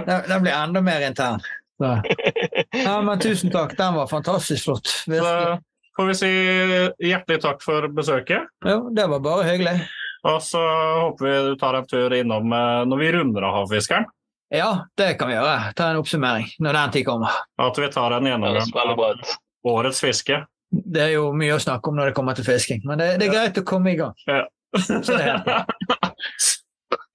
det, 0.06 0.16
det 0.28 0.40
blir 0.40 0.52
enda 0.52 0.80
mer 0.84 1.06
intern. 1.06 1.40
Ja, 1.78 3.02
men 3.02 3.18
tusen 3.18 3.50
takk, 3.50 3.76
den 3.76 3.94
var 3.94 4.06
fantastisk 4.06 4.64
flott. 4.64 4.88
Da 5.06 5.58
får 5.96 6.10
vi 6.10 6.14
si 6.14 6.32
hjertelig 7.08 7.40
takk 7.44 7.62
for 7.64 7.88
besøket. 7.92 8.48
Jo, 8.64 8.88
det 8.96 9.06
var 9.12 9.22
bare 9.24 9.46
hyggelig. 9.48 9.78
Og 10.26 10.42
så 10.42 10.60
håper 11.00 11.28
vi 11.28 11.34
du 11.50 11.56
tar 11.60 11.78
en 11.78 11.86
tur 11.86 12.14
innom 12.16 12.52
eh, 12.52 12.82
når 12.88 12.98
vi 12.98 13.12
runder 13.14 13.46
av 13.46 13.60
Havfiskeren. 13.60 14.08
Ja, 14.50 14.86
det 14.98 15.14
kan 15.18 15.30
vi 15.30 15.36
gjøre. 15.36 15.72
Ta 15.78 15.90
en 15.90 16.00
oppsummering 16.00 16.48
når 16.62 16.78
den 16.78 16.92
tid 16.96 17.06
kommer. 17.06 17.38
At 17.62 17.78
vi 17.78 17.88
tar 17.92 18.14
en 18.16 18.26
gjennomgang 18.26 18.74
av 18.82 19.02
årets 19.66 20.00
fiske. 20.02 20.40
Det 20.70 21.02
er 21.02 21.14
jo 21.16 21.30
mye 21.36 21.56
å 21.56 21.62
snakke 21.62 21.90
om 21.90 21.98
når 21.98 22.10
det 22.10 22.16
kommer 22.18 22.36
til 22.38 22.46
fisking, 22.46 22.82
men 22.86 22.98
det, 23.00 23.12
det 23.20 23.28
er 23.28 23.34
greit 23.34 23.58
å 23.60 23.66
komme 23.66 23.94
i 23.94 23.98
gang. 23.98 24.14
Ja. 24.26 24.44
Så 24.76 25.00
det 25.06 25.22
er. 25.22 25.64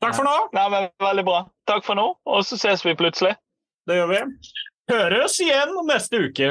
Takk 0.02 0.16
for 0.18 0.26
nå. 0.28 0.36
Nei, 0.56 0.66
men 0.74 0.90
Veldig 1.02 1.24
bra. 1.28 1.40
Takk 1.70 1.86
for 1.86 1.96
nå, 2.00 2.08
og 2.26 2.44
så 2.46 2.58
ses 2.60 2.84
vi 2.86 2.96
plutselig. 3.00 3.36
Det 3.88 3.96
gjør 4.00 4.10
vi. 4.12 4.20
Høres 4.92 5.38
igjen 5.42 5.72
neste 5.88 6.20
uke. 6.28 6.50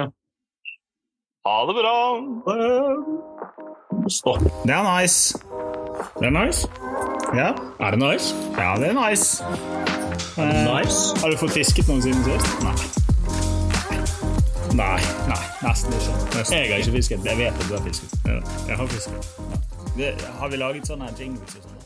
Ha 1.46 1.56
det 1.68 1.74
bra. 1.76 1.94
Stopp. 4.10 4.42
Det 4.64 4.74
er 4.74 4.84
nice. 4.86 5.38
Det 6.20 6.26
er 6.30 6.34
nice. 6.34 6.68
Ja, 7.36 7.50
er 7.80 7.94
det 7.94 8.00
nice? 8.00 8.34
Ja, 8.58 8.74
det 8.80 8.90
er 8.92 8.96
nice. 8.98 9.44
Eh, 10.40 10.64
Nice. 10.64 11.16
Har 11.20 11.30
du 11.30 11.36
fått 11.36 11.52
fisket 11.52 11.88
noen 11.90 12.00
siden 12.04 12.22
sist? 12.24 12.62
Nei. 12.64 12.74
Nei, 14.78 15.00
nei, 15.28 15.40
nesten 15.64 15.92
ikke. 15.96 16.14
Nesten. 16.36 16.56
Jeg 16.56 16.70
har 16.72 16.78
ikke 16.84 16.94
fisket. 16.96 17.24
Jeg 17.26 17.38
vet 17.40 17.52
at 17.60 17.66
du 17.68 17.74
har 17.76 17.82
fisket. 17.84 18.14
Ja, 18.24 18.38
jeg 18.68 18.78
har 18.80 18.86
fisket. 18.94 19.30
Ja. 19.50 19.60
Det, 19.98 20.10
har 20.40 20.48
vi 20.52 20.60
laget 20.62 20.86
sånne 20.88 21.10
jingles 21.18 21.56
og 21.58 21.66
sånn? 21.66 21.79